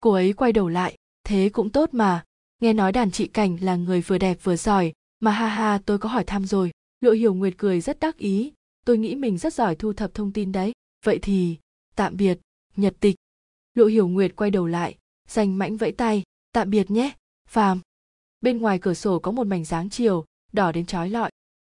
Cô 0.00 0.12
ấy 0.12 0.32
quay 0.32 0.52
đầu 0.52 0.68
lại. 0.68 0.96
Thế 1.24 1.48
cũng 1.52 1.70
tốt 1.70 1.88
mà. 1.92 2.24
Nghe 2.62 2.72
nói 2.72 2.92
đàn 2.92 3.10
chị 3.10 3.26
cảnh 3.26 3.58
là 3.60 3.76
người 3.76 4.00
vừa 4.00 4.18
đẹp 4.18 4.38
vừa 4.42 4.56
giỏi. 4.56 4.92
Mà 5.20 5.30
ha 5.30 5.48
ha, 5.48 5.78
tôi 5.86 5.98
có 5.98 6.08
hỏi 6.08 6.24
thăm 6.24 6.44
rồi. 6.44 6.70
Lộ 7.00 7.12
hiểu 7.12 7.34
nguyệt 7.34 7.54
cười 7.56 7.80
rất 7.80 8.00
đắc 8.00 8.18
ý. 8.18 8.52
Tôi 8.86 8.98
nghĩ 8.98 9.14
mình 9.14 9.38
rất 9.38 9.54
giỏi 9.54 9.76
thu 9.76 9.92
thập 9.92 10.14
thông 10.14 10.32
tin 10.32 10.52
đấy 10.52 10.72
vậy 11.04 11.18
thì, 11.22 11.56
tạm 11.96 12.16
biệt, 12.16 12.38
nhật 12.76 12.94
tịch. 13.00 13.16
Lộ 13.74 13.86
hiểu 13.86 14.08
nguyệt 14.08 14.36
quay 14.36 14.50
đầu 14.50 14.66
lại 14.66 14.98
danh 15.28 15.58
mãnh 15.58 15.76
vẫy 15.76 15.92
tay, 15.92 16.22
tạm 16.52 16.70
biệt 16.70 16.90
nhé, 16.90 17.12
phàm. 17.48 17.80
Bên 18.40 18.58
ngoài 18.58 18.78
cửa 18.78 18.94
sổ 18.94 19.18
có 19.18 19.30
một 19.30 19.46
mảnh 19.46 19.64
dáng 19.64 19.90
chiều, 19.90 20.24
đỏ 20.52 20.72
đến 20.72 20.86
trói 20.86 21.10
lọi. 21.10 21.30